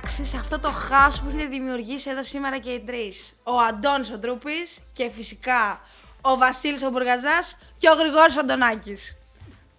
Πώ 0.00 0.08
θα 0.08 0.22
μπει 0.22 0.22
μια 0.22 0.24
τάξη 0.24 0.24
σε 0.24 0.36
αυτό 0.36 0.60
το 0.60 0.68
χάος 0.68 1.20
που 1.20 1.26
έχετε 1.28 1.46
δημιουργήσει 1.46 2.10
εδώ 2.10 2.22
σήμερα 2.24 2.58
και 2.58 2.70
οι 2.70 2.80
τρεις. 2.80 3.36
Ο 3.42 3.52
Αντώνης 3.68 4.10
ο 4.10 4.18
Τρούπη 4.18 4.50
και 4.92 5.10
φυσικά 5.10 5.80
ο 6.20 6.36
Βασίλης 6.36 6.82
ο 6.82 6.90
Μπουργαζάς 6.90 7.56
και 7.78 7.88
ο 7.88 7.94
Γρηγόρης 7.94 8.36
ο 8.36 8.40
Αντωνάκης. 8.40 9.16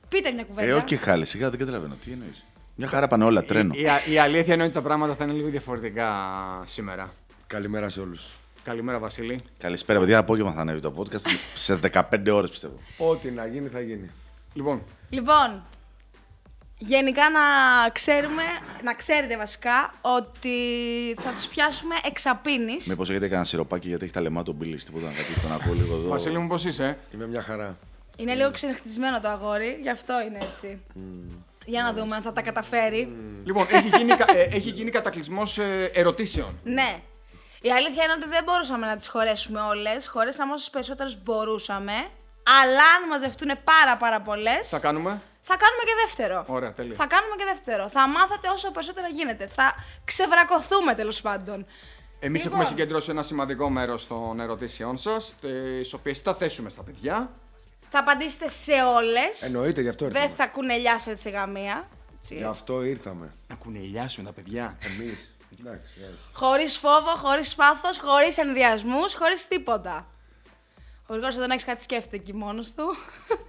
Πείτε 0.10 0.32
μια 0.32 0.44
κουβέντα. 0.44 0.68
Ε, 0.68 0.74
όχι 0.74 0.96
χάλη, 0.96 1.26
σιγά 1.26 1.50
δεν 1.50 1.60
καταλαβαίνω. 1.60 1.96
Τι 1.96 2.12
εννοείς; 2.12 2.46
Μια 2.76 2.88
χαρά 2.88 3.08
πάνε 3.08 3.24
όλα, 3.24 3.44
τρένο. 3.44 3.74
Η, 3.76 3.82
η, 4.08 4.14
η 4.14 4.20
αλήθεια 4.20 4.54
είναι 4.54 4.64
ότι 4.64 4.74
τα 4.74 4.82
πράγματα 4.82 5.16
θα 5.16 5.24
είναι 5.24 5.34
λίγο 5.34 5.50
διαφορετικά 5.50 6.10
σήμερα. 6.66 7.14
Καλημέρα 7.48 7.90
σε 7.90 8.00
όλους. 8.00 8.28
Καλημέρα, 8.64 9.00
Βασίλη. 9.00 9.40
Καλησπέρα, 9.58 10.00
παιδιά. 10.00 10.18
Απόγευμα 10.18 10.52
θα 10.52 10.62
ανέβει 10.62 10.80
το 10.80 10.94
podcast. 10.98 11.30
σε 11.54 11.80
15 11.94 12.02
ώρες 12.32 12.50
πιστεύω. 12.50 12.80
Ό,τι 12.98 13.32
να 13.32 13.46
γίνει 13.46 13.68
θα 13.68 13.80
γίνει. 13.80 14.10
Λοιπόν, 14.54 14.82
Λοιπόν, 15.10 15.64
γενικά 16.78 17.30
να 17.30 17.40
ξέρουμε, 17.90 18.44
να 18.84 18.94
ξέρετε 18.94 19.38
βασικά 19.38 19.92
ότι 20.02 20.58
θα 21.22 21.32
τους 21.32 21.48
πιάσουμε 21.48 21.96
εξαπίνης. 22.06 22.86
Μήπως 22.88 23.10
έχετε 23.10 23.26
κανένα 23.28 23.46
σιροπάκι 23.46 23.88
γιατί 23.88 24.04
έχει 24.04 24.14
τα 24.14 24.22
λεμά 24.22 24.44
τον 24.44 24.56
Μπίλης. 24.56 24.86
Τίποτα 24.86 25.06
να 25.06 25.12
κάτι 25.12 25.40
τον 25.42 25.52
ακούω 25.54 25.74
λίγο 25.74 25.96
εδώ. 25.96 26.08
Βασίλη 26.10 26.38
μου, 26.38 26.48
πώς 26.48 26.66
είσαι. 26.66 26.98
Είμαι 27.14 27.28
μια 27.28 27.42
χαρά. 27.42 27.78
Είναι 28.18 28.34
λίγο 28.34 28.52
ξενυχτισμένο 28.52 29.20
το 29.20 29.28
αγόρι, 29.30 29.80
γι' 29.82 29.90
αυτό 29.90 30.22
είναι 30.22 30.38
έτσι. 30.52 30.82
Για 31.66 31.84
να 31.84 31.94
δούμε 31.94 32.16
αν 32.16 32.22
θα 32.22 32.34
τα 32.34 32.42
καταφέρει. 32.42 33.16
Λοιπόν, 33.46 33.68
έχει 33.70 33.88
γίνει, 33.98 34.16
κα- 34.16 34.38
ε, 34.38 34.44
έχει 34.52 34.70
γίνει 34.70 34.92
κατακλυσμός 34.92 35.58
ερωτήσεων. 35.94 36.60
Ναι. 36.64 37.00
Η 37.62 37.72
αλήθεια 37.72 38.04
είναι 38.04 38.14
ότι 38.14 38.28
δεν 38.30 38.44
μπορούσαμε 38.44 38.86
να 38.86 38.98
τις 38.98 39.08
χωρέσουμε 39.08 39.60
όλες. 39.62 40.08
Χωρέσαμε 40.08 40.54
όσες 40.54 40.70
περισσότερες 40.70 41.24
μπορούσαμε. 41.24 41.94
Αλλά 42.62 42.84
αν 42.98 43.08
μαζευτούν 43.10 43.50
πάρα 43.64 43.98
πάρα 43.98 44.22
πολλές, 44.22 44.68
Θα 44.70 44.80
κάνουμε. 44.80 45.22
Θα 45.48 45.56
κάνουμε 45.58 45.84
και 45.84 45.96
δεύτερο. 46.06 46.46
Ωραία, 46.48 46.74
τέλεια. 46.74 46.96
Θα 46.96 47.08
κάνουμε 47.08 47.36
και 47.36 47.46
δεύτερο. 47.46 47.90
Θα 47.90 48.08
μάθετε 48.08 48.50
όσο 48.50 48.72
περισσότερα 48.72 49.08
γίνεται. 49.08 49.50
Θα 49.56 49.76
ξεβρακωθούμε 50.06 50.96
τέλος 50.96 51.22
πάντων. 51.22 51.66
Εμείς 52.20 52.44
Λοιπόν. 52.44 52.60
έχουμε 52.60 52.76
συγκεντρώσει 52.76 53.10
ένα 53.10 53.24
σημαντικό 53.24 53.70
μέρος 53.70 54.08
των 54.08 54.40
ερωτήσεών 54.40 54.98
σας, 54.98 55.34
τις 55.42 55.94
οποίες 55.94 56.20
θα 56.20 56.36
θέσουμε 56.36 56.70
στα 56.70 56.84
παιδιά. 56.84 57.32
Θα 57.90 58.00
απαντήσετε 58.00 58.50
σε 58.50 58.74
όλες. 58.96 59.42
Εννοείται, 59.42 59.82
γι' 59.82 59.90
αυτό 59.90 60.06
ήρθαμε. 60.06 60.26
Δεν 60.28 60.36
θα 60.36 60.48
κουνελιάσετε 60.48 61.18
σε 61.18 61.30
γαμία. 61.30 61.88
Γι' 62.30 62.44
αυτό 62.44 62.84
ήρθαμε. 62.84 63.34
Να 63.48 63.56
κουνελιάσουν 63.56 64.26
τα 64.26 64.32
παιδιά. 64.32 64.78
Εμείς. 64.86 65.36
Εντάξει, 65.60 65.94
όχι. 66.00 66.18
Χωρίς 66.34 66.78
φόβο, 66.78 67.16
χωρίς 67.16 67.56
πάθος, 67.56 68.00
χωρίς 68.00 68.38
ενδιασμούς, 68.38 69.14
χωρίς 69.16 69.48
τίποτα. 69.48 70.08
Ο 71.10 71.14
Γρηγόρης 71.14 71.38
δεν 71.38 71.52
έχει 71.52 71.66
κάτι 71.66 71.84
σκέφτεται 71.84 72.16
εκεί 72.16 72.34
μόνος 72.34 72.74
του. 72.74 72.96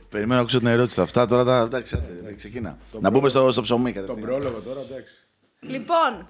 Περιμένω 0.09 0.34
να 0.34 0.41
ακούσω 0.41 0.59
την 0.59 0.67
ερώτηση. 0.67 1.01
Αυτά 1.01 1.27
τώρα 1.27 1.45
τα. 1.45 1.59
Εντάξει, 1.59 1.95
άντε, 1.97 2.34
ξεκινά. 2.37 2.78
να 3.01 3.11
μπούμε 3.11 3.28
στο, 3.28 3.51
στο 3.53 3.62
ψωμί 3.62 3.92
Τον 3.92 4.03
κατευθείαν. 4.03 4.28
πρόλογο 4.28 4.61
τώρα, 4.61 4.81
εντάξει. 4.81 5.14
λοιπόν, 5.61 6.29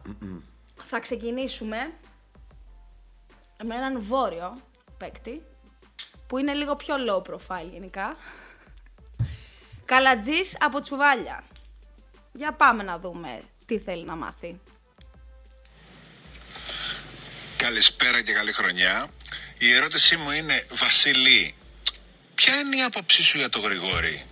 θα 0.84 1.00
ξεκινήσουμε 1.00 1.76
με 3.64 3.74
έναν 3.74 4.02
βόρειο 4.02 4.56
παίκτη 4.98 5.42
που 6.26 6.38
είναι 6.38 6.52
λίγο 6.52 6.76
πιο 6.76 6.94
low 7.08 7.22
profile 7.30 7.68
γενικά. 7.72 8.16
Καλατζής 9.84 10.56
από 10.60 10.80
Τσουβάλια. 10.80 11.44
Για 12.32 12.52
πάμε 12.52 12.82
να 12.82 12.98
δούμε 12.98 13.40
τι 13.66 13.78
θέλει 13.78 14.04
να 14.04 14.16
μάθει. 14.16 14.60
Καλησπέρα 17.56 18.22
και 18.22 18.32
καλή 18.32 18.52
χρονιά. 18.52 19.06
Η 19.58 19.74
ερώτησή 19.74 20.16
μου 20.16 20.30
είναι, 20.30 20.66
Βασίλη, 20.72 21.54
ποια 22.34 22.58
είναι 22.58 22.76
η 22.76 22.82
άποψή 22.82 23.22
σου 23.22 23.38
για 23.38 23.48
τον 23.48 23.62
Γρηγόρη; 23.62 24.24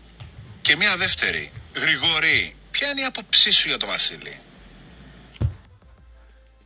Και 0.60 0.76
μια 0.76 0.96
δεύτερη, 0.96 1.52
Γρηγόρη, 1.74 2.56
ποια 2.70 2.88
είναι 2.88 3.00
η 3.00 3.04
άποψή 3.04 3.50
σου 3.50 3.68
για 3.68 3.76
τον 3.76 3.88
Βασίλη; 3.88 4.40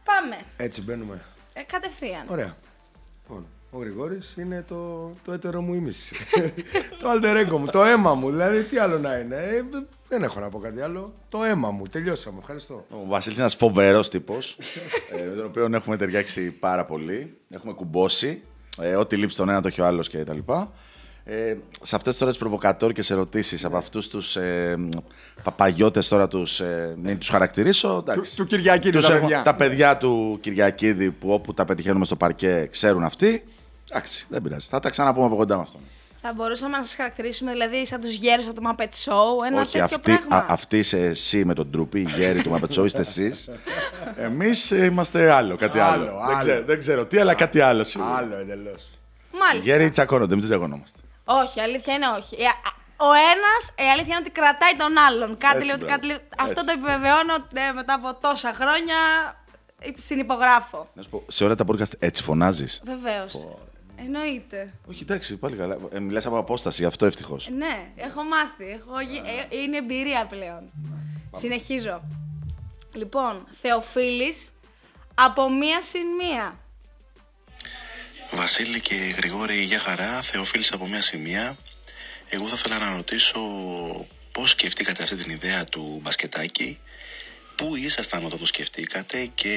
Πάμε. 0.05 0.37
Έτσι 0.57 0.83
μπαίνουμε. 0.83 1.21
Ε, 1.53 1.63
κατευθείαν. 1.63 2.25
Ωραία. 2.29 2.57
Λοιπόν, 3.23 3.47
ο 3.71 3.79
Γρηγόρης 3.79 4.35
είναι 4.37 4.65
το, 4.69 5.13
το 5.25 5.33
έτερο 5.33 5.61
μου 5.61 5.75
ήμιση. 5.75 6.17
το 7.01 7.09
αλτερέγκο 7.09 7.59
μου, 7.59 7.67
το 7.67 7.85
αίμα 7.85 8.15
μου. 8.15 8.31
Δηλαδή, 8.31 8.63
τι 8.63 8.79
άλλο 8.79 8.99
να 8.99 9.15
είναι. 9.17 9.37
Ε, 9.37 9.65
δεν 10.09 10.23
έχω 10.23 10.41
να 10.41 10.49
πω 10.49 10.59
κάτι 10.59 10.81
άλλο. 10.81 11.15
Το 11.29 11.45
αίμα 11.45 11.71
μου. 11.71 11.87
Τελειώσαμε. 11.87 12.39
Ευχαριστώ. 12.39 12.87
Ο 12.91 13.07
Βασίλης 13.07 13.37
είναι 13.37 13.47
ένας 13.47 13.57
φοβερός 13.57 14.09
τύπος, 14.09 14.59
ε, 15.13 15.23
με 15.23 15.35
τον 15.35 15.45
οποίο 15.45 15.69
έχουμε 15.73 15.97
ταιριάξει 15.97 16.51
πάρα 16.51 16.85
πολύ. 16.85 17.37
Έχουμε 17.51 17.73
κουμπώσει. 17.73 18.43
Ε, 18.83 18.95
ό,τι 18.97 19.17
λείψει 19.17 19.37
τον 19.37 19.49
ένα 19.49 19.61
το 19.63 19.69
έχει 19.69 19.81
ο 19.81 19.87
άλλος 19.87 20.09
κτλ. 20.11 20.39
Ε, 21.25 21.57
σε 21.83 21.97
αυτές 21.97 22.17
τώρα 22.19 22.33
τι 22.33 22.39
προβοκατόρικε 22.39 23.13
ερωτήσεις 23.13 23.65
από 23.65 23.77
αυτούς 23.77 24.09
τους 24.09 24.37
ε, 24.37 24.77
παπαγιώτες 25.43 26.09
τώρα 26.09 26.29
τους. 26.29 26.61
Ε, 26.61 26.95
μην 27.03 27.19
τους 27.19 27.29
χαρακτηρίσω. 27.29 28.03
Του, 28.05 28.11
εντάξει. 28.11 28.37
του 28.37 28.47
Κυριακή, 28.47 28.91
Τους 28.91 29.07
τα 29.07 29.13
έχουμε- 29.13 29.29
παιδιά. 29.29 29.43
τα 29.43 29.55
παιδιά 29.55 29.97
του 29.97 30.39
Κυριακίδη 30.41 31.11
που 31.11 31.33
όπου 31.33 31.55
τα 31.55 31.65
πετυχαίνουμε 31.65 32.05
στο 32.05 32.17
παρκέ 32.17 32.69
ξέρουν 32.71 33.05
αυτοί. 33.05 33.45
Εντάξει, 33.91 34.27
δεν 34.29 34.43
πειράζει. 34.43 34.67
Θα 34.71 34.81
τα 34.81 34.91
ξαναπούμε 34.91 35.27
από 35.27 35.37
κοντά 35.37 35.57
με 35.57 35.63
αυτόν. 35.63 35.81
Θα 36.23 36.33
μπορούσαμε 36.33 36.77
να 36.77 36.85
σας 36.85 36.95
χαρακτηρίσουμε 36.95 37.53
δηλαδή 37.53 37.87
σαν 37.87 38.01
τους 38.01 38.13
γέρους 38.15 38.47
από 38.47 38.61
το 38.61 38.63
Muppet 38.71 38.83
Show, 39.05 39.47
ένα 39.47 39.61
Όχι, 39.61 39.71
τέτοιο 39.73 39.85
αυτή, 39.85 40.01
πράγμα. 40.01 40.37
α, 40.37 40.45
αυτή 40.49 40.79
είσαι 40.79 40.99
εσύ 40.99 41.45
με 41.45 41.55
τον 41.55 41.71
τρουπί, 41.71 42.01
η 42.01 42.11
γέρη 42.17 42.43
του 42.43 42.51
Μαπετσό, 42.51 42.85
είστε 42.85 43.01
εσείς. 43.01 43.51
Εμείς 44.27 44.71
είμαστε 44.71 45.31
άλλο, 45.33 45.57
κάτι 45.57 45.79
άλλο. 45.79 46.03
Άλλο, 46.05 46.13
Δεν, 46.19 46.25
άλλο. 46.29 46.39
ξέρω, 46.39 46.65
δεν 46.65 46.79
ξέρω 46.79 47.07
τι, 47.07 47.19
αλλά 47.19 47.35
κάτι 47.35 47.61
άλλο. 47.61 47.85
σίγουρα. 47.85 48.15
Άλλο 48.17 48.37
εντελώς. 48.37 48.83
Οι 49.33 49.37
Μάλιστα. 49.39 49.71
γέροι 49.73 49.91
τσακώνονται, 49.91 50.33
εμείς 50.33 50.47
δεν 50.47 50.57
τσακωνόμαστε. 50.59 50.99
Όχι, 51.25 51.61
αλήθεια 51.61 51.95
είναι 51.95 52.07
όχι. 52.19 52.35
Ε, 52.43 52.45
α, 52.47 52.51
Ο 52.97 53.13
ένας, 53.13 53.89
η 53.89 53.91
αλήθεια 53.93 54.07
είναι 54.17 54.17
ότι 54.27 54.31
κρατάει 54.31 54.77
τον 54.79 54.99
άλλον. 54.99 55.37
Κάτι 55.39 55.55
Έτσι, 55.57 55.67
λέει 55.67 55.75
ότι 55.75 55.85
μπράβο. 55.85 55.95
κάτι 56.01 56.07
λέει. 56.07 56.19
Αυτό 56.39 56.51
Έτσι. 56.61 56.65
το 56.67 56.73
επιβεβαιώνω 56.77 57.35
ε, 57.55 57.73
μετά 57.73 57.95
από 57.95 58.15
τόσα 58.21 58.53
χρόνια. 58.55 58.97
ε, 59.79 59.89
Συνυπογράφω. 59.97 60.89
Να 60.95 61.03
σου 61.03 61.09
πω, 61.11 61.25
σε 61.29 61.45
όλα 61.45 61.55
τα 61.55 61.65
podcast 61.69 61.93
έτσι 61.99 62.23
φωνάζεις; 62.23 62.81
Βεβαίως. 62.85 63.47
Εννοείται. 64.05 64.73
Όχι, 64.87 65.03
εντάξει, 65.03 65.37
πάλι 65.37 65.57
καλά. 65.57 65.77
Ε, 65.93 65.99
Μιλάς 66.01 66.27
από 66.27 66.39
απόσταση, 66.39 66.85
αυτό 66.85 67.07
ευτυχώς. 67.07 67.47
Ε, 67.47 67.51
Ναι, 67.51 67.91
έχω 67.97 68.23
μάθει. 68.25 68.65
Έχω... 68.71 69.01
γι- 69.01 69.23
ε, 69.51 69.57
είναι 69.57 69.77
εμπειρία 69.77 70.27
πλέον. 70.27 70.71
Συνεχίζω. 71.37 72.03
Λοιπόν, 72.93 73.47
Θεοφίλης 73.53 74.49
από 75.15 75.51
μία 75.51 75.83
συν 75.83 76.07
μία. 76.21 76.59
Βασίλη 78.33 78.81
και 78.81 78.95
Γρηγόρη, 78.95 79.63
για 79.63 79.79
χαρά, 79.79 80.23
Θεοφίλης 80.23 80.73
από 80.73 80.87
μια 80.87 81.03
σημεία. 81.03 81.57
Εγώ 82.29 82.47
θα 82.47 82.55
ήθελα 82.59 82.79
να 82.79 82.97
ρωτήσω 82.97 83.41
πώς 84.33 84.51
σκεφτήκατε 84.51 85.03
αυτή 85.03 85.17
την 85.17 85.31
ιδέα 85.31 85.65
του 85.65 85.99
μπασκετάκι, 86.03 86.79
πού 87.61 87.77
ήσασταν 87.77 88.25
όταν 88.25 88.39
το 88.39 88.47
σκεφτήκατε 88.47 89.29
και 89.35 89.55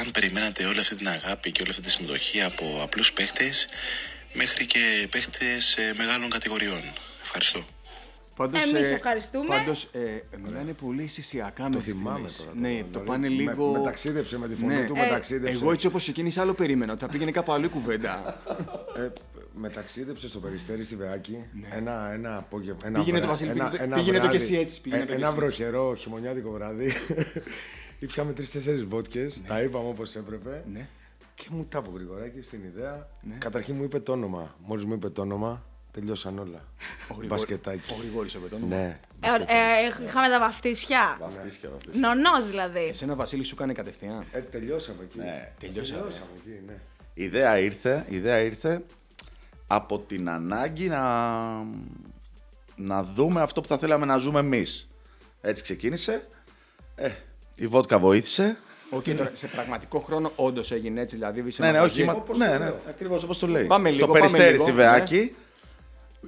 αν 0.00 0.10
περιμένατε 0.10 0.64
όλη 0.66 0.78
αυτή 0.78 0.94
την 0.94 1.08
αγάπη 1.08 1.52
και 1.52 1.60
όλη 1.62 1.70
αυτή 1.70 1.82
τη 1.82 1.90
συμμετοχή 1.90 2.42
από 2.42 2.78
απλούς 2.82 3.12
παίχτες 3.12 3.66
μέχρι 4.32 4.66
και 4.66 5.08
παίχτες 5.10 5.76
ε, 5.76 5.92
μεγάλων 5.96 6.30
κατηγοριών. 6.30 6.82
Ευχαριστώ. 7.22 7.64
Πάντως, 8.36 8.62
Εμείς 8.62 8.90
ε, 8.90 8.92
ευχαριστούμε. 8.94 9.46
Πάντως, 9.56 9.88
ε, 9.92 10.38
μιλάνε 10.44 10.72
πολύ 10.72 11.02
αισθησιακά 11.02 11.62
Το 11.64 11.68
μέχρι 11.70 11.90
θυμάμαι 11.92 12.28
στιγμής. 12.28 12.36
τώρα. 12.36 12.50
Ναι, 12.60 12.68
Δηλαδή, 12.68 12.88
το 12.92 12.98
πάνε 12.98 13.28
με- 13.28 13.34
λίγο... 13.34 13.70
Με, 13.72 13.82
ταξίδεψε 13.84 14.38
με 14.38 14.48
τη 14.48 14.54
φωνή 14.54 14.74
Ναι. 14.74 14.86
του, 14.86 14.94
Ε, 14.96 15.00
με 15.00 15.06
ταξίδεψε. 15.06 15.54
Εγώ 15.54 15.72
έτσι 15.72 15.86
όπως 15.86 16.02
ξεκίνησα 16.02 16.40
άλλο 16.40 16.54
περίμενα, 16.54 16.92
ότι 16.92 17.00
θα 17.04 17.08
πήγαινε 17.10 17.30
κάπου 17.30 17.52
αλλού 17.52 17.64
η 17.64 17.68
κουβέντα. 17.68 18.40
Ε, 18.96 19.12
με 19.56 19.68
ταξίδεψε 19.68 20.28
στο 20.28 20.38
περιστέρι 20.38 20.84
στη 20.84 20.96
Βεάκη. 20.96 21.38
Ένα, 21.70 22.10
ένα 22.12 22.36
απόγευμα. 22.36 22.80
Ένα 22.84 22.90
Ναι. 22.98 23.04
Πήγαινε 23.04 23.18
το, 23.18 23.24
βρά- 23.26 23.36
Βασίλη, 23.36 23.50
ένα- 23.50 23.68
πήγαινε 23.70 23.76
το- 23.78 23.82
ένα 23.82 23.96
πήγαινε 23.96 24.16
το 24.18 24.22
βράδυ, 24.22 24.38
κι 24.38 24.42
εσύ 24.44 24.56
έτσι, 24.62 24.80
πήγαινε 24.80 25.02
ε, 25.02 25.06
το 25.06 25.12
κι 25.12 25.18
Ένα 25.18 25.28
εσύ 25.28 25.36
έτσι; 25.42 25.46
βροχερό 25.56 25.94
χειμωνιάτικο 25.94 26.50
βράδυ. 26.50 26.92
Ήψαμε 27.98 28.32
τρει-τέσσερι 28.32 28.82
βότκες. 28.82 29.42
Τα 29.46 29.62
είπαμε 29.62 29.88
όπως 29.88 30.16
έπρεπε. 30.16 30.64
Ναι. 30.72 30.86
Και 31.34 31.46
μου 31.50 31.64
τα 31.68 31.78
είπε 31.78 31.88
ο 31.88 31.92
Γρηγοράκης 31.94 32.46
στην 32.46 32.60
ιδέα. 32.64 33.08
Ναι. 33.22 33.34
Καταρχήν 33.38 33.74
μου 33.76 33.82
είπε 33.84 34.00
το 34.00 34.12
όνομα. 34.12 34.54
Μόλις 34.66 34.84
μου 34.84 34.94
είπε 34.94 35.08
το 35.08 35.20
όνομα, 35.22 35.64
τελειώσαν 35.92 36.38
όλα. 36.38 36.64
Ο 37.02 37.04
Γρηγόρη- 37.08 37.28
Μπασκετάκι. 37.28 37.92
Ο 37.92 37.96
Γρηγόρης 38.00 38.34
ο 38.34 38.38
Πετώνου. 38.40 38.66
Ναι. 38.68 38.98
Ε, 39.20 39.26
ε, 39.28 40.04
είχαμε 40.06 40.28
τα 40.28 40.38
βαφτίσια. 40.38 41.16
Βαφτίσια, 41.20 41.68
βαφτίσια. 41.70 42.00
Νονός 42.14 42.46
δηλαδή. 42.46 42.84
Εσένα 42.88 43.14
Βασίλη 43.14 43.44
σου 43.44 43.54
κάνει 43.54 43.74
κατευθείαν. 43.74 44.24
Ε, 44.32 44.40
τελειώσαμε 44.40 45.02
εκεί. 45.02 45.18
Ναι. 45.18 45.52
Τελειώσαμε. 45.60 45.98
Τελειώσαμε 45.98 46.28
εκεί, 46.46 46.60
ναι. 46.66 46.78
Η 47.14 47.24
ιδέα 47.24 47.58
ήρθε, 47.58 48.06
η 48.08 48.16
ιδέα 48.16 48.38
ήρθε 48.40 48.82
από 49.74 49.98
την 49.98 50.28
ανάγκη 50.30 50.88
να, 50.88 51.02
να 52.76 53.02
δούμε 53.02 53.40
αυτό 53.40 53.60
που 53.60 53.68
θα 53.68 53.78
θέλαμε 53.78 54.06
να 54.06 54.16
ζούμε 54.18 54.40
εμείς. 54.40 54.88
Έτσι 55.40 55.62
ξεκίνησε. 55.62 56.26
Ε, 56.94 57.10
η 57.56 57.66
βότκα 57.66 57.98
βοήθησε. 57.98 58.56
Όχι, 58.90 59.14
τώρα 59.14 59.30
σε 59.32 59.46
πραγματικό 59.46 59.98
χρόνο 60.00 60.32
όντως 60.36 60.72
έγινε 60.72 61.00
έτσι, 61.00 61.16
δηλαδή. 61.16 61.50
σε 61.50 61.62
Ναι, 61.62 61.70
ναι, 61.70 61.78
μαγαζί. 61.78 62.00
όχι. 62.00 62.08
Μα... 62.10 62.12
όπως 62.14 62.38
Ναι, 62.38 62.46
το 62.46 62.52
ναι, 62.52 62.58
λέω. 62.64 62.76
ακριβώς 62.88 63.22
όπως 63.22 63.38
το 63.38 63.46
λέει. 63.46 63.64
Πάμε 63.64 63.88
Στο 63.88 63.94
λίγο, 63.96 64.06
πάμε 64.06 64.18
περιστέρι 64.18 64.50
λίγο, 64.52 64.62
στη 64.62 64.72
ναι. 64.72 64.76
Βεάκη. 64.76 65.34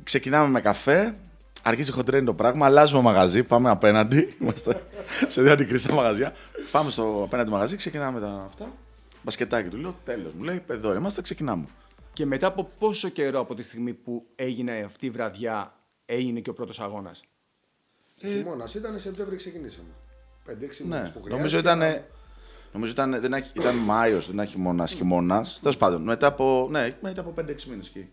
Ξεκινάμε 0.04 0.48
με 0.48 0.60
καφέ. 0.60 1.16
Αρχίζει 1.62 1.90
χοντρένει 1.92 2.26
το 2.26 2.34
πράγμα. 2.34 2.66
Αλλάζουμε 2.66 3.02
μαγαζί. 3.02 3.42
Πάμε 3.42 3.70
απέναντι. 3.70 4.28
Είμαστε 4.40 4.82
σε 5.26 5.42
δύο 5.42 5.52
αντικριστά 5.52 5.94
μαγαζιά. 5.94 6.32
Πάμε 6.70 6.90
στο 6.90 7.22
απέναντι 7.24 7.50
μαγαζί. 7.50 7.76
Ξεκινάμε 7.76 8.20
τα 8.20 8.44
αυτά. 8.48 8.72
Μπασκετάκι 9.22 9.68
του 9.68 9.76
λέω. 9.76 9.94
Τέλος. 10.04 10.32
Μου 10.32 10.42
λέει: 10.42 10.62
Εδώ 10.66 10.94
είμαστε. 10.94 11.22
Ξεκινάμε. 11.22 11.64
Και 12.16 12.26
μετά 12.26 12.46
από 12.46 12.70
πόσο 12.78 13.08
καιρό 13.08 13.38
από 13.40 13.54
τη 13.54 13.62
στιγμή 13.62 13.94
που 13.94 14.26
έγινε 14.34 14.72
αυτή 14.78 15.06
η 15.06 15.10
βραδιά, 15.10 15.74
έγινε 16.06 16.40
και 16.40 16.50
ο 16.50 16.52
πρώτος 16.52 16.80
αγώνας; 16.80 17.22
Ε, 18.20 18.28
Χειμώνας 18.28 18.74
ήταν, 18.74 18.98
Σεπτέμβρη 18.98 19.36
ξεκινήσαμε. 19.36 19.88
5-6 20.46 20.84
Ναι, 20.84 20.94
μήνες 20.96 21.10
που 21.12 21.18
νομίζω 21.28 21.58
χρειάζεται. 21.58 21.86
ήταν. 21.88 22.04
Νομίζω 22.72 22.92
ήταν, 22.92 23.20
δεν 23.20 23.32
έχει- 23.32 23.52
ήταν 23.54 23.74
Μάιος, 23.74 24.26
δεν 24.26 24.38
έχει 24.38 24.50
χειμώνας, 24.52 24.92
χειμώνας. 24.92 25.58
Τέλος 25.60 25.76
πάντων, 25.76 26.02
μετά 26.02 26.26
από, 26.26 26.68
ναι, 26.70 26.96
μετά 27.00 27.20
από 27.20 27.30
5-6 27.30 27.66
μήνες 27.68 27.86
εκεί. 27.88 28.08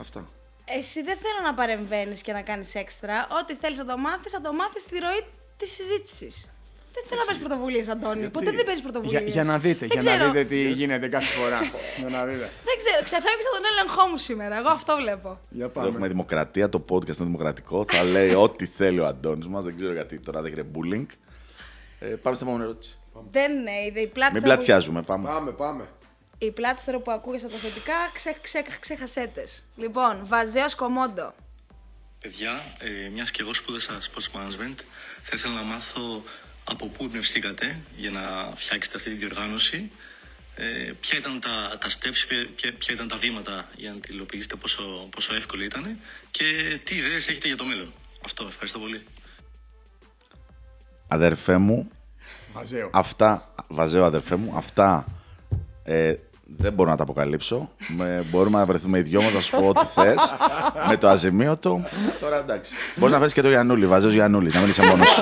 Αυτά. 0.00 0.28
Εσύ 0.64 1.02
δεν 1.02 1.16
θέλω 1.16 1.40
να 1.44 1.54
παρεμβαίνεις 1.54 2.22
και 2.22 2.32
να 2.32 2.42
κάνεις 2.42 2.74
έξτρα. 2.74 3.26
Ό,τι 3.42 3.54
θέλεις 3.54 3.78
να 3.78 3.84
το 3.84 3.96
μάθεις, 3.98 4.32
θα 4.32 4.40
το 4.40 4.52
μάθεις 4.52 4.82
στη 4.82 4.98
ροή 4.98 5.24
της 5.56 5.70
συζήτησης. 5.70 6.50
Δεν 6.94 7.02
θέλω 7.08 7.20
να 7.20 7.26
παίρνεις 7.26 7.42
πρωτοβουλίες, 7.46 7.88
Αντώνη. 7.88 8.28
Ποτέ 8.28 8.50
δεν 8.50 8.64
παίρνεις 8.64 8.82
πρωτοβουλίες. 8.82 9.22
Για, 9.22 9.30
για 9.32 9.44
να 9.44 9.58
δείτε, 9.58 9.86
για 9.86 10.02
να 10.02 10.26
δείτε 10.26 10.44
τι 10.44 10.70
γίνεται 10.70 11.08
κάθε 11.08 11.32
φορά. 11.38 11.60
για 11.98 12.08
να 12.08 12.24
δείτε. 12.24 12.50
Δεν 12.68 12.76
ξέρω, 12.76 13.02
ξεφεύγεις 13.02 13.46
από 13.46 13.56
τον 13.56 13.64
έλεγχό 13.72 14.06
μου 14.08 14.16
σήμερα. 14.16 14.56
Εγώ 14.58 14.68
αυτό 14.68 14.96
βλέπω. 14.96 15.40
Για 15.50 15.64
Εδώ 15.64 15.80
έχουμε 15.80 15.92
πάμε. 15.92 16.08
δημοκρατία, 16.08 16.68
το 16.68 16.84
podcast 16.90 17.16
είναι 17.16 17.30
δημοκρατικό. 17.32 17.84
Θα 17.88 18.02
λέει 18.02 18.34
ό,τι 18.46 18.66
θέλει 18.66 19.00
ο 19.00 19.06
Αντώνης 19.06 19.46
μας, 19.46 19.64
δεν 19.64 19.76
ξέρω 19.76 19.92
γιατί 19.92 20.18
τώρα 20.18 20.42
δεν 20.42 20.52
γίνεται 20.52 20.68
bullying. 20.74 21.06
Ε, 22.00 22.06
πάμε 22.06 22.36
στην 22.36 22.46
επόμενη 22.48 22.68
ερώτηση. 22.70 22.94
Δεν 23.30 23.52
είναι. 23.52 23.70
Η 23.70 23.92
Μην 23.94 24.12
πλάτη 24.12 24.40
πλατσιάζουμε, 24.40 25.02
πάμε. 25.02 25.28
Πάμε, 25.28 25.50
πάμε. 25.50 25.88
Η 26.38 26.50
πλάτη 26.50 26.82
που 27.04 27.10
ακούγεσαι 27.10 27.46
από 27.46 27.54
τα 27.54 27.60
θετικά, 27.60 27.94
ξε, 28.14 28.36
ξε, 28.40 28.62
ξεχασέτες. 28.80 29.64
Λοιπόν, 29.76 30.20
Βαζέο 30.24 30.66
Κομόντο. 30.76 31.32
Παιδιά, 32.20 32.50
ε, 32.78 33.08
μια 33.08 33.24
και 33.24 33.42
εγώ 33.42 33.54
σπούδασα 33.54 33.98
sports 34.00 34.36
management, 34.36 34.74
θα 35.22 35.32
ήθελα 35.34 35.54
να 35.54 35.62
μάθω 35.62 36.22
από 36.70 36.86
πού 36.86 37.04
εμπνευστήκατε 37.04 37.76
για 37.96 38.10
να 38.10 38.52
φτιάξετε 38.56 38.96
αυτή 38.96 39.10
τη 39.10 39.16
διοργάνωση; 39.16 39.90
Ε, 40.56 40.92
ποια 41.00 41.18
ήταν 41.18 41.40
τα, 41.40 41.78
τα 41.80 41.88
steps, 41.88 42.24
ποια, 42.28 42.46
ποια- 42.56 42.72
ποια 42.72 42.94
ήταν 42.94 43.08
τα 43.08 43.16
βήματα 43.18 43.66
για 43.76 43.90
να 43.92 44.00
τη 44.00 44.12
υλοποιήσετε, 44.12 44.56
πόσο, 44.56 44.82
πόσο 45.10 45.34
εύκολο 45.34 45.62
ήταν 45.64 45.98
και 46.30 46.44
τι 46.84 46.94
ιδέες 46.96 47.28
έχετε 47.28 47.46
για 47.46 47.56
το 47.56 47.64
μέλλον; 47.64 47.92
Αυτό, 48.24 48.46
ευχαριστώ 48.46 48.78
πολύ. 48.78 49.04
Αδερφέ 51.08 51.56
μου, 51.56 51.90
Μαζέο. 52.54 52.90
αυτά, 52.92 53.54
βαζέω 53.68 54.04
αδερφέ 54.04 54.36
μου, 54.36 54.56
αυτά 54.56 55.04
ε, 55.84 56.14
δεν 56.56 56.72
μπορώ 56.72 56.90
να 56.90 56.96
τα 56.96 57.02
αποκαλύψω. 57.02 57.70
Με, 57.96 58.24
μπορούμε 58.30 58.58
να 58.58 58.66
βρεθούμε 58.66 58.98
οι 58.98 59.02
δυο 59.02 59.22
μας, 59.22 59.32
να 59.32 59.40
σου 59.40 59.50
πω 59.50 59.68
ό,τι 59.68 59.84
θες. 59.86 60.34
με 60.88 60.96
το 60.96 61.08
αζημίωτο. 61.08 61.80
Τώρα 62.20 62.36
εντάξει. 62.36 62.74
Μπορείς 62.96 63.12
να 63.12 63.18
φέρεις 63.18 63.32
και 63.34 63.42
το 63.42 63.48
Γιαννούλη, 63.48 63.86
βαζέος 63.86 64.12
Γιαννούλης, 64.12 64.54
να 64.54 64.60
μην 64.60 64.68
είσαι 64.68 64.86
μόνος 64.86 65.08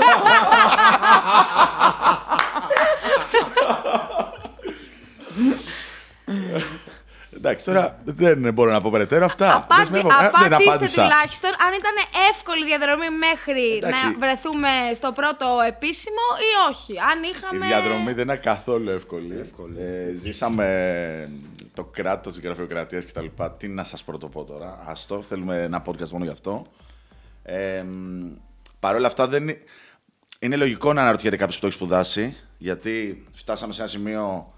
Εντάξει, 7.48 7.64
τώρα 7.66 7.98
δεν 8.04 8.52
μπορώ 8.54 8.70
να 8.72 8.80
πω 8.80 8.90
περαιτέρω 8.90 9.24
αυτά. 9.24 9.54
Απάντη, 9.56 9.82
Δεσμεύω- 9.82 10.10
ε, 10.10 10.14
δεν 10.18 10.28
απαντήστε 10.46 10.70
απάντησα. 10.72 11.02
τουλάχιστον 11.02 11.50
αν 11.50 11.72
ήταν 11.80 11.96
εύκολη 12.30 12.64
διαδρομή 12.64 13.06
μέχρι 13.26 13.76
Εντάξει. 13.76 14.04
να 14.06 14.12
βρεθούμε 14.18 14.68
στο 14.94 15.12
πρώτο 15.12 15.46
επίσημο 15.66 16.24
ή 16.48 16.50
όχι. 16.70 16.92
Αν 17.12 17.22
Η 17.22 17.30
είχαμε. 17.34 17.66
διαδρομή 17.66 18.12
δεν 18.12 18.24
είναι 18.28 18.36
καθόλου 18.36 18.90
εύκολη. 18.90 19.50
Ε, 19.78 20.12
ζήσαμε 20.22 20.66
το 21.74 21.84
κράτος, 21.84 22.34
τη 22.34 22.40
γραφειοκρατίας 22.40 23.04
κτλ. 23.04 23.26
Τι 23.58 23.68
να 23.68 23.84
σας 23.84 24.02
πρωτοπώ 24.04 24.44
τώρα. 24.44 24.78
Αστό, 24.86 25.22
θέλουμε 25.22 25.62
ένα 25.62 25.82
podcast 25.86 26.08
μόνο 26.10 26.24
γι' 26.24 26.30
αυτό. 26.30 26.66
Ε, 27.42 27.84
Παρ' 28.80 28.94
όλα 28.94 29.06
αυτά, 29.06 29.28
δεν... 29.28 29.42
είναι- 29.42 29.58
είναι 30.38 30.56
λογικό 30.56 30.92
να 30.92 31.00
αναρωτιέται 31.02 31.36
κάποιος 31.36 31.54
που 31.54 31.60
το 31.60 31.66
έχει 31.66 31.76
σπουδάσει, 31.76 32.36
γιατί 32.58 33.26
φτάσαμε 33.32 33.72
σε 33.72 33.80
ένα 33.80 33.90
σημείο 33.90 34.52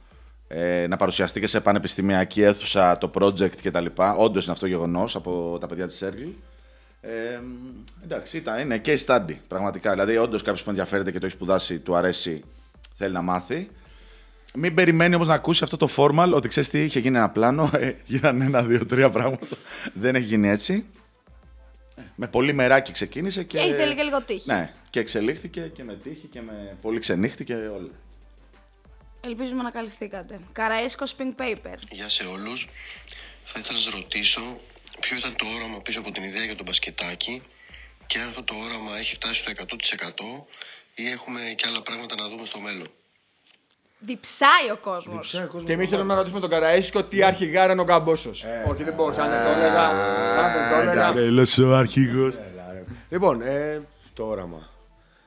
ε, 0.52 0.86
να 0.86 0.96
παρουσιαστεί 0.96 1.40
και 1.40 1.46
σε 1.46 1.60
πανεπιστημιακή 1.60 2.42
αίθουσα 2.42 2.98
το 2.98 3.10
project 3.14 3.56
κτλ. 3.62 3.86
Όντως 4.16 4.44
είναι 4.44 4.52
αυτό 4.52 4.66
γεγονός 4.66 5.16
από 5.16 5.58
τα 5.60 5.66
παιδιά 5.66 5.86
της 5.86 6.04
Circle. 6.04 6.32
Ε, 7.00 7.40
εντάξει, 8.04 8.36
ήταν, 8.36 8.60
είναι 8.60 8.80
case 8.84 9.04
study 9.06 9.36
πραγματικά. 9.48 9.90
Δηλαδή, 9.90 10.16
όντως 10.16 10.42
κάποιος 10.42 10.62
που 10.62 10.70
ενδιαφέρεται 10.70 11.10
και 11.10 11.18
το 11.18 11.26
έχει 11.26 11.34
σπουδάσει, 11.34 11.78
του 11.78 11.94
αρέσει, 11.94 12.44
θέλει 12.96 13.12
να 13.12 13.22
μάθει. 13.22 13.70
Μην 14.54 14.74
περιμένει 14.74 15.14
όμως 15.14 15.28
να 15.28 15.34
ακούσει 15.34 15.64
αυτό 15.64 15.76
το 15.76 15.88
formal 15.96 16.32
ότι 16.34 16.48
ξέρεις 16.48 16.68
τι, 16.68 16.84
είχε 16.84 16.98
γίνει 17.00 17.16
ένα 17.16 17.30
πλάνο, 17.30 17.70
ε, 17.74 17.92
γίνανε 18.04 18.44
ένα, 18.44 18.62
δύο, 18.62 18.86
τρία 18.86 19.10
πράγματα. 19.10 19.56
Δεν 19.94 20.14
έχει 20.14 20.24
γίνει 20.24 20.48
έτσι. 20.48 20.84
Ε, 21.96 22.02
Με 22.14 22.26
πολύ 22.26 22.52
μεράκι 22.52 22.92
ξεκίνησε 22.92 23.44
και. 23.44 23.58
Και 23.58 23.66
ήθελε 23.66 23.94
και 23.94 24.02
λίγο 24.02 24.22
τύχη. 24.22 24.52
Ναι, 24.52 24.72
και 24.90 25.00
εξελίχθηκε 25.00 25.60
και 25.60 25.84
με 25.84 25.94
τύχη 25.94 26.26
και 26.26 26.40
με 26.40 26.76
πολύ 26.80 26.98
ξενύχτη 26.98 27.44
και 27.44 27.54
όλα. 27.54 27.90
Ελπίζουμε 29.20 29.62
να 29.62 29.70
καλυφθήκατε. 29.70 30.40
Καραέσκο 30.52 31.04
Pink 31.18 31.42
Paper. 31.42 31.76
Γεια 31.90 32.08
σε 32.08 32.24
όλους. 32.24 32.68
Θα 33.44 33.58
ήθελα 33.60 33.78
να 33.78 33.84
σας 33.84 33.92
ρωτήσω 33.92 34.40
ποιο 35.00 35.16
ήταν 35.16 35.36
το 35.36 35.46
όραμα 35.56 35.80
πίσω 35.80 36.00
από 36.00 36.10
την 36.10 36.22
ιδέα 36.22 36.44
για 36.44 36.56
το 36.56 36.64
μπασκετάκι 36.64 37.42
και 38.06 38.18
αν 38.18 38.28
αυτό 38.28 38.42
το 38.42 38.54
όραμα 38.54 38.98
έχει 38.98 39.14
φτάσει 39.14 39.34
στο 39.34 39.50
100% 39.50 40.46
ή 40.94 41.10
έχουμε 41.10 41.40
και 41.56 41.66
άλλα 41.66 41.82
πράγματα 41.82 42.14
να 42.14 42.28
δούμε 42.28 42.46
στο 42.46 42.58
μέλλον. 42.60 42.90
Διψάει 43.98 44.70
ο 44.72 44.76
κόσμος. 44.76 45.14
Διψάει 45.14 45.42
ο 45.42 45.46
κόσμος 45.46 45.64
Και 45.64 45.72
εμείς 45.72 45.90
να 45.90 45.96
θέλουμε 45.96 46.12
να 46.12 46.18
ρωτήσουμε 46.18 46.40
τον 46.40 46.50
Καραέσκο 46.50 47.04
τι 47.04 47.22
αρχηγάρα 47.22 47.72
είναι 47.72 47.80
ο 47.80 47.84
Καμπόσο. 47.84 48.30
Όχι, 48.68 48.82
δεν 48.84 48.94
μπορούσα 48.94 49.28
να 49.28 49.42
το 49.42 49.48
έλεγα. 49.50 49.88
Αν 50.44 50.52
δεν 50.52 50.70
το 50.70 50.76
έλεγα. 50.80 51.12
Τρελός 51.12 51.58
ο 51.58 51.76
αρχηγός. 51.76 52.38
Λοιπόν, 53.08 53.42
ε, 53.42 53.82
το 54.14 54.26
όραμα. 54.26 54.68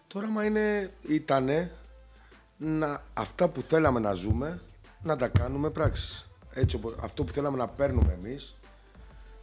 Το 0.07 0.17
όραμα 0.17 0.45
είναι, 0.45 0.91
ήτανε 1.07 1.71
να, 2.57 3.03
αυτά 3.13 3.47
που 3.47 3.61
θέλαμε 3.61 3.99
να 3.99 4.13
ζούμε, 4.13 4.59
να 5.01 5.15
τα 5.17 5.27
κάνουμε 5.27 5.69
πράξη. 5.69 6.25
Έτσι, 6.53 6.75
όπως- 6.75 6.95
αυτό 7.03 7.23
που 7.23 7.31
θέλαμε 7.31 7.57
να 7.57 7.67
παίρνουμε 7.67 8.13
εμείς, 8.23 8.55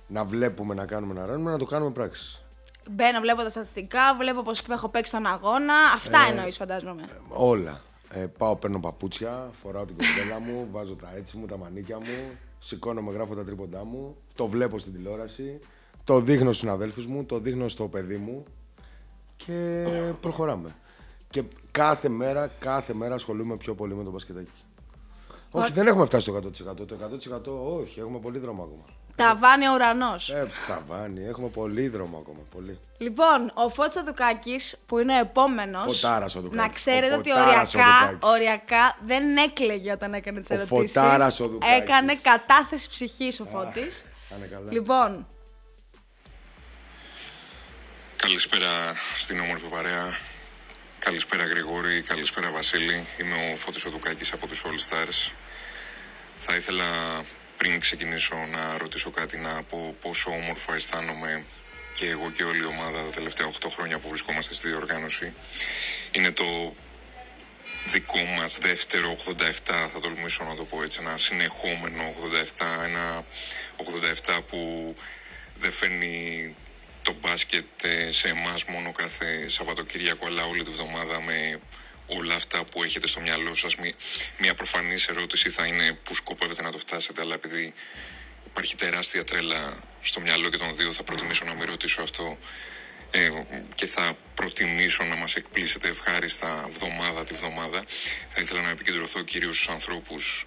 να 0.07 0.25
βλέπουμε, 0.25 0.75
να 0.75 0.85
κάνουμε, 0.87 1.15
να 1.15 1.27
ράνουμε, 1.27 1.51
να 1.51 1.59
το 1.59 1.65
κάνουμε 1.65 1.91
πράξη. 1.91 2.43
Μπαίνω, 2.91 3.21
βλέπω 3.21 3.43
τα 3.43 3.49
στατιστικά, 3.51 4.15
βλέπω 4.19 4.43
πώ 4.43 4.53
έχω 4.71 4.89
παίξει 4.89 5.13
τον 5.13 5.27
αγώνα. 5.27 5.75
Αυτά 5.95 6.19
Ε, 6.27 6.31
εννοείς, 6.31 6.57
φαντάζομαι. 6.57 7.09
Όλα. 7.29 7.81
Ε, 8.13 8.27
πάω, 8.39 8.57
παίρνω 8.57 8.81
παπούτσια, 8.81 9.51
φοράω 9.63 9.85
την 9.85 9.97
κοστέλα 9.97 10.39
μου, 10.41 10.67
βάζω 10.73 10.95
τα 10.95 11.13
έτσι 11.17 11.37
μου, 11.37 11.47
τα 11.47 11.57
μανίκια 11.57 11.99
μου, 11.99 12.31
σηκώνομαι, 12.59 13.13
γράφω 13.13 13.35
τα 13.35 13.45
τρίποντά 13.45 13.85
μου, 13.85 14.17
το 14.35 14.47
βλέπω 14.47 14.79
στην 14.79 14.93
τηλεόραση, 14.93 15.59
το 16.05 16.21
δείχνω 16.21 16.45
στους 16.47 16.57
συναδέλφους 16.59 17.07
μου, 17.07 17.25
το 17.25 17.39
δείχνω 17.39 17.69
στο 17.69 17.89
παιδί 17.89 18.17
μου 18.17 18.45
και 19.37 19.85
προχωράμε. 20.21 20.69
Και 21.31 21.43
κάθε 21.71 22.09
μέρα, 22.09 22.51
κάθε 22.59 22.95
μέρα 22.95 23.15
ασχολούμαι 23.15 23.57
πιο 23.57 23.75
πολύ 23.75 23.95
με 23.95 24.05
το 24.05 24.11
μπασκετάκι. 24.11 24.51
Όχι, 25.51 25.73
δεν 25.73 25.87
έχουμε 25.87 26.05
φτάσει 26.07 26.23
στο 26.23 26.37
100%. 26.73 26.87
Το 26.87 26.97
100% 27.45 27.81
όχι, 27.81 28.01
έχουμε 28.01 28.19
πολύ 28.19 28.39
δρόμο 28.39 28.63
ακόμα. 28.63 28.85
Ταβάνι 29.17 29.69
ο 29.69 29.73
ουρανός. 29.75 30.31
Ε, 30.31 30.51
ταβάνι, 30.69 31.25
έχουμε 31.25 31.49
πολύ 31.49 31.89
δρόμο 31.89 32.19
ακόμα. 32.19 32.39
Πολύ. 32.55 32.79
Λοιπόν, 32.99 33.51
ο 33.55 33.69
Φώτσο 33.69 34.05
Δουκάκη, 34.05 34.61
που 34.87 34.99
είναι 34.99 35.17
ο 35.17 35.19
επόμενος. 35.19 36.01
Φωτάρας 36.01 36.35
ο 36.35 36.41
Δουκάκης. 36.41 36.67
Να 36.67 36.73
ξέρετε 36.73 37.15
Ο 37.15 37.19
ότι 37.19 37.31
Φωτάρας 37.31 37.75
ο 37.75 37.79
οριακά, 37.79 37.99
Δουκάκης. 38.01 38.29
οριακά 38.31 38.97
δεν 39.07 39.37
έκλαιγε 39.37 39.93
όταν 39.93 40.15
έκανε 40.15 40.41
τις 40.41 40.51
Ο 40.51 40.55
ερωτήσεις. 40.55 40.93
Φωτάρας 41.01 41.41
ο 41.41 41.49
Δουκάκης. 41.49 41.77
Έκανε 41.77 42.15
κατάθεση 42.23 42.89
ψυχής 42.91 43.41
ο 43.41 43.45
Φώτης. 43.45 44.05
Κάνε 44.31 44.47
καλά. 44.47 44.73
Λοιπόν, 44.73 45.27
Καλησπέρα 48.17 48.69
στην 49.17 49.41
όμορφη 49.41 49.69
παρέα. 49.69 50.05
Καλησπέρα 51.05 51.45
Γρηγόρη, 51.45 52.03
καλησπέρα 52.03 52.51
Βασίλη. 52.51 53.07
Είμαι 53.21 53.51
ο 53.53 53.57
Φώτης 53.57 53.85
Οδουκάκης 53.85 54.33
από 54.33 54.47
τους 54.47 54.63
All 54.65 54.89
Stars. 54.89 55.33
Θα 56.39 56.57
ήθελα 56.57 56.85
πριν 57.57 57.81
ξεκινήσω 57.81 58.37
να 58.51 58.79
ρωτήσω 58.79 59.11
κάτι 59.11 59.37
να 59.37 59.63
πω 59.63 59.97
πόσο 60.01 60.31
όμορφο 60.31 60.75
αισθάνομαι 60.75 61.45
και 61.93 62.09
εγώ 62.09 62.31
και 62.31 62.45
όλη 62.45 62.63
η 62.63 62.65
ομάδα 62.65 63.03
τα 63.03 63.11
τελευταία 63.11 63.51
8 63.61 63.69
χρόνια 63.71 63.99
που 63.99 64.09
βρισκόμαστε 64.09 64.55
στη 64.55 64.69
διοργάνωση. 64.69 65.35
Είναι 66.11 66.33
το 66.33 66.75
δικό 67.85 68.19
μας 68.19 68.59
δεύτερο 68.59 69.17
87, 69.27 69.45
θα 69.65 70.01
τολμήσω 70.01 70.45
να 70.45 70.55
το 70.55 70.65
πω 70.65 70.83
έτσι, 70.83 70.99
ένα 71.03 71.17
συνεχόμενο 71.17 72.15
87, 72.59 72.85
ένα 72.85 73.25
87 74.27 74.41
που 74.49 74.95
δεν 75.57 75.73
φέρνει 75.73 76.57
το 77.03 77.13
μπάσκετ 77.21 77.85
ε, 77.85 78.13
σε 78.13 78.29
εμάς 78.29 78.65
μόνο 78.65 78.93
κάθε 78.93 79.49
Σαββατοκύριακο, 79.49 80.27
αλλά 80.27 80.45
όλη 80.45 80.63
τη 80.63 80.71
βδομάδα 80.71 81.21
με 81.23 81.61
όλα 82.07 82.35
αυτά 82.35 82.65
που 82.65 82.83
έχετε 82.83 83.07
στο 83.07 83.21
μυαλό 83.21 83.55
σας. 83.55 83.77
Μη- 83.77 83.95
Μια 84.39 84.55
προφανής 84.55 85.09
ερώτηση 85.09 85.51
θα 85.51 85.67
είναι 85.67 85.93
πού 85.93 86.15
σκοπεύετε 86.15 86.63
να 86.63 86.71
το 86.71 86.79
φτάσετε, 86.79 87.21
αλλά 87.21 87.35
επειδή 87.35 87.75
υπάρχει 88.47 88.77
τεράστια 88.77 89.25
τρέλα 89.25 89.77
στο 90.01 90.21
μυαλό 90.21 90.49
και 90.51 90.57
των 90.57 90.77
δύο, 90.77 90.93
θα 90.93 91.03
προτιμήσω 91.03 91.45
να 91.45 91.55
μην 91.55 91.65
ρωτήσω 91.65 92.03
αυτό 92.03 92.39
ε, 93.11 93.31
και 93.75 93.87
θα 93.87 94.17
προτιμήσω 94.35 95.05
να 95.05 95.17
μας 95.17 95.35
εκπλήσετε 95.37 95.89
ευχάριστα 95.89 96.67
βδομάδα 96.71 97.25
τη 97.25 97.35
βδομάδα. 97.35 97.85
Θα 98.29 98.41
ήθελα 98.41 98.61
να 98.61 98.71
επικεντρωθώ 98.71 99.23
κυρίως 99.23 99.57
στους 99.57 99.69
ανθρώπους 99.69 100.47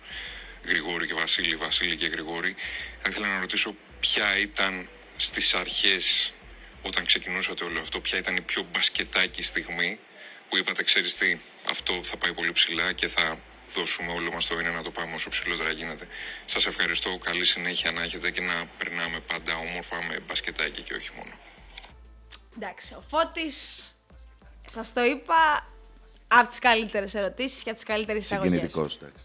Γρηγόρη 0.65 1.07
και 1.07 1.13
Βασίλη, 1.13 1.55
Βασίλη 1.55 1.95
και 1.95 2.07
Γρηγόρη. 2.07 2.55
Θα 3.01 3.09
ήθελα 3.09 3.27
να 3.27 3.39
ρωτήσω 3.39 3.75
ποια 3.99 4.37
ήταν 4.37 4.89
στις 5.17 5.53
αρχές 5.53 6.33
όταν 6.83 7.05
ξεκινούσατε 7.05 7.63
όλο 7.63 7.79
αυτό, 7.79 7.99
ποια 7.99 8.17
ήταν 8.17 8.35
η 8.35 8.41
πιο 8.41 8.65
μπασκετάκι 8.71 9.43
στιγμή 9.43 9.99
που 10.49 10.57
είπατε, 10.57 10.83
ξέρεις 10.83 11.17
τι, 11.17 11.37
αυτό 11.69 12.03
θα 12.03 12.17
πάει 12.17 12.33
πολύ 12.33 12.51
ψηλά 12.51 12.91
και 12.91 13.07
θα 13.07 13.37
δώσουμε 13.75 14.11
όλο 14.11 14.31
μας 14.31 14.47
το 14.47 14.59
είναι 14.59 14.69
να 14.69 14.83
το 14.83 14.91
πάμε 14.91 15.13
όσο 15.13 15.29
ψηλότερα 15.29 15.71
γίνεται. 15.71 16.07
Σας 16.45 16.65
ευχαριστώ, 16.65 17.17
καλή 17.17 17.45
συνέχεια 17.45 17.91
να 17.91 18.01
έχετε 18.03 18.31
και 18.31 18.41
να 18.41 18.65
περνάμε 18.77 19.19
πάντα 19.19 19.53
όμορφα 19.55 20.03
με 20.03 20.19
μπασκετάκι 20.27 20.81
και 20.81 20.93
όχι 20.93 21.09
μόνο. 21.15 21.31
εντάξει, 22.55 22.93
ο 22.93 23.03
Φώτης 23.07 23.87
Σας 24.69 24.93
το 24.93 25.03
είπα 25.03 25.67
από 26.27 26.47
τις 26.47 26.59
καλύτερες 26.59 27.15
ερωτήσεις 27.15 27.63
και 27.63 27.69
από 27.69 27.77
τις 27.77 27.87
καλύτερες 27.87 28.23
εισαγωγές. 28.23 28.51
Συγκινητικός, 28.51 28.95
εντάξει. 28.95 29.23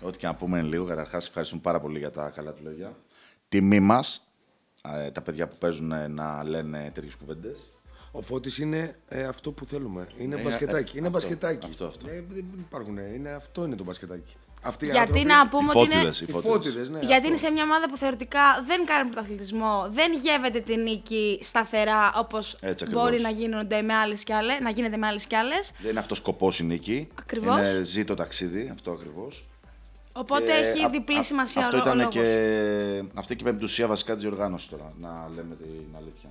Ό,τι 0.00 0.18
και 0.18 0.26
να 0.26 0.34
πούμε 0.34 0.58
είναι 0.58 0.68
λίγο. 0.68 0.84
Καταρχάς, 0.84 1.26
ευχαριστούμε 1.26 1.60
πάρα 1.60 1.80
πολύ 1.80 1.98
για 1.98 2.10
τα 2.10 2.30
καλά 2.30 2.52
του 2.52 2.62
λόγια. 2.62 2.96
Τιμή 3.48 3.80
μας, 3.80 4.27
τα 5.12 5.20
παιδιά 5.20 5.48
που 5.48 5.56
παίζουν 5.58 5.92
ε, 5.92 6.08
να 6.08 6.44
λένε 6.44 6.90
τέτοιες 6.94 7.14
κουβέντες. 7.14 7.56
Ο 8.12 8.20
Φώτης 8.22 8.58
είναι 8.58 8.96
ε, 9.08 9.22
αυτό 9.24 9.50
που 9.50 9.64
θέλουμε. 9.64 10.06
Είναι 10.18 10.36
Ναι, 10.36 10.42
μπασκετάκι. 10.42 10.92
ε, 10.96 10.98
είναι 10.98 11.06
αυτό, 11.06 11.18
μπασκετάκι. 11.18 11.66
αυτό, 11.66 11.84
αυτό. 11.86 12.08
Ε, 12.08 12.24
δεν 12.28 12.44
υπάρχουν. 12.58 12.96
Είναι, 12.98 13.30
αυτό 13.30 13.64
είναι 13.64 13.76
το 13.76 13.84
μπασκετάκι. 13.84 14.36
Αυτοί 14.62 14.84
οι 14.84 14.88
Γιατί 14.88 15.00
άνθρωποι- 15.00 15.26
να 15.26 15.48
πούμε 15.48 15.70
ότι 15.74 15.78
είναι. 15.78 15.94
Φώτιδες, 15.94 16.20
οι 16.20 16.24
Οι 16.28 16.32
φώτιδες. 16.32 16.52
φώτιδες, 16.54 16.88
ναι. 16.88 16.98
Γιατί 16.98 17.12
αυτό. 17.14 17.26
είναι 17.26 17.36
σε 17.36 17.50
μια 17.50 17.62
ομάδα 17.62 17.88
που 17.88 17.96
θεωρητικά 17.96 18.40
δεν 18.66 18.86
κάνει 18.86 19.10
πρωταθλητισμό, 19.10 19.88
δεν 19.90 20.12
γεύεται 20.22 20.60
την 20.60 20.82
νίκη 20.82 21.38
σταθερά 21.42 22.12
όπως 22.16 22.56
Έτσι 22.60 22.84
ακριβώς. 22.84 23.02
μπορεί 23.04 23.20
να, 23.20 23.30
γίνονται 23.30 23.82
με 23.82 23.94
άλλες 23.94 24.24
κι 24.24 24.32
άλλες, 24.32 24.58
να 24.60 24.70
γίνεται 24.70 24.96
με 24.96 25.06
άλλες 25.06 25.26
κι 25.26 25.34
άλλες. 25.36 25.72
Δεν 25.80 25.90
είναι 25.90 26.00
αυτός 26.00 26.18
σκοπός 26.18 26.58
η 26.58 26.64
νίκη. 26.64 27.08
Ακριβώς. 27.18 27.56
Είναι 27.58 27.82
ζει 27.84 28.04
το 28.04 28.14
ταξίδι, 28.14 28.70
αυτό 28.72 28.90
ακριβώς. 28.90 29.47
Οπότε 30.18 30.52
έχει 30.52 30.88
διπλή 30.90 31.24
σημασία 31.24 31.64
αυτό 31.64 31.76
ο, 31.76 31.80
ο 31.80 31.82
ήταν 31.82 31.98
λόγος. 31.98 32.14
και 32.14 33.04
αυτή 33.14 33.36
και 33.36 33.42
η 33.42 33.44
πεμπτουσία 33.44 33.86
βασικά 33.86 34.12
της 34.14 34.22
διοργάνωσης 34.22 34.68
τώρα, 34.68 34.92
να 35.00 35.28
λέμε 35.34 35.54
την 35.54 35.96
αλήθεια. 35.96 36.30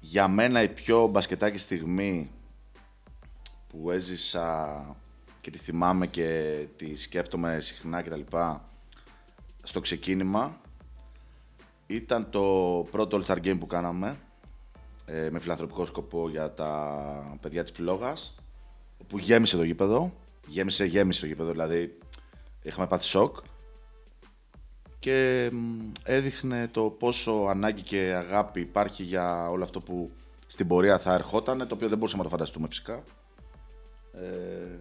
Για 0.00 0.28
μένα 0.28 0.62
η 0.62 0.68
πιο 0.68 1.06
μπασκετάκι 1.06 1.58
στιγμή 1.58 2.30
που 3.68 3.90
έζησα 3.90 4.80
και 5.40 5.50
τη 5.50 5.58
θυμάμαι 5.58 6.06
και 6.06 6.58
τη 6.76 6.96
σκέφτομαι 6.96 7.60
συχνά 7.60 8.02
κτλ. 8.02 8.20
Στο 9.62 9.80
ξεκίνημα 9.80 10.60
ήταν 11.86 12.30
το 12.30 12.42
πρώτο 12.90 13.20
All 13.20 13.24
Star 13.24 13.38
Game 13.44 13.58
που 13.58 13.66
κάναμε 13.66 14.16
ε, 15.06 15.28
με 15.30 15.38
φιλανθρωπικό 15.38 15.86
σκοπό 15.86 16.28
για 16.28 16.52
τα 16.54 17.38
παιδιά 17.40 17.62
της 17.62 17.72
Φλόγας 17.72 18.34
που 19.06 19.18
γέμισε 19.18 19.56
το 19.56 19.62
γήπεδο. 19.62 20.12
Γέμισε, 20.48 20.84
γέμισε 20.84 21.20
το 21.20 21.26
γήπεδο, 21.26 21.50
δηλαδή 21.50 21.98
είχαμε 22.66 22.86
πάθει 22.86 23.04
σοκ 23.04 23.36
και 24.98 25.50
μ, 25.52 25.90
έδειχνε 26.04 26.68
το 26.68 26.82
πόσο 26.82 27.32
ανάγκη 27.32 27.82
και 27.82 27.98
αγάπη 27.98 28.60
υπάρχει 28.60 29.02
για 29.02 29.48
όλο 29.48 29.64
αυτό 29.64 29.80
που 29.80 30.10
στην 30.46 30.66
πορεία 30.66 30.98
θα 30.98 31.14
ερχόταν, 31.14 31.58
το 31.58 31.74
οποίο 31.74 31.88
δεν 31.88 31.98
μπορούσαμε 31.98 32.22
να 32.22 32.28
το 32.28 32.34
φανταστούμε 32.36 32.68
φυσικά. 32.68 33.02
Ε, 34.12 34.78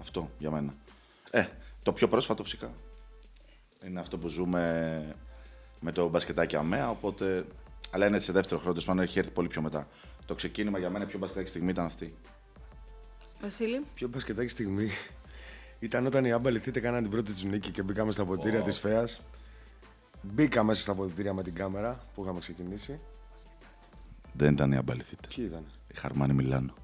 αυτό 0.00 0.30
για 0.38 0.50
μένα. 0.50 0.74
Ε, 1.30 1.44
το 1.82 1.92
πιο 1.92 2.08
πρόσφατο 2.08 2.42
φυσικά. 2.42 2.72
Είναι 3.86 4.00
αυτό 4.00 4.18
που 4.18 4.28
ζούμε 4.28 5.16
με 5.80 5.92
το 5.92 6.08
μπασκετάκι 6.08 6.56
αμαία, 6.56 6.90
οπότε... 6.90 7.46
Αλλά 7.90 8.06
είναι 8.06 8.18
σε 8.18 8.32
δεύτερο 8.32 8.56
χρόνο, 8.56 8.72
τέλος 8.72 8.88
πάντων 8.88 9.02
έχει 9.04 9.18
έρθει 9.18 9.30
πολύ 9.30 9.48
πιο 9.48 9.62
μετά. 9.62 9.88
Το 10.26 10.34
ξεκίνημα 10.34 10.78
για 10.78 10.90
μένα, 10.90 11.04
η 11.04 11.06
πιο 11.08 11.18
μπασκετάκι 11.18 11.48
στιγμή 11.48 11.70
ήταν 11.70 11.84
αυτή. 11.84 12.14
Βασίλη. 13.40 13.84
Πιο 13.94 14.08
μπασκετάκι 14.08 14.48
στιγμή 14.48 14.90
ήταν 15.78 16.06
όταν 16.06 16.24
οι 16.24 16.32
άμπαλοι 16.32 16.58
θήτε 16.58 16.80
κάναν 16.80 17.02
την 17.02 17.10
πρώτη 17.10 17.32
τους 17.32 17.44
νίκη 17.44 17.70
και 17.70 17.82
μπήκαμε 17.82 18.12
στα 18.12 18.24
ποτήρια 18.24 18.60
της 18.60 18.78
ΦΕΑΣ. 18.78 19.20
Μπήκα 20.22 20.62
μέσα 20.62 20.82
στα 20.82 20.94
ποτήρια 20.94 21.32
με 21.32 21.42
την 21.42 21.54
κάμερα 21.54 21.98
που 22.14 22.22
είχαμε 22.22 22.38
ξεκινήσει. 22.38 23.00
Δεν 24.32 24.52
ήταν 24.52 24.72
η 24.72 24.76
αμπαληθήτε. 24.76 25.28
Ποιοι 25.34 25.44
ήταν; 25.48 25.64
Η 25.88 25.94
Χαρμάνη 25.94 26.32
Μιλάνο. 26.32 26.74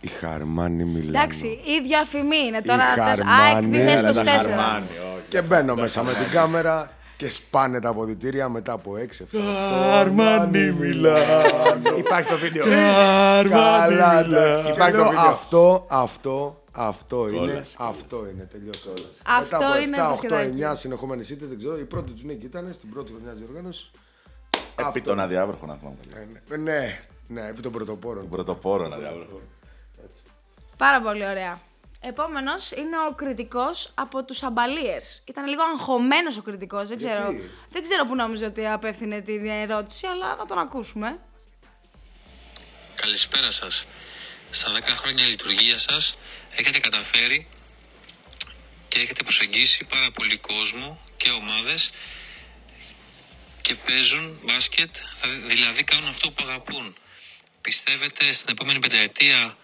Η 0.00 0.06
Χαρμάνη 0.08 0.84
Μιλάνο. 0.84 1.08
Εντάξει, 1.08 1.46
ίδιο 1.46 1.98
αφημί 1.98 2.36
είναι 2.46 2.58
Η 2.58 2.62
τώρα. 2.62 2.84
Χαρμάνη, 2.84 3.78
ΑΕΚ 3.78 4.00
αλλά 4.00 4.82
2024. 4.82 5.28
Και 5.28 5.42
μπαίνω 5.42 5.74
μέσα 5.74 6.02
με 6.02 6.12
την 6.12 6.30
κάμερα 6.30 6.90
και 7.16 7.28
σπάνε 7.28 7.80
τα 7.80 7.88
αποδητήρια 7.88 8.48
μετά 8.48 8.72
από 8.72 8.94
6-7. 9.32 9.38
Χαρμάνη 9.90 10.72
Μιλάνο. 10.72 11.96
Υπάρχει 11.98 12.28
το 12.28 12.38
βίντεο. 12.38 12.64
Καλά, 12.64 14.18
εντάξει. 14.20 14.70
Υπάρχει 14.70 14.92
Και 14.92 14.98
το 14.98 15.02
λέω, 15.02 15.08
βίντεο. 15.08 15.28
Αυτό, 15.28 15.86
αυτό, 15.88 16.61
αυτό 16.72 17.28
είναι. 17.28 17.38
Κόλαση, 17.38 17.76
Αυτό 17.78 18.28
είναι, 18.28 18.48
τελειώσε 18.52 18.88
όλα. 18.88 19.08
Αυτό 19.22 19.56
Μετά 19.56 19.72
από 19.72 19.80
είναι 19.80 19.96
7, 19.96 20.00
το 20.00 20.10
8, 20.10 20.16
σκεδάκι. 20.16 20.64
9 20.64 20.72
συνεχόμενες 20.76 21.30
ήττες, 21.30 21.48
δεν 21.48 21.58
ξέρω. 21.58 21.78
Η 21.78 21.84
πρώτη 21.84 22.10
τους 22.10 22.22
νίκη 22.22 22.44
ήταν 22.44 22.72
στην 22.74 22.90
πρώτη 22.90 23.12
χρονιά 23.12 23.32
της 23.32 23.42
οργάνωση. 23.48 23.90
Επί 24.88 25.00
τον 25.00 25.20
αδιάβροχο 25.20 25.66
να 25.66 25.76
θυμάμαι. 25.76 25.96
Ναι, 26.56 27.00
ναι, 27.28 27.46
επί 27.48 27.60
των 27.60 27.72
πρωτοπόρων. 27.72 28.20
Τον 28.20 28.30
πρωτοπόρο 28.30 28.94
αδιάβροχο. 28.94 29.40
Πάρα 30.76 31.00
πολύ 31.00 31.26
ωραία. 31.26 31.60
Επόμενος 32.00 32.70
είναι 32.70 32.96
ο 33.10 33.14
κριτικός 33.14 33.92
από 33.94 34.24
τους 34.24 34.42
Αμπαλίερ. 34.42 35.02
Ήταν 35.24 35.46
λίγο 35.46 35.62
αγχωμένος 35.62 36.38
ο 36.38 36.42
κριτικός. 36.42 36.88
Δεν 36.88 36.96
ξέρω, 36.96 37.30
Γιατί; 37.30 37.50
δεν 37.70 37.82
ξέρω 37.82 38.06
που 38.06 38.14
νόμιζε 38.14 38.44
ότι 38.44 38.66
απέφθινε 38.66 39.20
την 39.20 39.46
ερώτηση, 39.46 40.06
αλλά 40.06 40.36
να 40.36 40.46
τον 40.46 40.58
ακούσουμε. 40.58 41.18
Καλησπέρα 42.94 43.50
σας. 43.50 43.86
Στα 44.54 44.72
10 44.72 44.82
χρόνια 44.96 45.26
λειτουργίας 45.26 45.82
σας 45.82 46.14
έχετε 46.50 46.78
καταφέρει 46.78 47.46
και 48.88 49.00
έχετε 49.00 49.22
προσεγγίσει 49.22 49.84
πάρα 49.84 50.10
πολύ 50.10 50.36
κόσμο 50.36 51.02
και 51.16 51.30
ομάδες 51.30 51.90
και 53.60 53.74
παίζουν 53.74 54.38
μπάσκετ, 54.44 54.96
δηλαδή- 55.20 55.46
δηλαδή 55.46 55.84
κάνουν 55.84 56.08
αυτό 56.08 56.30
που 56.30 56.44
αγαπούν. 56.44 56.96
Πιστεύετε 57.60 58.32
στην 58.32 58.48
επόμενη 58.50 58.78
πενταετία 58.78 59.56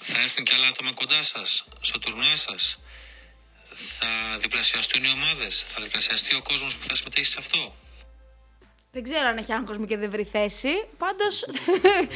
θα 0.00 0.20
έρθουν 0.20 0.44
και 0.44 0.54
άλλα 0.54 0.66
άτομα 0.66 0.92
κοντά 0.92 1.22
σας, 1.22 1.64
στο 1.80 1.98
τουρνουά 1.98 2.36
σας; 2.36 2.78
Θα 3.98 4.38
διπλασιαστούν 4.38 5.04
οι 5.04 5.10
ομάδες, 5.10 5.66
θα 5.68 5.82
διπλασιαστεί 5.82 6.34
ο 6.34 6.42
κόσμος 6.42 6.76
που 6.76 6.86
θα 6.88 6.94
συμμετέχει 6.94 7.26
σε 7.26 7.38
αυτό; 7.38 7.76
Δεν 8.92 9.02
ξέρω 9.02 9.28
αν 9.28 9.36
έχει 9.36 9.52
άγχος 9.52 9.76
και 9.86 9.96
δεν 9.96 10.10
βρει 10.10 10.24
θέση. 10.24 10.68
Πάντως 10.98 11.44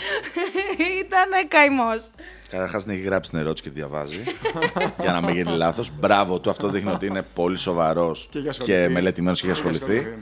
ήταν 1.04 1.48
καημός. 1.48 2.10
Καταρχάς 2.48 2.82
την 2.84 2.92
έχει 2.92 3.02
γράψει 3.02 3.30
την 3.30 3.38
ερώτηση 3.38 3.62
και 3.62 3.68
τη 3.68 3.74
διαβάζει. 3.74 4.20
για 5.00 5.12
να 5.12 5.20
μην 5.20 5.34
γίνει 5.34 5.56
λάθος. 5.56 5.90
Μπράβο 5.98 6.40
του, 6.40 6.50
αυτό 6.50 6.68
δείχνει 6.68 6.90
ότι 6.90 7.06
είναι 7.06 7.22
πολύ 7.22 7.56
σοβαρός 7.56 8.20
Και 8.22 8.28
και, 8.30 8.38
έχει 8.38 8.48
ασχοληθεί. 8.48 8.92
μελετημένος 8.92 9.40
και 9.40 9.46
έχει 9.46 9.56
ασχοληθεί. 9.56 10.00
ναι. 10.00 10.16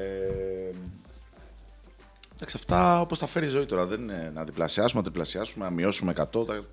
Ε, 0.00 0.70
εντάξει, 2.34 2.56
αυτά 2.56 3.00
όπως 3.00 3.18
τα 3.18 3.26
φέρει 3.26 3.46
η 3.46 3.48
ζωή 3.48 3.66
τώρα. 3.66 3.86
Δεν 3.86 4.00
είναι 4.00 4.30
να 4.34 4.44
διπλασιάσουμε, 4.44 5.00
να 5.00 5.06
τριπλασιάσουμε, 5.06 5.64
να 5.64 5.70
μειώσουμε 5.70 6.12
100. 6.16 6.46
Τα... 6.46 6.64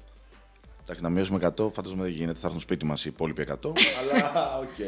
Εντάξει, 0.84 1.04
να 1.04 1.10
μειώσουμε 1.10 1.54
100, 1.58 1.72
φαντάζομαι 1.74 2.04
δεν 2.04 2.12
γίνεται. 2.12 2.40
Θα 2.40 2.46
έρθουν 2.46 2.62
σπίτι 2.62 2.86
μας 2.86 3.06
οι 3.06 3.10
υπόλοιποι 3.10 3.48
100. 3.50 3.54
αλλά 4.00 4.58
οκ. 4.58 4.80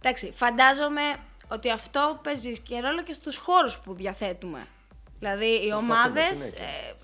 Εντάξει, 0.00 0.32
φαντάζομαι 0.34 1.00
ότι 1.52 1.70
αυτό 1.70 2.18
παίζει 2.22 2.58
και 2.60 2.80
ρόλο 2.80 3.02
και 3.02 3.12
στους 3.12 3.36
χώρους 3.36 3.78
που 3.78 3.94
διαθέτουμε. 3.94 4.66
Δηλαδή, 5.18 5.46
οι 5.66 5.72
ομάδες 5.72 6.24
συνέχεια. 6.36 6.58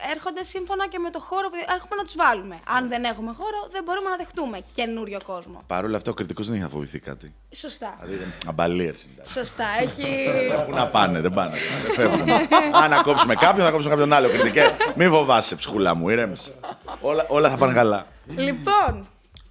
ε, 0.07 0.11
έρχονται 0.13 0.43
σύμφωνα 0.45 0.89
και 0.89 0.99
με 0.99 1.11
το 1.11 1.21
χώρο 1.21 1.49
που 1.49 1.57
έχουμε 1.57 1.97
να 1.97 2.03
τους 2.05 2.15
βάλουμε. 2.17 2.59
Αν 2.67 2.89
δεν 2.89 3.05
έχουμε 3.05 3.33
χώρο, 3.33 3.69
δεν 3.71 3.83
μπορούμε 3.85 4.11
να 4.11 4.17
δεχτούμε 4.17 4.61
καινούριο 4.73 5.21
κόσμο. 5.27 5.63
Παρ' 5.67 5.85
όλα 5.85 5.97
αυτά, 5.97 6.11
ο 6.11 6.15
κριτικός 6.15 6.47
δεν 6.47 6.55
έχει 6.55 6.65
να 6.65 6.69
φοβηθεί 6.71 6.99
κάτι. 6.99 7.35
Σωστά. 7.55 7.99
Δηλαδή, 8.03 8.33
αμπαλίε 8.47 8.85
είναι. 8.87 9.25
Σωστά. 9.27 9.65
Έχει. 9.83 10.27
Πού 10.67 10.71
να 10.75 10.87
πάνε, 10.89 11.21
δεν 11.21 11.33
πάνε. 11.35 11.57
Δεν 11.83 11.93
φεύγουν. 11.95 12.31
Αν 12.73 12.91
να 12.91 13.03
κόψουμε 13.03 13.35
κάποιον, 13.35 13.65
θα 13.67 13.71
κόψουμε 13.73 13.91
κάποιον 13.95 14.13
άλλο. 14.13 14.29
Κριτικέ, 14.29 14.77
μην 14.97 15.11
φοβάσαι, 15.11 15.57
ψυχούλα 15.57 15.95
μου, 15.95 16.09
ηρέμησε. 16.09 16.53
όλα, 17.01 17.27
όλα 17.29 17.51
θα 17.51 17.57
πάνε 17.57 17.73
καλά. 17.73 18.07
λοιπόν, 18.27 19.09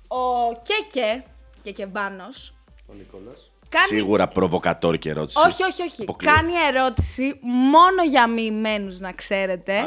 ο 0.07 0.51
Κέκε, 0.61 1.23
Κεκεμπάνος, 1.63 2.53
Ο 2.87 2.93
Νικόλας. 2.93 3.46
Κάνει... 3.69 3.87
Σίγουρα 3.87 4.27
προβοκατόρικη 4.27 5.09
ερώτηση. 5.09 5.39
Όχι, 5.47 5.63
όχι, 5.63 5.81
όχι. 5.81 6.01
Αποκλείεται. 6.01 6.35
Κάνει 6.37 6.53
ερώτηση 6.71 7.39
μόνο 7.43 8.03
για 8.09 8.27
μοιημένους, 8.27 8.99
να 8.99 9.11
ξέρετε. 9.13 9.83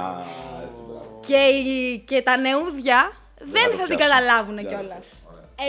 και, 1.27 1.37
οι- 1.37 1.99
και 1.99 2.23
τα 2.23 2.37
νεούδια 2.37 3.17
δεν 3.39 3.71
το 3.71 3.77
θα 3.77 3.87
την 3.87 3.97
πιάσουν. 3.97 3.97
καταλάβουν 3.97 4.55
Δεν 4.55 4.65
θα 4.65 4.71
το 4.71 4.77
κιόλα. 4.79 4.99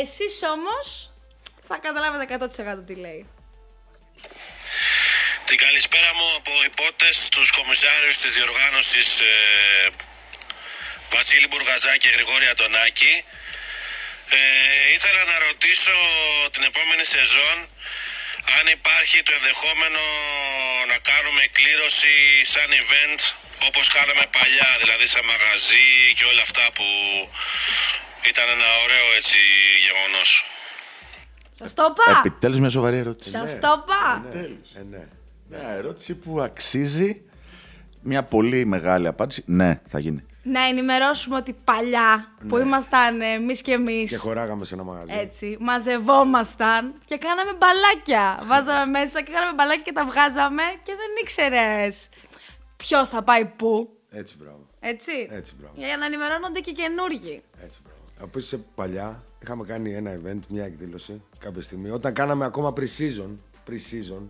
Εσείς 0.02 0.34
όμως 0.56 1.12
θα 1.68 1.76
καταλάβετε 1.78 2.24
100% 2.24 2.84
τι 2.88 2.96
λέει. 2.96 3.28
Την 5.46 5.58
καλησπέρα 5.66 6.10
μου 6.18 6.28
από 6.40 6.52
υπότες 6.72 7.16
στους 7.28 7.48
κομισάριους 7.58 8.18
της 8.22 8.32
διοργάνωσης 8.38 9.10
ε, 9.20 9.34
Βασίλη 11.16 11.48
Μπουργαζά 11.50 11.94
και 12.02 12.10
Γρηγόρη 12.16 12.48
Αντωνάκη. 12.54 13.14
Ε, 14.38 14.42
ήθελα 14.96 15.22
να 15.32 15.38
ρωτήσω 15.48 15.96
την 16.54 16.64
επόμενη 16.70 17.04
σεζόν 17.16 17.58
αν 18.58 18.66
υπάρχει 18.78 19.18
το 19.28 19.34
ενδεχόμενο 19.40 20.04
να 20.92 20.98
κάνουμε 21.12 21.44
κλήρωση 21.58 22.16
σαν 22.54 22.70
event 22.82 23.20
όπως 23.68 23.86
κάναμε 23.98 24.24
παλιά, 24.38 24.70
δηλαδή 24.82 25.06
σαν 25.14 25.24
μαγαζί 25.32 25.90
και 26.18 26.26
όλα 26.32 26.44
αυτά 26.48 26.66
που 26.78 26.88
ήταν 28.32 28.46
ένα 28.58 28.70
ωραίο 28.86 29.08
έτσι 29.20 29.40
γεγονός. 29.86 30.30
Σας 31.60 31.72
το 31.78 31.84
είπα! 31.90 32.08
Επιτέλους 32.20 32.60
μια 32.64 32.74
σοβαρή 32.78 32.98
ερώτηση. 33.04 33.30
Σας 33.38 33.52
το 33.64 33.72
είπα! 33.80 34.04
Ε, 34.80 34.84
ναι. 34.94 35.04
Μια 35.50 35.70
ερώτηση 35.80 36.12
που 36.22 36.32
αξίζει 36.42 37.22
μια 38.02 38.24
πολύ 38.24 38.66
μεγάλη 38.66 39.08
απάντηση. 39.08 39.44
Ναι, 39.46 39.82
θα 39.92 40.00
γίνει. 40.00 40.24
Να 40.44 40.68
ενημερώσουμε 40.68 41.36
ότι 41.36 41.54
παλιά 41.64 42.32
που 42.48 42.58
ήμασταν 42.58 43.22
εμείς 43.22 43.62
και 43.62 43.72
εμείς. 43.72 44.10
Και 44.10 44.18
χωράγαμε 44.18 44.66
σε 44.66 44.74
ένα 44.74 44.84
μαγαζί. 44.84 45.12
Έτσι, 45.20 45.58
μαζευόμασταν 45.60 46.94
και 47.06 47.18
κάναμε 47.18 47.52
μπαλάκια. 47.58 48.44
Βάζαμε 48.46 48.86
μέσα 49.00 49.22
και 49.22 49.32
κάναμε 49.32 49.54
μπαλάκια 49.54 49.84
και 49.84 49.92
τα 49.92 50.06
βγάζαμε 50.06 50.64
και 50.84 50.92
δεν 50.96 51.10
ήξερες 51.22 52.10
ποιος 52.76 53.10
θα 53.10 53.24
πάει 53.24 53.46
πού. 53.46 53.90
Έτσι, 54.10 54.36
μπράβο. 54.38 54.68
Έτσι. 54.80 55.28
Έτσι, 55.32 55.54
μπράβο. 55.60 55.74
Για 55.78 55.98
να 55.98 56.06
ενημερώνονται 56.06 56.60
και 56.60 56.72
καινούργοι. 56.72 57.42
Έτσι, 57.64 57.80
μπράβο. 57.84 58.00
Επίση, 58.24 58.66
παλιά 58.76 59.24
είχαμε 59.42 59.64
κάνει 59.64 59.94
ένα 59.94 60.20
event, 60.24 60.40
μια 60.50 60.64
εκδήλωση 60.64 61.22
κάποια 61.40 61.62
στιγμή. 61.62 61.90
Όταν 61.90 62.14
κάναμε 62.14 62.46
ακόμα 62.46 62.74
pre-season, 62.78 63.30
pre-season 63.70 64.22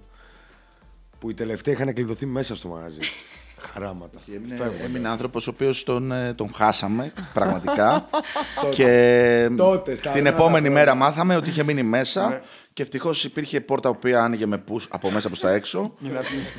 που 1.20 1.30
οι 1.30 1.34
τελευταίοι 1.34 1.74
είχαν 1.74 1.94
κλειδωθεί 1.94 2.26
μέσα 2.26 2.56
στο 2.56 2.68
μαγαζί. 2.68 3.00
Χαράματα. 3.74 4.20
Έμεινε, 4.36 4.56
Φεύγονται. 4.56 4.84
έμεινε 4.84 5.08
άνθρωπος 5.08 5.48
ο 5.48 5.52
οποίος 5.54 5.84
τον, 5.84 6.12
ε, 6.12 6.34
τον 6.34 6.54
χάσαμε 6.54 7.14
πραγματικά. 7.34 8.06
και 8.76 9.50
Τότε, 9.58 9.96
στα 9.96 10.12
την 10.12 10.22
ωραία 10.22 10.34
επόμενη 10.34 10.68
τα 10.68 10.72
μέρα 10.74 10.86
χρόνια. 10.92 11.06
μάθαμε 11.08 11.36
ότι 11.36 11.50
είχε 11.50 11.64
μείνει 11.64 11.84
μέσα. 11.84 12.42
και 12.74 12.82
ευτυχώς 12.82 13.24
υπήρχε 13.24 13.62
πόρτα 13.62 13.90
που 13.90 13.96
οποία 13.98 14.24
άνοιγε 14.24 14.46
με 14.46 14.64
push 14.70 14.86
από 14.90 15.12
μέσα 15.12 15.28
προς 15.28 15.40
τα 15.40 15.50
έξω. 15.52 15.94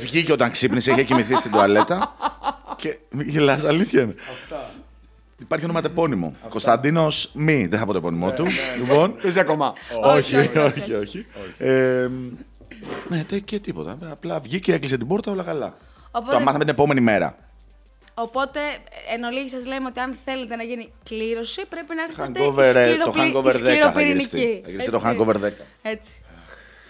Βγήκε 0.00 0.32
όταν 0.32 0.50
ξύπνησε, 0.50 0.90
είχε 0.90 1.02
κοιμηθεί 1.02 1.34
στην 1.36 1.50
τουαλέτα. 1.50 2.16
και 2.76 2.98
γελάς, 3.24 3.64
αλήθεια 3.64 4.02
είναι. 4.02 4.14
Υπάρχει 5.38 5.64
όνομα 5.64 5.80
τεπώνυμο. 5.80 6.34
Κωνσταντίνος 6.48 7.30
Μη, 7.34 7.66
δεν 7.66 7.78
θα 7.78 7.84
πω 7.86 7.92
το 7.92 7.98
επώνυμό 7.98 8.30
του. 8.32 8.46
Λοιπόν, 8.78 9.16
Παίζει 9.22 9.38
ακόμα. 9.38 9.72
όχι, 10.02 10.36
όχι, 10.36 10.92
όχι. 11.02 11.26
Ε, 11.58 12.08
ναι, 13.08 13.24
τε- 13.24 13.44
και 13.44 13.58
τίποτα. 13.58 13.98
Απλά 14.10 14.40
βγήκε, 14.40 14.72
έκλεισε 14.72 14.96
την 14.98 15.06
πόρτα, 15.06 15.32
όλα 15.32 15.42
καλά. 15.42 15.76
Οπότε- 16.12 16.32
Το 16.38 16.44
μάθαμε 16.44 16.64
την 16.64 16.72
επόμενη 16.72 17.00
μέρα. 17.00 17.36
Οπότε, 18.14 18.60
εν 19.14 19.22
ολίγη 19.24 19.48
σας 19.48 19.66
λέμε 19.66 19.86
ότι 19.88 20.00
αν 20.00 20.18
θέλετε 20.24 20.56
να 20.56 20.62
γίνει 20.62 20.92
κλήρωση, 21.04 21.66
πρέπει 21.66 21.94
να 21.94 22.02
έρθετε 22.02 22.40
Hangover, 22.40 22.64
η 22.64 22.66
ε, 22.66 22.70
σκληροπλη- 22.70 23.02
το 23.14 23.22
η 23.22 23.32
hangover 23.34 23.44
10 23.46 23.52
θα 23.52 23.58
σκληροπυρηνική. 23.58 24.36
γυριστεί. 24.36 24.60
Θα 24.64 24.70
γυριστεί 24.70 24.90
το 24.90 24.96
Έτσι. 24.96 25.16
hangover 25.20 25.34
10. 25.36 25.66
Έτσι. 25.82 26.12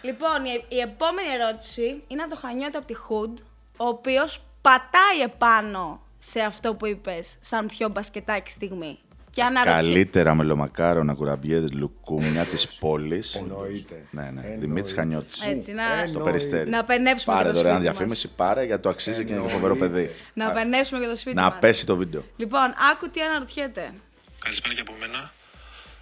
Λοιπόν, 0.02 0.44
η, 0.44 0.64
η 0.68 0.78
επόμενη 0.78 1.28
ερώτηση 1.40 2.02
είναι 2.08 2.22
από 2.22 2.30
το 2.34 2.40
Χανιώτη 2.40 2.76
από 2.76 2.86
τη 2.86 2.94
Hood, 3.08 3.42
ο 3.76 3.86
οποίος 3.86 4.42
πατάει 4.62 5.20
επάνω 5.24 6.00
σε 6.18 6.40
αυτό 6.40 6.74
που 6.74 6.86
είπες, 6.86 7.36
σαν 7.40 7.66
πιο 7.66 7.88
μπασκετάκι 7.88 8.50
στιγμή. 8.50 8.98
Και 9.34 9.42
αναρωτιέται. 9.42 9.80
Καλύτερα 9.82 10.34
μελομακάρονα, 10.34 11.14
κουραμπιέδε, 11.14 11.66
λουκούμια 11.72 12.44
της 12.44 12.68
πόλης. 12.68 13.34
Εννοείται. 13.34 14.04
Ναι, 14.10 14.22
ναι. 14.22 14.28
Εννοείται. 14.28 14.56
Δημήτρης 14.58 14.92
Χανιώτης. 14.94 15.40
Έτσι, 15.42 15.72
να, 15.72 15.82
Στο 15.86 15.92
Εννοείται. 16.02 16.22
περιστέρι. 16.30 16.70
να 16.70 16.84
πενέψουμε 16.84 17.34
Πάρε 17.36 17.48
και 17.48 17.54
το 17.54 17.56
δωρεάν 17.60 17.74
σπίτι 17.76 17.88
μας. 17.90 17.96
διαφήμιση, 17.98 18.28
πάρε 18.36 18.64
γιατί 18.64 18.82
το 18.82 18.88
αξίζει 18.88 19.24
και 19.24 19.32
είναι 19.32 19.42
και 19.42 19.48
φοβερό 19.52 19.76
παιδί. 19.76 20.10
Να 20.34 20.50
πενέψουμε 20.52 21.00
και 21.00 21.06
το 21.06 21.16
σπίτι 21.16 21.36
Να 21.36 21.42
μας. 21.42 21.58
πέσει 21.60 21.86
το 21.86 21.96
βίντεο. 21.96 22.24
Λοιπόν, 22.36 22.74
άκου 22.92 23.10
τι 23.10 23.20
αναρωτιέται. 23.20 23.92
Καλησπέρα 24.38 24.74
και 24.74 24.80
από 24.80 24.92
μένα. 25.00 25.32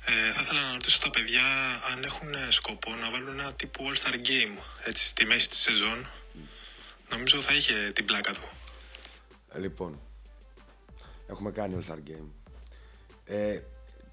Ε, 0.07 0.33
θα 0.33 0.41
ήθελα 0.43 0.61
να 0.67 0.73
ρωτήσω 0.73 0.99
τα 1.03 1.11
παιδιά 1.11 1.43
αν 1.93 2.05
έχουν 2.05 2.33
ε, 2.35 2.47
σκοπό 2.49 2.91
να 3.03 3.11
βάλουν 3.11 3.39
ένα 3.39 3.53
τύπου 3.53 3.85
All-Star 3.89 4.15
Game 4.15 4.55
έτσι, 4.85 5.05
στη 5.05 5.27
μέση 5.27 5.49
της 5.49 5.59
σεζόν. 5.59 6.07
Νομίζω 7.11 7.41
θα 7.41 7.55
είχε 7.55 7.91
την 7.95 8.05
πλάκα 8.05 8.33
του. 8.33 8.41
Ε, 9.55 9.59
Λοιπόν, 9.59 10.01
έχουμε 11.31 11.51
κάνει 11.51 11.77
All 11.81 11.91
Star 11.93 11.97
Game. 11.97 12.29
Ε, 13.31 13.61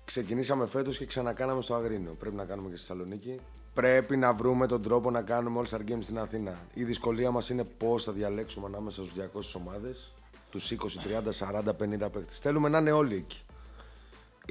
ξεκινήσαμε 0.05 0.67
φέτος 0.67 0.97
και 0.97 1.05
ξανακάναμε 1.05 1.61
στο 1.61 1.75
Αγρίνιο. 1.75 2.15
Πρέπει 2.19 2.35
να 2.35 2.45
κάνουμε 2.45 2.69
και 2.69 2.75
στη 2.75 2.85
Θεσσαλονίκη. 2.87 3.39
Πρέπει 3.73 4.17
να 4.17 4.33
βρούμε 4.33 4.67
τον 4.67 4.81
τρόπο 4.81 5.11
να 5.11 5.21
κάνουμε 5.21 5.61
All 5.63 5.75
Star 5.75 5.79
Game 5.79 5.97
στην 5.99 6.19
Αθήνα. 6.19 6.59
Η 6.73 6.83
δυσκολία 6.83 7.31
μας 7.31 7.49
είναι 7.49 7.63
πώς 7.63 8.03
θα 8.03 8.11
διαλέξουμε 8.11 8.65
ανάμεσα 8.65 9.05
στους 9.05 9.13
200 9.13 9.55
ομάδες, 9.55 10.13
τους 10.49 10.71
20, 10.71 10.75
30, 11.03 11.31
40, 11.31 11.73
50 11.73 12.09
παίκτες. 12.09 12.39
Θέλουμε 12.39 12.69
να 12.69 12.77
είναι 12.77 12.91
όλοι 12.91 13.15
εκεί. 13.15 13.41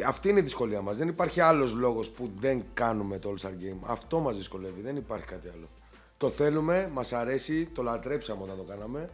Αυτή 0.07 0.29
είναι 0.29 0.39
η 0.39 0.43
δυσκολία 0.43 0.81
μας. 0.81 0.97
Δεν 0.97 1.09
υπάρχει 1.09 1.41
άλλος 1.41 1.73
λόγος 1.73 2.11
που 2.11 2.31
δεν 2.39 2.65
κάνουμε 2.75 3.19
το 3.19 3.35
All 3.35 3.47
Star 3.47 3.51
Game. 3.51 3.79
Αυτό 3.87 4.19
μας 4.19 4.37
δυσκολεύει. 4.37 4.81
Δεν 4.81 4.97
υπάρχει 4.97 5.27
κάτι 5.27 5.49
άλλο. 5.55 5.69
Το 6.17 6.29
θέλουμε, 6.29 6.91
μας 6.93 7.13
αρέσει, 7.13 7.67
το 7.67 7.83
λατρέψαμε 7.83 8.43
όταν 8.43 8.57
το 8.57 8.63
κάναμε. 8.63 9.11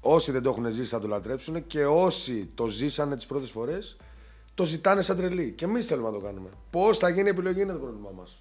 Όσοι 0.00 0.32
δεν 0.32 0.42
το 0.42 0.50
έχουν 0.50 0.70
ζήσει 0.70 0.90
θα 0.90 1.00
το 1.00 1.08
λατρέψουν 1.08 1.66
και 1.66 1.86
όσοι 1.86 2.50
το 2.54 2.66
ζήσανε 2.66 3.14
τις 3.14 3.26
πρώτες 3.26 3.50
φορές 3.50 3.96
το 4.54 4.64
ζητάνε 4.64 5.02
σαν 5.02 5.16
τρελή. 5.16 5.52
Και 5.56 5.64
εμείς 5.64 5.86
θέλουμε 5.86 6.08
να 6.08 6.14
το 6.14 6.20
κάνουμε. 6.20 6.50
Πώς 6.70 6.98
θα 6.98 7.08
γίνει 7.08 7.26
η 7.26 7.30
επιλογή 7.30 7.60
είναι 7.60 7.72
το 7.72 7.78
πρόβλημά 7.78 8.10
μας. 8.10 8.38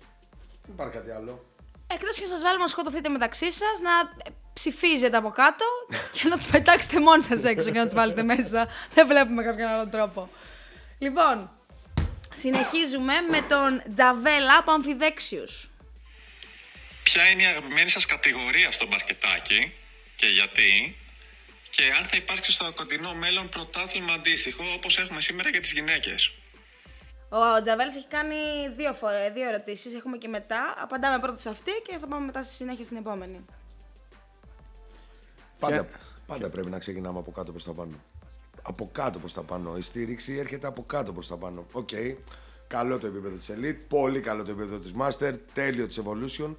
Δεν 0.66 0.74
υπάρχει 0.74 0.98
κάτι 0.98 1.12
άλλο. 1.12 1.46
Εκτός 1.88 2.20
και 2.20 2.26
σας 2.26 2.42
βάλουμε 2.42 2.64
να 2.64 2.70
σκοτωθείτε 2.70 3.10
μεταξύ 3.10 3.52
σας, 3.52 3.80
να 3.82 3.92
ε, 4.26 4.30
ψηφίζετε 4.54 5.18
από 5.18 5.30
κάτω 5.30 5.66
και 6.12 6.28
να 6.28 6.38
τους 6.38 6.48
πετάξετε 6.48 7.00
μόνοι 7.00 7.24
σας 7.24 7.44
έξω 7.44 7.72
και 7.72 7.78
να 7.78 7.86
τους 7.86 7.94
βάλετε 7.94 8.24
μέσα. 8.24 8.68
Δεν 8.94 9.08
βλέπουμε 9.08 9.44
κάποιον 9.44 9.68
άλλο 9.68 9.88
τρόπο. 9.88 10.30
Λοιπόν, 11.00 11.52
συνεχίζουμε 12.34 13.14
με 13.30 13.42
τον 13.42 13.96
Τζαβέλα 13.96 14.58
από 14.58 14.72
Αμφιδέξιους. 14.72 15.70
Ποια 17.04 17.30
είναι 17.30 17.42
η 17.42 17.46
αγαπημένη 17.46 17.90
σας 17.90 18.06
κατηγορία 18.06 18.72
στο 18.72 18.88
μπασκετάκι 18.88 19.74
και 20.16 20.28
γιατί; 20.28 20.96
Και 21.76 21.84
αν 21.98 22.04
θα 22.06 22.18
υπάρξει 22.18 22.52
στο 22.52 22.72
κοντινό 22.76 23.14
μέλλον 23.14 23.50
πρωτάθλημα 23.50 24.14
αντίστοιχο 24.14 24.64
όπως 24.76 24.98
έχουμε 24.98 25.22
σήμερα 25.22 25.50
για 25.50 25.60
τις 25.60 25.72
γυναίκες. 25.72 26.32
Ο 27.30 27.62
Τζαβέλας 27.62 27.96
έχει 27.96 28.08
κάνει 28.08 28.36
δύο, 28.78 28.94
φορές, 28.94 29.32
δύο 29.34 29.48
ερωτήσεις, 29.48 29.94
έχουμε 29.94 30.18
και 30.18 30.28
μετά. 30.28 30.76
Απαντάμε 30.84 31.20
πρώτα 31.20 31.38
σε 31.40 31.50
αυτή 31.50 31.72
και 31.86 31.98
θα 31.98 32.08
πάμε 32.08 32.26
μετά 32.26 32.44
στη 32.44 32.54
συνέχεια 32.54 32.84
στην 32.84 32.98
επόμενη. 32.98 33.46
Πάντα, 35.60 35.88
πάντα 36.28 36.50
πρέπει 36.50 36.70
να 36.70 36.80
ξεκινάμε 36.80 37.20
από 37.20 37.32
κάτω 37.32 37.52
προς 37.52 37.64
τα 37.64 37.74
πάνω. 37.74 38.00
Από 38.62 38.90
κάτω 38.92 39.20
προς 39.20 39.34
τα 39.34 39.42
πάνω. 39.42 39.78
Η 39.78 39.82
στήριξη 39.82 40.38
έρχεται 40.38 40.68
από 40.68 40.84
κάτω 40.84 41.14
προς 41.14 41.28
τα 41.28 41.38
πάνω. 41.38 41.66
Οκ. 41.72 41.90
Καλό 42.68 43.00
το 43.00 43.08
επίπεδο 43.08 43.36
της 43.36 43.50
Elite, 43.50 43.78
πολύ 43.88 44.20
καλό 44.20 44.44
το 44.44 44.52
επίπεδο 44.52 44.78
της 44.78 44.94
Master, 45.00 45.34
τέλειο 45.54 45.88
της 45.88 46.00
Evolution. 46.04 46.56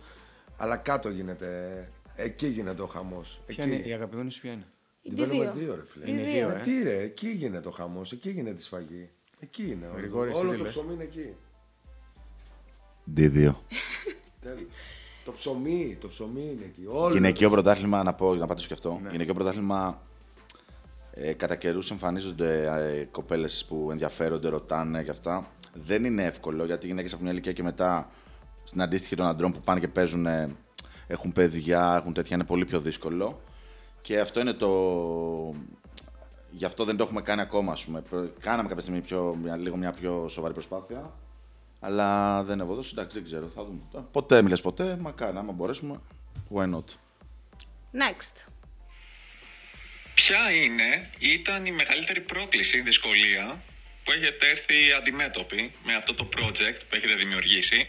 Αλλά 0.56 0.76
κάτω 0.76 1.08
γίνεται. 1.08 1.88
Εκεί 2.16 2.46
γίνεται 2.46 2.82
ο 2.82 2.86
χαμός. 2.86 3.40
Ποια 3.46 3.64
Εκεί. 3.64 3.74
είναι 3.74 3.86
η 3.86 3.92
αγαπημένη 3.92 4.30
σου, 4.30 4.40
ποια 4.40 4.52
είναι; 4.52 4.66
Την 5.02 5.10
Τι 5.14 5.16
παίρνουμε 5.16 5.44
δύο. 5.44 5.52
δύο, 5.64 5.74
ρε 5.74 5.82
φίλε. 5.86 6.10
Είναι 6.10 6.22
δύο, 6.22 6.32
δύο. 6.32 6.48
ε. 6.50 6.56
Ε, 6.56 6.60
τι 6.60 6.82
ρε, 6.82 6.98
εκεί 7.02 7.28
γίνεται 7.28 7.68
ο 7.68 7.70
χαμός, 7.70 8.12
εκεί 8.12 8.30
γίνεται 8.30 8.56
η 8.58 8.62
σφαγή. 8.62 9.08
Εκεί 9.40 9.62
είναι. 9.62 9.86
όλο- 9.86 9.96
Γρηγόρη, 9.96 10.30
εσύ 10.30 10.40
όλο 10.40 10.50
τι 10.50 10.56
το 10.58 10.62
λες; 10.64 10.72
ψωμί 10.72 10.92
είναι 10.94 11.02
εκεί. 11.02 11.34
D2. 13.16 13.54
Τέλος. 14.40 14.60
Το 15.24 15.32
ψωμί, 15.32 15.96
το 16.00 16.08
ψωμί 16.08 16.40
είναι 16.40 16.64
εκεί. 16.64 16.86
Όλο 16.90 17.12
Γυναικείο 17.14 17.48
το- 17.48 17.52
πρωτάθλημα, 17.54 18.02
να 18.02 18.12
πω, 18.14 18.34
να 18.34 18.46
πατήσω 18.46 18.66
και 18.68 18.72
αυτό. 18.74 19.00
Ναι. 19.02 19.10
Γυναικείο 19.10 19.34
πρωτάθλημα. 19.34 20.02
Ε, 21.14 21.32
κατά 21.32 21.56
καιρούς 21.56 21.90
εμφανίζονται 21.90 22.64
ε, 22.66 23.04
κοπέλες 23.04 23.64
που 23.68 23.88
ενδιαφέρονται, 23.90 24.48
ρωτάνε 24.48 25.02
και 25.02 25.10
αυτά. 25.10 25.46
Δεν 25.86 26.04
είναι 26.04 26.24
εύκολο 26.24 26.64
γιατί 26.64 26.84
οι 26.86 26.88
γυναίκες 26.88 27.10
έχουν 27.12 27.22
μια 27.24 27.32
ηλικία 27.32 27.52
και 27.52 27.62
μετά 27.62 28.10
στην 28.64 28.82
αντίστοιχη 28.82 29.16
των 29.16 29.26
αντρών 29.26 29.52
που 29.52 29.60
πάνε 29.60 29.80
και 29.80 29.88
παίζουν, 29.88 30.26
ε, 30.26 30.56
έχουν 31.06 31.32
παιδιά, 31.32 31.94
έχουν 32.00 32.12
τέτοια, 32.12 32.36
είναι 32.36 32.44
πολύ 32.44 32.64
πιο 32.64 32.80
δύσκολο. 32.80 33.40
Και 34.02 34.20
αυτό 34.20 34.40
είναι 34.40 34.52
το. 34.52 34.68
Γι' 36.50 36.64
αυτό 36.64 36.84
δεν 36.84 36.96
το 36.96 37.04
έχουμε 37.04 37.22
κάνει 37.22 37.40
ακόμα, 37.40 37.72
ας 37.72 37.84
πούμε. 37.84 38.00
Προ- 38.00 38.32
Κάναμε 38.40 38.68
κάποια 38.68 38.82
στιγμή 38.82 39.00
πιο, 39.00 39.38
μια, 39.42 39.56
λίγο 39.56 39.76
μια 39.76 39.92
πιο 39.92 40.28
σοβαρή 40.28 40.54
προσπάθεια. 40.54 41.12
Αλλά 41.80 42.42
δεν 42.42 42.60
ευωδώσει, 42.60 42.90
εντάξει, 42.92 43.16
δεν 43.16 43.24
ξέρω. 43.26 43.48
Θα 43.54 43.64
δούμε. 43.64 43.80
Ποτέ 44.12 44.42
μιλες 44.42 44.60
ποτέ, 44.60 44.96
μακάρι, 45.00 45.36
άμα 45.36 45.52
μπορέσουμε. 45.52 46.00
Why 46.54 46.74
not; 46.74 46.84
Next. 47.92 48.32
Ποια 50.14 50.50
είναι 50.50 51.10
ή 51.18 51.28
ήταν 51.32 51.66
η 51.66 51.70
μεγαλύτερη 51.72 52.20
πρόκληση, 52.20 52.80
δυσκολία 52.80 53.62
που 54.04 54.12
έχετε 54.12 54.48
έρθει 54.50 54.92
αντιμέτωποι 54.98 55.72
με 55.84 55.94
αυτό 55.94 56.14
το 56.14 56.28
project 56.36 56.78
που 56.88 56.94
έχετε 56.94 57.14
δημιουργήσει 57.14 57.88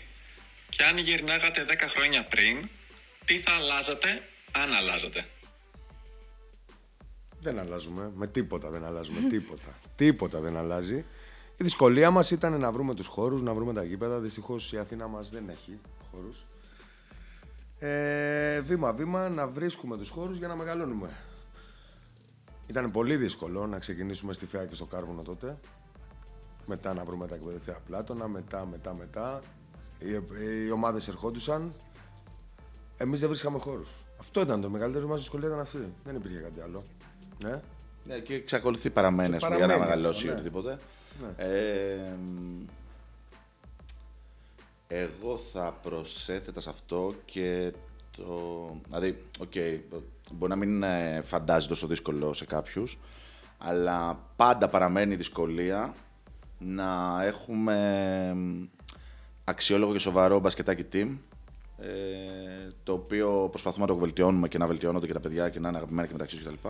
και 0.69 0.83
αν 0.83 0.97
γυρνάγατε 0.97 1.65
10 1.69 1.75
χρόνια 1.87 2.23
πριν, 2.25 2.69
τι 3.25 3.39
θα 3.39 3.51
αλλάζατε 3.51 4.29
αν 4.51 4.73
αλλάζατε; 4.73 5.25
Δεν 7.43 7.59
αλλάζουμε. 7.59 8.11
Με 8.15 8.27
τίποτα 8.27 8.69
δεν 8.69 8.85
αλλάζουμε. 8.85 9.29
τίποτα. 9.29 9.75
τίποτα 9.95 10.39
δεν 10.39 10.57
αλλάζει. 10.57 11.05
Η 11.57 11.63
δυσκολία 11.63 12.11
μας 12.11 12.31
ήταν 12.31 12.59
να 12.59 12.71
βρούμε 12.71 12.93
τους 12.93 13.07
χώρους, 13.07 13.41
να 13.41 13.53
βρούμε 13.53 13.73
τα 13.73 13.83
γήπεδα. 13.83 14.19
Δυστυχώς 14.19 14.73
η 14.73 14.77
Αθήνα 14.77 15.07
μας 15.07 15.29
δεν 15.29 15.49
έχει 15.49 15.79
χώρους. 16.11 16.45
Ε, 17.79 18.61
βήμα-βήμα 18.61 19.29
να 19.29 19.47
βρίσκουμε 19.47 19.97
τους 19.97 20.09
χώρους 20.09 20.37
για 20.37 20.47
να 20.47 20.55
μεγαλώνουμε. 20.55 21.09
Ήταν 22.67 22.91
πολύ 22.91 23.15
δύσκολο 23.15 23.67
να 23.67 23.79
ξεκινήσουμε 23.79 24.33
στη 24.33 24.45
Φέα 24.45 24.65
και 24.65 24.75
στο 24.75 24.85
Κάρβουνο 24.85 25.21
τότε. 25.21 25.57
Μετά 26.65 26.93
να 26.93 27.03
βρούμε 27.03 27.27
τα 27.27 27.35
εκπαιδευτικά 27.35 27.79
πλάτωνα, 27.85 28.27
μετά, 28.27 28.65
μετά, 28.65 28.93
μετά. 28.93 29.39
Οι, 29.99 30.09
οι 30.65 30.71
ομάδες 30.71 31.07
ερχόντουσαν. 31.07 31.73
Εμείς 32.97 33.19
δεν 33.19 33.29
βρίσκαμε 33.29 33.59
χώρους. 33.59 33.89
Αυτό 34.19 34.41
ήταν 34.41 34.61
το 34.61 34.69
μεγαλύτερο 34.69 35.07
μας 35.07 35.19
δυσκολία, 35.19 35.47
ήταν 35.47 35.59
αυτή. 35.59 35.93
Δεν 36.03 36.15
υπήρχε 36.15 36.37
κάτι 36.37 36.61
άλλο. 36.61 36.83
Ναι. 37.43 37.61
Ναι, 38.05 38.19
και 38.19 38.33
εξακολουθεί 38.33 38.89
παραμένει, 38.89 39.29
Και 39.29 39.35
ας 39.35 39.43
πούμε, 39.43 39.55
για 39.55 39.67
να 39.67 39.73
παραμένει 39.73 39.95
μεγαλώσει 39.95 40.25
ή 40.25 40.29
αυτό, 40.29 40.41
ναι. 40.43 40.49
οτιδήποτε. 40.49 40.77
Ναι. 41.21 41.45
Ε, 41.45 42.15
μ, 42.15 42.65
εγώ 44.87 45.37
θα 45.37 45.77
προσέθετα 45.83 46.59
σε 46.59 46.69
αυτό 46.69 47.13
και 47.25 47.73
το... 48.17 48.69
Δηλαδή, 48.87 49.23
οκ, 49.39 49.51
μπορεί 50.31 50.49
να 50.49 50.55
μην 50.55 50.83
ε, 50.83 51.21
φαντάζει 51.25 51.67
τόσο 51.67 51.87
δύσκολο 51.87 52.33
σε 52.33 52.45
κάποιους, 52.45 52.99
αλλά 53.57 54.19
πάντα 54.35 54.67
παραμένει 54.67 55.13
η 55.13 55.17
δυσκολία 55.17 55.93
να 56.59 57.19
έχουμε 57.23 57.77
μ, 58.35 58.63
αξιόλογο 59.43 59.91
και 59.91 59.99
σοβαρό 59.99 60.39
μπασκετάκι 60.39 60.85
team, 60.93 61.17
ε, 61.77 62.71
το 62.83 62.93
οποίο 62.93 63.47
προσπαθούμε 63.49 63.85
να 63.85 63.93
το 63.93 63.99
βελτιώνουμε 63.99 64.47
και 64.47 64.57
να 64.57 64.67
βελτιώνονται 64.67 65.05
και 65.07 65.13
τα 65.13 65.19
παιδιά 65.19 65.49
και 65.49 65.59
να 65.59 65.67
είναι 65.67 65.77
αγαπημένα 65.77 66.07
και 66.07 66.13
μεταξύ 66.13 66.35
τους 66.35 66.45
κτλ. 66.45 66.69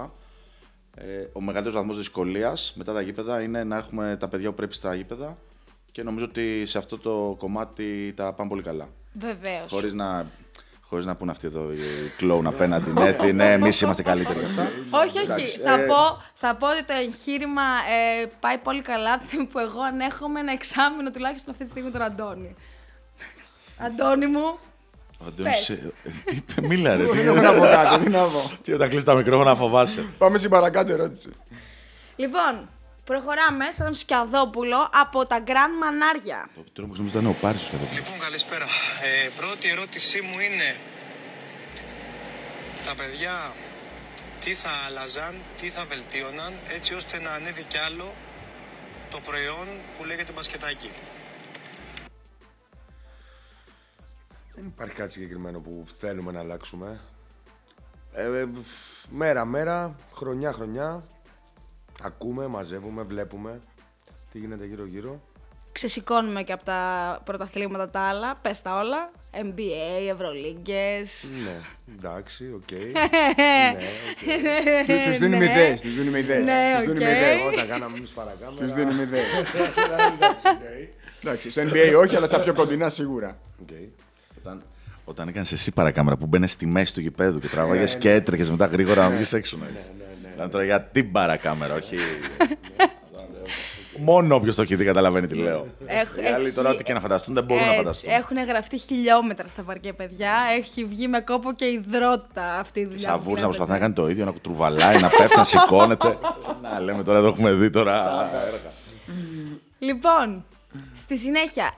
Ε, 0.97 1.27
ο 1.33 1.41
μεγαλύτερος 1.41 1.79
βαθμός 1.79 1.97
δυσκολίας 1.97 2.73
μετά 2.75 2.93
τα 2.93 3.01
γήπεδα 3.01 3.41
είναι 3.41 3.63
να 3.63 3.77
έχουμε 3.77 4.17
τα 4.19 4.27
παιδιά 4.27 4.49
που 4.49 4.55
πρέπει 4.55 4.75
στα 4.75 4.95
γήπεδα 4.95 5.37
και 5.91 6.03
νομίζω 6.03 6.25
ότι 6.25 6.65
σε 6.65 6.77
αυτό 6.77 6.97
το 6.97 7.35
κομμάτι 7.39 8.13
τα 8.15 8.33
πάμε 8.33 8.49
πολύ 8.49 8.61
καλά. 8.61 8.87
Βεβαίως. 9.13 9.71
Χωρίς 9.71 9.93
να, 9.93 10.25
χωρίς 10.81 11.05
να 11.05 11.15
πούνε 11.15 11.31
αυτοί 11.31 11.47
εδώ 11.47 11.73
οι 11.73 11.77
κλόουν 12.17 12.47
απέναντι. 12.47 12.91
ναι, 12.91 13.13
τι, 13.13 13.33
ναι, 13.33 13.51
εμείς 13.51 13.81
είμαστε 13.81 14.03
καλύτεροι 14.03 14.39
γι' 14.39 14.45
αυτά. 14.45 14.71
Όχι, 14.89 15.17
όχι. 15.17 15.31
Εντάξει, 15.31 15.59
θα, 15.59 15.73
ε, 15.73 15.85
πω, 15.85 16.21
θα 16.33 16.55
πω 16.55 16.67
ότι 16.67 16.83
το 16.83 16.93
εγχείρημα 16.93 17.61
ε, 17.61 18.25
πάει 18.39 18.57
πολύ 18.57 18.81
καλά 18.81 19.13
από 19.13 19.21
τη 19.21 19.27
στιγμή 19.27 19.45
που 19.45 19.59
εγώ 19.59 19.81
ανέχομαι 19.81 20.39
ένα 20.39 20.51
εξάμεινο 20.51 21.11
τουλάχιστον 21.11 21.51
αυτή 21.51 21.63
τη 21.63 21.69
στιγμή 21.69 21.91
τον 21.91 22.01
Αντώνη. 22.01 22.55
Αντώνη 23.77 24.27
μου, 24.27 24.57
μίλα 26.69 26.95
ρε. 26.95 27.05
τι- 27.05 27.11
Δεν 27.17 27.27
έχω 27.27 27.41
να 27.41 27.53
πω 27.53 27.59
κάτι, 27.65 28.03
τι 28.03 28.09
να 28.09 28.23
πω. 28.23 28.51
Τι 28.63 28.73
όταν 28.73 28.89
κλείσει 28.89 29.05
τα 29.05 29.13
μικρόφωνα 29.13 29.55
φοβάσαι. 29.55 30.05
Πάμε 30.17 30.37
στην 30.37 30.49
παρακάτω 30.49 30.91
ερώτηση. 30.93 31.29
λοιπόν, 32.15 32.69
προχωράμε 33.03 33.65
στον 33.73 33.93
Σκιαδόπουλο 33.93 34.89
από 34.93 35.25
τα 35.25 35.39
Γκραν 35.39 35.71
Μανάρια. 35.77 36.49
Το 36.55 36.63
τρόμο 36.73 36.93
νομίζω 36.97 37.17
ήταν 37.17 37.29
ο 37.29 37.35
Πάρης 37.41 37.69
εδώ. 37.69 37.87
Λοιπόν, 37.93 38.19
καλησπέρα. 38.19 38.65
Ε, 39.25 39.29
πρώτη 39.39 39.69
ερώτησή 39.69 40.21
μου 40.21 40.39
είναι 40.39 40.75
τα 42.85 42.93
παιδιά 42.95 43.53
τι 44.43 44.53
θα 44.53 44.69
άλλαζαν, 44.87 45.33
τι 45.61 45.67
θα 45.69 45.85
βελτίωναν 45.89 46.53
έτσι 46.75 46.93
ώστε 46.93 47.19
να 47.19 47.31
ανέβει 47.31 47.63
κι 47.67 47.77
άλλο 47.77 48.13
το 49.11 49.19
προϊόν 49.25 49.67
που 49.97 50.03
λέγεται 50.05 50.31
μπασκετάκι. 50.31 50.89
Δεν 54.55 54.65
υπάρχει 54.65 54.95
κάτι 54.95 55.11
συγκεκριμένο 55.11 55.59
που 55.59 55.85
θέλουμε 55.99 56.31
να 56.31 56.39
αλλάξουμε. 56.39 56.99
Ε, 58.13 58.39
ε, 58.39 58.47
μέρα-μέρα, 59.09 59.95
χρονιά-χρονιά, 60.13 61.03
ακούμε, 62.03 62.47
μαζεύουμε, 62.47 63.03
βλέπουμε 63.03 63.61
τι 64.31 64.39
γίνεται 64.39 64.65
γύρω-γύρω. 64.65 65.21
Ξεσηκώνουμε 65.71 66.43
και 66.43 66.51
από 66.53 66.63
τα 66.65 67.21
πρωταθλήματα 67.23 67.89
τα 67.89 67.99
άλλα, 67.99 68.35
πες 68.41 68.61
τα 68.61 68.79
όλα. 68.79 69.09
NBA, 69.31 70.11
Ευρωλίγκες. 70.11 71.29
Ναι, 71.43 71.59
εντάξει, 71.97 72.53
οκ. 72.53 72.71
Ε, 72.71 72.77
ναι, 73.73 73.87
οκ. 74.81 75.13
Του 75.13 75.19
δίνουμε 75.19 75.45
ιδέες. 75.45 75.81
Τους 75.81 75.95
δίνουμε 75.95 76.19
ιδέες. 76.19 76.43
Ναι, 76.43 76.73
Τους 76.75 76.85
δίνουμε 76.85 77.05
οκ. 77.05 77.15
ιδέες. 77.17 77.45
Όταν 77.45 77.67
κάναμε 77.67 77.97
εμείς 77.97 78.09
παρακάμερα... 78.09 78.65
Τους 78.65 78.73
δίνουμε 78.73 79.01
ιδέες. 79.01 79.25
Εντάξει, 80.15 80.47
οκ. 80.47 80.61
Εντάξει, 81.21 81.49
στο 81.49 81.61
NBA 81.61 81.93
όχι, 81.97 82.15
αλλά 82.15 82.27
στα 82.27 82.39
πιο 82.39 82.53
κοντινά 82.53 82.89
σίγουρα. 82.89 83.37
Οκ. 83.61 83.69
Όταν, 84.43 84.61
όταν 85.05 85.27
έκανες 85.27 85.51
εσύ 85.51 85.71
παρακάμερα 85.71 86.17
που 86.17 86.25
έμπαινες 86.25 86.51
στη 86.51 86.65
μέση 86.65 86.93
του 86.93 86.99
γηπέδου 87.01 87.39
και 87.39 87.47
τράβαγες 87.47 87.95
και 87.97 88.11
έτρεχες 88.11 88.49
μετά 88.49 88.65
γρήγορα 88.65 89.01
να 89.09 89.15
βγεις 89.15 89.33
έξω. 89.33 89.57
Ναι, 89.57 90.43
ναι, 90.43 90.49
τώρα 90.49 90.63
για 90.63 90.81
την 90.81 91.11
παρακάμερα, 91.11 91.73
όχι. 91.73 91.95
Μόνο 93.99 94.35
όποιος 94.35 94.55
το 94.55 94.61
έχει 94.61 94.75
δει 94.75 94.85
καταλαβαίνει 94.85 95.27
τι 95.27 95.35
λέω. 95.35 95.67
Έχ- 95.85 96.15
Οι 96.23 96.25
άλλοι 96.33 96.51
τώρα 96.53 96.67
έχει- 96.67 96.75
ό,τι 96.77 96.83
και 96.83 96.93
να 96.93 96.99
φανταστούν 96.99 97.33
δεν 97.33 97.43
μπορούν 97.43 97.65
να 97.65 97.71
φανταστούν. 97.73 98.09
Έχουν 98.11 98.37
γραφτεί 98.45 98.77
χιλιόμετρα 98.77 99.47
στα 99.47 99.61
παρκέ, 99.61 99.93
παιδιά. 99.93 100.33
Έχει 100.57 100.85
βγει 100.85 101.07
με 101.07 101.19
κόπο 101.21 101.53
και 101.53 101.65
ιδρώτα 101.65 102.59
αυτή 102.59 102.79
η 102.79 102.83
δουλειά. 102.85 102.97
που 102.97 103.03
Σαβούρ 103.03 103.23
να 103.25 103.29
βλέπετε. 103.33 103.47
προσπαθεί 103.47 103.71
να 103.71 103.77
κάνει 103.77 103.93
το 103.93 104.09
ίδιο, 104.09 104.25
να 104.25 104.33
κουτρουβαλάει, 104.33 104.99
να 104.99 105.09
πέφτει, 105.09 105.37
να 105.37 105.43
σηκώνεται. 105.43 106.17
Να 106.61 106.79
λέμε 106.79 107.03
τώρα 107.03 107.17
εδώ 107.17 107.27
έχουμε 107.27 107.51
δει 107.53 107.69
τώρα. 107.69 108.29
έργα. 108.45 108.71
Λοιπόν, 109.79 110.45
στη 110.93 111.17
συνέχεια, 111.17 111.73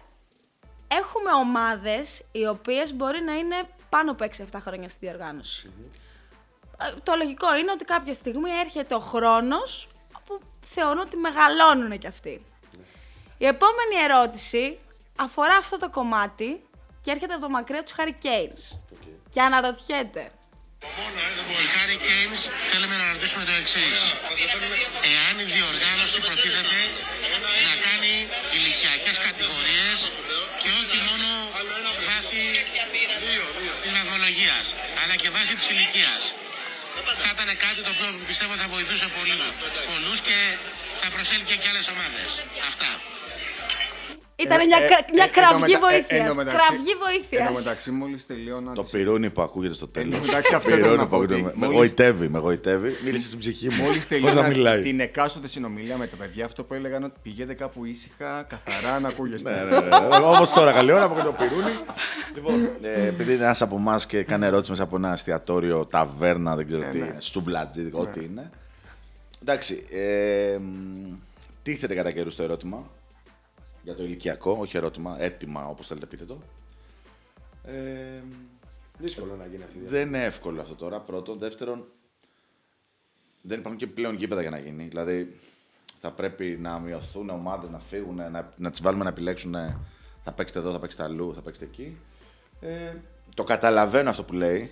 έχουμε 0.88 1.32
ομάδες 1.32 2.24
οι 2.32 2.48
οποίες 2.48 2.94
μπορεί 2.94 3.22
να 3.22 3.34
είναι 3.34 3.56
πάνω 3.90 4.12
από 4.12 4.26
6-7 4.38 4.58
χρόνια 4.60 4.90
στη 4.90 5.06
διοργάνωση. 5.06 5.72
Ε, 6.82 6.92
Το 7.04 7.14
λογικό 7.16 7.56
είναι 7.56 7.72
ότι 7.72 7.86
κάποια 7.86 8.14
στιγμή 8.14 8.50
έρχεται 8.50 8.96
ο 8.96 9.00
χρόνος 9.00 9.88
που 10.26 10.40
θεωρούν 10.66 11.00
ότι 11.00 11.18
μεγαλώνουν 11.18 11.98
κι 11.98 12.08
αυτοί. 12.08 12.46
Η 13.38 13.46
επόμενη 13.46 13.96
ερώτηση 14.04 14.80
αφορά 15.20 15.56
αυτό 15.56 15.78
το 15.78 15.90
κομμάτι 15.90 16.64
και 17.02 17.12
έρχεται 17.12 17.34
από 17.34 17.42
το 17.42 17.50
μακριά 17.50 17.84
τους 17.84 17.94
Hurricanes. 17.98 18.78
Και 19.30 19.42
αναρωτιέται, 19.42 20.32
Οι 21.64 21.68
Harry 21.76 21.98
Canes 22.08 22.42
θέλουμε 22.72 22.96
να 23.02 23.06
ρωτήσουμε 23.14 23.44
το 23.50 23.54
εξής. 23.62 23.98
Εάν 25.14 25.34
η 25.46 25.48
διοργάνωση 25.56 26.20
προτίθεται 26.28 26.80
να 27.68 27.74
κάνει 27.86 28.14
ηλικιακές 28.58 29.18
κατηγορίες 29.28 29.98
και 30.62 30.70
όχι 30.82 30.98
μόνο 31.08 31.28
βάσει 32.10 32.42
τη 33.84 33.90
βαθμολογία, 33.96 34.58
αλλά 35.02 35.16
και 35.22 35.30
βάσει 35.36 35.54
της 35.60 35.68
ηλικίας. 35.74 36.22
Θα 37.22 37.30
ήταν 37.36 37.50
κάτι 37.66 37.80
το 37.86 37.90
οποίο 37.96 38.10
πιστεύω 38.30 38.54
θα 38.62 38.68
βοηθούσε 38.76 39.08
πολύ 39.18 39.36
πολλούς 39.90 40.20
και 40.28 40.38
θα 41.02 41.08
προσέλκυε 41.16 41.56
και 41.62 41.68
άλλες 41.72 41.88
ομάδες. 41.94 42.30
Αυτά. 42.72 42.90
Ήταν 44.36 44.60
Ε, 44.60 44.66
μια, 44.66 44.78
ε, 44.78 44.88
κρα- 44.88 45.06
μια 45.14 45.24
ε, 45.24 45.28
κραυγή 45.28 45.74
εν 45.74 45.80
τω 45.80 45.86
μετα- 45.86 45.96
ε, 45.96 45.98
βοήθειας. 45.98 46.20
εν 46.20 46.28
τω 46.28 46.36
μεταξύ- 46.36 46.60
Κραυγή 46.68 46.90
Εν 46.92 46.98
τω 47.00 47.06
βοήθειας. 47.06 47.56
μεταξύ, 47.64 47.92
μόλις 47.92 48.26
τελειώνω. 48.26 48.72
Το 48.74 48.82
τις- 48.82 48.92
πυρούνι 48.92 49.30
που 49.30 49.42
ακούγεται 49.42 49.74
στο 49.74 49.88
τέλος. 49.88 50.28
εντάξει, 50.30 50.56
αυτό 50.56 50.70
ήθελα 50.78 50.96
να 50.96 51.08
πω, 51.08 51.18
ότι 51.18 51.42
Με 51.44 51.52
μόλις- 51.56 51.76
γοητεύει, 51.78 52.28
με 52.30 52.40
γοητεύει. 52.40 52.92
Μίλησε 53.06 53.28
στην 53.28 53.40
ψυχή 53.40 53.66
μου. 53.70 53.76
Μόλις 53.76 53.88
Χωρίς 53.88 54.04
να 54.04 54.30
τελειώνα 54.30 54.48
μιλάει. 54.48 54.82
την 54.82 55.00
εκάστοτε 55.00 55.48
συνομιλία 55.48 55.98
με 55.98 56.08
τα 56.08 56.16
παιδιά, 56.16 56.46
αυτό 56.46 56.64
που 56.64 56.74
έλεγαν 56.74 57.04
ότι 57.04 57.14
πηγαίνετε 57.22 57.54
κάπου 57.54 57.86
ήσυχα, 57.86 58.46
καθαρά 58.50 59.00
να 59.00 59.08
ακούγεστε. 59.08 59.50
Ναι, 59.52 59.64
ναι, 59.64 59.80
ναι. 59.80 59.96
Όπω 60.22 60.48
τώρα, 60.56 60.72
καλή 60.72 60.92
ώρα 60.92 61.04
από 61.04 61.16
το 61.24 61.32
πυρούνι. 61.32 61.76
Λοιπόν, 62.36 62.70
ε, 62.82 63.08
επειδή 63.08 63.34
είναι 63.34 63.44
ένας 63.44 63.62
από 63.62 63.76
εμάς 63.76 64.06
και 64.06 64.24
κάνει 64.24 64.46
ερώτηση 64.46 64.72
μέσα 64.72 64.84
από 64.84 64.96
ένα 64.96 65.12
εστιατόριο, 65.14 65.86
ταβέρνα, 65.86 66.56
δεν 66.56 66.66
ξέρω 66.66 66.82
τι 66.92 66.98
ναι. 66.98 67.06
είναι, 67.06 67.16
σουβλατζί, 67.20 67.90
ό,τι 67.92 68.20
είναι. 68.24 68.50
Εντάξει, 69.42 69.86
ε, 69.92 70.58
μ, 70.58 71.14
τίθεται 71.64 71.94
κατά 71.96 72.12
καιρού 72.12 72.36
το 72.36 72.44
ερώτημα; 72.44 72.90
Για 73.86 73.96
το 73.96 74.04
ηλικιακό, 74.04 74.58
όχι 74.60 74.78
ερώτημα, 74.78 75.16
έτοιμα 75.22 75.68
όπως 75.68 75.88
θέλετε 75.88 76.06
πείτε 76.06 76.26
το. 76.26 76.38
Ε, 77.64 78.22
Δύσκολο 78.98 79.36
να 79.36 79.46
γίνει 79.46 79.64
αυτή 79.64 79.78
η 79.78 79.82
δεν 79.88 80.08
είναι 80.08 80.24
εύκολο 80.24 80.62
αυτό 80.62 80.76
τώρα. 80.76 81.00
Πρώτον. 81.00 81.38
Δεύτερον, 81.40 81.86
δεν 83.42 83.60
υπάρχουν 83.60 83.80
και 83.80 83.88
πλέον 83.88 84.16
γήπεδα 84.16 84.42
για 84.42 84.50
να 84.50 84.60
γίνει. 84.60 84.84
Δηλαδή, 84.84 85.40
θα 86.00 86.12
πρέπει 86.12 86.46
να 86.62 86.80
μειωθούν 86.80 87.30
ομάδες, 87.30 87.70
να 87.70 87.80
φύγουν, 87.80 88.16
να, 88.16 88.54
να 88.58 88.70
τις 88.72 88.82
βάλουμε 88.82 89.04
να 89.04 89.10
επιλέξουν. 89.10 89.56
ε, 89.56 89.78
Θα 90.24 90.32
παίξετε 90.32 90.60
εδώ, 90.60 90.72
θα 90.72 90.80
παίξετε 90.80 91.04
αλλού, 91.04 91.34
θα 91.36 91.42
παίξετε 91.42 91.66
εκεί. 91.66 91.98
Ε, 92.60 92.94
το 93.34 93.44
καταλαβαίνω 93.44 94.10
αυτό 94.10 94.24
που 94.24 94.34
λέει. 94.34 94.72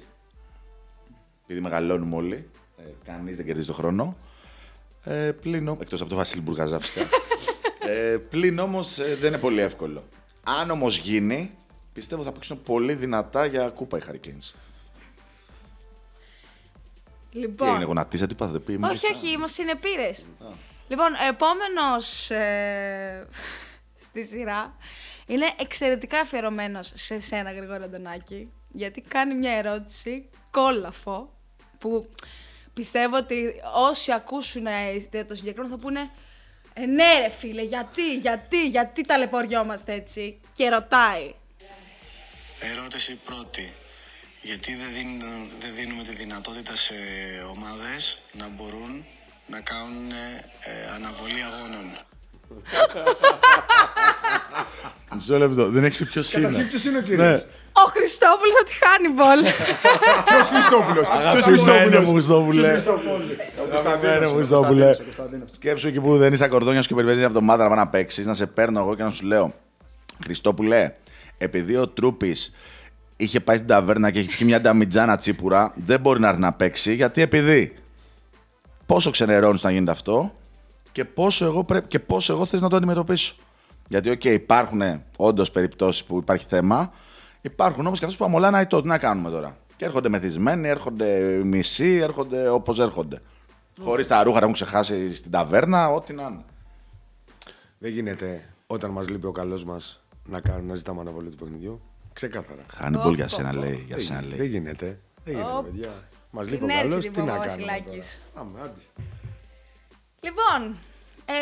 Επειδή 1.43 1.59
μεγαλώνουμε 1.59 2.15
όλοι. 2.15 2.49
Ε, 2.77 2.81
Κανείς 3.03 3.37
δεν 3.37 3.45
κερδίζει 3.45 3.67
το 3.67 3.73
χρόνο. 3.73 4.17
Ε, 5.03 5.31
πλην, 5.31 5.67
ο- 5.67 5.77
εκτός 5.81 5.99
από 5.99 6.09
τον 6.09 6.17
Βασίλη 6.17 6.41
Μπουργαζά 6.41 6.79
φυσικά. 6.79 7.01
ε, 7.87 8.17
πλην 8.29 8.59
όμως 8.59 8.99
ε, 8.99 9.15
δεν 9.15 9.27
είναι 9.27 9.37
πολύ 9.37 9.61
εύκολο. 9.61 10.03
Αν 10.43 10.69
όμως 10.71 10.97
γίνει, 10.97 11.51
πιστεύω 11.93 12.23
θα 12.23 12.31
παίξουν 12.31 12.61
πολύ 12.61 12.93
δυνατά 12.93 13.45
για 13.45 13.69
κούπα 13.69 13.97
οι 13.97 14.01
Hurricanes. 14.07 14.53
Τι 17.31 17.39
Λοιπόν, 17.39 17.67
έγινε, 17.67 17.83
γονατίσατε, 17.83 18.33
τι 18.33 18.35
πάθατε, 18.35 18.59
πει. 18.59 18.79
όχι, 18.83 19.13
όχι, 19.13 19.31
είμαστε 19.31 19.61
συνεπήρες. 19.61 20.25
Λοιπόν, 20.87 21.07
επόμενος 21.29 22.29
ε, 22.29 23.27
στη 23.99 24.25
σειρά 24.25 24.75
είναι 25.27 25.45
εξαιρετικά 25.59 26.19
αφιερωμένος 26.19 26.91
σε 26.95 27.19
σένα, 27.19 27.51
Γρηγόρη 27.51 27.83
Αντωνάκη, 27.83 28.51
γιατί 28.71 29.01
κάνει 29.01 29.35
μια 29.35 29.51
ερώτηση 29.51 30.29
κόλαφο 30.51 31.33
που 31.77 32.09
πιστεύω 32.73 33.17
ότι 33.17 33.53
όσοι 33.89 34.11
ακούσουν 34.11 34.65
ε, 34.65 35.23
το 35.27 35.35
συγκεκριμένο 35.35 35.75
θα 35.75 35.81
πούνε 35.81 36.09
ε, 36.73 36.85
ναι 36.85 37.19
ρε 37.21 37.29
φίλε, 37.29 37.61
γιατί, 37.61 38.15
γιατί, 38.17 38.67
γιατί 38.67 39.05
ταλαιπωριόμαστε 39.05 39.93
έτσι 39.93 40.39
και 40.53 40.69
ρωτάει 40.69 41.33
Ερώτηση 42.59 43.15
πρώτη. 43.25 43.73
Γιατί 44.41 44.75
δεν, 44.75 44.93
δίνουν- 44.93 45.51
δεν 45.59 45.75
δίνουμε 45.75 46.03
τη 46.03 46.15
δυνατότητα 46.15 46.75
σε 46.75 46.93
ομάδες 47.55 48.21
να 48.31 48.47
μπορούν 48.47 49.05
να 49.47 49.59
κάνουν 49.61 50.11
ε, 50.11 50.45
αναβολή 50.95 51.43
αγώνων; 51.43 51.97
Μισό 55.15 55.37
λεπτό, 55.37 55.69
δεν 55.69 55.83
έχεις 55.83 55.97
πει 55.97 56.05
ποιος 56.05 56.33
είναι. 56.33 56.65
Ποιος 56.69 56.85
είναι 56.85 56.97
ο 56.97 57.01
κύριος; 57.01 57.21
Ναι. 57.21 57.33
ο 57.73 57.89
Χριστόπουλος 57.89 58.53
από 58.59 58.69
τη 58.69 58.73
Χάνιμπολ. 58.83 59.39
Ποιος 60.25 60.47
Χριστόπουλος; 60.47 61.07
Αγαπημένε 61.07 61.99
μου 61.99 62.11
Χριστόπουλε. 62.11 62.67
Κωνσταντίνος, 62.67 63.85
Αγαπημένε 63.85 64.25
μου 64.25 64.31
ο 64.31 64.35
Χριστόπουλε. 64.35 64.85
Κωνσταντίνος, 64.85 64.99
ο 64.99 65.03
Κωνσταντίνος. 65.03 65.49
Σκέψου 65.51 65.87
εκεί 65.87 65.99
που 65.99 66.17
δεν 66.17 66.33
είσαι 66.33 66.43
ακορδόνια 66.43 66.81
σου 66.81 66.87
και 66.87 66.93
περιμένεις 66.93 67.19
μια 67.19 67.27
εβδομάδα 67.27 67.63
να 67.63 67.69
πάει 67.69 67.77
να 67.77 67.87
παίξεις, 67.87 68.25
να 68.25 68.33
σε 68.33 68.45
παίρνω 68.45 68.79
εγώ 68.79 68.95
και 68.95 69.03
να 69.03 69.09
σου 69.09 69.25
λέω. 69.25 69.53
Χριστόπουλε, 70.23 70.93
επειδή 71.37 71.75
ο 71.75 71.87
Τρούπης 71.87 72.55
είχε 73.17 73.39
πάει 73.39 73.55
στην 73.55 73.67
ταβέρνα 73.67 74.11
και 74.11 74.19
έχει 74.19 74.27
πιει 74.27 74.47
μια 74.49 74.61
νταμιτζάνα 74.61 75.17
τσίπουρα, 75.17 75.73
δεν 75.75 75.99
μπορεί 75.99 76.19
να 76.19 76.27
έρθει 76.27 76.39
να 76.39 76.53
παίξει 76.53 76.93
γιατί 76.93 77.21
επειδή. 77.21 77.73
Πόσο 78.85 79.11
ξενερώνεις 79.11 79.63
να 79.63 79.71
γίνεται 79.71 79.91
αυτό 79.91 80.35
και 80.93 81.05
πόσο 81.05 81.45
εγώ, 81.45 81.63
πρέπει, 81.63 81.87
και 81.87 81.99
πόσο 81.99 82.33
εγώ 82.33 82.45
θες 82.45 82.61
να 82.61 82.69
το 82.69 82.75
αντιμετωπίσω. 82.75 83.35
Γιατί, 83.87 84.09
οκ, 84.09 84.23
υπάρχουν 84.23 84.81
όντως 85.17 85.51
περιπτώσεις 85.51 86.03
που 86.03 86.17
υπάρχει 86.17 86.45
θέμα, 86.49 86.91
υπάρχουν 87.41 87.85
όμως 87.85 87.99
και 87.99 88.05
αυτές 88.05 88.19
που 88.19 88.25
αμολάνε 88.25 88.65
το 88.65 88.81
τι 88.81 88.87
να 88.87 88.97
κάνουμε 88.97 89.29
τώρα; 89.29 89.57
Και 89.77 89.85
έρχονται 89.85 90.09
μεθυσμένοι, 90.09 90.67
έρχονται 90.67 91.19
μισοί, 91.43 91.95
έρχονται 91.95 92.49
όπως 92.49 92.79
έρχονται. 92.79 93.19
Χωρίς 93.81 94.07
τα 94.07 94.23
ρούχα 94.23 94.35
να 94.35 94.41
έχουν 94.41 94.53
ξεχάσει 94.53 95.15
στην 95.15 95.31
ταβέρνα, 95.31 95.89
ό,τι 95.89 96.13
να 96.13 96.23
είναι. 96.23 96.43
Δεν 97.79 97.91
γίνεται 97.91 98.49
όταν 98.67 98.91
μας 98.91 99.09
λείπει 99.09 99.25
ο 99.25 99.31
καλός 99.31 99.63
μας 99.63 100.03
να, 100.25 100.39
κάνουμε, 100.41 100.67
να 100.67 100.75
ζητάμε 100.75 100.99
αναβολή 101.01 101.29
του 101.29 101.35
παιχνιδιού. 101.35 101.81
Ξεκάθαρα. 102.13 102.61
Χάνει 102.75 102.97
μπολ 102.97 103.13
για 103.13 103.27
σένα, 103.27 103.53
λέει. 103.53 103.83
Για 103.87 103.99
σένα, 103.99 104.19
Δεν, 104.19 104.27
λέει. 104.29 104.37
δεν 104.37 104.47
γίνεται. 104.47 104.99
Δεν 105.23 105.33
γίνεται, 105.33 105.51
Οπ. 105.57 105.65
παιδιά. 105.65 105.89
Μας 106.31 106.47
λείπει 106.47 106.63
ο 106.63 106.67
Την 106.67 106.75
καλός, 106.75 106.93
έρξη 106.93 107.09
τι 107.09 107.15
την 107.15 107.25
να 107.25 107.33
πω, 107.33 107.39
κάνουμε. 107.39 107.65
Βασιλάκης. 107.65 108.21
τώρα. 108.33 108.45
Πάμε, 108.45 108.59
άντε. 108.63 108.79
Λοιπόν, 110.23 110.77
ε, 111.25 111.33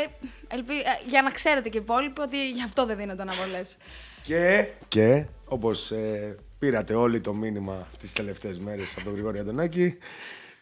ελπι- 0.47 0.71
ε, 0.71 1.09
για 1.09 1.21
να 1.21 1.31
ξέρετε 1.31 1.69
και 1.69 1.77
οι 1.77 1.81
υπόλοιποι 1.81 2.21
ότι 2.21 2.51
γι' 2.51 2.63
αυτό 2.63 2.85
δεν 2.85 2.97
δίνονται 2.97 3.21
αναβολές. 3.21 3.77
Και, 4.23 4.67
και 4.87 5.25
όπως 5.45 5.91
πήρατε 6.59 6.93
όλοι 6.93 7.21
το 7.21 7.33
μήνυμα 7.33 7.87
τις 7.99 8.13
τελευταίες 8.13 8.57
μέρες 8.57 8.91
από 8.95 9.03
τον 9.03 9.13
Γρηγόρη 9.13 9.39
Αντωνάκη, 9.39 9.97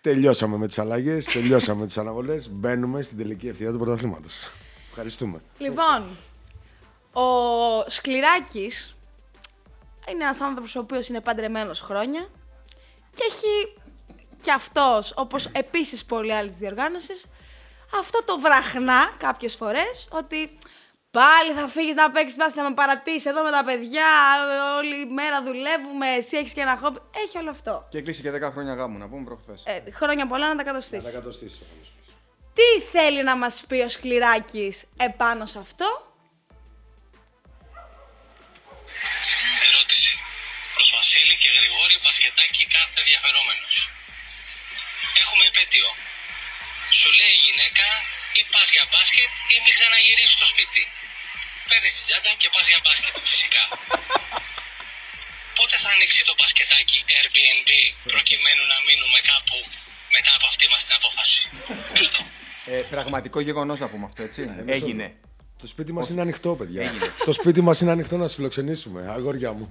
τελειώσαμε 0.01 0.57
με 0.57 0.67
τις 0.67 0.79
αλλαγές, 0.79 1.25
τελειώσαμε 1.25 1.79
με 1.79 1.85
τις 1.85 1.97
αναβολές. 1.97 2.49
Μπαίνουμε 2.49 3.01
στην 3.01 3.17
τελική 3.17 3.47
ευθεία 3.47 3.71
του 3.71 3.77
πρωταθλήματος. 3.77 4.51
Ευχαριστούμε. 4.89 5.41
Λοιπόν, 5.57 6.05
ο 7.13 7.89
Σκληράκης 7.89 8.95
είναι 10.09 10.23
ένας 10.23 10.41
άνθρωπος 10.41 10.75
ο 10.75 10.79
οποίος 10.79 11.07
είναι 11.07 11.21
παντρεμένος 11.21 11.81
χρόνια 11.81 12.29
και 13.15 13.23
έχει 13.27 13.73
κι 14.41 14.51
αυτός, 14.51 15.13
όπως 15.15 15.45
επίσης 15.45 16.05
πολλοί 16.05 16.33
άλλοι 16.33 16.49
της 16.49 16.57
διοργάνωσης, 16.57 17.25
αυτό 17.99 18.23
το 18.23 18.39
βραχνά 18.39 19.13
κάποιες 19.17 19.55
φορές 19.55 20.07
ότι 20.11 20.57
πάλι 21.11 21.51
θα 21.55 21.67
φύγεις 21.67 21.95
να 21.95 22.11
παίξεις 22.11 22.37
μπάσκετ, 22.37 22.61
θα 22.61 22.69
με 22.69 22.73
παρατήσεις 22.75 23.25
εδώ 23.25 23.43
με 23.43 23.51
τα 23.51 23.63
παιδιά, 23.63 24.07
όλη 24.77 25.05
μέρα 25.05 25.43
δουλεύουμε, 25.43 26.07
εσύ 26.07 26.37
έχεις 26.37 26.53
και 26.53 26.61
ένα 26.61 26.77
χόμπι. 26.81 26.99
Έχει 27.25 27.37
όλο 27.37 27.49
αυτό. 27.49 27.87
Και 27.89 28.01
κλείσει 28.01 28.21
και 28.21 28.31
10 28.31 28.51
χρόνια 28.51 28.73
γάμου, 28.73 28.97
να 28.97 29.07
πούμε 29.09 29.23
προχθές. 29.23 29.63
Ε, 29.65 29.83
χρόνια 29.91 30.27
πολλά 30.27 30.47
να 30.47 30.55
τα 30.55 30.63
κατοστήσεις. 30.63 31.13
κατοστήσεις. 31.13 31.61
Τι 32.53 32.81
θέλει 32.91 33.23
να 33.23 33.35
μας 33.35 33.63
πει 33.67 33.77
ο 33.87 33.89
Σκληράκης 33.89 34.85
επάνω 34.97 35.45
σε 35.45 35.59
αυτό; 35.59 35.87
Ερώτηση. 39.69 40.11
Προς 40.75 40.89
Βασίλη 40.95 41.35
και 41.43 41.49
Γρηγόρη 41.57 41.95
Μπασκετάκη 42.03 42.63
κάθε 42.75 42.97
ενδιαφερόμενος. 43.03 43.75
Έχουμε 45.21 45.43
επέτειο. 45.51 45.87
Σου 46.97 47.09
λέει 47.19 47.33
η 47.39 47.41
γυναίκα 47.47 47.87
ή 48.39 48.41
πας 48.53 48.67
για 48.75 48.83
μπάσκετ 48.91 49.31
ή 49.53 49.55
μην 49.63 49.73
ξαναγυρίσεις 49.77 50.35
στο 50.39 50.47
σπίτι. 50.53 50.83
Παίρνεις 51.69 51.91
την 51.95 52.03
τσάντα 52.07 52.31
και 52.41 52.49
πας 52.53 52.65
για 52.71 52.79
μπάσκετ 52.83 53.13
φυσικά. 53.31 53.63
Πότε 55.57 55.75
θα 55.83 55.89
ανοίξει 55.95 56.21
το 56.29 56.33
μπασκετάκι 56.37 56.97
Airbnb 57.17 57.69
προκειμένου 58.13 58.63
να 58.73 58.77
μείνουμε 58.87 59.19
κάπου 59.31 59.57
μετά 60.15 60.31
από 60.37 60.45
αυτή 60.51 60.65
μας 60.71 60.81
την 60.85 60.93
απόφαση; 60.99 61.39
Ευχαριστώ. 61.83 62.19
Ε, 62.73 62.79
πραγματικό 62.95 63.39
γεγονός 63.49 63.77
να 63.83 63.87
πούμε 63.91 64.05
αυτό, 64.09 64.21
έτσι. 64.27 64.41
Έγινε. 64.77 65.05
Το 65.61 65.67
σπίτι 65.67 65.91
μας 65.97 66.09
είναι 66.09 66.21
ανοιχτό, 66.21 66.55
παιδιά. 66.59 66.93
το 67.25 67.33
σπίτι 67.39 67.61
μας 67.61 67.81
είναι 67.81 67.91
ανοιχτό 67.91 68.17
να 68.17 68.25
σας 68.27 68.35
φιλοξενήσουμε, 68.35 69.01
αγόρια 69.15 69.51
μου. 69.51 69.69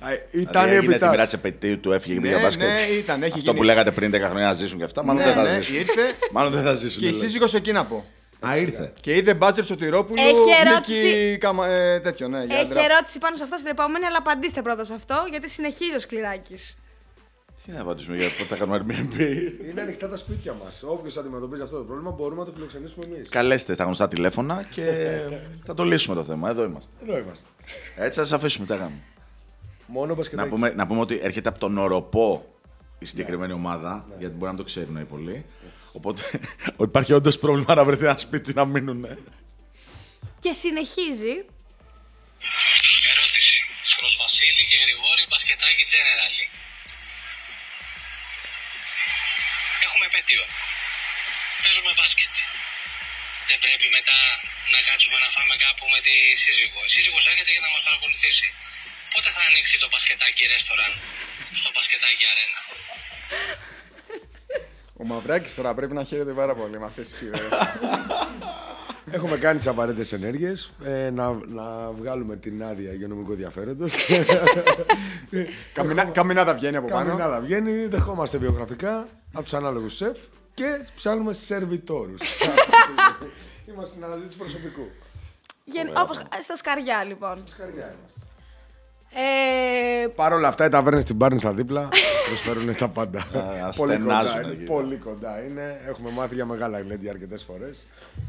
Α, 0.00 0.08
Ήταν 0.30 0.52
Δηλαδή 0.52 0.68
έγινε 0.70 0.80
τη 0.80 0.86
επιτάς. 0.94 1.10
μοίρα 1.10 1.24
της 1.24 1.32
επαιτίου 1.34 1.80
του, 1.80 1.92
έφυγε 1.92 2.14
και 2.14 2.20
πήγε 2.20 2.32
Ναι, 2.32 2.38
για 2.38 2.46
μπάσκετ. 2.48 2.68
ναι, 2.68 2.94
ήταν, 2.96 3.22
έχει 3.22 3.28
Αυτό 3.32 3.44
γίνει. 3.44 3.56
που 3.56 3.62
λέγατε 3.62 3.90
πριν 3.90 4.10
10 4.14 4.18
χρόνια 4.18 4.46
να 4.46 4.52
ζήσουν 4.52 4.78
και 4.78 4.84
αυτά, 4.84 5.04
μάλλον 5.04 5.22
Ναι, 5.22 5.28
δεν 5.28 5.34
θα 5.36 5.42
ναι, 5.42 5.60
ζήσουν. 5.60 5.76
ήρθε. 5.76 6.02
Μάλλον 6.32 6.52
δεν 6.52 6.62
θα 6.62 6.74
ζήσουν. 6.74 7.00
Και 7.02 7.08
η 7.08 7.10
λέει. 7.10 7.20
σύζυγος 7.20 7.54
εκεί 7.54 7.72
να 7.72 7.84
πω. 7.86 8.04
Α, 8.46 8.56
ήρθε. 8.56 8.92
Και 9.00 9.16
είδε 9.16 9.34
μπάτζερ 9.34 9.64
Σωτηρόπουλου. 9.64 10.22
Έχει 10.22 10.32
Νίκη 10.32 10.50
ερώτηση. 10.68 11.38
Καμα... 11.40 11.66
Ε, 11.66 12.00
τέτοιο, 12.00 12.28
ναι, 12.28 12.44
για 12.44 12.56
Έχει 12.58 12.68
ντράπ. 12.68 12.84
ερώτηση 12.84 13.18
πάνω 13.18 13.36
σε 13.36 13.42
αυτό 13.42 13.56
στην 13.56 13.70
επόμενη, 13.70 14.04
αλλά 14.04 14.16
απαντήστε 14.18 14.62
πρώτα 14.62 14.84
σε 14.84 14.94
αυτό, 14.94 15.26
γιατί 15.30 15.48
συνεχίζει 15.50 15.94
ο 15.96 15.98
Σκληράκης. 15.98 16.78
Τι 17.66 17.70
να 17.72 17.80
απαντήσουμε 17.80 18.16
για 18.16 18.28
πότε 18.38 18.44
θα 18.44 18.56
κάνουμε 18.56 18.78
Airbnb; 18.86 19.20
Είναι 19.70 19.80
ανοιχτά 19.80 20.08
τα 20.08 20.16
σπίτια 20.16 20.54
μας. 20.64 20.82
Όποιος 20.86 21.16
αντιμετωπίζει 21.16 21.62
αυτό 21.62 21.76
το 21.76 21.82
πρόβλημα 21.82 22.10
μπορούμε 22.10 22.40
να 22.40 22.46
το 22.46 22.52
φιλοξενήσουμε 22.54 23.04
εμείς. 23.04 23.28
Καλέστε 23.28 23.74
στα 23.74 23.84
γνωστά 23.84 24.08
τηλέφωνα 24.08 24.66
και 24.70 24.82
θα 25.64 25.74
το 25.74 25.84
λύσουμε 25.84 26.14
το 26.16 26.24
θέμα. 26.24 26.50
Εδώ 26.50 26.64
είμαστε. 26.64 26.90
Εδώ 27.02 27.18
είμαστε. 27.18 27.44
Έτσι 27.96 28.18
θα 28.20 28.24
σα 28.24 28.36
αφήσουμε. 28.36 28.66
Τι 28.66 28.72
θα 28.72 28.90
κάνουμε. 29.92 29.98
Μόνο 29.98 30.06
Να 30.06 30.14
μπασκετάκι. 30.14 30.48
πούμε, 30.48 30.70
να 30.70 30.86
πούμε 30.86 31.00
ότι 31.00 31.18
έρχεται 31.22 31.48
από 31.48 31.58
τον 31.58 31.78
Οροπό 31.78 32.54
η 32.98 33.04
συγκεκριμένη 33.04 33.52
ομάδα, 33.52 34.06
γιατί 34.18 34.34
μπορεί 34.34 34.50
να 34.50 34.56
το 34.56 34.64
ξέρουν 34.64 34.96
οι 34.96 35.04
πολλοί. 35.04 35.44
Οπότε 35.92 36.22
υπάρχει 36.88 37.12
όντως 37.12 37.38
πρόβλημα 37.38 37.74
να 37.74 37.84
βρεθεί 37.84 38.04
ένα 38.04 38.16
σπίτι 38.16 38.52
να 38.54 38.64
μείνουν. 38.64 39.00
Και 40.44 40.52
συνεχίζει. 40.62 41.34
Ερώτηση. 43.12 43.56
Προς 44.00 44.14
Βασίλη 44.22 44.62
και 44.70 44.76
Γρηγόρη 44.84 45.24
Μπασκετάκη 45.30 45.84
Generally. 45.92 46.46
Έχουμε 49.86 50.04
επέτειο. 50.10 50.42
Παίζουμε 51.62 51.90
μπάσκετ. 51.96 52.34
Δεν 53.48 53.58
πρέπει 53.64 53.86
μετά 53.98 54.18
να 54.74 54.80
κάτσουμε 54.88 55.16
να 55.24 55.28
φάμε 55.36 55.54
κάπου 55.64 55.84
με 55.94 55.98
τη 56.06 56.14
σύζυγο. 56.42 56.78
Η 56.88 56.90
σύζυγος 56.94 57.24
έρχεται 57.32 57.52
για 57.54 57.62
να 57.66 57.70
μας 57.74 57.82
παρακολουθήσει. 57.86 58.48
Πότε 59.14 59.28
θα 59.36 59.42
ανοίξει 59.50 59.76
το 59.82 59.88
μπασκετάκι 59.90 60.42
ρέστοραν 60.52 60.92
στο 61.60 61.70
μπασκετάκι 61.74 62.24
αρένα. 62.32 62.60
Ο 65.00 65.04
Μαυράκης 65.04 65.54
τώρα 65.54 65.74
πρέπει 65.74 65.94
να 65.94 66.04
χαίρεται 66.04 66.32
πάρα 66.32 66.54
πολύ 66.54 66.78
με 66.78 66.86
αυτές 66.86 67.08
τις 67.08 67.20
ιδέες. 67.20 67.52
Έχουμε 69.12 69.36
κάνει 69.36 69.58
τις 69.58 69.66
απαραίτητες 69.66 70.12
ενέργειες. 70.12 70.72
Ε, 70.84 71.10
να, 71.10 71.30
να 71.46 71.90
βγάλουμε 71.90 72.36
την 72.36 72.64
άδεια 72.64 72.92
υγειονομικού 72.92 73.32
ενδιαφέροντος. 73.32 73.94
Καμινά, 75.72 76.04
καμινάδα 76.04 76.54
βγαίνει 76.54 76.76
από 76.76 76.88
πάνω. 76.88 77.08
Καμινάδα 77.08 77.40
βγαίνει, 77.40 77.86
δεχόμαστε 77.86 78.38
βιογραφικά 78.38 79.08
από 79.32 79.42
τους 79.42 79.54
ανάλογους 79.54 79.96
σεφ 79.96 80.18
και 80.54 80.86
ψάχνουμε 80.94 81.32
σερβιτόρους. 81.32 82.20
Είμαστε 83.68 83.90
στην 83.90 84.04
αναζήτηση 84.04 84.36
προσωπικού. 84.36 84.90
Γεν... 85.64 85.88
Όπως 85.96 86.16
στα 86.42 86.56
σκαριά, 86.56 87.04
λοιπόν. 87.04 87.44
Καρδιά 87.56 87.84
είμαστε. 87.84 88.20
Ε, 89.14 90.06
Παρ' 90.06 90.32
όλα 90.32 90.48
αυτά, 90.48 90.64
οι 90.64 90.68
ταβέρνες 90.68 91.02
στην 91.02 91.18
Πάρνηθα 91.18 91.52
δίπλα 91.54 91.88
προσφέρουν 92.26 92.76
τα 92.76 92.88
πάντα. 92.88 93.18
Α, 93.18 93.24
πολύ 93.76 93.96
κοντά 93.98 94.22
στενάζουν 94.22 94.42
είναι. 94.42 94.52
εκεί. 94.52 94.62
Πολύ 94.64 94.96
κοντά 94.96 95.40
είναι. 95.48 95.80
Έχουμε 95.88 96.10
μάθει 96.10 96.34
για 96.34 96.44
μεγάλα 96.46 96.80
γλέντια 96.80 97.10
αρκετές 97.10 97.42
φορές 97.42 97.78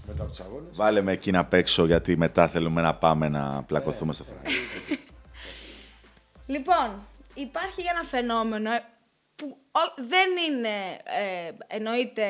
μετά 0.08 0.22
από 0.22 0.32
τους 0.32 0.40
αγώνες. 0.40 0.76
Βάλε 0.76 1.02
με 1.02 1.12
εκεί 1.12 1.32
να 1.32 1.46
παίξω 1.46 1.86
γιατί 1.86 2.18
μετά 2.18 2.48
θέλουμε 2.48 2.82
να 2.82 2.94
πάμε 2.94 3.30
να 3.30 3.64
πλακωθούμε 3.68 4.14
στο 4.14 4.24
φράγμα. 4.24 4.60
λοιπόν, 6.46 6.92
υπάρχει 7.34 7.82
ένα 7.82 8.04
φαινόμενο 8.04 8.72
ε, 8.72 8.84
που 9.36 9.58
ο- 9.72 9.94
δεν 10.04 10.30
είναι 10.48 11.00
ε, 11.04 11.52
εννοείται 11.68 12.26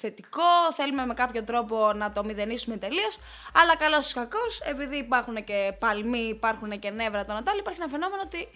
θετικό, 0.00 0.72
θέλουμε 0.76 1.06
με 1.06 1.14
κάποιο 1.14 1.44
τρόπο 1.44 1.92
να 1.92 2.12
το 2.12 2.24
μηδενίσουμε 2.24 2.76
τελείως. 2.76 3.18
Αλλά 3.52 3.76
καλός 3.76 4.10
ή 4.10 4.14
κακός, 4.14 4.60
επειδή 4.64 4.96
υπάρχουν 4.96 5.44
και 5.44 5.72
παλμοί, 5.78 6.18
υπάρχουν 6.28 6.78
και 6.78 6.90
νεύρα 6.90 7.24
των 7.24 7.34
Νατάλ, 7.34 7.58
υπάρχει 7.58 7.80
ένα 7.80 7.90
φαινόμενο 7.90 8.22
ότι 8.22 8.48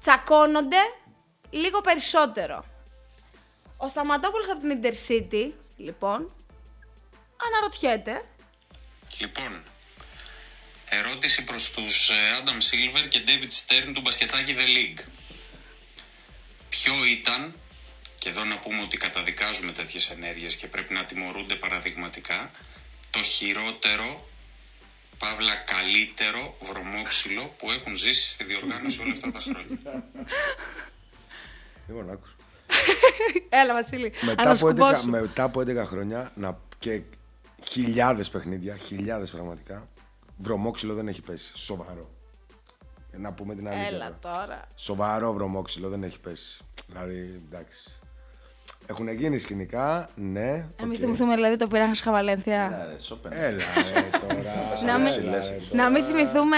τσακώνονται 0.00 0.76
λίγο 1.50 1.80
περισσότερο. 1.80 2.64
Ο 3.76 3.88
Σταματόπουλος 3.88 4.48
από 4.50 4.60
την 4.60 4.80
Intercity, 4.82 5.50
λοιπόν, 5.76 6.32
αναρωτιέται 7.46 8.24
Λοιπόν, 9.18 9.62
ερώτηση 10.88 11.44
προς 11.44 11.70
τους 11.70 12.10
ε, 12.10 12.14
Adam 12.42 12.48
Silver 12.50 13.08
και 13.08 13.22
David 13.26 13.48
Stern 13.48 13.92
του 13.94 14.00
μπασκετάκι 14.00 14.54
The 14.58 14.66
League. 14.66 15.04
Ποιο 16.70 16.92
ήταν, 17.04 17.54
και 18.18 18.28
εδώ 18.28 18.44
να 18.44 18.58
πούμε 18.58 18.82
ότι 18.82 18.96
καταδικάζουμε 18.96 19.72
τέτοιες 19.72 20.10
ενέργειες 20.10 20.56
και 20.56 20.66
πρέπει 20.66 20.92
να 20.92 21.04
τιμωρούνται 21.04 21.54
παραδειγματικά, 21.54 22.50
το 23.10 23.22
χειρότερο, 23.22 24.28
παύλα 25.18 25.54
καλύτερο 25.54 26.56
βρωμόξυλο 26.60 27.54
που 27.58 27.70
έχουν 27.70 27.94
ζήσει 27.94 28.30
στη 28.30 28.44
διοργάνωση 28.44 29.00
όλα 29.00 29.12
αυτά 29.12 29.30
τα 29.32 29.40
χρόνια. 29.40 30.04
Λοιπόν, 31.88 32.10
άκουσα. 32.10 32.34
Έλα, 33.48 33.72
Βασίλη, 33.72 34.12
μετά, 34.20 34.32
από 34.32 34.42
11, 34.42 34.44
ανασκουμπόσου. 34.44 35.08
μετά 35.08 35.42
από 35.42 35.60
11 35.60 35.76
χρόνια 35.86 36.32
να, 36.34 36.58
και 36.78 37.00
χιλιάδες 37.68 38.28
παιχνίδια, 38.28 38.76
χιλιάδες 38.76 39.30
πραγματικά, 39.30 39.88
βρωμόξυλο 40.36 40.94
δεν 40.94 41.08
έχει 41.08 41.20
πέσει. 41.20 41.52
Σοβαρό. 41.54 42.10
Ε, 43.12 43.18
Να 43.18 43.32
πούμε 43.32 43.54
την 43.54 43.68
αλήθεια. 43.68 43.86
Έλα 43.86 44.16
τώρα. 44.20 44.36
τώρα. 44.46 44.62
Σοβαρό 44.74 45.32
βρωμόξυλο 45.32 45.88
δεν 45.88 46.02
έχει 46.02 46.20
πέσει. 46.20 46.64
Δηλαδή, 46.86 47.42
εντάξει. 47.50 47.90
Έχουν 48.86 49.08
γίνει 49.08 49.38
σκηνικά, 49.38 50.08
ναι. 50.14 50.66
Να 50.80 50.86
μην 50.86 50.94
οκ. 50.96 51.00
θυμηθούμε 51.00 51.34
δηλαδή 51.34 51.56
το 51.56 51.66
πειράχα 51.66 51.94
Χαβαλένθια. 51.94 52.86
Έλα, 53.30 53.62
ε, 53.94 54.10
τώρα. 54.20 54.38
Να 54.86 54.98
μην- 54.98 55.12
έλα, 55.18 55.36
ε, 55.36 55.40
τώρα. 55.70 55.82
Να 55.84 55.90
μην 55.90 56.04
θυμηθούμε. 56.04 56.56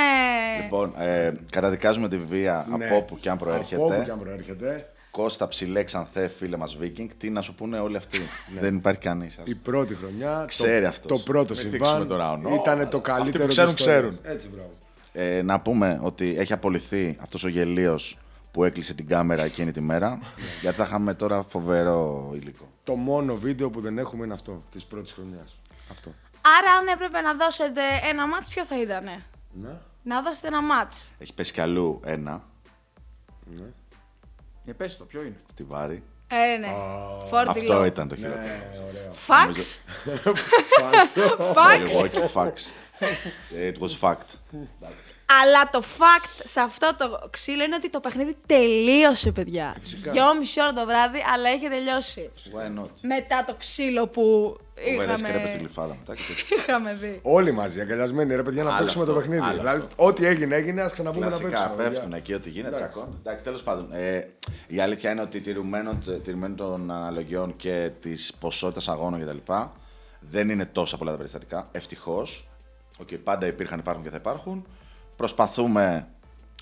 Λοιπόν, 0.62 0.94
ε, 0.98 1.32
καταδικάζουμε 1.50 2.08
τη 2.08 2.18
βία 2.18 2.66
Ναι. 2.78 2.84
από 2.84 2.96
όπου 2.96 3.18
και 3.18 3.28
αν 3.30 3.36
Από 3.40 3.50
όπου 3.54 3.64
και 3.68 3.74
προέρχεται. 3.76 4.12
αν 4.12 4.18
προέρχεται. 4.18 4.86
Κώστα 5.10 5.48
ψηλέ 5.48 5.84
ξανθέ, 5.84 6.28
φίλε 6.28 6.56
μας 6.56 6.76
Βίκινγκ. 6.76 7.08
Τι 7.18 7.30
να 7.30 7.42
σου 7.42 7.54
πούνε 7.54 7.78
όλοι 7.78 7.96
αυτοί. 7.96 8.18
Δεν 8.60 8.76
υπάρχει 8.76 9.00
κανείς. 9.00 9.38
Η 9.44 9.54
πρώτη 9.54 9.94
χρονιά. 9.94 10.44
Ξέρει 10.48 10.82
το, 10.82 10.88
αυτός. 10.88 11.18
Το 11.18 11.32
πρώτο 11.32 11.54
Μην 11.54 11.62
συμβάν. 11.62 11.80
θίξουμε 11.80 12.04
τώρα, 12.06 12.30
ονό. 12.32 12.54
Ήταν 12.54 12.88
το 12.88 12.96
Αυτοί 12.96 13.10
καλύτερο. 13.12 13.44
που 13.44 13.50
ξέρουν, 13.50 13.74
της 13.74 13.86
ιστορίας. 13.86 14.12
ξέρουν. 14.14 14.34
Έτσι, 14.36 14.48
μπράβο. 14.48 14.70
Ε, 15.12 15.42
να 15.42 15.60
πούμε 15.60 16.00
ότι 16.02 16.34
έχει 16.38 16.52
απολυθεί 16.52 17.16
αυτός 17.20 17.44
ο 17.44 17.48
γελίος 17.48 18.18
που 18.52 18.64
έκλεισε 18.64 18.94
την 18.94 19.06
κάμερα 19.06 19.42
εκείνη 19.42 19.72
τη 19.72 19.80
μέρα. 19.80 20.18
γιατί 20.60 20.76
θα 20.76 20.84
είχαμε 20.84 21.14
τώρα 21.14 21.42
φοβερό 21.42 22.30
υλικό. 22.34 22.68
Το 22.84 22.94
μόνο 22.94 23.36
βίντεο 23.36 23.70
που 23.70 23.80
δεν 23.80 23.98
έχουμε 23.98 24.24
είναι 24.24 24.34
αυτό, 24.34 24.62
της 24.72 24.84
πρώτης 24.84 25.12
χρονιάς. 25.12 25.56
Αυτό. 25.90 26.10
Άρα, 26.58 26.72
αν 26.78 26.86
έπρεπε 26.86 27.20
να 27.20 27.34
δώσετε 27.34 27.80
ένα 28.10 28.26
μάτς, 28.26 28.48
ποιο 28.48 28.64
θα 28.64 28.80
ήταν. 28.80 29.04
Ναι. 29.52 29.70
Να 30.02 30.22
δώσετε 30.22 30.46
ένα 30.46 30.62
μάτς. 30.62 31.10
Έχει 31.18 31.34
πέσει 31.34 31.52
κι 31.52 31.60
αλλού 31.60 32.00
ένα 32.04 32.42
Ε, 34.66 34.72
πες 34.72 34.96
το, 34.96 35.04
ποιο 35.04 35.22
είναι; 35.22 35.36
στη 35.50 35.62
Βάρη. 35.62 36.02
Ε, 36.28 36.56
ναι. 36.58 36.74
Φόρτι 37.28 37.58
Αυτό 37.58 37.72
λόγο. 37.72 37.84
ήταν 37.84 38.08
το 38.08 38.16
χειρότερο. 38.16 38.52
Φαξ. 39.12 39.82
Φαξ. 41.54 42.02
Milwaukee 42.02 42.32
Facts. 42.34 42.70
It 43.70 43.82
was 43.82 44.08
fact. 44.08 44.26
Αλλά 45.42 45.70
το 45.70 45.82
fact 45.98 46.40
σε 46.44 46.60
αυτό 46.60 46.94
το 46.98 47.28
ξύλο 47.30 47.64
είναι 47.64 47.74
ότι 47.74 47.90
το 47.90 48.00
παιχνίδι 48.00 48.36
τελείωσε, 48.46 49.32
παιδιά. 49.32 49.76
Δυόμιση 50.12 50.60
ώρα 50.62 50.72
το 50.72 50.86
βράδυ, 50.86 51.18
αλλά 51.34 51.48
έχει 51.48 51.68
τελειώσει. 51.68 52.30
Why 52.36 52.80
not; 52.82 52.88
Μετά 53.02 53.44
το 53.46 53.54
ξύλο 53.58 54.06
που 54.08 54.56
Φοβερές 54.90 55.22
κρέπες 55.22 55.40
στην 55.40 55.44
είχαμε, 55.44 55.58
κλειφάδα 55.58 55.96
μετά. 55.98 56.14
και 56.14 56.22
τέτοια. 56.28 56.56
είχαμε 56.56 56.94
δει. 56.94 57.18
Όλοι 57.22 57.52
μαζί, 57.52 57.80
αγκαλιασμένοι, 57.80 58.34
ρε 58.34 58.42
παιδιά, 58.42 58.62
να 58.62 58.70
Άλλο 58.70 58.78
παίξουμε 58.78 59.02
αυτό, 59.02 59.14
το 59.14 59.20
παιχνίδι. 59.20 59.42
άλλο 59.42 59.58
Δηλαδή, 59.58 59.78
αυτό. 59.78 60.04
ό,τι 60.04 60.26
έγινε, 60.26 60.54
έγινε, 60.56 60.80
ας 60.82 60.92
ξαναπούμε 60.92 61.24
να 61.24 61.30
Κλασικά 61.30 61.50
παίξουμε. 61.50 61.76
παιδιά. 61.76 61.90
πέφτουν 61.90 62.12
εκεί, 62.12 62.34
ό,τι 62.34 62.50
γίνεται, 62.50 62.74
τσακών. 62.74 63.16
Εντάξει, 63.18 63.44
τέλος 63.44 63.62
πάντων. 63.62 63.88
Ε, 63.92 64.28
η 64.66 64.80
αλήθεια 64.80 65.10
είναι 65.10 65.20
ότι 65.20 65.40
τηρουμένων, 65.40 65.98
τηρουμένων 66.22 66.54
των 66.54 66.90
αναλογιών 66.90 67.56
και 67.56 67.90
της 68.00 68.32
ποσότητας 68.40 68.88
αγώνων 68.88 69.20
κτλ. 69.26 69.52
Δεν 70.30 70.48
είναι 70.48 70.64
τόσα 70.64 70.96
πολλά 70.96 71.10
τα 71.10 71.16
περιστατικά. 71.16 71.68
Ευτυχώς. 71.72 72.46
Okay, 73.02 73.18
πάντα 73.24 73.46
υπήρχαν, 73.46 73.78
υπάρχουν 73.78 74.04
και 74.04 74.10
θα 74.10 74.16
υπάρχουν. 74.16 74.66
Προσπαθούμε 75.16 76.08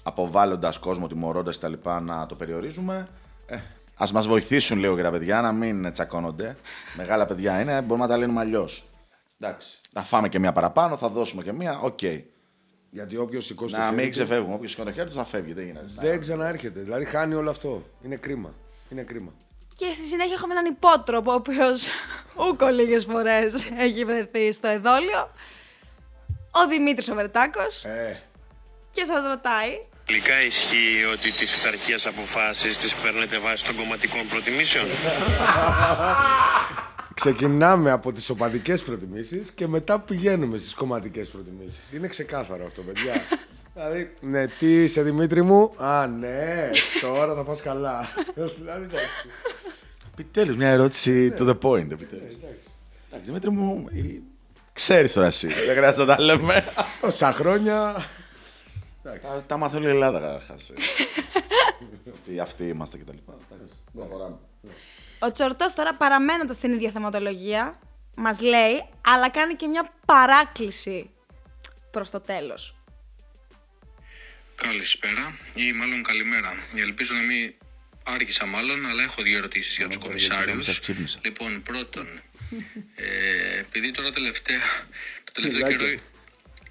αποβάλλοντας 0.03 0.79
κόσμο, 0.79 1.07
τιμωρώντας 1.07 1.59
κτλ. 1.59 1.73
να 2.03 2.27
το 2.27 2.35
περιορίζουμε. 2.35 3.09
Ε, 3.47 3.57
Ας 3.97 4.07
μας 4.13 4.27
βοηθήσουν 4.27 4.79
λίγο 4.79 4.97
και 4.97 5.03
τα 5.03 5.11
παιδιά 5.11 5.41
να 5.41 5.53
μην 5.53 5.93
τσακώνονται. 5.93 6.57
Μεγάλα 6.97 7.27
παιδιά 7.27 7.61
είναι, 7.61 7.81
μπορούμε 7.81 8.07
να 8.07 8.11
τα 8.13 8.17
λύνουμε 8.17 8.41
αλλιώς. 8.41 8.85
Εντάξει. 9.41 9.81
Θα 9.93 10.03
φάμε 10.03 10.29
και 10.29 10.39
μία 10.39 10.53
παραπάνω, 10.53 10.97
θα 10.97 11.09
δώσουμε 11.09 11.43
και 11.43 11.53
μία. 11.53 11.81
Οκ. 11.81 11.99
Γιατί 12.91 13.17
όποιος 13.17 13.45
σηκώσει 13.45 13.75
το 13.75 13.81
Να 13.81 13.85
χέρι 13.85 13.97
μην 13.97 14.05
του, 14.05 14.11
ξεφεύγουμε. 14.11 14.55
Όποιος 14.55 14.71
σηκώνει 14.71 14.89
το 14.89 14.95
χέρι 14.95 15.09
του 15.09 15.17
θα 15.17 15.25
φεύγει. 15.25 15.53
Δεν 15.53 15.65
γίνεται. 15.65 15.87
δεν 15.95 16.21
ξαναέρχεται. 16.21 16.81
Δηλαδή, 16.81 17.05
χάνει 17.05 17.35
όλο 17.35 17.51
αυτό. 17.51 17.83
Είναι 18.03 18.17
κρίμα. 18.17 18.55
Είναι 18.91 19.03
κρίμα. 19.03 19.33
Και 19.75 19.93
στη 19.93 20.03
συνέχεια 20.03 20.35
έχουμε 20.35 20.53
έναν 20.53 20.65
υπότροπο, 20.65 21.31
ο 21.31 21.35
οποίος 21.35 21.89
ούκο 22.51 22.67
λίγες 22.67 23.05
φορές 23.05 23.71
έχει 23.79 24.05
βρεθεί 24.05 24.53
στο 24.53 24.69
εδόλιο. 24.69 25.31
Ο 26.51 26.69
Δημήτρης 26.69 27.09
ο 27.09 27.15
Βερτάκος 27.15 27.85
Ε, 27.85 28.23
και 28.91 29.05
σας 29.05 29.27
ρωτάει. 29.27 29.71
Τελικά 30.07 30.43
ισχύει 30.43 31.05
ότι 31.13 31.33
τις 31.33 31.51
πειθαρχίες 31.51 32.07
αποφάσεις 32.07 32.79
τις 32.79 32.97
παίρνετε 32.97 33.39
βάσει 33.39 33.67
των 33.67 33.77
κομματικών 33.77 34.29
προτιμήσεων; 34.29 34.87
ξεκινάμε 37.21 37.91
από 37.91 38.13
τις 38.13 38.31
οπαδικές 38.31 38.83
προτιμήσεις 38.83 39.51
και 39.51 39.67
μετά 39.67 39.99
πηγαίνουμε 40.01 40.59
στις 40.59 40.75
κομματικές 40.75 41.29
προτιμήσεις. 41.29 41.93
Είναι 41.93 42.07
ξεκάθαρο 42.09 42.67
αυτό, 42.67 42.83
παιδιά. 42.83 43.13
δηλαδή, 43.75 44.17
ναι, 44.21 44.47
τι 44.47 44.83
είσαι 44.83 45.03
Δημήτρη 45.03 45.43
μου; 45.43 45.73
Α, 45.77 46.07
ναι, 46.07 46.71
τώρα 47.01 47.35
θα 47.35 47.43
πας 47.43 47.63
καλά. 47.63 48.09
δηλαδή, 48.59 48.85
εντάξει. 48.85 49.29
Επιτέλους, 50.13 50.57
μια 50.57 50.69
ερώτηση 50.69 51.35
to 51.39 51.43
the 51.43 51.59
point. 51.63 51.91
Επιτέλους. 51.91 52.35
Εντάξει, 53.09 53.25
Δημήτρη 53.25 53.51
μου, 53.51 53.89
ξέρεις 54.83 55.13
τώρα 55.13 55.27
εσύ. 55.27 55.47
Δεν 55.47 55.77
χρειάζεται 55.77 56.05
να 56.05 56.17
τα 56.17 56.23
λέμε. 56.23 56.65
Τόσα 57.01 57.33
χρόνια. 57.33 58.09
Τα- 59.03 59.45
Τα 59.47 59.57
μάθει 59.57 59.77
όλη 59.77 59.87
η 59.87 59.89
Ελλάδα 59.91 60.21
καταρχάς. 60.21 60.73
Τι 62.27 62.41
αυτοί 62.41 62.65
είμαστε 62.65 62.99
κτλ. 62.99 63.17
Προχωράμε. 63.95 64.37
Ο 65.19 65.31
Τσορτός 65.31 65.73
τώρα 65.75 65.95
παραμένοντας 65.95 66.57
στην 66.57 66.73
ίδια 66.73 66.91
θεματολογία, 66.91 67.79
μας 68.15 68.41
λέει, 68.41 68.85
αλλά 69.01 69.31
κάνει 69.31 69.55
και 69.55 69.67
μια 69.67 69.93
παράκληση 70.07 71.11
προς 71.91 72.11
το 72.11 72.21
τέλος. 72.21 72.75
Καλησπέρα 74.55 75.37
ή 75.55 75.73
μάλλον 75.73 76.03
καλημέρα. 76.03 76.53
Ελπίζω 76.77 77.15
να 77.15 77.21
μην 77.23 77.55
άργησα 78.05 78.47
μάλλον, 78.47 78.87
αλλά 78.87 79.03
έχω 79.03 79.23
δύο 79.23 79.37
ερωτήσεις 79.39 79.77
για 79.77 79.87
τους 79.87 79.95
γιατί 79.97 80.09
κομισάριους. 80.09 80.65
σας 80.65 80.81
ξύπνησα. 80.81 81.19
Λοιπόν, 81.25 81.63
πρώτον, 81.63 82.07
ε, 82.95 83.59
επειδή 83.59 83.91
τώρα 83.91 84.11
τελευταία, 84.11 84.61
το 85.25 85.33
τελευταίο 85.33 85.69
καιρό 85.69 86.01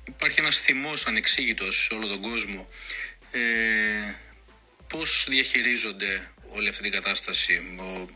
υπάρχει 0.07 0.39
ένας 0.39 0.57
θυμός 0.57 1.07
ανεξήγητος 1.07 1.83
σε 1.83 1.93
όλο 1.93 2.07
τον 2.07 2.21
κόσμο, 2.21 2.69
ε, 3.31 3.39
πώς 4.87 5.25
διαχειρίζονται 5.29 6.31
όλη 6.49 6.67
αυτή 6.67 6.83
την 6.83 6.91
κατάσταση, 6.91 7.53
ο, 7.77 8.09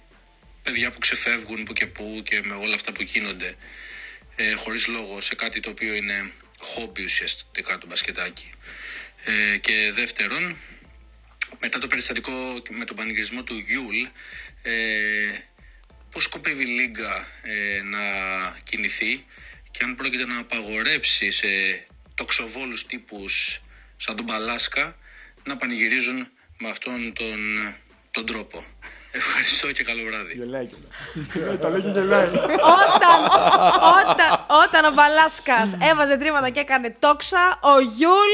παιδιά 0.63 0.91
που 0.91 0.99
ξεφεύγουν 0.99 1.63
που 1.63 1.73
και 1.73 1.88
που 1.88 2.21
και 2.26 2.41
με 2.43 2.54
όλα 2.54 2.76
αυτά 2.76 2.91
που 2.91 3.02
γίνονται, 3.02 3.56
ε, 4.36 4.54
χωρίς 4.54 4.88
λόγο 4.88 5.21
σε 5.21 5.36
κάτι 5.36 5.60
το 5.60 5.69
οποίο 5.69 5.93
είναι 5.93 6.32
χόμπι 6.58 7.04
ουσιαστικά 7.04 7.78
το 7.78 7.88
μπασκετάκι. 7.88 8.52
Ε, 9.23 9.58
και 9.58 9.91
δεύτερον, 9.93 10.58
μετά 11.60 11.80
το 11.80 11.88
περιστατικό 11.88 12.62
με 12.69 12.86
τον 12.86 12.95
πανηγυρισμό 12.95 13.43
του 13.43 13.58
Γιούλ, 13.58 14.04
ε, 14.62 14.71
πώς 16.13 16.23
σκοπεύει 16.23 16.63
η 16.63 16.65
Λίγκα 16.65 17.28
ε, 17.43 17.82
να 17.82 17.99
κινηθεί 18.63 19.26
και 19.71 19.84
αν 19.84 19.95
πρόκειται 19.95 20.26
να 20.26 20.38
απαγορέψει 20.39 21.32
σε 21.32 21.47
τοξοβόλους 22.15 22.86
τύπους 22.86 23.62
σαν 23.97 24.15
τον 24.15 24.26
Παλάσκα 24.26 24.95
να 25.43 25.58
πανηγυρίζουν 25.58 26.28
με 26.58 26.69
αυτόν 26.69 27.13
τον, 27.13 27.39
τον 28.12 28.26
τρόπο. 28.26 28.63
Ευχαριστώ 29.12 29.71
και 29.71 29.84
καλό 29.84 30.04
βράδυ. 30.04 30.34
Γελάει 30.34 30.65
κιόλας. 30.65 31.60
Τα 31.60 31.69
λέει 31.69 31.82
και 31.82 31.89
γελάει. 31.89 32.28
όταν, 32.86 33.17
όταν, 34.02 34.30
όταν 34.63 34.86
ο 34.86 34.91
Μπαλάσκα 34.93 35.60
έβαζε 35.91 36.17
τρίματα 36.17 36.49
και 36.49 36.60
έκανε 36.60 36.95
τόξα, 36.99 37.60
ο 37.62 37.80
Γιούλ 37.80 38.32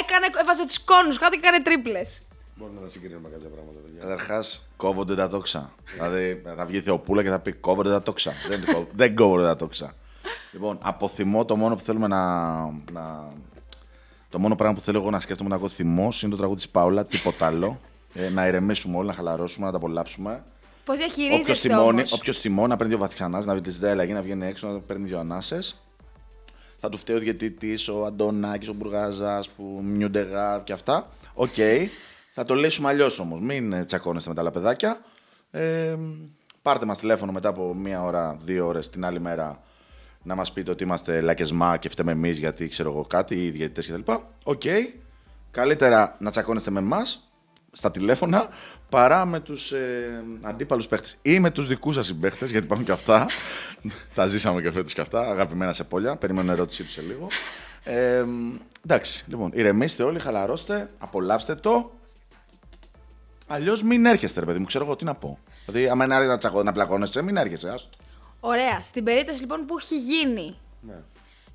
έκανε, 0.00 0.26
έβαζε 0.40 0.66
τους 0.66 0.78
κώνους 0.78 1.18
κάτω 1.18 1.32
και 1.32 1.46
έκανε 1.46 1.62
τρίπλες. 1.62 2.26
Μπορούμε 2.54 2.80
να 2.80 2.86
τα 2.86 2.92
συγκρίνουμε 2.92 3.28
κάποια 3.28 3.48
πράγματα, 3.48 3.78
παιδιά. 3.80 3.87
Καταρχάς, 4.00 4.68
κόβονται 4.76 5.14
τα 5.14 5.28
τόξα. 5.28 5.70
δηλαδή, 5.94 6.42
θα 6.56 6.64
βγει 6.64 6.76
η 6.76 6.80
Θεοπούλα 6.80 7.22
και 7.22 7.28
θα 7.28 7.38
πει 7.38 7.52
κόβονται 7.52 7.90
τα 7.90 8.02
τόξα. 8.02 8.32
δεν, 8.48 8.64
κόβ- 8.74 8.90
δεν 8.94 9.14
κόβονται 9.14 9.44
τα 9.44 9.56
τόξα. 9.56 9.94
λοιπόν, 10.52 10.78
από 10.82 11.08
θυμό 11.08 11.44
το 11.44 11.56
μόνο 11.56 11.74
που 11.74 11.80
θέλουμε 11.82 12.06
να, 12.06 12.54
να. 12.92 13.32
Το 14.30 14.38
μόνο 14.38 14.56
πράγμα 14.56 14.74
που 14.74 14.80
θέλω 14.80 14.98
εγώ 14.98 15.10
να 15.10 15.20
σκέφτομαι 15.20 15.48
να 15.48 15.54
ακούω 15.56 15.68
θυμός 15.68 16.22
είναι 16.22 16.30
το 16.30 16.36
τραγούδι 16.36 16.60
της 16.60 16.68
Πάολα, 16.68 17.04
τίποτα 17.04 17.46
άλλο. 17.46 17.80
Ε, 18.14 18.28
να 18.28 18.46
ηρεμήσουμε 18.46 18.96
όλοι, 18.96 19.06
να 19.06 19.12
χαλαρώσουμε, 19.12 19.66
να 19.66 19.72
τα 19.72 19.76
απολαύσουμε. 19.78 20.42
Πώς 20.84 20.96
Όποιος 20.98 21.14
διαχειρίζεστε 21.14 21.68
θυμώνει, 21.68 21.88
όμως. 21.98 22.12
όποιος 22.12 22.38
θυμώνει 22.38 22.68
να 22.68 22.76
παίρνει 22.76 22.92
δύο 22.92 23.02
βαθιανάς, 23.02 23.46
να 23.46 23.54
βγει 23.54 23.70
τη 23.72 23.86
αλλαγή, 23.86 24.12
να 24.12 24.22
βγαίνει 24.22 24.46
έξω, 24.46 24.68
να 24.68 24.78
παίρνει 24.78 25.06
δύο 25.08 25.18
ανάσες. 25.18 25.76
Θα 26.80 26.88
του 26.88 26.98
φταίει 26.98 27.16
ο 27.16 27.18
διαιτητής, 27.18 27.88
ο 27.88 28.04
Αντωνάκης, 28.04 28.68
ο 28.68 28.72
Μπουργάζας 28.72 29.48
που 29.48 29.80
μιούντεγα 29.84 30.60
και 30.64 30.72
αυτά. 30.72 31.08
Οκ. 31.34 31.54
Θα 32.40 32.46
το 32.46 32.54
λύσουμε 32.54 32.88
αλλιώς 32.88 33.18
όμως. 33.18 33.40
Μην 33.40 33.72
ε, 33.72 33.84
τσακώνεστε 33.84 34.28
με 34.28 34.34
τα 34.34 34.40
άλλα 34.40 34.50
παιδάκια. 34.50 35.00
Ε, 35.50 35.96
πάρτε 36.62 36.86
μας 36.86 36.98
τηλέφωνο 36.98 37.32
μετά 37.32 37.48
από 37.48 37.74
μία 37.74 38.02
ώρα, 38.02 38.38
δύο 38.44 38.66
ώρες 38.66 38.90
την 38.90 39.04
άλλη 39.04 39.20
μέρα 39.20 39.62
να 40.22 40.34
μας 40.34 40.52
πείτε 40.52 40.70
ότι 40.70 40.84
είμαστε 40.84 41.20
λακεσμά 41.20 41.76
και 41.76 41.88
φταίμε 41.88 42.12
εμείς 42.12 42.38
γιατί 42.38 42.68
ξέρω 42.68 42.90
εγώ 42.90 43.04
κάτι, 43.04 43.44
οι 43.44 43.50
διαιτητές 43.50 43.92
κτλ. 43.92 44.12
Οκ. 44.44 44.62
Καλύτερα 45.50 46.16
να 46.18 46.30
τσακώνεστε 46.30 46.70
με 46.70 46.78
εμάς 46.78 47.30
στα 47.72 47.90
τηλέφωνα 47.90 48.48
παρά 48.88 49.24
με 49.24 49.40
τους 49.40 49.72
ε, 49.72 50.24
αντίπαλους 50.42 50.86
παίχτες. 50.86 51.16
Ή 51.22 51.38
με 51.38 51.50
τους 51.50 51.66
δικούς 51.66 51.94
σας 51.94 52.06
συμπαίχτες, 52.06 52.50
γιατί 52.50 52.64
υπάρχουν 52.64 52.86
και 52.86 52.92
αυτά. 52.92 53.26
Τα 54.14 54.26
ζήσαμε 54.26 54.62
και 54.62 54.72
φέτος 54.72 54.92
και 54.92 55.00
αυτά. 55.00 55.20
Αγαπημένα 55.20 55.72
σε 55.72 55.84
πόλια. 55.84 56.16
Περιμένω 56.16 56.52
ερώτησή 56.52 56.82
τους 56.82 56.92
σε 56.92 57.00
λίγο. 57.00 57.28
Ε, 57.84 58.24
εντάξει, 58.84 59.24
λοιπόν, 59.28 59.50
ηρεμήστε 59.54 60.02
όλοι, 60.02 60.18
χαλαρώστε, 60.18 60.90
απολαύστε 60.98 61.54
το. 61.54 61.97
Αλλιώς 63.48 63.82
μην 63.82 64.06
έρχεστε, 64.06 64.40
ρε 64.40 64.46
παιδί 64.46 64.58
μου, 64.58 64.64
ξέρω 64.66 64.84
εγώ 64.84 64.96
τι 64.96 65.04
να 65.04 65.14
πω. 65.14 65.38
Δηλαδή, 65.66 65.88
άμα 65.88 66.04
είναι 66.04 66.14
άρετα 66.14 66.30
να, 66.32 66.38
τσακώ- 66.38 66.62
να 66.62 66.72
πλακώνεσαι, 66.72 67.22
μην 67.22 67.36
έρχεσαι. 67.36 67.68
Άστο. 67.68 67.96
Ωραία. 68.40 68.80
Στην 68.80 69.04
περίπτωση 69.04 69.40
λοιπόν 69.40 69.66
που 69.66 69.78
έχει 69.78 69.98
γίνει 69.98 70.58
Ναι. 70.80 70.94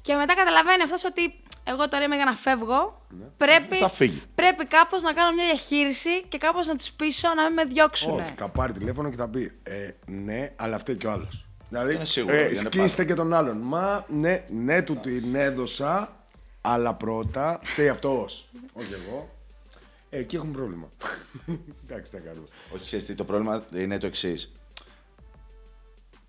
και 0.02 0.16
μετά 0.16 0.34
καταλαβαίνει 0.36 0.82
αυτός 0.84 1.04
ότι 1.06 1.34
εγώ 1.64 1.88
τώρα 1.90 2.04
είμαι 2.04 2.16
για 2.16 2.26
να 2.26 2.36
φεύγω, 2.36 3.02
πρέπει, 3.38 3.76
Θα 3.78 3.90
φύγει. 3.90 4.22
πρέπει 4.36 4.66
κάπως 4.66 5.02
να 5.02 5.14
κάνω 5.14 5.32
μια 5.34 5.44
διαχείριση 5.46 6.24
και 6.28 6.38
κάπως 6.38 6.68
να 6.68 6.76
του 6.76 6.84
πείσω 6.96 7.34
να 7.34 7.44
μην 7.44 7.54
με 7.54 7.64
διώξουν. 7.64 8.20
Όχι, 8.20 8.34
θα 8.38 8.50
πάρει 8.50 8.74
τηλέφωνο 8.74 9.10
και 9.10 9.16
θα 9.18 9.30
πει 9.30 9.52
ε, 9.64 9.90
ναι, 10.06 10.52
αλλά 10.56 10.78
φταίει 10.78 10.96
και 10.96 11.08
ο 11.08 11.12
άλλος. 11.12 11.46
Δηλαδή, 11.70 11.94
Είναι 11.94 12.06
σίγουρο, 12.06 12.36
ε, 12.36 12.44
είναι 12.46 12.56
σκίστε 12.56 12.96
πάνω. 12.96 13.08
και 13.10 13.14
τον 13.14 13.34
άλλον. 13.34 13.58
Μα 13.64 14.06
ναι, 14.08 14.44
ναι, 14.50 14.82
του 14.82 14.96
την 14.96 15.36
έδωσα, 15.36 16.16
αλλά 16.62 16.94
πρώτα 16.94 17.60
φταίει 17.64 17.90
αυτός. 17.90 18.50
Όχι 18.74 18.94
εγώ. 18.94 19.30
Ε, 20.14 20.20
εκεί 20.20 20.36
έχουμε 20.36 20.52
πρόβλημα. 20.52 20.90
Εντάξει, 21.84 22.12
τι 22.12 22.18
θα 22.18 22.24
κάνουμε. 22.24 22.48
Όχι, 22.76 22.84
ξέρεις 22.84 23.06
τι, 23.06 23.16
το 23.16 23.24
πρόβλημα 23.24 23.64
είναι 23.74 23.98
το 23.98 24.06
εξής. 24.06 24.52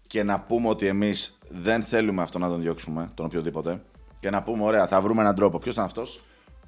Και 0.07 0.22
να 0.22 0.41
πούμε 0.41 0.68
ότι 0.68 0.87
εμείς 0.87 1.39
δεν 1.49 1.82
θέλουμε 1.82 2.22
αυτό 2.22 2.39
να 2.39 2.49
τον 2.49 2.61
διώξουμε, 2.61 3.11
τον 3.14 3.26
οποιοδήποτε. 3.26 3.82
Και 4.20 4.30
να 4.30 4.43
πούμε, 4.43 4.64
ωραία, 4.64 4.87
θα 4.87 5.01
βρούμε 5.01 5.20
έναν 5.20 5.35
τρόπο. 5.35 5.59
Ποιος 5.59 5.74
ήταν 5.74 5.85
αυτός, 5.87 6.22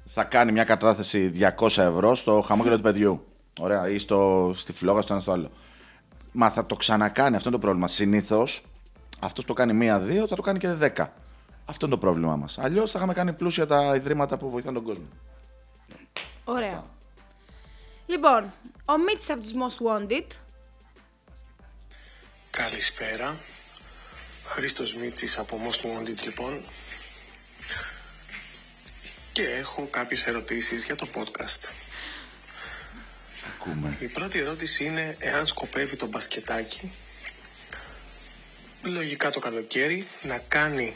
θα 0.05 0.23
κάνει 0.23 0.51
μια 0.51 0.63
κατάθεση 0.63 1.31
200 1.59 1.77
ευρώ 1.77 2.15
στο 2.15 2.41
χαμόγελο 2.41 2.75
του 2.75 2.81
παιδιού. 2.81 3.25
Ωραία, 3.59 3.89
ή 3.89 3.97
στο, 3.97 4.51
στη 4.55 4.73
φλόγα, 4.73 5.01
στο 5.01 5.13
ένα 5.13 5.21
στο 5.21 5.31
άλλο. 5.31 5.51
Μα 6.31 6.49
θα 6.49 6.65
το 6.65 6.75
ξανακάνει, 6.75 7.35
αυτό 7.35 7.49
είναι 7.49 7.57
το 7.57 7.63
πρόβλημα. 7.63 7.87
Συνήθως 7.87 8.63
αυτός 9.19 9.45
το 9.45 9.53
κάνει 9.53 9.73
μία-δύο, 9.73 10.27
θα 10.27 10.35
το 10.35 10.41
κάνει 10.41 10.59
και 10.59 10.67
δέκα. 10.67 11.13
Αυτό 11.65 11.85
είναι 11.85 11.95
το 11.95 12.01
πρόβλημά 12.01 12.35
μας. 12.35 12.57
Αλλιώς 12.57 12.91
θα 12.91 12.97
είχαμε 12.97 13.13
κάνει 13.13 13.33
πλούσια 13.33 13.67
τα 13.67 13.95
ιδρύματα 13.95 14.37
που 14.37 14.49
βοηθάνε 14.49 14.75
τον 14.75 14.85
κόσμο. 14.85 15.05
Ωραία. 16.43 16.95
Λοιπόν, 18.09 18.53
ο 18.85 18.97
Μίτς 18.97 19.29
από 19.29 19.41
τους 19.41 19.51
Most 19.51 19.87
Wanted. 19.87 20.25
Καλησπέρα. 22.51 23.39
Χρήστος 24.45 24.95
Μίτσης 24.95 25.37
από 25.37 25.61
Most 25.63 25.85
Wanted 25.85 26.23
λοιπόν. 26.23 26.63
Και 29.31 29.43
έχω 29.43 29.87
κάποιες 29.87 30.25
ερωτήσεις 30.25 30.85
για 30.85 30.95
το 30.95 31.07
podcast. 31.15 31.71
Ακούμε. 33.47 33.97
Η 33.99 34.07
πρώτη 34.07 34.39
ερώτηση 34.39 34.85
είναι 34.85 35.17
εάν 35.19 35.47
σκοπεύει 35.47 35.95
το 35.95 36.07
μπασκετάκι 36.07 36.91
λογικά 38.81 39.29
το 39.29 39.39
καλοκαίρι 39.39 40.07
να 40.21 40.37
κάνει 40.37 40.95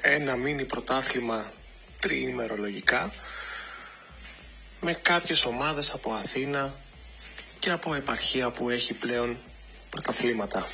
ένα 0.00 0.36
μίνι 0.36 0.64
πρωτάθλημα 0.64 1.52
τριήμερο 2.00 2.56
λογικά 2.56 3.12
με 4.84 4.92
κάποιες 4.92 5.44
ομάδες 5.44 5.90
από 5.90 6.12
Αθήνα 6.12 6.74
και 7.58 7.70
από 7.70 7.94
επαρχία 7.94 8.50
που 8.50 8.70
έχει 8.70 8.94
πλέον 8.94 9.38
πρωταθλήματα. 9.90 10.68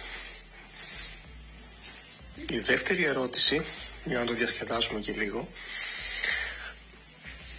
Η 2.48 2.58
δεύτερη 2.58 3.04
ερώτηση, 3.04 3.64
για 4.04 4.18
να 4.18 4.24
το 4.24 4.32
διασκεδάσουμε 4.32 5.00
και 5.00 5.12
λίγο, 5.12 5.48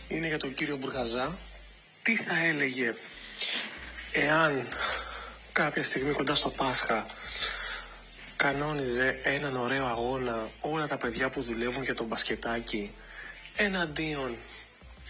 είναι 0.07 0.27
για 0.27 0.37
τον 0.37 0.53
κύριο 0.53 0.77
Μπουργαζά. 0.77 1.37
Τι 2.01 2.15
θα 2.15 2.43
έλεγε 2.43 2.95
εάν 4.11 4.67
κάποια 5.51 5.83
στιγμή 5.83 6.11
κοντά 6.11 6.35
στο 6.35 6.49
Πάσχα 6.49 7.05
κανόνιζε 8.35 9.19
έναν 9.23 9.55
ωραίο 9.55 9.85
αγώνα 9.85 10.49
όλα 10.59 10.87
τα 10.87 10.97
παιδιά 10.97 11.29
που 11.29 11.41
δουλεύουν 11.41 11.83
για 11.83 11.95
τον 11.95 12.05
μπασκετάκι 12.05 12.93
εναντίον 13.55 14.37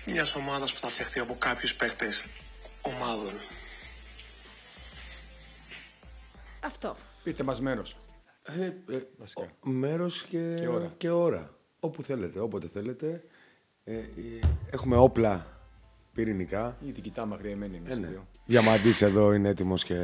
μιας 0.06 0.36
ομάδας 0.36 0.74
που 0.74 0.80
θα 0.80 0.88
φτιαχτεί 0.88 1.20
από 1.20 1.36
κάποιους 1.40 1.76
παίχτες 1.76 2.26
ομάδων. 2.82 3.34
Αυτό. 6.60 6.96
Πείτε 7.24 7.44
μας 7.44 7.62
μέρος. 7.62 7.96
Ε, 8.44 8.66
ε, 8.66 9.02
Βασικά. 9.18 9.52
μέρος 9.64 10.24
και, 10.30 10.56
Και 10.60 10.68
ώρα. 10.68 10.94
και 10.98 11.10
ώρα. 11.10 11.54
Όπου 11.80 12.04
θέλετε, 12.04 12.40
όποτε 12.40 12.70
θέλετε. 12.74 13.24
Ε, 13.84 13.94
ε, 13.98 14.04
έχουμε 14.72 14.98
όπλα 14.98 15.46
πυρηνικά. 16.14 16.78
Ήδη 16.86 17.02
κοιτάμε 17.02 17.36
αγριεμένοι 17.36 17.78
εμείς 17.78 17.94
Ε, 17.96 17.98
οι 17.98 18.00
ναι. 18.00 18.08
δύο. 18.08 18.28
Διαμαντής 18.46 19.02
εδώ 19.02 19.34
είναι 19.34 19.50
έτοιμος 19.50 19.84
και 19.84 19.96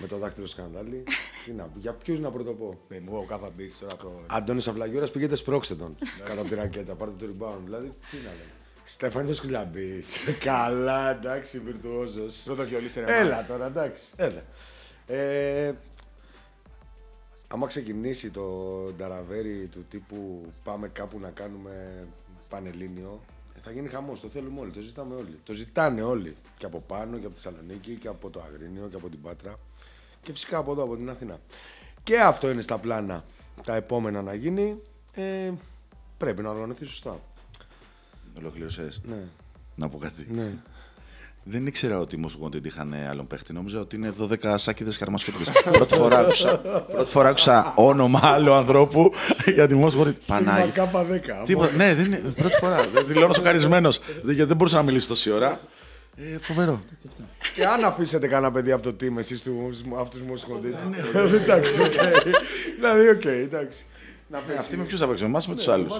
με 0.00 0.06
το 0.08 0.16
δάχτυλο 0.18 0.46
σκανδάλι. 0.46 1.02
Τι 1.44 1.52
να, 1.52 1.64
πω, 1.64 1.78
για 1.78 1.92
ποιους 1.92 2.20
να 2.20 2.30
πρωτοπώ; 2.30 2.80
Με 2.88 3.00
μου, 3.00 3.16
ο 3.16 3.24
Κάβα 3.24 3.48
Beach 3.48 3.72
τώρα 3.80 3.92
από... 3.92 4.22
Αντώνης 4.26 4.68
Αυλαγιώρας 4.68 5.10
πήγαινε 5.10 5.34
σπρώξτε 5.34 5.74
τον 5.74 5.96
κάτω 6.24 6.40
από 6.40 6.48
τη 6.48 6.54
ρακέτα, 6.54 6.94
πάρτε 6.94 7.26
το 7.26 7.32
rebound. 7.32 7.58
Δηλαδή, 7.64 7.86
τι 8.10 8.16
να 8.16 8.22
λέμε. 8.30 8.53
Στέφανιος 8.84 9.40
Κουλιαμπής. 9.40 10.16
Καλά, 10.44 11.10
εντάξει, 11.10 11.58
βιρτουόζος. 11.58 12.42
Πρώτο 12.44 12.64
βιολί 12.64 12.88
σε 12.88 13.04
Έλα 13.06 13.46
τώρα, 13.46 13.66
εντάξει. 13.66 14.02
Έλα. 14.16 14.42
Ε, 15.06 15.72
άμα 17.48 17.66
ξεκινήσει 17.66 18.30
το 18.30 18.42
νταραβέρι 18.96 19.68
του 19.72 19.84
τύπου 19.90 20.52
πάμε 20.64 20.88
κάπου 20.88 21.18
να 21.18 21.30
κάνουμε 21.30 22.06
πανελλήνιο, 22.48 23.20
ε, 23.56 23.60
θα 23.62 23.70
γίνει 23.70 23.88
χαμός, 23.88 24.20
το 24.20 24.28
θέλουμε 24.28 24.60
όλοι, 24.60 24.70
το 24.70 24.80
ζητάμε 24.80 25.14
όλοι. 25.14 25.38
Το 25.44 25.52
ζητάνε 25.52 26.02
όλοι. 26.02 26.36
Και 26.58 26.66
από 26.66 26.82
πάνω, 26.86 27.18
και 27.18 27.26
από 27.26 27.34
τη 27.34 27.40
Θεσσαλονίκη, 27.40 27.94
και 27.94 28.08
από 28.08 28.30
το 28.30 28.42
Αγρίνιο, 28.48 28.88
και 28.90 28.96
από 28.96 29.08
την 29.08 29.20
Πάτρα. 29.20 29.58
Και 30.22 30.32
φυσικά 30.32 30.58
από 30.58 30.72
εδώ, 30.72 30.82
από 30.82 30.96
την 30.96 31.10
Αθήνα. 31.10 31.38
Και 32.02 32.20
αυτό 32.20 32.50
είναι 32.50 32.60
στα 32.60 32.78
πλάνα 32.78 33.24
τα 33.64 33.74
επόμενα 33.74 34.22
να 34.22 34.34
γίνει. 34.34 34.80
Ε, 35.14 35.52
πρέπει 36.18 36.42
να 36.42 36.50
οργανωθεί 36.50 36.84
σωστά. 36.84 37.20
Ολοκλήρωσες. 38.38 39.00
Ναι. 39.04 39.16
Να 39.74 39.88
πω 39.88 39.98
κάτι. 39.98 40.26
ναι. 40.34 40.50
Δεν 41.46 41.66
ήξερα 41.66 41.98
ότι 41.98 42.16
οι 42.16 42.24
Most 42.26 42.44
Wanted 42.46 42.64
είχαν 42.64 42.94
άλλον 43.10 43.26
παίχτη. 43.26 43.52
Νόμιζα 43.52 43.80
ότι 43.80 43.96
είναι 43.96 44.12
12 44.20 44.54
σάκιδες 44.56 44.98
καρμασιώτικε. 44.98 45.50
πρώτη, 45.72 45.94
φορά 45.94 46.18
άκουσα, 46.18 46.58
πρώτη 46.92 47.10
φορά 47.10 47.28
άκουσα 47.28 47.72
όνομα 47.76 48.20
άλλου 48.22 48.52
ανθρώπου 48.52 49.12
για 49.54 49.66
τη 49.66 49.80
Most 49.84 50.00
Wanted. 50.00 50.14
Πανάγι. 50.26 50.70
Κάπα 50.70 51.06
10. 51.10 51.44
Τίποτα. 51.44 51.76
Ναι, 51.76 51.94
δεν 51.94 52.04
είναι. 52.04 52.16
Πρώτη 52.16 52.56
φορά. 52.56 52.88
Δεν 52.94 53.06
δηλώνω 53.06 53.32
σοκαρισμένος. 53.32 54.00
Γιατί 54.22 54.44
δεν 54.44 54.56
μπορούσα 54.56 54.76
να 54.76 54.82
μιλήσω 54.82 55.08
τόση 55.08 55.30
ώρα. 55.30 55.60
Ε, 56.16 56.38
φοβερό. 56.38 56.82
Και 57.54 57.64
αν 57.64 57.84
αφήσετε 57.84 58.26
κανένα 58.28 58.52
παιδί 58.52 58.72
από 58.72 58.92
το 58.92 58.96
team, 59.00 59.16
εσείς 59.18 59.42
του, 59.42 59.70
αυτούς 60.00 60.20
μου 60.20 60.36
σχολείτε. 60.36 60.78
εντάξει, 61.42 61.80
οκ. 61.80 61.92
δηλαδή, 62.76 63.08
οκ, 63.08 63.24
εντάξει. 63.24 63.86
Να 64.28 64.38
Ε, 64.38 64.56
Αυτοί 64.58 64.76
με 64.76 64.84
ποιους 64.84 65.00
θα 65.00 65.06
παίξουν, 65.08 65.26
εμάς 65.26 65.48
με 65.48 65.54
τους 65.54 65.68
άλλους; 65.68 65.92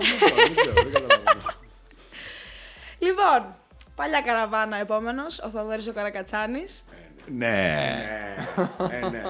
Λοιπόν, 3.04 3.56
παλιά 3.94 4.20
καραβάνα 4.20 4.76
επόμενος, 4.76 5.38
ο 5.38 5.48
Θοδωρής 5.48 5.86
ο 5.88 5.92
Καρακατσάνης. 5.92 6.84
Ναι. 7.26 7.68
Ε, 8.90 9.08
ναι. 9.08 9.22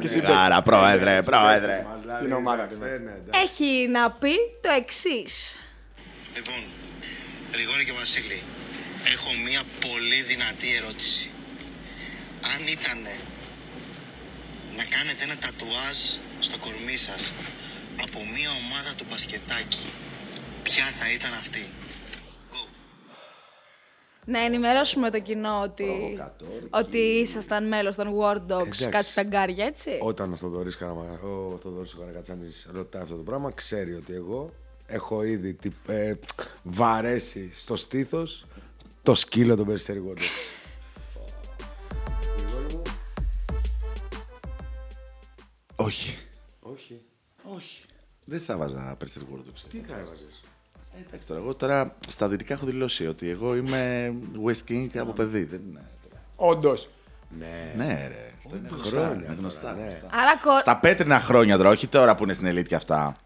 Και 0.00 0.22
Άρα, 0.26 0.62
πρόεδρε, 0.62 1.22
πρόεδρε. 1.22 1.86
Στην 2.16 2.32
ομάδα 2.32 2.66
του. 2.66 2.74
Ε, 2.74 2.98
ναι, 2.98 3.10
εντάξει. 3.10 3.40
Έχει 3.42 3.88
να 3.88 4.10
πει 4.10 4.34
το 4.60 4.70
εξής. 4.76 5.56
Λοιπόν, 6.34 6.62
Γρηγόρη 7.52 7.84
και 7.84 7.92
Βασίλη, 7.92 8.42
έχω 9.14 9.30
μία 9.46 9.62
πολύ 9.88 10.22
δυνατή 10.22 10.68
ερώτηση. 10.80 11.30
Αν 12.54 12.66
ήταν 12.66 12.98
να 14.76 14.84
κάνετε 14.94 15.24
ένα 15.24 15.36
τατουάζ 15.44 15.98
στο 16.46 16.58
κορμί 16.58 16.96
σας 16.96 17.32
από 18.02 18.18
μία 18.34 18.50
ομάδα 18.62 18.94
του 18.96 19.06
μπασκετάκι, 19.08 19.86
ποια 20.62 20.86
θα 20.98 21.06
ήταν 21.16 21.32
αυτή; 21.42 21.64
Go. 24.26 24.30
Να 24.30 24.38
ενημερώσουμε 24.38 25.10
το 25.10 25.20
κοινό 25.20 25.60
ότι, 25.62 26.18
ότι 26.70 26.98
ήσασταν 26.98 27.68
μέλος 27.68 27.96
των 27.96 28.08
War 28.18 28.36
Dogs, 28.36 28.60
Εντάξει. 28.60 28.88
κάτι 28.88 29.12
φεγγάρια, 29.12 29.64
έτσι; 29.64 29.98
Όταν 30.00 30.32
ο 30.32 30.36
Θοδωρής, 30.36 30.76
Καραμα... 30.76 31.02
ο 31.22 31.56
Θοδωρής 31.62 31.94
ο 31.94 31.98
Καρακατσάνης 31.98 32.68
ρωτάει 32.72 33.02
αυτό 33.02 33.16
το 33.16 33.22
πράγμα, 33.22 33.50
ξέρει 33.50 33.94
ότι 33.94 34.12
εγώ 34.14 34.52
έχω 34.86 35.22
ήδη 35.22 35.54
τυ- 35.54 35.88
ε, 35.88 36.14
βαρέσει 36.62 37.50
στο 37.54 37.76
στήθος 37.76 38.46
το 39.02 39.14
σκύλο 39.14 39.56
των 39.56 39.66
περιστερικών 39.66 40.14
του. 40.14 40.22
Όχι. 45.76 46.18
Όχι. 46.60 47.00
Όχι. 47.56 47.84
Δεν 48.24 48.40
θα 48.40 48.56
βάζα 48.56 48.94
περιστέρι 48.98 49.24
το 49.24 49.52
ξέρω. 49.54 49.68
Τι 49.70 49.78
θα 49.78 49.98
έβαζες; 49.98 50.40
Ε, 50.96 51.04
Εντάξει 51.08 51.28
τώρα, 51.28 51.40
εγώ 51.40 51.54
τώρα 51.54 51.94
στα 52.08 52.28
δυτικά 52.28 52.54
έχω 52.54 52.66
δηλώσει 52.66 53.06
ότι 53.06 53.30
εγώ 53.30 53.56
είμαι 53.56 54.12
West 54.46 54.70
King 54.72 54.86
από 54.98 55.12
παιδί. 55.12 55.44
Δεν 55.44 55.60
είναι. 55.68 55.80
Όντως. 56.36 56.88
Ναι. 57.38 57.84
Ναι, 57.84 57.92
ρε. 58.08 58.32
Αυτό 58.44 58.56
είναι 58.56 58.68
γνωστά. 58.72 58.96
χρόνια 58.96 59.14
είναι 59.14 59.22
τώρα, 59.24 59.38
γνωστά. 59.38 59.72
ναι. 59.72 59.82
γνωστά. 59.82 60.06
Άρα, 60.12 60.36
κο... 60.42 60.58
Στα 60.58 60.76
πέτρινα 60.76 61.20
χρόνια 61.20 61.56
τώρα, 61.56 61.70
όχι 61.70 61.86
τώρα 61.86 62.14
που 62.14 62.22
είναι 62.24 62.34
στην 62.34 62.46
ελίτ 62.46 62.66
και 62.66 62.74
αυτά. 62.74 63.16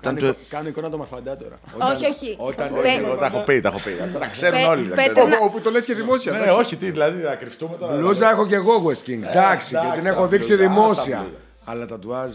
Κάνω, 0.00 0.18
το- 0.20 0.26
εικο- 0.26 0.38
κάνω 0.48 0.68
εικόνα 0.68 0.90
το 0.90 0.98
μαρφαντά 0.98 1.36
τώρα. 1.36 1.58
όχι, 1.92 2.06
όχι. 2.06 2.34
όταν- 2.38 2.72
Πε- 2.82 3.00
Εγώ 3.04 3.14
τα 3.16 3.26
έχω 3.26 3.40
πει, 3.40 3.60
τα 3.60 3.68
έχω 3.68 3.78
πει. 3.80 4.18
Τα 4.18 4.26
ξέρουν 4.26 4.58
Πε- 4.60 4.68
όλοι. 4.68 4.88
τα 4.88 4.94
πέτε 4.94 5.12
ξέρουν. 5.12 5.30
να- 5.30 5.38
Όπου 5.38 5.60
το 5.60 5.70
λες 5.70 5.84
και 5.84 5.94
δημόσια. 5.94 6.32
Ναι, 6.32 6.38
εντάξει. 6.38 6.58
όχι, 6.58 6.76
τι, 6.76 6.90
δηλαδή 6.90 7.20
θα 7.20 7.34
κρυφτούμε 7.34 7.76
τώρα. 7.76 7.96
Μπλούζα 7.96 8.30
έχω 8.30 8.46
και 8.46 8.54
εγώ 8.54 8.82
West 8.86 9.08
Kings. 9.08 9.28
εντάξει, 9.28 9.70
και 9.70 9.76
εντάξει, 9.76 9.98
την 9.98 10.06
έχω 10.06 10.20
τα 10.20 10.26
δείξει 10.26 10.54
μπλούζα, 10.56 10.70
άστα 10.70 10.82
δημόσια. 10.82 11.18
μπλούζα. 11.20 11.36
Αλλά 11.64 11.86
τατουάζ 11.86 12.32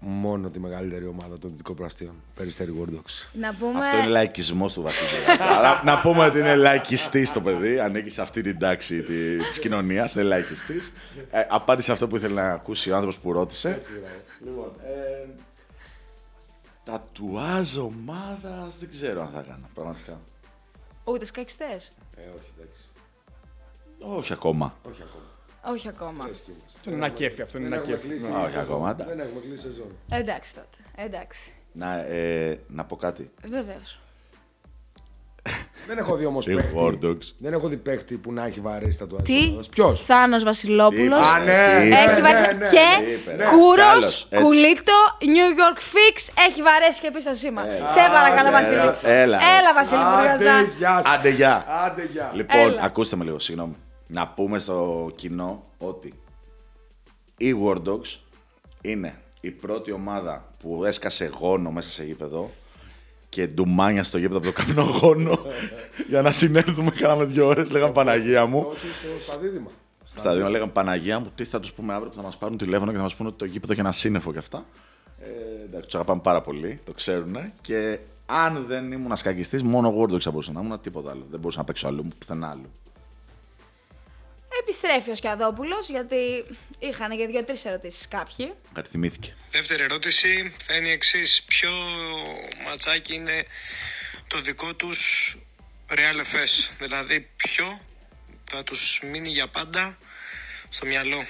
μόνο 0.00 0.50
τη 0.50 0.58
μεγαλύτερη 0.60 1.06
ομάδα 1.06 1.38
των 1.38 1.50
δυτικών 1.50 1.76
προαστίων. 1.76 2.14
Περιστέρι 2.34 2.74
War 2.80 2.88
Dogs. 2.88 3.28
Να 3.32 3.54
πούμε... 3.54 3.78
Αυτό 3.78 3.96
είναι 3.96 4.06
λαϊκισμός 4.06 4.72
του 4.72 4.82
Βασίλη. 4.82 5.08
Αλλά 5.56 5.82
να 5.84 6.00
πούμε 6.00 6.26
ότι 6.26 6.38
είναι 6.38 6.54
λαϊκιστής 6.54 7.32
το 7.32 7.40
παιδί, 7.40 7.80
ανήκει 7.80 8.10
σε 8.10 8.20
αυτή 8.20 8.42
την 8.42 8.58
τάξη 8.58 9.02
τη 9.02 9.60
κοινωνίας, 9.60 10.14
είναι 10.14 10.24
λαϊκιστής. 10.24 10.92
Ε, 11.30 11.46
απάντησε 11.48 11.92
αυτό 11.92 12.08
που 12.08 12.16
ήθελε 12.16 12.34
να 12.34 12.52
ακούσει 12.52 12.90
ο 12.90 12.94
άνθρωπος 12.94 13.18
που 13.18 13.32
ρώτησε. 13.32 13.82
λοιπόν, 14.44 14.72
ε, 14.84 15.28
τατουάζ 16.84 17.76
ομάδα 17.76 18.66
δεν 18.80 18.88
ξέρω 18.88 19.20
αν 19.20 19.30
θα 19.34 19.44
κάνω 19.48 19.68
πραγματικά. 19.74 20.20
Ούτε 21.04 21.24
σκακιστές. 21.24 21.92
Ε, 22.16 22.20
όχι, 22.20 22.50
εντάξει. 22.58 22.80
Όχι 24.20 24.32
ακόμα. 24.32 24.74
Όχι 24.88 25.02
ακόμα. 25.02 25.29
Όχι 25.62 25.88
ακόμα. 25.88 26.24
Αυτό 26.24 26.90
είναι 26.90 26.96
ένα 26.96 27.08
κέφι, 27.08 27.42
αυτό 27.42 27.58
είναι 27.58 27.68
Δεν 27.68 27.78
ένα 27.78 27.82
έχουμε 27.86 27.96
κέφι. 28.02 28.08
κλείσει 28.08 28.32
Όχι 28.32 28.50
σεζόν. 28.50 28.60
ακόμα, 28.62 28.90
εντάξει. 28.90 29.14
Δεν 29.14 29.24
έχουμε 29.26 29.40
κλείσει 29.40 29.62
σεζόν. 29.62 29.96
Εντάξει 30.10 30.54
τότε. 30.54 31.06
Εντάξει. 31.08 31.52
Να, 31.72 31.94
ε, 31.96 32.60
να 32.68 32.84
πω 32.84 32.96
κάτι. 32.96 33.30
Βεβαίως. 33.48 34.00
Δεν 35.86 35.98
έχω 35.98 36.14
δει 36.16 36.24
όμως 36.24 36.44
Τι 36.44 36.54
παίχτη. 36.54 36.74
War 36.78 37.04
Dogs. 37.04 37.32
Δεν 37.38 37.52
έχω 37.52 37.68
δει 37.68 37.76
παίχτη 37.76 38.14
που 38.16 38.32
να 38.32 38.44
έχει 38.46 38.60
βαρέσει 38.60 38.98
τατουάζ. 38.98 39.22
Τι; 39.22 39.58
Ποιος; 39.70 40.04
Θάνος 40.04 40.44
Βασιλόπουλος. 40.44 41.28
Τι 41.30 41.34
Α, 41.36 41.38
ναι, 41.38 41.78
Τι 41.80 41.92
Έχει 41.92 42.12
είπε. 42.12 42.20
βαρέσει 42.22 42.42
ναι, 42.42 42.52
ναι. 42.52 42.68
και 42.68 43.04
Τι 43.04 43.10
είπε, 43.10 43.34
ρε. 43.36 43.44
Κούρος, 43.44 43.76
Καλώς, 43.86 44.26
έτσι. 44.30 44.44
Κουλίτο, 44.44 44.92
New 45.20 45.50
York 45.60 45.78
Fix 45.78 46.44
έχει 46.48 46.62
βαρέσει 46.62 47.00
και 47.00 47.10
πίσω 47.10 47.34
σήμα. 47.34 47.62
Σε 47.84 48.00
παρακαλώ, 48.12 48.48
Έλα, 48.48 48.50
Βασίλη. 48.50 49.10
έλα. 49.12 49.38
Έλα, 49.58 49.74
Βασίλη 49.74 50.00
Μπουργαζά. 50.00 50.54
Άντε, 50.58 50.70
γεια 50.78 51.00
σας. 51.02 51.12
Άντε, 51.14 51.28
γεια. 51.30 51.64
Άντε, 51.84 52.08
γεια. 52.12 52.30
Λοιπόν, 52.34 52.58
Έλα. 52.58 52.82
ακούστε 52.82 53.16
με 53.16 53.24
λίγο, 53.24 53.38
συγγνώμη. 53.38 53.76
Να 54.10 54.28
πούμε 54.28 54.58
στο 54.58 55.10
κοινό 55.14 55.64
ότι 55.78 56.14
οι 57.36 57.54
War 57.64 57.76
Dogs 57.84 58.18
είναι 58.80 59.20
η 59.40 59.50
πρώτη 59.50 59.92
ομάδα 59.92 60.48
που 60.58 60.84
έσκασε 60.84 61.30
γόνο 61.40 61.70
μέσα 61.70 61.90
σε 61.90 62.04
γήπεδο 62.04 62.50
και 63.28 63.46
ντουμάνια 63.46 64.04
στο 64.04 64.18
γήπεδο 64.18 64.38
από 64.38 64.46
το 64.46 64.52
καπνό 64.52 64.82
γόνο 64.82 65.38
για 66.10 66.22
να 66.22 66.32
συνέλθουμε. 66.32 66.90
Κάναμε 66.90 67.24
δύο 67.24 67.46
ώρες, 67.46 67.70
λέγαμε 67.70 67.92
Παναγία 67.92 68.46
μου. 68.46 68.66
Όχι 68.70 68.86
στο, 68.92 69.30
στα 69.30 69.38
δίδυμα. 69.38 69.70
Στα 70.14 70.34
δύο 70.34 70.48
λέγαμε 70.48 70.72
Παναγία 70.72 71.18
μου, 71.18 71.30
τι 71.34 71.44
θα 71.44 71.60
τους 71.60 71.72
πούμε 71.72 71.92
αύριο 71.92 72.10
που 72.10 72.16
θα 72.16 72.22
μας 72.22 72.36
πάρουν 72.36 72.56
τηλέφωνο 72.56 72.90
και 72.90 72.96
θα 72.96 73.02
μας 73.02 73.14
πούνε 73.14 73.28
ότι 73.28 73.38
το 73.38 73.44
γήπεδο 73.44 73.72
έχει 73.72 73.80
ένα 73.80 73.92
σύννεφο 73.92 74.32
και 74.32 74.38
αυτά. 74.38 74.64
Ε, 75.18 75.64
εντάξει, 75.64 75.84
τους 75.84 75.94
αγαπάμε 75.94 76.20
πάρα 76.20 76.40
πολύ, 76.40 76.80
το 76.84 76.92
ξέρουν. 76.92 77.36
Και 77.60 77.98
αν 78.26 78.64
δεν 78.66 78.92
ήμουν 78.92 79.12
ασκακιστής, 79.12 79.62
μόνο 79.62 79.94
Word 79.98 80.20
θα 80.20 80.30
μπορούσα 80.30 80.52
να 80.52 80.60
ήμουν, 80.60 80.80
τίποτα 80.80 81.10
άλλο. 81.10 81.26
Δεν 81.30 81.40
μπορούσα 81.40 81.58
να 81.58 81.64
παίξω 81.64 81.86
αλλού, 81.86 82.08
πουθενά 82.18 82.48
άλλο. 82.48 82.66
Επιστρέφει 84.60 85.10
ο 85.10 85.14
Σκιαδόπουλος, 85.14 85.88
γιατί 85.88 86.44
είχαν 86.78 87.16
και 87.16 87.26
δύο-τρεις 87.26 87.64
ερωτήσεις 87.64 88.08
κάποιοι. 88.08 88.52
Κάτι 88.72 88.88
θυμήθηκε. 88.90 89.34
Δεύτερη 89.50 89.82
ερώτηση 89.82 90.54
θα 90.58 90.74
είναι 90.74 90.88
η 90.88 90.90
εξής. 90.90 91.42
Ποιο 91.42 91.70
ματσάκι 92.64 93.14
είναι 93.14 93.44
το 94.26 94.40
δικό 94.40 94.74
τους 94.74 95.36
Real 95.90 96.18
FS, 96.18 96.70
δηλαδή 96.78 97.28
ποιο 97.36 97.80
θα 98.50 98.62
τους 98.62 99.02
μείνει 99.10 99.28
για 99.28 99.48
πάντα 99.48 99.98
στο 100.68 100.86
μυαλό; 100.86 101.24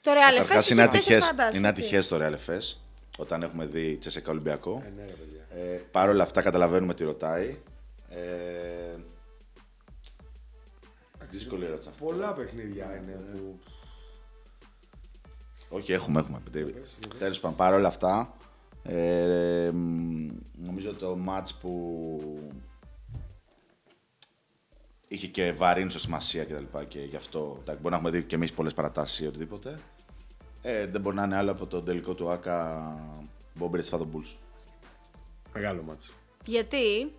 Το 0.00 0.10
Real 0.10 0.36
Καταρχάς 0.36 0.66
FS 0.66 0.70
είναι 0.70 0.82
είχε 0.82 0.90
τέσσερις 0.90 1.24
ατυχέ 1.24 1.34
παρατάσεις, 1.34 1.58
είναι 1.58 1.68
έτσι. 1.68 1.82
ατυχές 1.82 2.08
το 2.08 2.18
Real 2.20 2.50
FS 2.50 2.76
όταν 3.16 3.42
έχουμε 3.42 3.64
δει 3.66 3.96
Τσεσεκά 3.96 4.30
Ολυμπιακό. 4.30 4.84
Ε, 5.54 5.80
Παρ' 5.90 6.08
όλα 6.08 6.22
αυτά 6.22 6.42
καταλαβαίνουμε 6.42 6.94
τι 6.94 7.04
ρωτάει. 7.04 7.56
Ε, 8.10 8.96
δύσκολη 11.32 11.64
ερώτηση 11.64 11.88
αυτή. 11.88 12.04
Πολλά 12.04 12.32
παιχνίδια 12.32 12.96
είναι 12.96 13.20
που. 13.32 13.58
Όχι, 15.68 15.92
έχουμε, 15.92 16.20
έχουμε. 16.20 16.42
Τέλος 17.18 17.40
πάντων, 17.40 17.56
παρ' 17.56 17.74
όλα 17.74 17.88
αυτά, 17.88 18.36
ε, 18.82 19.70
μ, 19.72 20.28
νομίζω 20.52 20.94
το 20.94 21.18
match 21.28 21.48
που 21.60 22.50
είχε 25.08 25.26
και 25.26 25.52
βαρύνσο 25.52 25.98
σημασία 25.98 26.44
και 26.44 26.52
τα 26.52 26.60
λοιπά 26.60 26.84
και 26.84 27.00
γι' 27.00 27.16
αυτό 27.16 27.56
εντάξει, 27.60 27.80
μπορεί 27.80 27.94
να 27.94 27.96
έχουμε 27.96 28.10
δει 28.10 28.22
και 28.22 28.34
εμείς 28.34 28.52
πολλές 28.52 28.74
παρατάσεις 28.74 29.18
ή 29.18 29.26
οτιδήποτε. 29.26 29.74
Ε, 30.62 30.86
δεν 30.86 31.00
μπορεί 31.00 31.16
να 31.16 31.24
είναι 31.24 31.36
άλλο 31.36 31.50
από 31.50 31.66
το 31.66 31.82
τελικό 31.82 32.14
του 32.14 32.30
Άκα 32.30 32.92
Μπόμπερ 33.54 33.82
Φάδο 33.84 34.08
Bulls. 34.14 34.34
Μεγάλο 35.54 35.82
μάτσο. 35.82 36.12
Γιατί, 36.44 37.12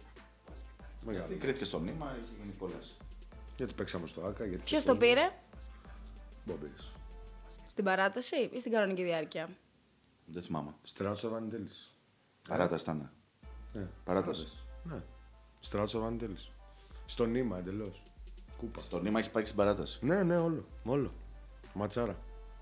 Μεγάλο. 1.06 1.26
Γιατί 1.28 1.42
κρίθηκε 1.46 1.66
στο 1.66 1.80
νήμα, 1.80 2.16
είχε 2.24 2.32
γίνει 2.42 2.52
πολλές. 2.52 2.98
Γιατί 3.64 3.78
παίξαμε 3.78 4.08
στο 4.08 4.26
ΑΚΑ. 4.26 4.46
Γιατί 4.46 4.64
ποιος 4.64 4.84
το 4.84 4.96
πήρε, 4.96 5.32
Μπομπίς. 6.46 6.92
στην 7.66 7.84
παράταση 7.84 8.36
ή 8.54 8.60
στην 8.60 8.72
κανονική 8.72 9.04
διάρκεια; 9.04 9.50
Δεν 10.26 10.44
θυμάμαι. 10.44 10.74
Στράτσο 10.84 11.30
Βανιτέλης. 11.30 11.94
Παράταση 12.48 12.84
ήταν. 12.84 13.12
Ναι. 13.74 13.88
Παράτασης. 14.04 14.66
Ναι. 14.84 15.02
Στράτσο 15.60 16.00
Βανιτέλης. 16.00 16.52
Στο 17.06 17.26
νήμα 17.26 17.58
εντελώς. 17.58 18.04
Κούπα. 18.58 18.80
Στο 18.82 19.00
νήμα 19.00 19.20
έχει 19.20 19.30
πάει 19.32 19.44
και 19.44 19.50
στην 19.50 19.60
παράταση. 19.62 20.00
Ναι, 20.06 20.24
ναι, 20.24 20.38
όλο. 20.38 20.66
Όλο. 20.86 21.12
Ματσάρα. 21.74 22.16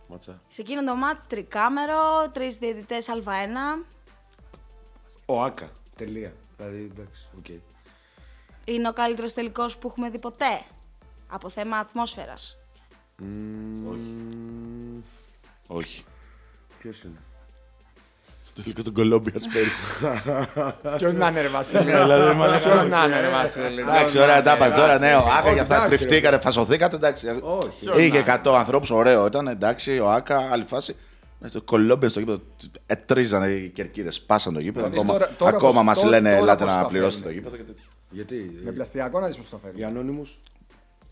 Ματσά. 0.08 0.42
Σε 0.48 0.62
εκείνο 0.62 0.84
το 0.84 0.96
μάτς 0.96 1.28
τρικάμερο, 1.28 2.30
τρεις 2.32 2.58
διαιτητές 2.58 3.08
Α1. 3.10 3.86
Ο 5.26 5.42
ΑΚΑ. 5.44 5.70
Τελεία. 5.96 6.34
Δηλαδή, 6.58 6.90
εντάξει, 6.92 7.28
οκ. 7.38 7.46
Είναι 8.66 8.90
ο 8.90 8.94
καλύτερος 8.94 9.34
τελικός 9.34 9.78
που 9.78 9.88
έχουμε 9.88 10.10
δει 10.10 10.20
ποτέ; 10.20 10.62
Από 11.34 11.50
θέμα 11.50 11.78
ατμόσφαιρας. 11.78 12.58
Μμμ, 13.18 15.02
Όχι. 15.68 16.04
Ποιος 16.80 17.02
είναι; 17.04 17.18
Το 18.54 18.62
τελικό 18.62 18.82
του 18.84 18.92
Κολόμπιας 18.94 19.48
πέρυσι. 19.54 19.94
Ποιος 20.98 21.14
να 21.14 21.28
είναι, 21.28 21.42
ρε 21.42 21.48
Βασίλη; 21.48 21.84
δηλαδή, 21.84 22.36
μαλάκα. 22.38 22.70
Ποιος 22.70 22.86
να 22.90 23.06
είναι, 23.06 23.20
ρε 23.20 23.30
Βασίλη; 23.30 23.82
Εντάξει, 23.82 24.20
ωραία, 24.20 24.42
τα 24.42 24.54
είπατε 24.56 24.76
τώρα. 24.76 25.00
Ναι, 25.00 25.16
ο 25.16 25.18
Άκας 25.20 25.44
Όχι, 25.46 25.54
για 25.54 25.62
αυτά 25.62 25.76
εντάξει, 25.76 25.98
τριφτήκατε, 25.98 26.40
φασωθήκατε. 26.40 26.96
Εντάξει. 26.96 27.28
Όχι. 27.42 28.02
Είχε 28.06 28.24
100 28.44 28.56
ανθρώπους, 28.58 28.90
ωραίο 28.90 29.26
ήταν. 29.26 29.48
Εντάξει, 29.48 30.00
ο 30.00 30.10
Άκα, 30.12 30.50
άλλη 30.52 30.64
φάση. 30.68 30.96
Με 31.40 31.50
το 31.50 31.62
κολόμπια 31.62 32.10
στο 32.10 32.20
γήπεδο. 32.20 32.42
Ετρίζανε 32.86 33.48
οι 33.48 33.70
κερκίδες, 33.70 34.16
σπάσαν 34.16 34.54
το 34.54 34.60
γήπεδο. 34.60 34.88
Δεις 34.90 34.98
Ακόμα, 35.00 35.14
τώρα- 35.14 35.30
τώρα 35.38 35.56
ακόμα 35.58 35.74
πώς- 35.74 35.84
μας 35.84 35.98
τώρα- 35.98 36.10
λένε, 36.10 36.30
τώρα 36.30 36.42
ελάτε 36.42 36.64
πώς 36.64 36.74
να 36.74 36.82
τα 36.82 36.88
πληρώσετε 36.88 37.22
το 37.24 37.28
φέρνει. 37.30 37.38
γήπεδο 37.44 37.58
και 37.64 37.64
τέτοια. 37.72 37.86
Γιατί. 38.10 38.60
Με 38.64 38.72
πλαστιακό 38.72 39.20
να 39.20 39.28
δεις 39.28 39.38
πώς 39.38 39.50
το 39.50 39.58
Οι 39.62 39.66
φέρνει. 39.66 39.84
ανώνυμους, 39.84 40.40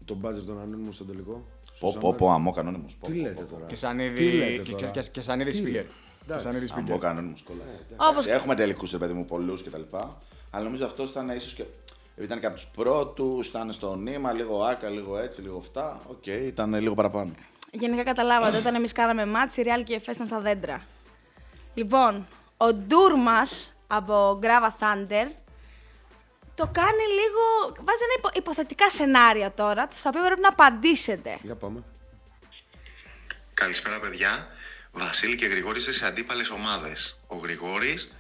τον 0.05 0.17
μπάτζερ 0.17 0.43
των 0.43 0.59
ανώνυμους 0.59 0.95
στο 0.95 1.03
τελικό. 1.03 1.43
Πω, 1.79 1.89
στους 1.89 2.01
πω, 2.01 2.09
πω, 2.13 2.17
Σαντάρ. 2.17 2.35
αμό 2.35 2.51
κανόνιμο. 2.51 2.85
Τι 3.05 3.13
λέτε 3.13 3.43
τώρα; 3.43 3.65
Και 3.65 3.75
σαν 3.75 3.97
Τι 3.97 4.03
είδη 4.03 4.31
λέτε 4.37 4.61
και- 4.63 4.71
τώρα; 4.71 4.87
και- 4.91 5.01
και 5.11 5.21
σαν 5.21 5.39
είδη 5.39 5.51
Τι 5.51 5.57
speaker. 5.61 5.71
λέτε; 5.71 5.87
Και 6.27 6.37
σαν 6.39 6.55
είδη 6.55 6.67
speaker. 6.69 6.77
Αμό 6.87 6.97
κανόνιμο 6.97 7.33
κολλάς. 7.43 7.77
Όπως- 8.11 8.25
Έχουμε 8.27 8.55
τελικούς, 8.55 8.91
ρε 8.91 8.97
παιδί 8.97 9.13
μου, 9.13 9.25
πολλούς 9.25 9.63
κτλ. 9.63 9.81
Αλλά 10.51 10.63
νομίζω 10.63 10.85
αυτός 10.85 11.09
ήταν 11.09 11.29
ίσως 11.29 11.53
και. 11.53 11.61
επειδή 11.61 12.25
Ήταν 12.25 12.39
και 12.39 12.45
από 12.45 12.55
τους 12.55 12.65
πρώτους, 12.65 13.47
ήταν 13.47 13.71
στο 13.71 13.95
νήμα, 13.95 14.31
λίγο 14.31 14.63
άκα, 14.63 14.89
λίγο 14.89 15.17
έτσι, 15.17 15.41
λίγο 15.41 15.57
αυτά. 15.57 15.97
Οκ, 16.07 16.25
ήταν 16.25 16.73
λίγο 16.73 16.93
παραπάνω. 16.93 17.31
Γενικά 17.71 18.03
καταλάβατε, 18.03 18.57
όταν 18.57 18.75
εμείς 18.75 18.91
κάναμε 18.91 19.25
μάτς, 19.25 19.57
η 19.57 19.61
Real 19.65 19.83
και 19.83 19.93
η 19.93 19.95
Εφές 19.95 20.15
ήταν 20.15 20.27
στα 20.27 20.39
δέντρα. 20.39 20.81
Λοιπόν, 21.73 22.25
ο 22.57 22.73
Ντούρ 22.73 23.15
μας 23.17 23.73
από 23.87 24.39
Grava 24.41 24.69
Thunder 24.83 25.27
το 26.61 26.67
κάνει 26.71 27.05
λίγο. 27.19 27.43
Βάζει 27.87 28.03
ένα 28.07 28.15
υπο- 28.17 28.31
υποθετικά 28.33 28.89
σενάρια 28.89 29.53
τώρα, 29.53 29.87
στα 29.93 30.09
οποία 30.09 30.23
πρέπει 30.25 30.41
να 30.41 30.47
απαντήσετε. 30.47 31.39
Για 31.41 31.55
πάμε. 31.55 31.83
Καλησπέρα, 33.53 33.99
παιδιά. 33.99 34.47
Βασίλη 34.91 35.35
και 35.35 35.45
Γρηγόρη 35.47 35.77
είστε 35.77 35.91
σε 35.91 36.05
αντίπαλες 36.05 36.49
ομάδες. 36.49 37.19
Ο 37.27 37.35
Γρηγόρης 37.37 38.11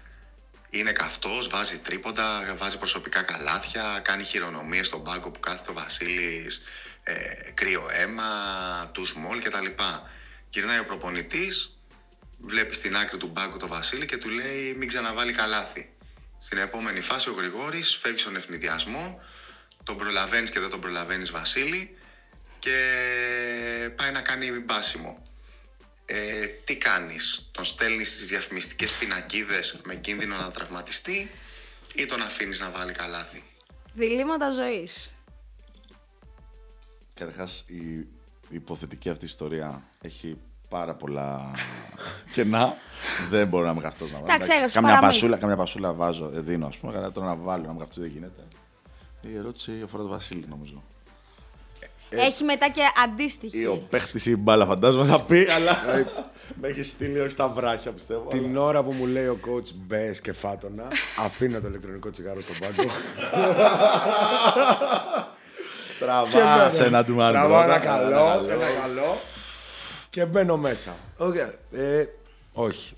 είναι 0.69 0.91
καυτός, 0.91 1.49
βάζει 1.49 1.77
τρίποντα, 1.77 2.55
βάζει 2.57 2.77
προσωπικά 2.77 3.21
καλάθια, 3.21 3.99
κάνει 4.03 4.23
χειρονομίες 4.23 4.87
στον 4.87 5.03
πάγκο 5.03 5.31
που 5.31 5.39
κάθεται 5.39 5.71
ο 5.71 5.73
Βασίλης, 5.73 6.61
ε, 7.03 7.51
κρύο 7.53 7.83
αίμα, 7.91 8.29
του 8.91 9.05
σμόλ 9.05 9.41
κτλ. 9.41 9.65
Γυρνάει 10.49 10.79
ο 10.79 10.85
προπονητής, 10.85 11.79
βλέπει 12.39 12.75
στην 12.75 12.97
άκρη 12.97 13.17
του 13.17 13.27
μπάγκου 13.27 13.57
το 13.57 13.67
Βασίλη 13.67 14.05
και 14.05 14.17
του 14.17 14.29
λέει: 14.29 14.73
Μην 14.77 14.87
ξαναβάλει 14.87 15.31
καλάθι. 15.31 15.93
Στην 16.41 16.57
επόμενη 16.57 17.01
φάση 17.01 17.29
ο 17.29 17.33
Γρηγόρης 17.33 17.95
φεύγει 17.95 18.17
στον 18.17 18.35
ευνηδιασμό, 18.35 19.21
τον 19.83 19.97
προλαβαίνεις 19.97 20.49
και 20.49 20.59
δεν 20.59 20.69
τον 20.69 20.79
προλαβαίνεις 20.79 21.31
Βασίλη 21.31 21.97
και 22.59 22.75
πάει 23.95 24.11
να 24.11 24.21
κάνει 24.21 24.59
μπάσιμο. 24.59 25.23
Ε, 26.05 26.45
τι 26.45 26.77
κάνεις, 26.77 27.49
τον 27.51 27.65
στέλνεις 27.65 28.13
στις 28.13 28.27
διαφημιστικές 28.27 28.93
πινακίδες 28.93 29.79
με 29.83 29.95
κίνδυνο 29.95 30.37
να 30.37 30.51
τραυματιστεί 30.51 31.31
ή 31.95 32.05
τον 32.05 32.21
αφήνεις 32.21 32.59
να 32.59 32.69
βάλει 32.69 32.91
καλάθι; 32.91 33.43
Διλήμματα 33.93 34.51
ζωής. 34.51 35.13
Καταρχάς, 37.13 37.63
η, 37.67 37.97
η 38.49 38.55
υποθετική 38.55 39.09
αυτή 39.09 39.25
ιστορία 39.25 39.83
έχει 40.01 40.37
πάρα 40.69 40.93
πολλά 40.93 41.51
κενά. 42.33 42.75
δεν 43.29 43.47
μπορώ 43.47 43.65
να 43.65 43.71
είμαι 43.71 43.81
καυτό 43.81 44.05
να 44.05 44.11
βάλω. 44.11 44.23
Εντάξει, 44.23 44.35
Εντάξει, 44.35 44.53
έγραψε 44.53 44.75
Καμιά 44.79 44.93
παραμύθι. 44.93 45.19
πασούλα, 45.19 45.37
καμιά 45.37 45.55
πασούλα 45.55 45.93
βάζω, 45.93 46.31
ε, 46.35 46.39
δίνω, 46.39 46.67
ας 46.67 46.77
πούμε. 46.77 46.97
Αλλά 46.97 47.11
τώρα 47.11 47.27
να 47.27 47.35
βάλω, 47.35 47.63
να 47.63 47.69
είμαι 47.69 47.79
καυτό 47.79 48.01
δεν 48.01 48.09
γίνεται. 48.09 48.41
Η 49.21 49.37
ερώτηση 49.37 49.71
αφορά 49.83 50.03
τον 50.03 50.11
Βασίλη, 50.11 50.45
νομίζω. 50.49 50.83
Έχει 52.09 52.43
μετά 52.43 52.69
και 52.69 52.81
αντίστοιχη. 53.03 53.59
Ή 53.59 53.65
ο 53.65 53.85
παίχτης 53.89 54.25
ή 54.25 54.31
η 54.31 54.39
μπάλα, 54.39 54.65
φαντάζομαι 54.65 55.05
θα 55.05 55.21
πει, 55.21 55.47
αλλά 55.55 55.77
με 56.61 56.67
έχει 56.67 56.83
στείλει 56.83 57.19
όχι 57.19 57.29
στα 57.29 57.47
βράχια, 57.47 57.91
πιστεύω. 57.91 58.29
Την 58.29 58.57
ώρα 58.57 58.83
που 58.83 58.91
μου 58.91 59.05
λέει 59.05 59.25
ο 59.25 59.39
coach 59.45 59.71
μπες 59.75 60.21
και 60.21 60.33
φάτονα, 60.33 60.87
αφήνω 61.25 61.59
το 61.59 61.67
ηλεκτρονικό 61.67 62.09
τσιγάρο 62.09 62.41
στον 62.41 62.55
πάγκο. 62.59 62.89
Τραβάς 65.99 66.73
σε 66.73 66.85
ένα 66.85 67.03
του 67.03 67.13
μάλλον. 67.13 67.33
Τραβάω 67.33 67.63
ένα 67.63 67.79
καλό, 67.79 68.45
ένα 68.49 68.65
καλό 68.81 69.17
και 70.09 70.25
μπαίνω 70.25 70.57
μέσα. 70.57 70.95
Okay. 71.17 71.49
Ε, 71.71 72.05
όχι. 72.53 72.93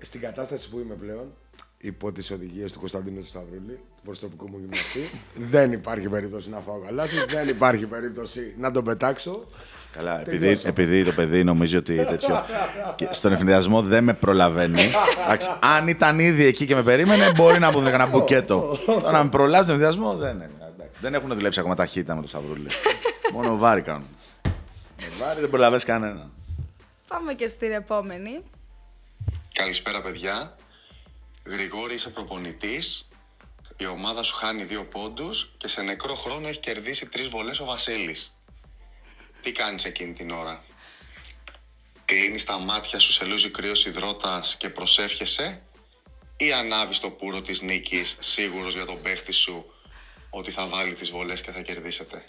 Στην 0.00 0.20
κατάσταση 0.20 0.68
που 0.68 0.78
είμαι 0.78 0.94
πλέον, 0.94 1.32
υπό 1.78 2.12
τις 2.12 2.30
οδηγίες 2.30 2.72
του 2.72 2.78
Κωνσταντίνου 2.78 3.20
του 3.20 3.26
Σταυρούλη, 3.26 3.78
του 3.96 4.02
προσωπικού 4.04 4.48
μου 4.48 4.58
γυμναστή, 4.58 5.10
δεν 5.52 5.72
υπάρχει 5.72 6.08
περίπτωση 6.08 6.50
να 6.50 6.58
φάω 6.58 6.78
καλάθι, 6.78 7.24
δεν 7.28 7.48
υπάρχει 7.48 7.86
περίπτωση 7.86 8.54
να 8.58 8.70
τον 8.70 8.84
πετάξω. 8.84 9.46
Καλά, 9.92 10.20
επειδή, 10.20 10.38
Τελειώσαμε. 10.38 10.68
επειδή 10.70 11.04
το 11.04 11.12
παιδί 11.12 11.44
νομίζει 11.44 11.76
ότι 11.76 12.04
τέτοιο. 12.04 12.44
και 12.96 13.08
στον 13.10 13.32
ευνηδιασμό 13.32 13.82
δεν 13.82 14.04
με 14.04 14.12
προλαβαίνει. 14.14 14.90
Εντάξει, 15.24 15.48
αν 15.60 15.88
ήταν 15.88 16.18
ήδη 16.18 16.44
εκεί 16.46 16.66
και 16.66 16.74
με 16.74 16.82
περίμενε, 16.82 17.32
μπορεί 17.34 17.58
να 17.58 17.70
μου 17.70 17.78
δίνει 17.78 17.94
ένα 17.94 18.06
μπουκέτο. 18.06 18.78
Τώρα 18.86 19.10
να 19.10 19.22
με 19.22 19.28
προλάβει 19.28 19.64
στον 19.64 19.74
ευνηδιασμό 19.74 20.16
δεν 20.16 20.34
είναι. 20.34 20.50
εντάξει. 20.74 20.98
Δεν 21.00 21.14
έχουν 21.14 21.34
δουλέψει 21.34 21.60
ακόμα 21.60 21.74
ταχύτητα 21.74 22.14
με 22.14 22.20
το 22.20 22.28
Σταυρούλη. 22.28 22.66
Μόνο 23.34 23.56
βάρη 23.56 23.80
κάνουν. 23.82 24.06
Με 25.00 25.06
βάρη 25.18 25.40
δεν 25.40 25.50
προλαβαίνει 25.50 25.82
κανένα. 25.82 26.30
Πάμε 27.08 27.34
και 27.34 27.48
στην 27.48 27.72
επόμενη. 27.72 28.42
Καλησπέρα 29.52 30.02
παιδιά. 30.02 30.56
Γρηγόρη 31.44 31.94
είσαι 31.94 32.10
προπονητής. 32.10 33.08
η 33.76 33.86
ομάδα 33.86 34.22
σου 34.22 34.34
χάνει 34.34 34.64
δύο 34.64 34.84
πόντους 34.84 35.52
και 35.56 35.68
σε 35.68 35.82
νεκρό 35.82 36.14
χρόνο 36.14 36.48
έχει 36.48 36.58
κερδίσει 36.58 37.06
τρεις 37.08 37.28
βολές 37.28 37.60
ο 37.60 37.64
Βασίλης. 37.64 38.34
Τι 39.42 39.52
κάνεις 39.52 39.84
εκείνη 39.84 40.12
την 40.12 40.30
ώρα; 40.30 40.64
Κλείνεις 42.04 42.44
τα 42.44 42.58
μάτια 42.58 42.98
σου 42.98 43.12
σε 43.12 43.24
λούζι 43.24 43.50
κρύος 43.50 43.86
υδρότας 43.86 44.56
και 44.56 44.68
προσεύχεσαι; 44.68 45.62
Ή 46.36 46.52
ανάβεις 46.52 46.98
το 46.98 47.10
πουρο 47.10 47.42
της 47.42 47.60
νίκης 47.60 48.16
σίγουρος 48.20 48.74
για 48.74 48.84
τον 48.84 49.02
παίχτη 49.02 49.32
σου 49.32 49.72
ότι 50.30 50.50
θα 50.50 50.66
βάλει 50.66 50.94
τις 50.94 51.10
βολές 51.10 51.40
και 51.40 51.50
θα 51.52 51.60
κερδίσετε; 51.60 52.24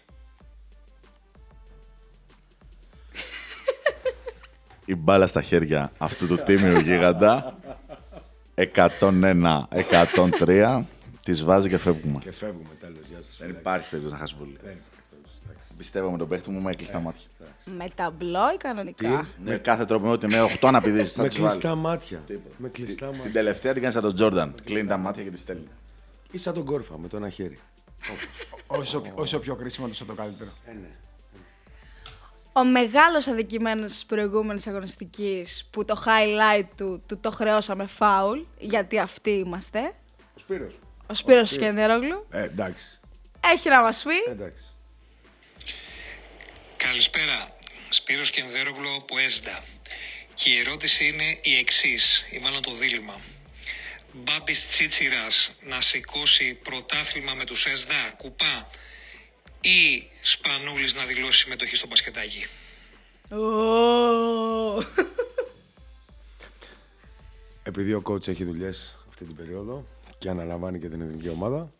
Η 4.90 4.96
μπάλα 4.96 5.28
στα 5.28 5.42
χέρια 5.42 5.92
αυτού 5.98 6.28
του 6.28 6.38
τίμιου 6.38 6.80
γίγαντα. 6.80 7.58
101-103. 8.56 10.84
Τη 11.24 11.34
βάζει 11.34 11.70
και 11.70 11.78
φεύγουμε. 11.78 12.20
Και 12.20 12.32
φεύγουμε 12.32 12.70
τέλος. 12.80 13.00
Γεια 13.10 13.18
σας. 13.22 13.38
Δεν 13.40 13.50
υπάρχει 13.50 13.90
περίπτωση 13.90 14.16
να 14.16 14.22
χάσει 14.22 14.36
πολύ. 14.38 14.58
Πιστεύω 15.78 16.12
με 16.12 16.18
τον 16.18 16.28
παίχτη 16.28 16.50
μου 16.50 16.62
με 16.62 16.76
κλειστά 16.76 17.00
μάτια. 17.00 17.24
Με 17.78 17.86
ταμπλό 17.96 18.52
ή 18.54 18.58
κανονικά. 18.58 19.28
Με 19.44 19.56
κάθε 19.56 19.86
τρόπο, 19.86 20.10
ότι 20.12 20.28
με 20.28 20.42
8 20.42 20.68
αναπηδήσεις. 20.68 21.14
Θα 21.14 21.22
Με 21.22 21.28
τις 21.28 21.38
βάλει. 21.40 21.50
κλειστά 21.52 21.76
μάτια. 21.76 22.24
Με 22.58 22.70
κλειστά 22.70 23.08
Την 23.08 23.16
μάτια. 23.16 23.32
τελευταία 23.32 23.74
την 23.74 23.82
κάνει 23.82 23.94
σαν 23.94 24.04
τον 24.04 24.16
Τζόρνταν. 24.16 24.56
Κλείνει 24.64 24.88
τα 24.88 24.98
μάτια 24.98 25.24
και 25.24 25.30
τη 25.30 25.38
στέλνει. 25.38 25.68
Ή 26.32 26.38
σαν 26.38 26.54
τον 26.54 26.66
κόρφα 26.66 26.98
με 26.98 27.08
το 27.08 27.18
ένα 27.18 27.30
χέρι. 27.30 27.58
Όσο, 28.68 29.02
όσο 29.16 29.40
πιο 29.40 29.56
κρίσιμο, 29.56 29.88
τόσο 29.88 30.06
το 30.06 30.14
καλύτερο. 30.14 30.50
Ε, 32.58 32.64
ναι. 32.64 32.68
Ο 32.68 32.72
μεγάλος 32.72 33.28
αδικημένος 33.28 33.91
της 33.91 34.05
προηγούμενης 34.05 34.68
αγωνιστικής 34.68 35.68
που 35.72 35.86
το 35.86 36.03
highlight 36.05 36.66
του, 36.78 37.03
του 37.08 37.20
το 37.20 37.32
χρεώσαμε 37.32 37.86
φάουλ, 37.88 38.39
γιατί 38.60 38.99
αυτοί 38.99 39.30
είμαστε, 39.30 39.80
Ο 40.36 40.39
Σπύρος. 40.39 40.80
ο 41.08 41.14
Σπύρος 41.14 41.49
Σκενδερόγλου, 41.49 42.28
Ε, 42.32 42.43
εντάξει. 42.43 42.99
έχει 43.53 43.70
να 43.70 43.82
μας 43.82 44.03
πει. 44.03 44.32
εντάξει. 44.32 44.64
Καλησπέρα. 46.78 47.55
Σπύρος 47.89 48.30
Κενδέρογλου 48.30 48.95
από 48.95 49.18
ΕΣΔΑ. 49.18 49.64
Και 50.34 50.49
η 50.49 50.58
ερώτηση 50.60 51.08
είναι 51.08 51.39
η 51.41 51.58
εξής, 51.58 52.26
ή 52.32 52.39
μάλλον 52.39 52.62
το 52.62 52.74
δίλημα. 52.76 53.20
Μπάμπης 54.14 54.68
Τσίτσιρας 54.68 55.51
να 55.62 55.82
σηκώσει 55.82 56.53
πρωτάθλημα 56.53 57.34
με 57.34 57.45
τους 57.45 57.66
ΕΣΔΑ, 57.66 58.14
κουπά, 58.18 58.70
ή 59.62 60.08
Σπανούλης 60.24 60.93
να 60.93 61.05
δηλώσει 61.05 61.39
συμμετοχή 61.39 61.76
στο 61.76 61.88
μπασκετάκι. 61.88 62.45
Ω. 63.30 63.38
Επειδή 67.64 67.93
ο 67.93 68.01
coach 68.05 68.28
έχει 68.28 68.43
δουλειές 68.43 68.97
αυτή 69.10 69.26
την 69.26 69.36
περίοδο 69.36 69.86
και 70.18 70.30
αναλαμβάνει 70.30 70.80
και 70.80 70.89
την 70.89 71.01
εθνική 71.01 71.30
ομάδα, 71.30 71.72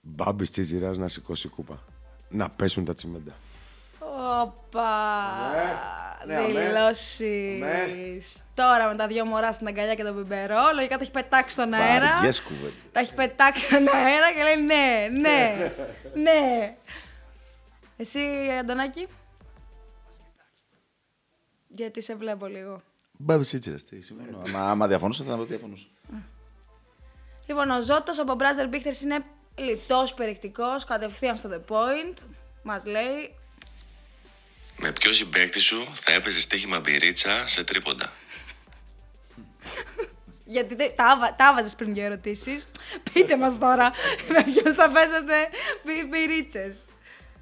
Μπάμπη 0.00 0.48
Τσίτζιρα 0.48 0.96
να 0.96 1.08
σηκώσει 1.08 1.48
κούπα. 1.48 1.84
Να 2.28 2.50
πέσουν 2.50 2.84
τα 2.84 2.94
τσιμέντα. 2.94 3.36
Όπα. 4.42 4.88
Ναι, 6.26 6.36
αμέ. 6.36 6.46
Δηλώσεις. 6.66 8.42
Τώρα 8.54 8.88
με 8.88 8.94
τα 8.94 9.06
δυο 9.06 9.24
μωρά 9.24 9.52
στην 9.52 9.66
αγκαλιά 9.66 9.94
και 9.94 10.02
τον 10.04 10.14
μπιμπερό, 10.14 10.60
λογικά 10.74 10.96
τα 10.96 11.02
έχει 11.02 11.10
πετάξει 11.12 11.52
στον 11.54 11.72
αέρα. 11.72 12.12
Βαριές 12.14 12.42
κουβέντες. 12.42 12.72
Τα 12.92 13.00
έχει 13.00 13.14
πετάξει 13.14 13.64
στον 13.64 13.88
αέρα 13.94 14.32
και 14.32 14.42
λέει 14.42 14.64
ναι, 14.64 15.08
ναι, 15.20 15.72
ναι. 16.14 16.76
Εσύ, 17.96 18.20
Αντωνάκη. 18.60 19.06
Γιατί 21.68 22.02
σε 22.02 22.14
βλέπω 22.14 22.46
λίγο. 22.46 22.82
Μπάμπη 23.12 23.44
Σίτσιρα. 23.44 23.76
Τι 23.90 24.00
συμφωνώ. 24.00 24.42
Άμα- 24.46 24.70
Άμα 24.70 24.86
διαφωνούσα, 24.86 25.24
θα 25.24 25.36
διαφωνούσα. 25.44 25.86
Λοιπόν, 27.46 27.70
ο 27.70 27.80
Ζώτος 27.80 28.18
από 28.18 28.36
Brother 28.38 28.74
Bíchter's 28.74 29.02
είναι 29.02 29.24
λιτός, 29.54 30.14
περιεκτικός, 30.14 30.84
κατευθείαν 30.84 31.36
στο 31.36 31.48
The 31.52 31.72
Point. 31.72 32.14
Μας 32.62 32.84
λέει, 32.84 33.34
Με 34.80 34.92
ποιο 34.92 35.12
συμπαίκτη 35.12 35.58
σου 35.60 35.88
θα 35.94 36.12
έπαιζε 36.12 36.40
στοίχημα 36.40 36.80
μπυρίτσα 36.80 37.48
σε 37.48 37.64
τρίποντα; 37.64 38.12
γιατί 40.44 40.74
δεν- 40.74 40.92
τα, 40.96 41.04
άβα- 41.04 41.34
τα 41.38 41.46
άβαζες 41.46 41.74
πριν 41.74 41.92
για 41.92 42.04
ερωτήσεις. 42.04 42.68
Πείτε 43.12 43.36
μας 43.36 43.58
τώρα, 43.58 43.92
με 44.28 44.42
ποιους 44.44 44.74
θα 44.74 44.90
παίζετε 44.90 45.48
πι- 45.84 46.10
πυρίτσες. 46.10 46.78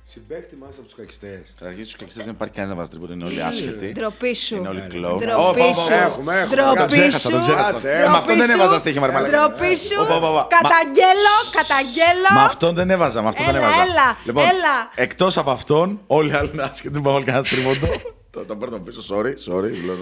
Συμπέχτη 0.09 0.57
μα 0.57 0.67
από 0.67 0.83
τους 0.83 0.95
κακιστές. 0.95 1.55
Καταρχήν 1.59 1.85
στου 1.87 1.99
κακιστές 1.99 2.25
δεν 2.25 2.35
υπάρχει 2.35 2.55
κανένας 2.55 2.77
να 2.77 2.81
βάζει 2.83 2.91
τρίποτα. 2.91 3.13
Είναι 3.13 3.25
όλοι 3.25 3.43
άσχετοι. 3.43 3.93
Ντροπή 3.93 4.35
σου. 4.35 4.57
Είναι 4.57 4.69
όλοι 4.69 4.81
κλόβ. 4.89 5.21
Ντροπή 5.23 5.61
Ω, 5.61 5.73
σου. 5.75 5.93
έχουμε, 5.93 6.41
έχουμε. 6.41 6.57
Τον 6.57 6.75
Ντροπή 6.75 6.91
ξέχασα, 6.93 7.19
σου. 7.19 7.31
τον 7.31 7.41
ξέχασα. 7.41 7.71
Κάτσε, 7.73 7.91
Ε, 7.93 7.99
Με 7.99 8.17
αυτόν 8.17 8.37
δεν 8.37 8.47
Ντροπή 8.47 8.53
έβαζα 8.53 8.73
σου. 8.73 8.79
στοίχημα, 8.79 9.07
ρε 9.07 9.13
μαλάκα. 9.13 9.31
Ντροπή 9.49 9.77
σου. 9.77 10.01
Ωπα, 10.03 10.17
ωπα, 10.17 10.29
ωπα. 10.29 10.47
Καταγγέλω, 10.57 11.37
καταγγέλω. 11.59 12.29
Με 12.35 12.41
αυτόν 12.41 12.75
δεν 12.75 12.91
έβαζα, 12.91 13.23
με 13.23 13.29
αυτόν 13.29 13.45
δεν 13.47 13.55
Έλα, 13.55 13.67
έβαζα. 13.67 13.83
έλα, 13.83 14.17
λοιπόν, 14.25 14.43
έλα. 14.45 14.75
Εκτός 14.95 15.37
από 15.37 15.51
αυτόν, 15.51 16.01
όλοι 16.07 16.31
οι 16.31 16.35
άλλοι 16.35 16.51
είναι 16.53 16.63
άσχετοι, 16.63 16.93
δεν 16.95 17.03
πάμε 17.03 17.25
κανένας 17.25 17.49
τρίποντο. 17.49 17.87
Το, 18.37 18.45
το 18.45 18.57
παίρνω 18.57 18.79
πίσω, 18.79 19.01
sorry, 19.11 19.33
sorry, 19.53 19.71
λέω 19.87 19.97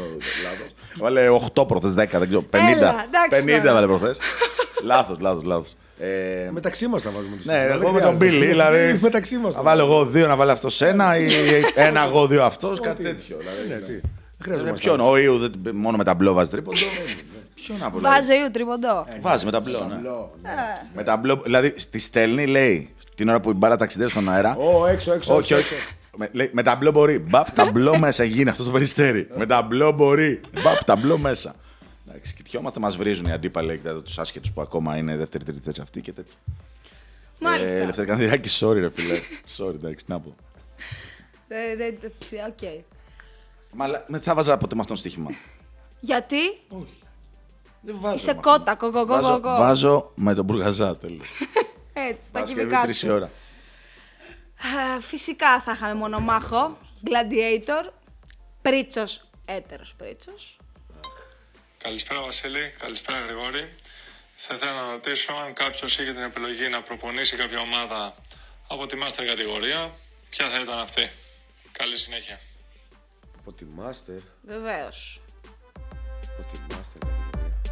λάθος. 0.45 0.75
Βάλε 0.99 1.27
8 1.55 1.67
προθέ, 1.69 1.89
10, 1.89 1.93
δεν 1.95 2.29
ξέρω, 2.29 2.45
50. 2.53 2.57
Έλα, 2.77 3.05
εντάξει 3.05 3.45
50 3.47 3.59
τώρα. 3.61 3.73
βάλε 3.73 3.87
προθέ. 3.87 4.15
Λάθος, 4.91 5.19
λάθος, 5.21 5.43
λάθος. 5.43 5.75
Ε, 5.99 6.51
Μεταξύ 6.51 6.87
μας 6.87 7.03
θα 7.03 7.11
βάζουμε 7.11 7.37
τους 7.37 7.45
ναι, 7.47 7.63
εγώ 7.71 7.93
με 7.93 8.01
τον 8.01 8.17
Μπίλι, 8.17 8.47
δηλαδή. 8.47 8.99
Μεταξύ 9.03 9.37
μας. 9.37 9.55
Να 9.55 9.63
βάλω 9.63 9.83
εγώ 9.85 10.05
δύο, 10.07 10.27
να 10.27 10.37
βάλει 10.37 10.51
αυτός 10.51 10.81
ένα 10.81 11.17
ή 11.19 11.27
ένα 11.75 12.05
εγώ, 12.05 12.27
δύο 12.27 12.43
αυτός, 12.45 12.81
κάτι 12.81 13.03
τέτοιο. 13.03 13.37
δηλαδή. 13.39 13.69
Ναι, 13.69 13.87
τι. 13.87 13.93
Δεν 13.93 14.01
Ε, 14.39 14.43
χρειαζόμαστε. 14.43 14.89
Ποιον, 14.89 15.01
ο 15.01 15.17
Ιου 15.17 15.39
δεν- 15.39 15.53
μόνο 15.75 15.97
με 15.97 16.05
τα 16.05 16.15
μπλό 16.15 16.33
βάζει 16.33 16.51
τρίποντο. 16.51 16.77
Ποιον 17.55 17.79
να 17.79 17.91
πω. 17.91 17.99
δηλαδή. 17.99 18.15
Βάζει 18.17 18.33
ο 18.47 18.51
τρίποντο. 18.51 19.07
Βάζει 19.21 19.45
με 19.45 19.51
τα 19.51 19.61
μπλό, 19.61 19.87
ναι. 19.89 19.95
Απλό, 19.95 20.35
ναι. 20.43 20.51
Με 20.95 21.03
τα 21.03 21.17
μπλό, 21.17 21.41
δηλαδή 21.45 21.73
στη 21.77 21.99
στέλνει, 21.99 22.47
λέει, 22.47 22.95
την 23.15 23.29
ώρα 23.29 23.41
που 23.41 23.51
η 23.51 23.55
μπάλα 23.57 23.77
ταξιδεύει 23.77 24.11
στον 24.11 24.31
αέρα. 24.33 24.57
Ω, 24.57 24.87
έξω, 24.87 25.13
έξω. 25.13 25.35
Όχι, 25.35 25.55
έξω, 25.55 25.75
όχι. 25.75 25.85
Με, 26.17 26.29
λέει, 26.33 26.51
με 26.53 26.63
τα 26.63 26.77
μπλό 26.77 26.91
μπορεί. 26.91 27.19
Μπαπ, 27.19 27.51
τα 27.51 27.71
μπλό 27.71 27.99
μέσα 28.07 28.25
γίνει 28.25 28.51
αυτό 28.51 28.65
το 28.65 28.71
περιστέρι. 28.71 29.29
με 29.37 29.47
τα 29.47 29.63
μπλό 29.63 29.93
μπορεί. 29.93 30.41
Μπαπ, 30.63 30.85
τα 30.85 30.97
μπλό 30.97 31.19
μέσα. 31.19 31.55
Εντάξει, 32.09 32.35
κοιτιόμαστε, 32.35 32.81
μας 32.81 32.97
βρίζουν 32.97 33.27
οι 33.27 33.33
αντίπαλοι 33.33 33.79
και 33.79 33.89
τους 33.91 34.19
άσχετους 34.19 34.51
που 34.53 34.61
ακόμα 34.61 34.97
είναι 34.97 35.17
δεύτερη, 35.17 35.45
τρίτη 35.45 35.61
θέση 35.61 35.81
αυτή 35.81 36.01
και 36.01 36.13
τέτοια. 36.13 36.35
Μάλιστα. 37.41 37.77
Ε, 37.77 37.85
Λευτέρη 37.85 38.07
Κανδυράκη, 38.09 38.49
sorry, 38.61 38.75
ρε 38.75 38.91
φιλέ. 38.91 39.21
sorry, 39.57 39.75
εντάξει, 39.75 40.05
τι 40.05 40.11
να 40.13 40.21
πω. 40.21 40.35
Ε, 41.49 41.77
δε- 41.77 41.91
δε- 42.01 42.45
Οκ. 42.47 42.85
Μα 43.73 43.87
λα- 43.87 44.05
με 44.07 44.19
θα 44.21 44.35
βάζα 44.35 44.57
ποτέ 44.57 44.75
με 44.75 44.81
αυτόν 44.81 44.97
στοίχημα. 44.97 45.31
Γιατί; 46.01 46.37
Δεν 47.81 47.97
βάζω. 48.01 48.15
είσαι 48.15 48.33
με 48.33 48.39
αυτόν. 48.39 48.53
κότα, 48.59 48.75
κοκοκό, 48.75 49.07
Βάζω, 49.07 49.33
κοκο. 49.41 49.57
βάζω 49.57 50.13
με 50.15 50.35
τον 50.35 50.45
Μπουργαζά 50.45 50.97
τέλος. 50.97 51.29
Έτσι, 52.09 52.27
τα 52.27 52.33
Παρασκευή 52.33 52.61
κυβικά 52.61 52.83
τρεις 52.83 52.97
η 53.03 53.07
σου. 53.07 53.13
ώρα. 53.13 53.25
Α, 53.27 55.01
Φυσικά 55.01 55.61
θα 55.61 55.73
είχαμε 55.73 55.95
μονομάχο, 55.95 56.79
Gladiator, 57.05 57.91
Πρίτσος, 58.63 59.31
έτερος 59.45 59.95
Πρίτσος. 59.95 60.57
Καλησπέρα 61.85 62.23
Βασίλη, 62.23 62.73
καλησπέρα 62.79 63.21
Γρηγόρη. 63.21 63.75
Θα 64.37 64.55
ήθελα 64.55 64.73
να 64.73 64.91
ρωτήσω 64.91 65.33
αν 65.33 65.53
κάποιος 65.53 65.99
έχει 65.99 66.13
την 66.13 66.23
επιλογή 66.23 66.69
να 66.69 66.83
προπονήσει 66.83 67.37
κάποια 67.37 67.61
ομάδα 67.61 68.15
από 68.69 68.87
τη 68.87 68.99
Master 69.03 69.25
κατηγορία, 69.27 69.95
ποια 70.31 70.51
θα 70.51 70.61
ήταν 70.61 70.79
αυτή. 70.79 71.11
Καλή 71.73 71.99
συνέχεια. 71.99 72.41
Από 73.39 73.53
τη 73.53 73.65
Master. 73.79 74.21
Βεβαίως. 74.43 75.21
Από 76.39 76.53
τη 76.53 76.59
Master 76.69 76.99
κατηγορία. 76.99 77.63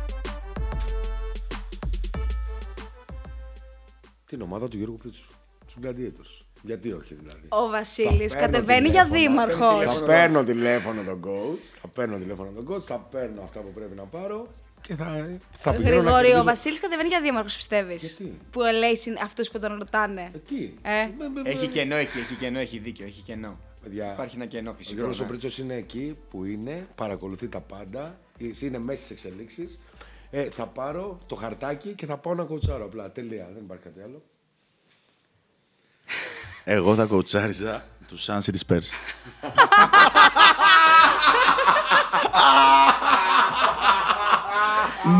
Την 4.26 4.42
ομάδα 4.42 4.68
του 4.68 4.76
Γιώργου 4.76 4.96
Πρίτσου. 4.96 5.26
Του 5.66 5.80
Gladiators. 5.82 6.41
Γιατί 6.62 6.92
όχι 6.92 7.14
δηλαδή. 7.14 7.46
Ο 7.48 7.68
Βασίλης 7.68 8.32
Θα 8.32 8.38
παίρνω 8.38 8.52
κατεβαίνει 8.52 8.88
για 8.88 9.04
τηλέφωνο, 9.04 9.46
δήμαρχος. 9.46 9.96
Θα 9.98 10.04
παίρνω 10.04 10.44
τηλέφωνο 10.44 11.02
τον 11.02 11.20
coach. 11.26 11.62
Θα 11.80 11.88
παίρνω 11.88 12.16
τηλέφωνο 12.18 12.50
τον 12.50 12.68
coach. 12.68 12.80
Θα 12.82 12.98
παίρνω 12.98 13.42
αυτά 13.42 13.60
που 13.60 13.72
πρέπει 13.74 13.94
να 13.96 14.02
πάρω. 14.04 14.46
Και 14.80 14.94
θα, 14.94 15.28
θα 15.52 15.72
πηγαίνω 15.72 15.94
να 15.94 16.00
Γρηγόρη, 16.00 16.18
ο 16.18 16.22
κερδίζω. 16.22 16.42
Βασίλης 16.44 16.80
κατεβαίνει 16.80 17.08
για 17.08 17.20
δήμαρχος, 17.20 17.56
πιστεύεις; 17.56 18.00
Γιατί; 18.02 18.38
Που 18.50 18.60
λέει 18.60 18.96
συν- 18.96 19.22
αυτούς 19.22 19.50
που 19.50 19.58
τον 19.58 19.78
ρωτάνε. 19.78 20.30
Ε, 20.34 20.38
τι. 20.38 20.72
Ε; 20.82 20.90
Με- 21.18 21.28
με- 21.34 21.40
με- 21.42 21.48
Έχει 21.50 21.66
κενό 21.66 21.96
εκεί, 21.96 22.18
έχει 22.18 22.34
κενό, 22.34 22.58
έχει 22.58 22.78
δίκιο, 22.78 23.06
έχει 23.06 23.22
κενό. 23.22 23.58
Παιδιά, 23.82 24.12
Υπάρχει 24.12 24.36
ένα 24.36 24.46
κενό 24.46 24.70
Ο 24.70 24.74
φυσικό. 24.74 24.94
Γιώργος 24.94 25.18
ο 25.20 25.22
ναι. 25.22 25.28
Πρίτσος 25.28 25.58
είναι 25.58 25.74
εκεί 25.74 26.16
που 26.30 26.44
είναι, 26.44 26.86
παρακολουθεί 26.94 27.48
τα 27.48 27.60
πάντα, 27.60 28.18
είναι 28.60 28.78
μέσα 28.78 29.02
στις 29.04 29.10
εξελίξεις. 29.24 29.78
Ε, 30.30 30.44
θα 30.50 30.66
πάρω 30.66 31.18
το 31.26 31.34
χαρτάκι 31.34 31.92
και 31.92 32.06
θα 32.06 32.16
πάω 32.16 32.34
να 32.34 32.44
κοουτσάρω 32.44 32.84
απλά. 32.84 33.10
Τελεία, 33.10 33.48
δεν 33.54 33.62
υπάρχει 33.62 33.82
κάτι 33.84 34.00
άλλο. 34.04 34.22
Εγώ 36.64 36.94
θα 36.94 37.04
κοουτσάριζα 37.04 37.82
τους 38.08 38.24
Sun 38.28 38.38
City 38.38 38.58
Spurs. 38.68 38.88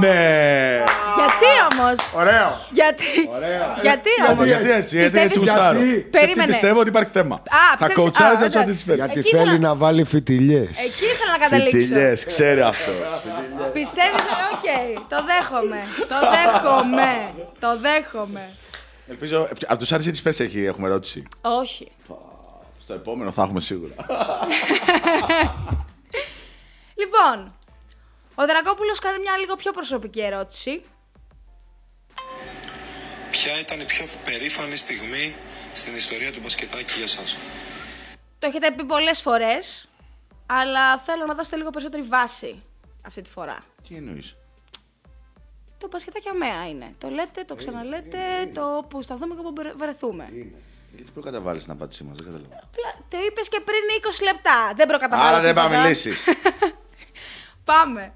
ναι! 0.01 0.83
Γιατί 1.19 1.51
όμως, 1.73 1.97
Ωραίο! 2.15 2.59
γιατί, 2.73 3.05
Ωραία. 3.35 3.77
γιατί 3.83 4.09
Μα 4.27 4.33
όμως; 4.33 4.47
γιατί 4.47 4.71
έτσι, 4.71 4.97
γιατί 4.97 5.13
Πιστεύεις- 5.13 5.25
έτσι 5.25 5.39
γουστάρω. 5.39 5.79
Γιατί; 5.79 5.91
Γιατί 5.93 6.09
Περίμενε. 6.11 6.47
πιστεύω 6.53 6.81
ότι 6.81 6.89
υπάρχει 6.89 7.11
θέμα. 7.13 7.43
θα 7.45 7.77
πιστεύεις- 7.77 7.97
κοουτσάριζα 7.97 8.45
α, 8.45 8.49
τους 8.49 8.55
Sun 8.57 8.63
εντάξει. 8.63 8.85
City 8.87 8.91
Spurs. 8.93 8.95
Γιατί 8.97 9.19
Εκεί 9.19 9.29
θέλει 9.31 9.43
ήθελα- 9.43 9.59
να 9.69 9.75
βάλει 9.75 10.05
φιτιλιές. 10.05 10.69
Εκεί 10.69 11.05
ήθελα 11.13 11.31
να 11.37 11.39
καταλήξω. 11.45 11.79
Φιτιλιές, 11.79 12.25
ξέρει 12.25 12.61
αυτός. 12.61 13.09
Πιστεύεις 13.73 14.23
ότι, 14.33 14.43
οκ, 14.53 14.67
το 15.13 15.17
δέχομαι. 15.31 15.81
Το 16.13 16.19
δέχομαι. 16.35 17.13
Το 17.61 17.71
δέχομαι. 17.87 18.45
Ελπίζω. 19.13 19.49
Από 19.67 19.79
τους 19.79 19.93
Άρης 19.93 20.07
ή 20.07 20.11
τη 20.11 20.21
Πέρση 20.23 20.45
έχει, 20.45 20.65
έχουμε 20.65 20.87
ερώτηση. 20.87 21.23
Όχι. 21.41 21.93
Στο 22.79 22.95
επόμενο 22.95 23.31
θα 23.31 23.43
έχουμε 23.43 23.61
σίγουρα. 23.61 23.95
Λοιπόν, 27.03 27.55
ο 28.35 28.47
Δρακόπουλος 28.47 28.99
κάνει 28.99 29.19
μια 29.19 29.37
λίγο 29.37 29.55
πιο 29.55 29.73
προσωπική 29.73 30.21
ερώτηση. 30.21 30.83
Ποια 33.31 33.61
ήταν 33.61 33.81
η 33.81 33.85
πιο 33.85 34.05
περήφανη 34.25 34.77
στιγμή 34.77 35.35
στην 35.73 35.97
ιστορία 35.97 36.33
του 36.33 36.41
μπασκετάκι 36.43 36.99
για 36.99 37.07
σας; 37.07 37.37
Το 38.39 38.47
έχετε 38.47 38.71
πει 38.73 38.85
πολλές 38.85 39.21
φορές, 39.21 39.89
αλλά 40.47 40.99
θέλω 40.99 41.27
να 41.27 41.35
δώσετε 41.35 41.57
λίγο 41.57 41.71
περισσότερη 41.71 42.03
βάση 42.03 42.63
αυτή 43.03 43.23
τη 43.23 43.31
φορά. 43.31 43.65
Τι 43.89 43.95
εννοείς; 43.95 44.37
Το 45.83 45.89
μπασκετάκι 45.91 46.29
αμαία 46.29 46.69
είναι. 46.69 46.89
Το 46.99 47.09
λέτε, 47.09 47.41
το 47.51 47.55
ξαναλέτε, 47.55 48.19
το 48.55 48.65
που 48.89 49.03
σταθούμε 49.03 49.35
και 49.35 49.43
που 49.43 49.51
μπερ- 49.53 49.77
βρεθούμε. 49.77 50.25
Γιατί 50.95 51.11
προκαταβάλει 51.15 51.61
την 51.61 51.73
απάντησή 51.73 52.05
μας, 52.05 52.17
δεν 52.17 52.25
καταλαβαίνω. 52.27 52.61
Απλά 52.69 52.91
το 53.09 53.17
είπες 53.27 53.49
και 53.49 53.61
πριν 53.69 53.83
20 54.01 54.23
λεπτά. 54.23 54.73
Δεν 54.77 54.87
προκαταβάλω 54.89 55.29
Άρα 55.29 55.41
δεν 55.41 55.49
τίποτα. 55.55 55.69
πάμε 55.69 55.83
μιλήσει. 55.83 56.13
Πάμε. 57.73 58.13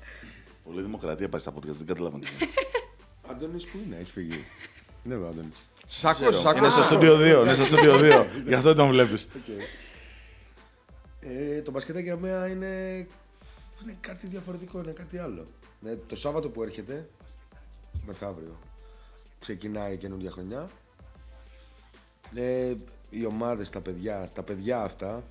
Πολύ 0.64 0.82
δημοκρατία 0.82 1.28
πάει 1.28 1.40
στα 1.40 1.52
podcast, 1.56 1.76
δεν 1.80 1.86
καταλαβαίνω. 1.86 2.22
τι 2.22 2.30
είναι. 2.40 2.50
Αντώνης 3.30 3.64
που 3.66 3.78
είναι, 3.86 3.96
έχει 4.00 4.10
φύγει. 4.10 4.44
Είναι 5.04 5.14
εδώ, 5.14 5.28
Αντώνης. 5.28 5.56
Σας 5.86 6.20
ακούω, 6.20 6.32
σας 6.32 6.44
ακούω. 6.44 6.58
Είναι 6.58 6.70
στο 6.70 6.82
στούντιο 6.82 7.16
2, 7.16 7.42
είναι 7.44 7.54
στο 7.54 7.64
στούντιο 7.64 7.94
2. 7.98 8.26
Γι' 8.48 8.54
αυτό 8.54 8.68
δεν 8.68 8.76
τον 8.76 8.88
βλέπεις. 8.88 9.28
Ε, 11.20 11.62
το 11.62 11.70
μπασκετάκι 11.70 12.04
για 12.04 12.16
μένα 12.16 12.46
είναι, 12.46 13.06
είναι 13.82 13.96
κάτι 14.00 14.26
διαφορετικό, 14.26 14.78
είναι 14.78 14.92
κάτι 14.92 15.18
άλλο. 15.18 15.46
Ναι, 15.80 15.94
το 16.06 16.16
Σάββατο 16.16 16.48
που 16.48 16.62
έρχεται, 16.62 17.08
μεθαύριο, 18.06 18.56
ξεκινάει 19.38 19.94
η 19.94 19.96
καινούργια 19.96 20.30
χρονιά. 20.30 20.68
Ε, 22.34 22.74
οι 23.10 23.26
ομάδες, 23.26 23.70
τα 23.70 23.80
παιδιά, 23.80 24.30
τα 24.34 24.42
παιδιά 24.42 24.82
αυτά 24.82 25.22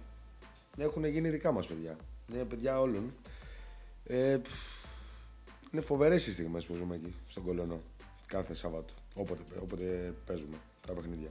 έχουν 0.78 1.06
γίνει 1.06 1.30
δικά 1.30 1.52
μας 1.52 1.66
παιδιά. 1.66 1.98
Είναι 2.32 2.44
παιδιά 2.44 2.80
όλων. 2.80 3.14
Ε, 4.04 4.38
πφ, 4.44 4.86
είναι 5.72 5.82
φοβερές 5.82 6.28
οι 6.28 6.34
στιγμές 6.34 6.66
που 6.66 6.74
ζούμε 6.74 6.96
εκεί, 6.96 7.16
στον 7.30 7.44
Κολονό, 7.44 7.80
κάθε 8.26 8.54
Σάββατο, 8.54 8.94
όποτε, 9.16 9.42
όποτε 9.62 10.14
παίζουμε 10.26 10.58
τα 10.88 10.94
παιχνίδια. 10.94 11.30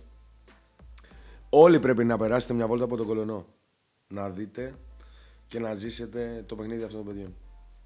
Όλοι 1.48 1.80
πρέπει 1.80 2.04
να 2.04 2.18
περάσετε 2.18 2.54
μια 2.54 2.66
βόλτα 2.66 2.84
από 2.84 2.96
τον 2.96 3.06
Κολονό. 3.06 3.46
Να 4.08 4.30
δείτε 4.30 4.74
και 5.46 5.58
να 5.58 5.74
ζήσετε 5.74 6.44
το 6.46 6.56
παιχνίδι 6.56 6.82
αυτών 6.82 7.04
των 7.04 7.06
παιδιών. 7.06 7.34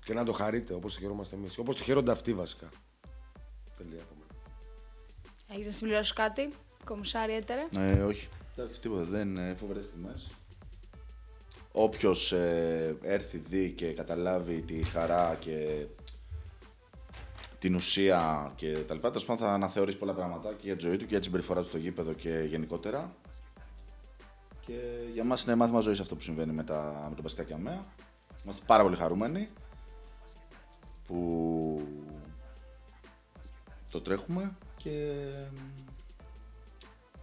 Και 0.05 0.15
να 0.15 0.25
το 0.25 0.33
χαρείτε 0.33 0.75
όπως 0.75 0.95
το 0.95 1.01
χαιρόμαστε 1.01 1.37
εμείς. 1.37 1.59
Όπως 1.59 1.77
το 1.77 1.83
χαίρονται 1.83 2.11
αυτοί 2.11 2.35
βασικά. 2.35 2.69
Τελεία 3.79 4.03
από 4.03 4.15
μένα. 4.19 4.43
Έχεις 5.53 5.67
να 5.67 5.73
συμπληρώσεις 5.73 6.13
κάτι, 6.13 6.49
κομισάρι 6.85 7.35
έτερε; 7.35 7.67
Ε, 7.77 8.03
όχι. 8.03 8.29
Εντάξει, 8.57 8.81
τίποτα. 8.81 9.03
Δεν 9.03 9.29
είναι 9.29 9.57
φοβερές 9.61 9.91
τιμέ. 9.91 10.15
Όποιος 11.73 12.33
έρθει, 13.03 13.39
δει 13.39 13.71
και 13.71 13.93
καταλάβει 13.93 14.61
τη 14.61 14.83
χαρά 14.83 15.37
και 15.41 15.87
την 17.59 17.75
ουσία 17.75 18.53
και 18.57 18.73
τα 18.73 18.95
λοιπά, 18.95 19.09
τέλος 19.09 19.25
πάντων 19.25 19.47
θα 19.47 19.53
αναθεωρήσει 19.53 19.99
πολλά 19.99 20.15
πράγματα 20.15 20.53
και 20.53 20.63
για 20.63 20.77
τη 20.77 20.81
ζωή 20.81 20.97
του 20.97 21.03
και 21.03 21.09
για 21.11 21.19
τη 21.19 21.25
συμπεριφορά 21.25 21.61
του 21.61 21.67
στο 21.67 21.79
γήπεδο 21.79 22.13
και 22.13 22.45
γενικότερα. 22.49 23.17
Και 24.67 24.81
για 25.13 25.25
μας 25.25 25.45
είναι 25.45 25.55
μάθημα 25.55 25.81
ζωής 25.81 26.01
αυτό 26.01 26.15
που 26.17 26.23
συμβαίνει 26.23 26.53
με, 26.53 26.65
τα, 26.65 27.07
με 27.09 27.15
το 27.15 27.23
Παστιακή 27.23 27.53
Αμαία. 27.53 27.85
Είμαστε 28.45 28.65
πάρα 28.67 28.83
πολύ 28.83 28.97
χαρούμενοι 28.97 29.49
που 31.07 31.89
το 33.91 34.01
τρέχουμε 34.01 34.57
και 34.77 35.15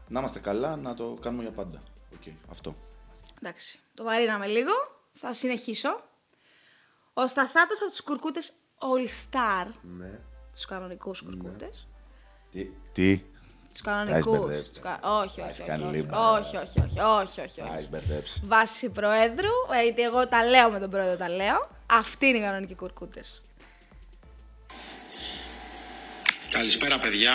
να 0.07 0.19
είμαστε 0.19 0.39
καλά, 0.39 0.75
να 0.75 0.93
το 0.93 1.17
κάνουμε 1.21 1.43
για 1.43 1.51
πάντα. 1.51 1.81
Οκ, 2.13 2.33
αυτό. 2.51 2.75
Εντάξει, 3.41 3.79
το 3.93 4.03
βαρύναμε 4.03 4.47
λίγο. 4.47 4.71
Θα 5.13 5.33
συνεχίσω. 5.33 6.03
Ο 7.13 7.27
Σταθάτος 7.27 7.81
από 7.81 7.89
τους 7.89 8.01
κουρκούτες 8.01 8.53
All 8.79 9.07
Star. 9.07 9.67
Ναι. 9.97 10.19
Τους 10.53 10.65
κανονικούς 10.65 11.21
κουρκούτες. 11.23 11.87
Τι; 12.51 12.65
Τι; 12.93 13.21
Τους 13.71 13.81
κανονικούς. 13.81 14.37
μπερδέψει. 14.39 14.71
Τους 14.71 14.79
κα- 14.81 14.99
Όχι, 15.03 15.23
όχι, 15.25 15.41
Έχεις 15.41 15.59
όχι, 15.59 15.69
κάνει 15.69 15.83
όχι, 15.83 15.95
λίμπα. 15.95 16.31
όχι, 16.31 16.57
όχι, 16.57 16.79
όχι, 16.81 16.99
όχι, 16.99 17.41
όχι, 17.41 17.61
Α, 17.61 17.65
όχι. 17.67 17.77
έχει 17.77 17.87
μπερδέψει. 17.89 18.41
Βάση 18.45 18.89
προέδρου, 18.89 19.49
ε, 19.79 19.83
γιατί 19.83 20.01
εγώ 20.01 20.27
τα 20.27 20.43
λέω 20.43 20.69
με 20.71 20.79
τον 20.79 20.89
πρόεδρο, 20.89 21.17
τα 21.17 21.29
λέω. 21.29 21.67
Αυτοί 21.91 22.25
είναι 22.25 22.37
οι 22.37 22.41
κανονικοί 22.41 22.75
κουρκούτες. 22.75 23.41
Καλησπέρα 26.55 26.99
παιδιά. 26.99 27.33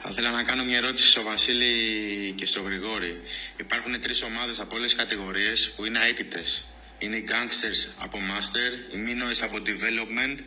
Θα 0.00 0.08
ήθελα 0.10 0.30
να 0.30 0.42
κάνω 0.42 0.64
μια 0.64 0.76
ερώτηση 0.76 1.06
στο 1.08 1.22
Βασίλη 1.22 2.32
και 2.32 2.46
στο 2.46 2.60
Γρηγόρη. 2.62 3.20
Υπάρχουν 3.56 4.00
τρεις 4.00 4.22
ομάδες 4.22 4.60
από 4.60 4.76
όλες 4.76 4.90
τις 4.92 4.98
κατηγορίες 5.02 5.72
που 5.76 5.84
είναι 5.84 5.98
αίτητες. 6.08 6.66
Είναι 6.98 7.16
οι 7.16 7.24
Gangsters 7.28 7.94
από 7.98 8.18
Master, 8.18 8.94
οι 8.94 8.98
Minoes 9.06 9.40
από 9.42 9.56
Development 9.56 10.38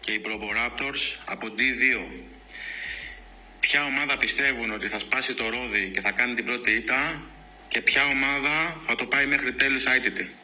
και 0.00 0.12
οι 0.12 0.22
Proboraptors 0.26 1.20
από 1.24 1.46
D2. 1.46 2.10
Ποια 3.60 3.84
ομάδα 3.84 4.16
πιστεύουν 4.18 4.70
ότι 4.70 4.86
θα 4.88 4.98
σπάσει 4.98 5.34
το 5.34 5.48
ρόδι 5.48 5.90
και 5.94 6.00
θα 6.00 6.10
κάνει 6.12 6.34
την 6.34 6.44
πρώτη 6.44 6.70
ήττα 6.70 7.22
και 7.68 7.80
ποια 7.80 8.04
ομάδα 8.06 8.80
θα 8.82 8.94
το 8.94 9.06
πάει 9.06 9.26
μέχρι 9.26 9.52
τέλους 9.52 9.84
αίτητη; 9.84 10.34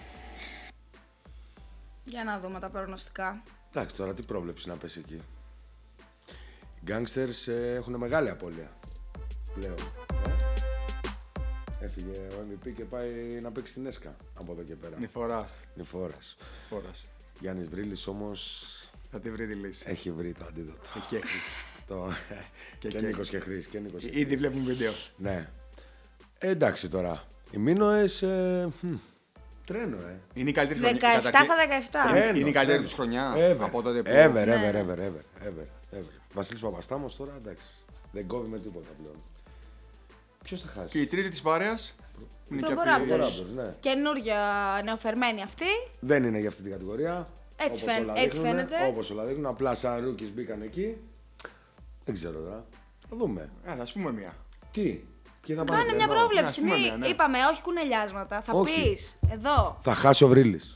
Για 2.05 2.25
να 2.25 2.39
δούμε 2.39 2.61
τα 2.61 2.69
προγνωστικά. 2.69 3.43
Εντάξει 3.71 3.97
τώρα, 3.97 4.15
τι 4.15 4.23
πρόβλεψη 4.27 4.69
να 4.69 4.77
πέσει 4.77 5.03
εκεί. 5.05 5.23
Οι 6.81 6.93
γκάγκστερς 6.93 7.49
ε, 7.49 7.75
έχουν 7.77 7.95
μεγάλη 7.97 8.31
απώλεια 8.31 8.71
πλέον. 9.55 9.75
Ε. 10.27 11.85
Έφυγε 11.85 12.17
ο 12.31 12.45
MVP 12.51 12.73
και 12.77 12.85
πάει 12.85 13.11
να 13.43 13.51
παίξει 13.51 13.73
την 13.73 13.87
ΕΣΚΑ 13.87 14.17
από 14.41 14.53
εδώ 14.53 14.63
και 14.63 14.75
πέρα. 14.75 14.97
Νηφοράς. 14.99 15.53
Νηφόρας. 15.75 16.37
Φόρας. 16.69 17.07
Γιάννης 17.41 17.69
Βρύλης 17.69 18.07
όμως 18.07 18.65
Θα 19.11 19.21
τη 19.21 19.31
βρει 19.31 19.47
τη 19.47 19.55
λύση. 19.55 19.85
έχει 19.89 20.11
βρει 20.11 20.33
το 20.33 20.47
αντίδοτο. 20.49 20.79
Και 20.95 21.01
κέχεις. 21.17 21.57
το... 21.89 22.09
και, 22.79 22.89
Και- 22.89 22.99
και, 22.99 23.07
Νίκος 23.07 23.29
και 23.29 23.39
Χρής. 23.39 23.67
Και 23.67 23.79
Νίκος 23.79 24.01
και 24.03 24.07
Ήδη 24.09 24.25
Χρής. 24.25 24.37
βλέπουμε 24.37 24.65
βίντεο. 24.73 24.93
Ναι. 25.17 25.49
Ε, 26.39 26.49
εντάξει 26.49 26.89
τώρα. 26.89 27.25
Οι 27.51 27.59
Μίνωες... 27.59 28.23
Ε, 28.23 28.69
μ, 28.81 28.89
τρένο, 29.65 29.97
ε. 29.97 30.21
Είναι 30.35 30.51
η 30.51 30.53
καλύτερη 30.53 30.81
17 30.81 30.85
χρονιά. 30.85 31.21
στα 31.21 31.55
17. 32.05 32.11
Είναι- 32.11 32.21
Τρένο, 32.21 32.39
είναι 32.39 32.49
η 32.49 32.53
καλύτερη 32.53 32.67
τρένος. 32.67 32.85
τους 32.89 32.93
χρονιά 32.93 33.35
Ever. 33.37 33.57
από 33.61 33.83
τότε 33.83 34.03
που- 34.03 34.11
Ever, 34.11 34.43
ever, 34.43 34.47
Ναι, 34.47 34.85
ever, 34.87 34.99
ever, 34.99 35.47
ever, 35.47 35.67
ever. 35.93 36.21
Βασίλης 36.35 36.61
Παπαστάμος 36.63 37.17
τώρα, 37.17 37.33
εντάξει. 37.37 37.67
Δεν 38.13 38.27
κόβει 38.27 38.49
με 38.49 38.59
τίποτα 38.59 38.89
πλέον. 38.99 39.17
Ποιος 40.45 40.61
θα 40.61 40.69
χάσει; 40.69 40.89
Και 40.93 41.01
η 41.01 41.07
τρίτη 41.07 41.29
της 41.31 41.43
παρέας. 41.43 41.95
είναι 42.51 42.61
και 42.61 42.75
Proboraptors. 42.75 43.21
αυτή- 43.21 43.43
Raptors, 43.43 43.55
ναι. 43.55 43.75
Καινούργια 43.81 44.41
νεοφερμένη 44.85 45.43
αυτή. 45.43 45.65
Δεν 46.01 46.25
είναι 46.25 46.39
για 46.39 46.49
αυτή 46.49 46.63
την 46.63 46.71
κατηγορία. 46.71 47.29
Έτσι 47.57 47.83
όπως 47.83 47.95
φαίν- 47.95 48.09
όλα 48.09 48.19
έτσι 48.21 48.39
δείχνουνε, 48.39 48.67
φαίνεται. 48.67 48.87
Όπως 48.87 49.11
όλα 49.11 49.25
δείχνουν. 49.25 49.47
Απλά 49.47 49.75
σαν 49.75 50.05
ρούκις 50.05 50.33
μπήκαν 50.33 50.63
εκεί. 50.63 50.97
Δεν 52.05 52.15
ξέρω 52.15 52.41
τώρα. 52.41 52.65
Θα 53.09 53.17
δούμε. 53.17 53.51
Έλα, 53.67 53.83
ας 53.83 53.93
πούμε 53.93 54.13
μία. 54.13 54.35
Τι; 54.73 55.01
Ποιοι 55.47 55.57
θα 55.57 55.65
πάνε 55.65 55.81
Κάνε 55.81 55.95
μια 55.97 56.07
τρένο; 56.07 56.21
πρόβλεψη. 56.21 56.43
Να, 56.43 56.49
ας 56.49 56.59
πούμε 56.59 56.75
Μη... 56.75 56.81
μια, 56.81 56.97
ναι. 56.97 57.07
Είπαμε, 57.07 57.39
όχι 57.53 57.63
κουνελιάσματα. 57.63 58.41
Θα 58.43 58.53
Όχι. 58.53 58.83
πεις, 58.83 59.17
εδώ. 59.31 59.79
Θα 59.83 59.95
χάσει 59.95 60.25
ο 60.25 60.29
Βρύλης. 60.29 60.75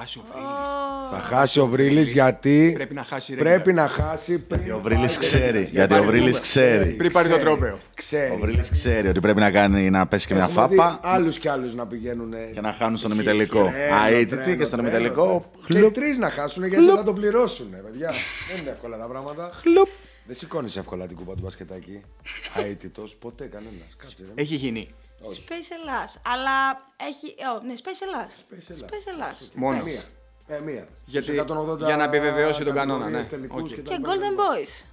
Θα 0.00 0.04
χάσει 0.04 0.18
ο 0.18 0.22
Βρύλης. 0.32 0.68
Ω, 0.68 1.10
Θα 1.10 1.18
χάσει 1.18 1.60
ο 1.60 1.66
Βρύλης 1.66 2.12
γιατί 2.12 2.70
Πρέπει 2.74 2.94
να 2.94 3.04
χάσει 3.04 3.34
πρέπει 3.34 3.70
regular. 3.70 3.74
να 3.74 3.88
χάσει 3.88 4.38
πριν 4.38 4.60
Γιατί 4.60 4.70
ο 4.70 4.80
πάει 4.82 4.92
Βρύλης 4.94 5.14
το- 5.14 5.20
ξέρει. 5.20 5.68
Γιατί 5.72 5.94
ο 5.94 6.02
Βρύλης 6.02 6.40
ξέρει. 6.40 6.90
Πριν 6.90 7.12
πάρει 7.12 7.28
το 7.28 7.38
τρόπαιο. 7.38 7.78
Ξέρει. 7.94 8.32
Ο 8.32 8.36
Βρύλης 8.38 8.70
ξέρει 8.70 9.08
ότι 9.08 9.20
πρέπει 9.20 9.40
να, 9.40 9.50
κάνει, 9.50 9.90
να 9.90 10.06
πέσει 10.06 10.26
και 10.26 10.34
μια 10.34 10.42
Έχουμε 10.44 10.66
δει 10.68 10.76
φάπα 10.76 11.00
άλλους 11.02 11.38
κι 11.38 11.48
άλλους 11.48 11.74
να 11.74 11.86
πηγαίνουν 11.86 12.32
και 12.52 12.60
να 12.60 12.72
χάνουν 12.72 12.96
στον 12.96 13.10
ημιτελικό. 13.12 13.62
Τρένο, 13.70 14.06
Αίτητη 14.06 14.36
τρένο, 14.36 14.56
και 14.56 14.64
στον 14.64 14.78
τρένο, 14.78 14.94
ημιτελικό. 14.96 15.24
τρένο. 15.26 15.44
Και 15.66 15.72
χλουπ, 15.78 15.94
τρεις 15.94 16.18
να 16.18 16.30
χάσουν 16.30 16.64
γιατί 16.66 16.86
θα 16.88 17.02
το 17.04 17.12
πληρώσουν, 17.12 17.66
παιδιά. 17.70 18.10
Δεν 18.52 18.60
είναι 18.60 18.70
εύκολα 18.70 18.98
τα 18.98 19.04
πράγματα. 19.06 19.50
χλουπ. 19.54 19.88
Δεν 20.26 20.36
σηκώνεις 20.36 20.76
εύκολα 20.76 21.06
την 21.06 21.16
κούπα 21.16 21.34
του 21.34 21.40
μπασκετάκι. 21.42 22.00
Αήττητος, 22.70 23.16
ποτέ 23.20 23.44
κανένας. 23.44 23.96
Κάτσε. 23.96 24.14
ρε. 24.34 24.42
Έχει 24.42 24.54
γίνει. 24.54 24.88
Space 25.22 25.68
Ελλάς. 25.80 26.18
Αλλά 26.24 26.82
έχει. 26.96 27.26
Ω, 27.56 27.66
ναι, 27.66 27.72
Space 27.76 28.02
Ελλάς. 28.02 28.32
Space 28.50 28.70
Ελλάς. 28.70 28.90
Space 28.90 29.06
Ελλάς. 29.12 29.50
Μόνο. 29.54 29.78
Μία. 29.84 30.02
Ε, 30.46 30.60
μία. 30.60 30.88
Γιατί- 31.04 31.26
Στους 31.26 31.36
180 31.38 31.86
για 31.86 31.96
να 31.96 32.04
επιβεβαιώσει 32.04 32.64
τον 32.64 32.74
κανόνα, 32.74 32.98
κατηγορίες, 33.04 33.30
ναι. 33.30 33.36
τελικούς 33.36 33.62
Οκ. 33.72 33.76
τα 33.76 33.82
Και 33.82 33.96
λοιπά. 33.96 34.10
Golden 34.12 34.38
Boys. 34.40 34.84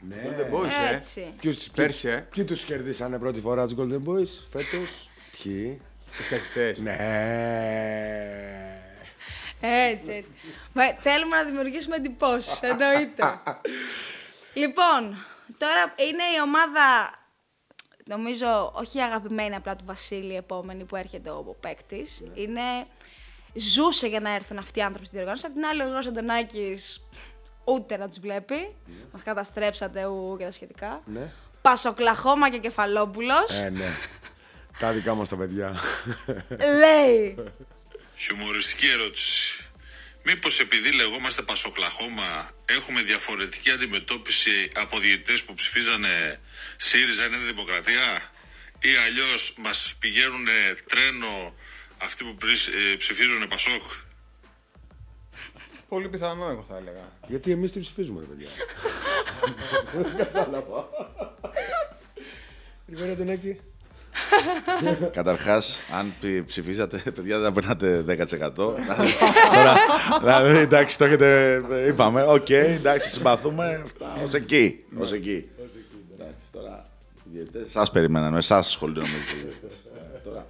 Ναι. 0.00 0.16
Golden 0.24 0.54
Boys, 0.54 0.90
ε. 0.90 0.94
Έτσι. 0.94 1.34
Ποιους, 1.40 1.70
Πέρσι, 1.70 2.08
ε. 2.08 2.26
Ποιοι 2.30 2.44
τους 2.44 2.64
κερδίσανε 2.64 3.18
πρώτη 3.18 3.40
φορά 3.40 3.66
τους 3.66 3.74
Golden 3.78 4.08
Boys 4.08 4.28
φέτος; 4.50 5.08
Ποιοι; 5.42 5.80
Οι 6.18 6.22
σκακιστές. 6.22 6.80
Ναι. 6.80 6.96
Έτσι, 9.60 10.12
έτσι. 10.12 10.30
Μα, 10.72 10.82
θέλουμε 10.98 11.36
να 11.36 11.44
δημιουργήσουμε 11.44 11.96
εντυπώσεις. 11.96 12.60
Εννοείται. 12.62 13.40
λοιπόν, 14.62 15.16
τώρα 15.58 15.94
είναι 15.96 16.22
η 16.36 16.40
ομάδα. 16.44 17.17
Νομίζω 18.08 18.72
όχι 18.74 19.00
αγαπημένη 19.00 19.54
απλά 19.54 19.76
του 19.76 19.84
Βασίλη, 19.84 20.32
η 20.32 20.36
επόμενη 20.36 20.84
που 20.84 20.96
έρχεται 20.96 21.30
ο 21.30 21.56
παίκτης. 21.60 22.22
Είναι 22.34 22.60
ζούσε 23.54 24.06
για 24.06 24.20
να 24.20 24.34
έρθουν 24.34 24.58
αυτοί 24.58 24.78
οι 24.78 24.82
άνθρωποι 24.82 25.06
στην 25.06 25.18
διοργάνωση. 25.18 25.46
Απ' 25.46 25.54
την 25.54 25.64
άλλη, 25.64 25.80
ο 25.80 25.84
Γρηγόρη 25.84 26.06
Αντωνάκης 26.06 27.06
ούτε 27.64 27.96
να 27.96 28.08
τους 28.08 28.18
βλέπει. 28.18 28.74
Μας 29.12 29.22
καταστρέψατε 29.22 30.06
ου 30.06 30.36
και 30.38 30.44
τα 30.44 30.50
σχετικά. 30.50 31.02
Ναι. 31.06 31.32
Πασοκλαχώμα 31.62 32.50
και 32.50 32.58
Κεφαλόπουλος. 32.58 33.60
Ε, 33.62 33.70
ναι. 33.70 33.90
Τα 34.78 34.92
δικά 34.92 35.14
μας 35.14 35.28
τα 35.28 35.36
παιδιά. 35.36 35.74
λέει. 36.78 37.34
Χιουμοριστική 38.16 38.86
ερώτηση. 38.86 39.67
Μήπως 40.22 40.60
επειδή 40.60 40.92
λεγόμαστε 40.92 41.42
Πασοκλαχώμα 41.42 42.50
έχουμε 42.64 43.02
διαφορετική 43.02 43.70
αντιμετώπιση 43.70 44.70
από 44.74 44.98
διαιτητές 44.98 45.44
που 45.44 45.54
ψηφίζανε 45.54 46.40
ΣΥΡΙΖΑ 46.76 47.24
είναι 47.26 47.36
Δημοκρατία; 47.36 48.22
Ή 48.80 48.94
αλλιώς 49.06 49.54
μας 49.58 49.94
πηγαίνουν 49.98 50.46
τρένο 50.88 51.54
αυτοί 51.98 52.24
που 52.24 52.34
πρι- 52.34 52.68
ε, 52.92 52.96
ψηφίζουν 52.96 53.48
Πασόκ; 53.48 53.82
Πολύ 55.88 56.08
πιθανό, 56.08 56.48
εγώ 56.48 56.64
θα 56.68 56.76
έλεγα. 56.76 57.12
Γιατί 57.28 57.50
εμείς 57.50 57.72
τι 57.72 57.80
ψηφίζουμε, 57.80 58.20
ρε 58.20 58.26
παιδιά. 58.26 58.48
Δεν 60.02 60.16
κατάλαβα. 60.16 60.88
Γρηγόρη 62.86 63.10
Αντωνάκη. 63.10 63.60
Καταρχάς, 65.12 65.80
αν 65.98 66.12
πι- 66.20 66.44
ψηφίζατε, 66.46 67.02
παιδιά, 67.14 67.38
δεν 67.38 67.52
περνάτε 67.52 68.04
10%. 68.06 68.06
δηλαδή, 68.06 69.12
τώρα, 69.54 69.74
δηλαδή, 70.20 70.58
εντάξει, 70.58 70.98
το 70.98 71.04
έχετε. 71.04 71.62
Είπαμε, 71.88 72.22
οκ, 72.22 72.50
εντάξει, 72.50 73.10
συμπαθούμε. 73.10 73.84
Ως 74.00 74.36
εκεί. 74.36 74.84
Ως 74.98 75.12
εκεί. 75.12 75.48
Εντάξει, 76.18 76.46
τώρα. 76.52 76.86
Εσάς 77.68 77.86
περιμέναν, 77.92 78.34
εσάς 78.36 78.66
ασχολούνται 78.66 79.00
νομίζω. 79.00 79.16
Ε, 80.14 80.18
τώρα. 80.24 80.46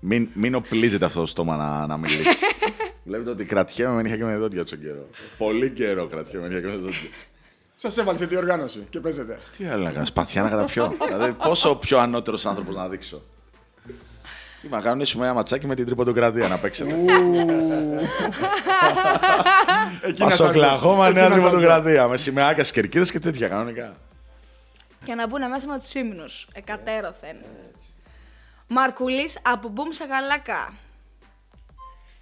Μην, 0.00 0.28
μην 0.34 0.54
οπλίζετε 0.54 1.04
αυτό 1.04 1.20
το 1.20 1.26
στόμα 1.26 1.56
να, 1.56 1.86
να 1.86 1.96
μιλήσει. 1.96 2.36
Βλέπετε 3.04 3.30
ότι 3.30 3.44
κρατιέμαι 3.44 3.94
με 3.94 4.02
νύχια 4.02 4.16
και 4.16 4.24
με 4.24 4.36
δόντια 4.36 4.62
τόσο 4.62 4.76
καιρό. 4.76 5.08
Πολύ 5.38 5.70
καιρό 5.70 6.06
κρατιέμαι 6.06 6.48
με 6.48 6.54
νύχια 6.54 6.70
και 6.70 6.76
με 6.76 6.82
δόντια. 6.82 6.98
Σας 7.76 7.96
έβαλε 7.96 8.16
στη 8.18 8.26
διοργάνωση 8.26 8.86
και 8.90 9.00
παίζετε. 9.00 9.38
Τι 9.56 9.66
άλλο 9.66 9.84
να 9.84 9.90
κάνω, 9.92 10.06
σπαθιά 10.06 10.42
να 10.42 10.48
καταπιώ. 10.48 10.96
δηλαδή, 11.06 11.32
πόσο 11.32 11.74
πιο 11.76 11.98
ανώτερος 11.98 12.46
άνθρωπος 12.46 12.74
να 12.74 12.88
δείξω. 12.88 13.22
Τι 14.60 14.68
μα 14.68 14.80
κάνουν 14.80 15.06
ένα 15.16 15.34
ματσάκι 15.34 15.66
με 15.66 15.74
την 15.74 15.84
τρίποντοκρατία 15.86 16.48
να 16.48 16.58
παίξετε. 16.58 16.94
Εκεί 20.02 20.22
να 20.22 20.30
σας 20.30 20.38
δω. 20.38 20.44
Πασοκλαχώμα, 20.46 21.06
Εκεί 21.06 21.14
νέα 21.14 21.28
να 21.28 21.34
σας 21.34 21.42
δω. 21.42 21.48
τρίποντοκρατία. 21.50 22.08
Με 22.08 22.16
σημαίακια 22.16 22.64
στι 22.64 22.72
κερκίδες 22.72 23.10
και 23.10 23.20
τέτοια 23.20 23.48
κανονικά. 23.48 23.96
Και 25.04 25.14
να 25.14 25.26
μπουν 25.26 25.48
μέσα 25.50 25.66
με 25.66 25.78
τους 25.78 25.94
ύμνους. 25.94 26.46
Εκατέρωθεν. 26.52 27.36
Μαρκουλής 28.68 29.38
από 29.42 29.68
Μπουμ 29.68 29.90
σε 29.90 30.04
γαλάκα. 30.04 30.72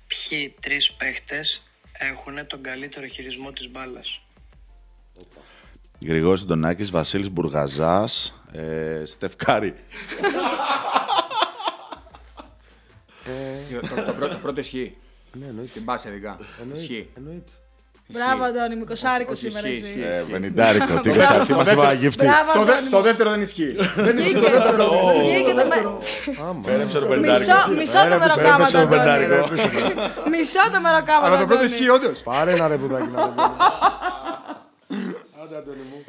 Ποιοι 0.07 0.55
τρεις 0.61 0.93
παίχτες 0.93 1.63
έχουν 1.99 2.47
τον 2.47 2.63
καλύτερο 2.63 3.07
χειρισμό 3.07 3.53
της 3.53 3.71
μπάλας; 3.71 4.24
Γρηγόρης 6.07 6.45
Ντονάκης, 6.45 6.91
Βασίλης 6.91 7.31
Μπουργαζάς, 7.31 8.41
ε, 8.53 9.05
Στεφκάρη. 9.07 9.75
Το, 13.81 14.03
το, 14.07 14.13
πρώτο, 14.13 14.33
το 14.35 14.39
πρώτο 14.43 14.61
ισχύει. 14.61 14.97
Ναι, 15.33 15.45
εννοείται. 15.49 15.71
Στην 15.71 15.83
μπάση 15.83 16.09
ειδικά. 16.09 16.39
Ισχύει. 16.73 17.11
Εννοείται. 17.17 17.51
Μπράβο, 18.09 18.43
Αντώνη, 18.45 18.77
μικροσάρικο 18.77 19.33
Όχι, 19.33 19.41
σήμερα 19.49 19.69
ισχύει, 19.69 19.83
εσύ. 19.85 19.93
ισχύει. 19.95 20.07
Ε, 20.29 20.33
Πενιντάρικο, 20.33 21.01
τι 21.01 21.11
κοσα- 21.17 21.45
τι 21.47 21.53
μας 21.53 21.71
είπα 21.73 21.93
γύφτη. 21.93 22.25
Μπράβο, 22.25 22.53
Το, 22.53 22.63
δε- 22.65 22.73
Αντώνη. 22.73 22.91
το 22.91 23.01
δεύτερο 23.01 23.31
δεν 23.31 23.41
ισχύει. 23.41 23.77
δεν 23.97 24.19
ισχύει 24.19 24.33
το 24.33 24.39
Βγήκε. 24.41 24.53
δεύτερο. 24.59 25.13
Βγήκε 25.23 25.51
το 25.51 25.55
με- 25.55 26.39
Άμα. 26.49 26.61
Πέρεψε 26.65 26.99
το 26.99 27.07
Μισό, 27.07 27.21
πενιντάρικο. 27.21 27.71
μισό 27.79 27.99
το 28.11 28.19
μεροκάμα 28.19 28.57
Πέρεψε 28.57 28.77
του 28.77 28.83
το 28.83 28.89
πενιντάρικο. 28.89 29.35
Αντώνη. 29.35 29.61
Μισό 30.31 30.65
το 30.73 30.81
μεροκάμα 30.87 31.27
Αλλά 31.27 31.37
του 31.37 31.41
το 31.43 31.47
πρώτο 31.47 31.63
Αντώνη. 31.65 31.65
ισχύει 31.65 31.89
όντως. 31.89 32.19
Πάρε 32.21 32.51
ένα 32.53 32.69
ρε 32.69 32.77
πουδάκι 32.77 33.09
να 33.15 33.21
το 33.21 33.29
πούμε. 33.29 33.43
Άντε, 33.45 34.04
Αντώνη 35.65 35.83
μου. 35.83 36.05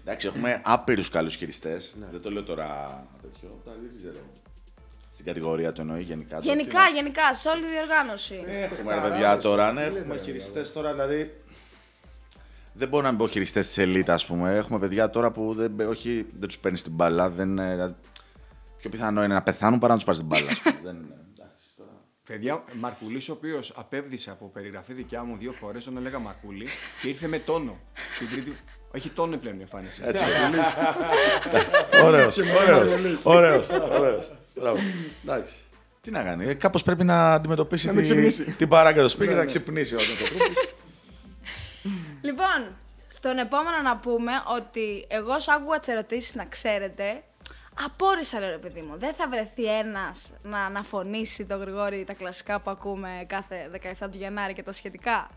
Εντάξει, 0.00 0.26
έχουμε 0.26 0.60
άπειρους 0.64 1.08
καλούς 1.08 1.34
χειριστές. 1.34 1.94
Δεν 2.10 2.20
το 2.22 2.30
λέω 2.30 2.42
τώρα 2.42 3.02
τέτοιο. 3.22 3.60
Τα 3.64 3.70
δεν 3.70 3.90
ξέρω. 3.98 4.24
Στην 5.12 5.24
κατηγορία 5.24 5.72
του 5.72 5.80
εννοεί 5.80 6.02
γενικά. 6.02 6.36
το 6.36 6.42
Γενικά, 6.42 6.84
τι 6.86 6.92
γενικά, 6.94 7.34
σε 7.34 7.48
όλη 7.48 7.62
τη 7.62 7.68
διοργάνωση. 7.68 8.42
να- 8.46 8.52
Έχουμε 8.52 8.94
ρε 8.94 9.00
παιδιά 9.00 9.38
τώρα, 9.38 9.72
ναι, 9.72 9.82
έχουμε 9.82 10.18
χειριστές 10.18 10.72
τώρα, 10.72 10.92
δηλαδή. 10.92 11.34
Δεν 12.72 12.88
μπορώ 12.88 13.02
να 13.02 13.08
μην 13.08 13.18
πω 13.18 13.28
χειριστές 13.28 13.66
της 13.66 13.78
ελίτ, 13.78 14.10
ας 14.10 14.26
πούμε. 14.26 14.56
Έχουμε 14.56 14.78
παιδιά 14.78 15.10
τώρα 15.10 15.30
που 15.30 15.54
δεν, 15.54 15.80
όχι, 15.80 16.26
δεν 16.38 16.48
τους 16.48 16.58
παίρνεις 16.58 16.82
την 16.82 16.92
μπάλα. 16.92 17.30
Δεν, 17.30 17.58
ε, 17.58 17.70
δηλαδή, 17.70 17.94
πιο 18.78 18.90
πιθανό 18.90 19.24
είναι 19.24 19.34
να 19.34 19.42
πεθάνουν 19.42 19.78
παρά 19.78 19.92
να 19.92 19.98
τους 19.98 20.04
πάρεις 20.06 20.20
την 20.20 20.28
μπάλα. 20.28 20.50
ας 20.50 20.60
πούμε. 20.60 20.80
δεν, 20.92 20.96
είναι, 20.96 21.14
εντάξει, 21.34 21.66
τώρα. 21.76 21.90
Παιδιά, 22.26 22.64
Μαρκουλής, 22.74 23.28
ο 23.28 23.32
οποίος 23.32 23.72
απέβδησε 23.76 24.30
από 24.30 24.46
περιγραφή 24.48 24.92
δικιά 24.92 25.24
μου 25.24 25.36
δύο 25.36 25.52
φορές, 25.52 25.84
τον 25.84 25.96
έλεγα 25.96 26.18
Μαρκούλη 26.18 26.66
και 27.02 27.08
ήρθε 27.08 27.26
με 27.26 27.38
τόνο. 27.38 27.78
Την 28.18 28.28
τρίτη... 28.30 28.56
Έχει 28.92 29.08
τόνο 29.08 29.36
πλέον 29.36 29.58
η 29.58 29.60
εμφάνιση. 29.60 30.02
Έτσι. 30.04 30.24
Ωραίος, 32.04 32.36
ωραίος, 32.38 32.92
ωραίος, 33.22 33.66
ωραίος. 33.98 34.30
Μπράβο. 34.54 34.78
Εντάξει. 35.24 35.54
Τι 36.00 36.10
να 36.10 36.22
κάνει, 36.22 36.54
κάπως 36.54 36.82
πρέπει 36.82 37.04
να 37.04 37.32
αντιμετωπίσει 37.32 37.86
Να 37.86 37.92
με 37.92 38.00
τη- 38.02 38.06
ξυπνήσει. 38.08 38.44
την 38.44 38.68
παράγκα 38.68 39.02
του 39.02 39.08
σπίτι 39.08 39.28
και 39.28 39.34
να 39.38 39.44
ξυπνήσει 39.44 39.94
όταν 39.94 40.06
το 40.18 40.24
τρόπο. 40.24 40.44
Λοιπόν, 42.20 42.76
στον 43.08 43.38
επόμενο 43.38 43.82
να 43.82 43.96
πούμε 43.96 44.32
ότι 44.56 45.04
εγώ 45.08 45.32
όσο 45.34 45.52
άκουγα 45.52 45.78
τις 45.78 45.88
ερωτήσεις 45.88 46.34
να 46.34 46.44
ξέρετε, 46.44 47.22
απόρρισα 47.84 48.38
ρε 48.38 48.58
παιδί 48.58 48.80
μου. 48.80 48.98
Δεν 48.98 49.14
θα 49.14 49.28
βρεθεί 49.28 49.64
ένας 49.78 50.30
να 50.42 50.58
αναφωνήσει 50.60 51.44
τον 51.46 51.60
Γρηγόρη 51.60 52.04
τα 52.06 52.12
κλασικά 52.14 52.60
που 52.60 52.70
ακούμε 52.70 53.08
κάθε 53.26 53.70
17 53.72 54.08
του 54.10 54.18
Γενάρη 54.18 54.52
και 54.52 54.62
τα 54.62 54.72
σχετικά. 54.72 55.30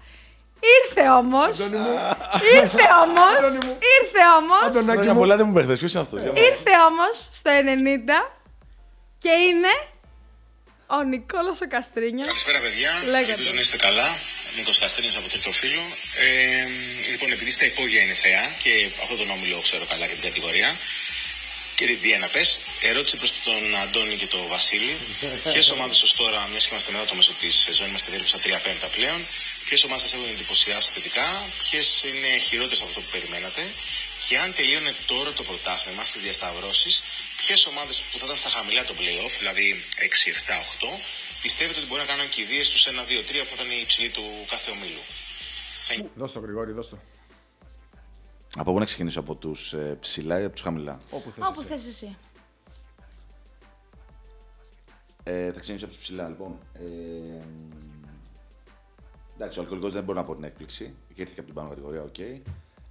Ήρθε 0.76 1.10
όμως. 1.10 1.60
ήρθε 2.60 2.86
όμως. 3.04 3.38
ήρθε 3.96 4.24
όμως. 4.40 4.84
Χρόνια 4.94 5.16
πολλά 5.16 5.36
δεν 5.36 5.46
μου 5.48 5.54
παίρνει. 5.54 5.78
Ποιος 5.78 5.92
είναι 5.94 6.02
αυτός. 6.02 6.20
Ήρθε 6.22 6.74
όμως 6.90 7.16
στο 7.40 7.52
90 7.52 8.20
και 9.24 9.34
είναι 9.48 9.74
ο 10.96 11.00
Νικόλας 11.12 11.60
ο 11.66 11.68
Καστρίνιος. 11.74 12.28
Καλησπέρα, 12.28 12.60
παιδιά. 12.66 12.92
Λέγατε. 13.14 13.32
Ελπίζω 13.32 13.54
να 13.60 13.64
είστε 13.66 13.78
καλά. 13.88 14.08
Νίκος 14.58 14.78
Καστρίνη 14.80 15.12
από 15.22 15.28
τρίτο 15.34 15.52
φίλο. 15.62 15.84
Ε, 16.26 16.66
λοιπόν, 17.12 17.30
επειδή 17.36 17.52
στα 17.58 17.66
υπόγεια 17.72 18.02
είναι 18.02 18.18
θεά 18.26 18.44
και 18.64 18.72
αυτό 19.04 19.16
τον 19.22 19.30
όμιλο 19.36 19.58
ξέρω 19.68 19.86
καλά 19.92 20.06
για 20.10 20.16
την 20.20 20.26
κατηγορία. 20.30 20.70
Κύριε 21.78 21.98
Διένα, 22.04 22.28
πες, 22.36 22.60
ερώτηση 22.92 23.16
προς 23.22 23.32
τον 23.48 23.62
Αντώνη 23.84 24.16
και 24.22 24.28
τον 24.34 24.44
Βασίλη. 24.54 24.96
Ποιες 25.54 25.70
ομάδες 25.76 26.02
ως 26.06 26.14
τώρα, 26.22 26.40
μιας 26.52 26.64
και 26.66 26.70
είμαστε 26.74 26.92
μετά 26.92 27.06
το 27.06 27.16
μέσο 27.16 27.34
τη 27.40 27.50
σεζόν, 27.52 27.88
είμαστε 27.90 28.10
περίπου 28.12 28.30
στα 28.34 28.40
3 28.44 28.60
πέμπτα 28.66 28.88
πλέον, 28.96 29.20
ποιε 29.74 29.86
ομάδε 29.90 30.06
σα 30.08 30.18
έχουν 30.18 30.30
εντυπωσιάσεις 30.36 30.90
θετικά, 30.96 31.28
ποιες 31.64 31.88
είναι 32.08 32.30
χειρότερε 32.48 32.78
από 32.82 32.90
αυτό 32.92 33.00
που 33.04 33.12
περιμένατε 33.16 33.64
και 34.26 34.36
αν 34.44 34.50
τελείωνε 34.58 34.92
τώρα 35.12 35.32
το 35.40 35.44
πρωτάθλημα 35.50 36.04
στις 36.10 36.22
διασταυρώσεις, 36.26 36.94
ποιες 37.40 37.60
ομάδες 37.72 37.96
που 38.08 38.16
θα 38.20 38.26
ήταν 38.28 38.38
στα 38.44 38.50
χαμηλά 38.56 38.82
των 38.90 38.96
playoff, 39.00 39.34
δηλαδή 39.42 39.66
6, 40.10 40.30
7, 40.30 40.58
8, 40.62 40.92
πιστεύετε 41.46 41.78
ότι 41.80 41.88
μπορεί 41.90 42.02
να 42.06 42.10
κάνουν 42.12 42.28
κηδείε 42.36 42.64
στους 42.70 42.84
1, 42.88 43.04
2, 43.12 43.22
3 43.30 43.46
που 43.48 43.54
ήταν 43.58 43.68
οι 43.76 43.80
υψηλοί 43.86 44.10
του 44.18 44.26
κάθε 44.54 44.70
ομίλου; 44.76 45.04
Δώσ' 46.22 46.34
το, 46.36 46.40
Γρηγόρη, 46.46 46.72
δώσ' 46.80 46.90
το. 46.94 46.98
Από 48.62 48.70
πού 48.72 48.80
να 48.84 48.88
ξεκινήσω, 48.92 49.20
από 49.26 49.34
τους 49.42 49.62
ψηλά 50.04 50.36
ή 50.42 50.46
από 50.48 50.56
τους 50.58 50.66
χαμηλά; 50.68 50.96
Όπου 51.18 51.28
θες. 51.34 51.48
Όπου 51.50 51.60
εσύ. 51.62 51.70
θες 51.72 51.84
εσύ. 51.94 52.10
Ε, 55.24 55.52
θα 55.56 55.60
ξεκινήσω 55.64 55.86
από 55.88 55.94
τους 55.94 56.04
ψηλά, 56.04 56.26
λοιπόν. 56.32 56.52
Ε, 56.74 57.44
εντάξει, 59.44 59.60
ο 59.60 59.62
Αλκοολικός 59.62 59.94
δεν 59.94 60.04
μπορεί 60.04 60.18
να 60.18 60.24
πω 60.24 60.36
την 60.36 60.44
έκπληξη. 60.44 60.96
Και 61.14 61.22
ήρθε 61.22 61.34
και 61.34 61.40
από 61.40 61.50
την 61.50 61.56
πάνω 61.56 61.70
κατηγορία, 61.70 62.04
οκ. 62.04 62.18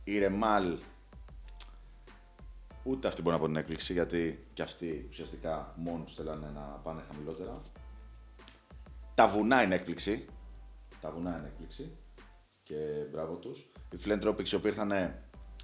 Η 0.05 0.19
Ρεμάλ. 0.19 0.79
Ούτε 2.85 3.09
αυτή 3.09 3.23
μπορεί 3.23 3.35
να 3.35 3.41
πω 3.41 3.47
την 3.47 3.57
έκπληξη, 3.57 3.93
γιατί 3.93 4.47
και 4.53 4.63
αυτοί 4.63 5.07
ουσιαστικά 5.11 5.73
μόνος 5.77 6.05
τους 6.07 6.15
θέλανε 6.15 6.51
να 6.55 6.61
πάνε 6.61 7.03
χαμηλότερα. 7.11 7.63
Τα 9.15 9.29
βουνά 9.29 9.63
είναι 9.63 9.75
έκπληξη. 9.75 10.25
Τα 11.01 11.11
βουνά 11.11 11.39
είναι 11.39 11.47
έκπληξη. 11.47 11.91
Και 12.63 12.75
μπράβο 13.11 13.35
τους. 13.35 13.71
Οι 13.91 13.97
Φιλέντροπιξ 13.97 14.53
οι 14.53 14.55
οποίοι 14.55 14.71
ήρθαν 14.75 14.93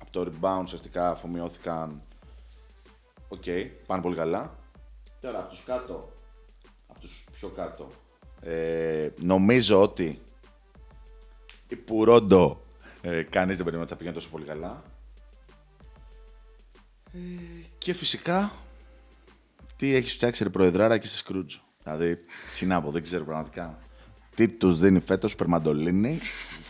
από 0.00 0.10
το 0.10 0.32
rebound 0.32 0.60
ουσιαστικά 0.62 1.10
αφομοιώθηκαν. 1.10 2.02
Οκ, 3.28 3.44
πάνε 3.86 4.02
πολύ 4.02 4.16
καλά. 4.16 4.58
Τώρα 5.20 5.38
από 5.38 5.48
τους 5.48 5.64
κάτω, 5.64 6.12
από 6.86 7.00
τους 7.00 7.26
πιο 7.32 7.48
κάτω, 7.48 7.88
ε, 8.40 9.08
νομίζω 9.20 9.82
ότι 9.82 10.22
η 11.68 11.76
Πουρόντο 11.76 12.62
ε, 13.00 13.22
κανείς 13.22 13.56
δεν 13.56 13.64
περίμενε 13.64 13.82
ότι 13.82 13.90
θα 13.90 13.96
πηγαίνει 13.96 14.14
τόσο 14.14 14.28
πολύ 14.28 14.44
καλά. 14.44 14.82
Ε, 17.12 17.18
και 17.78 17.92
φυσικά, 17.92 18.52
τι 19.76 19.94
έχεις 19.94 20.12
φτιάξει 20.12 20.42
ρε 20.42 20.48
Προεδράρα 20.50 20.98
και 20.98 21.06
στη 21.06 21.16
Σκρούτζο. 21.16 21.60
Δηλαδή, 21.82 22.18
τι 22.58 22.66
να 22.66 22.82
πω, 22.82 22.90
δεν 22.90 23.02
ξέρω 23.02 23.24
πραγματικά. 23.24 23.78
Τι 24.34 24.48
τους 24.48 24.78
δίνει 24.78 25.00
φέτος, 25.00 25.36
Περμαντολίνη. 25.36 26.20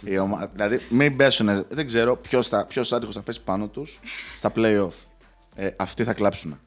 Η 0.04 0.18
ομα... 0.18 0.46
Δηλαδή, 0.46 0.80
μην 0.90 1.16
πέσουνε, 1.16 1.64
δεν 1.68 1.86
ξέρω 1.86 2.16
ποιος, 2.16 2.48
θα, 2.48 2.64
ποιος 2.64 2.92
άτυχος 2.92 3.14
θα 3.14 3.22
πέσει 3.22 3.42
πάνω 3.42 3.68
τους 3.68 4.00
στα 4.36 4.52
play-off. 4.54 4.92
Ε, 5.54 5.70
αυτοί 5.76 6.04
θα 6.04 6.14
κλάψουν. 6.14 6.60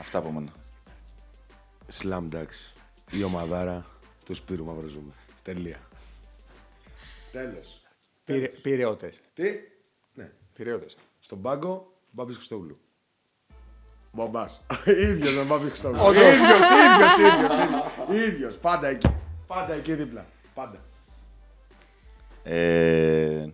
Αυτά 0.00 0.18
από 0.18 0.30
μένα. 0.30 0.52
Slam 1.92 2.34
dunk. 2.34 2.46
Η 3.10 3.22
ομαδάρα. 3.22 3.86
του 4.24 4.34
Σπύρου 4.34 4.64
Μαυροζούμε. 4.64 5.12
Τελεία. 5.42 5.87
Τέλος. 7.38 7.82
Πήρε, 8.24 8.46
πήρεώτες. 8.48 9.20
Τι; 9.34 9.50
Ναι. 10.14 10.30
Πήρεώτες. 10.54 10.96
Στον 11.20 11.42
πάγκο, 11.42 11.92
Μπάμπης 12.10 12.36
Χριστόγλου. 12.36 12.78
Μπομπάς. 14.12 14.62
ίδιος 15.10 15.34
με 15.34 15.42
Μπάμπης 15.42 15.68
Χριστόγλου. 15.68 15.98
Όντως. 16.02 16.22
ίδιος, 16.22 17.18
ίδιος, 17.18 18.26
ίδιος. 18.26 18.56
Πάντα 18.56 18.88
εκεί. 18.88 19.08
Πάντα 19.46 19.72
εκεί 19.74 19.94
δίπλα. 19.94 20.26
Πάντα. 20.54 20.80
Ε, 22.42 23.46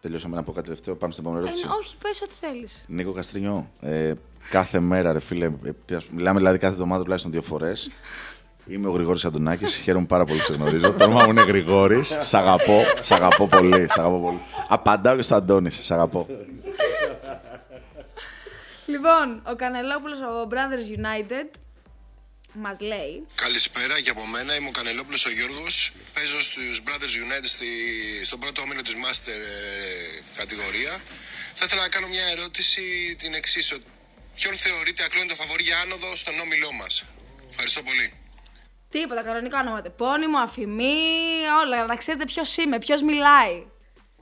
τελειώσαμε 0.00 0.36
να 0.36 0.42
πω 0.42 0.52
κάτι 0.52 0.64
τελευταίο. 0.66 0.96
Πάμε 0.96 1.12
στην 1.12 1.24
επόμενη 1.24 1.44
Ε, 1.44 1.48
ερώτηση. 1.48 1.68
όχι, 1.80 1.96
πες 1.96 2.22
ό,τι 2.22 2.32
θέλεις. 2.32 2.84
Νίκο 2.88 3.12
Καστρινιό, 3.12 3.70
ε, 3.80 4.12
κάθε 4.50 4.80
μέρα, 4.80 5.12
ρε 5.12 5.20
φίλε, 5.20 5.44
ε, 5.64 5.72
τι 5.84 5.94
ας- 5.94 6.06
μιλάμε 6.08 6.38
δηλαδή 6.38 6.58
κάθε 6.58 6.72
εβδομάδα 6.72 7.02
τουλάχιστον 7.02 7.32
δύο 7.32 7.42
φορές. 7.42 7.90
Είμαι 8.66 8.88
ο 8.88 8.90
Γρηγόρης 8.90 9.24
Αντωνάκης, 9.24 9.74
χαίρομαι 9.74 10.06
πάρα 10.06 10.24
πολύ 10.24 10.38
που 10.38 10.44
σε 10.44 10.52
γνωρίζω. 10.52 10.92
Το 10.92 11.04
όνομα 11.04 11.24
μου 11.24 11.30
είναι 11.30 11.42
Γρηγόρης, 11.42 12.16
σ' 12.20 12.34
αγαπώ, 12.34 12.82
σ' 13.00 13.10
αγαπώ 13.10 13.48
πολύ, 13.48 13.86
σ' 13.90 13.98
αγαπώ 13.98 14.20
πολύ. 14.20 14.40
Απαντάω 14.68 15.16
και 15.16 15.22
στο 15.22 15.34
Αντώνης, 15.34 15.80
σ' 15.84 15.90
αγαπώ. 15.90 16.26
Λοιπόν, 18.86 19.42
ο 19.52 19.54
Κανελόπουλος 19.56 20.18
από 20.22 20.48
Brothers 20.52 20.86
United 20.98 21.48
μας 22.54 22.80
λέει 22.80 23.26
Καλησπέρα 23.34 24.00
και 24.00 24.10
από 24.10 24.26
μένα. 24.26 24.54
Είμαι 24.56 24.68
ο 24.68 24.70
Κανελόπουλος 24.70 25.26
ο 25.26 25.30
Γιώργος. 25.30 25.92
Παίζω 26.14 26.42
στους 26.42 26.82
Brothers 26.86 27.14
United 27.24 27.50
στη, 27.56 27.66
στον 28.24 28.38
πρώτο 28.40 28.62
όμιλο 28.62 28.82
της 28.82 28.94
Master 29.04 29.38
ε, 29.54 30.20
κατηγορία. 30.36 30.92
Θα 31.54 31.64
ήθελα 31.64 31.82
να 31.82 31.88
κάνω 31.88 32.08
μια 32.08 32.26
ερώτηση 32.34 32.82
την 33.18 33.34
εξής. 33.34 33.80
Ποιον 34.34 34.54
θεωρείτε 34.54 35.02
ακλόνητο 35.04 35.34
φαβορή 35.34 35.62
για 35.62 35.78
άνοδο 35.78 36.16
στον 36.16 36.40
όμιλό 36.40 36.72
μας; 36.72 37.04
Ευχαριστώ 37.50 37.82
πολύ. 37.82 38.19
Τίποτα, 38.90 39.22
κανονικά 39.22 39.60
όνομα, 39.60 39.82
τεπώνυμο, 39.82 40.38
αφημί, 40.38 40.94
όλα, 41.64 41.86
να 41.86 41.96
ξέρετε 41.96 42.24
ποιος 42.24 42.56
είμαι, 42.56 42.78
ποιος 42.78 43.02
μιλάει. 43.02 43.64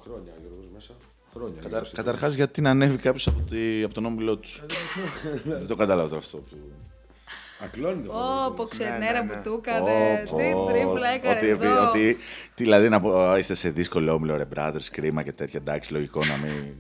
Χρόνια 0.02 0.32
Γιώργος 0.40 0.66
μέσα. 0.74 0.92
Χρόνια. 1.34 1.60
Κατα, 1.62 1.82
Καταρχάς, 1.94 2.34
γιατί 2.34 2.60
να 2.60 2.70
ανέβει 2.70 2.96
κάποιος 2.96 3.26
από, 3.26 3.40
τη- 3.40 3.82
από 3.82 3.94
τον 3.94 4.04
όμιλό 4.04 4.36
τους; 4.36 4.62
Δεν 5.58 5.66
το 5.66 5.74
κατάλαβα 5.76 6.08
τώρα 6.08 6.20
αυτό. 6.20 6.36
που- 6.36 6.56
Ακλόνητο. 7.64 8.12
Ω, 8.12 8.50
πω 8.50 8.64
ξενέρα 8.64 9.22
ναι, 9.22 9.34
ναι. 9.34 9.40
που 9.40 9.50
του 9.50 9.62
έκανε, 9.66 10.24
Πω, 10.30 10.36
τι 10.36 10.50
πω. 10.52 10.66
τρίπλα 10.66 11.08
έκανε 11.08 11.36
ότι, 11.36 11.46
επει- 11.48 11.62
εδώ. 11.64 11.88
ότι, 11.88 12.16
τι, 12.54 12.62
δηλαδή 12.62 12.88
να 12.88 13.00
πω, 13.00 13.18
«Α, 13.20 13.38
είστε 13.38 13.54
σε 13.54 13.70
δύσκολο 13.70 14.12
όμιλο, 14.12 14.36
ρε 14.36 14.46
brothers, 14.56 14.84
κρίμα 14.90 15.22
και 15.22 15.32
τέτοια. 15.32 15.60
Εντάξει, 15.60 15.92
λογικό 15.92 16.24
να 16.24 16.36
μην. 16.36 16.74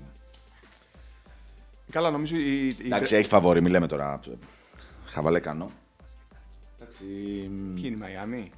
Καλά, 1.90 2.10
νομίζω 2.10 2.36
η. 2.36 2.68
η- 2.68 2.76
Εντάξει, 2.84 3.16
έχει 3.16 3.28
φαβόρη, 3.28 3.60
μην 3.62 3.70
λέμε 3.72 3.86
τώρα. 3.86 4.20
Χαβαλέ 5.04 5.40
κανό. 5.40 5.70
Εντάξει. 7.00 7.50
Ποιοι 7.74 7.82
είναι 7.84 7.94
η 7.94 7.98
Μαϊάμι; 7.98 8.50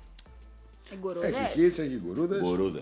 Εγκουρούδες. 0.92 1.34
Έχει 1.34 1.60
χίτς, 1.60 1.78
έχει 1.78 2.00
γκουρούδε. 2.04 2.38
Γκουρούδε. 2.38 2.80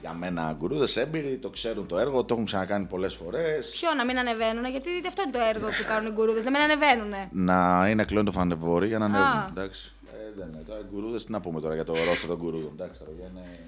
Για 0.00 0.12
μένα 0.12 0.56
γκουρούδε 0.58 1.00
έμπειροι, 1.00 1.36
το 1.38 1.50
ξέρουν 1.50 1.86
το 1.86 1.98
έργο, 1.98 2.24
το 2.24 2.34
έχουν 2.34 2.46
ξανακάνει 2.46 2.86
πολλές 2.86 3.14
φορές. 3.14 3.76
Ποιο 3.80 3.94
να 3.94 4.04
μην 4.04 4.18
ανεβαίνουνε, 4.18 4.70
γιατί 4.70 4.88
αυτό 5.06 5.22
είναι 5.22 5.32
το 5.32 5.38
έργο 5.38 5.66
που 5.66 5.84
κάνουν 5.86 6.10
οι 6.10 6.14
γκουρούδες, 6.14 6.44
να 6.44 6.50
μην 6.50 6.60
ανεβαίνουνε. 6.60 7.28
Να 7.32 7.88
είναι 7.90 8.04
κλόνι 8.04 8.24
το 8.24 8.32
φανεβόρι 8.32 8.86
για 8.86 8.98
να 8.98 9.04
ανέβουν. 9.04 9.26
Α. 9.26 9.46
Εντάξει. 9.50 9.92
Ε, 10.12 10.32
δεν 10.36 10.48
είναι. 10.48 10.62
Τώρα 10.66 10.80
γκουρούδε, 10.90 11.18
τι 11.18 11.30
να 11.30 11.40
πούμε 11.40 11.60
τώρα 11.60 11.74
για 11.74 11.84
το 11.84 11.92
ρόστο 12.04 12.26
των 12.26 12.36
γκουρούδων. 12.36 12.70
Εντάξει, 12.72 13.00
τώρα 13.00 13.12
για 13.18 13.26
είναι. 13.30 13.58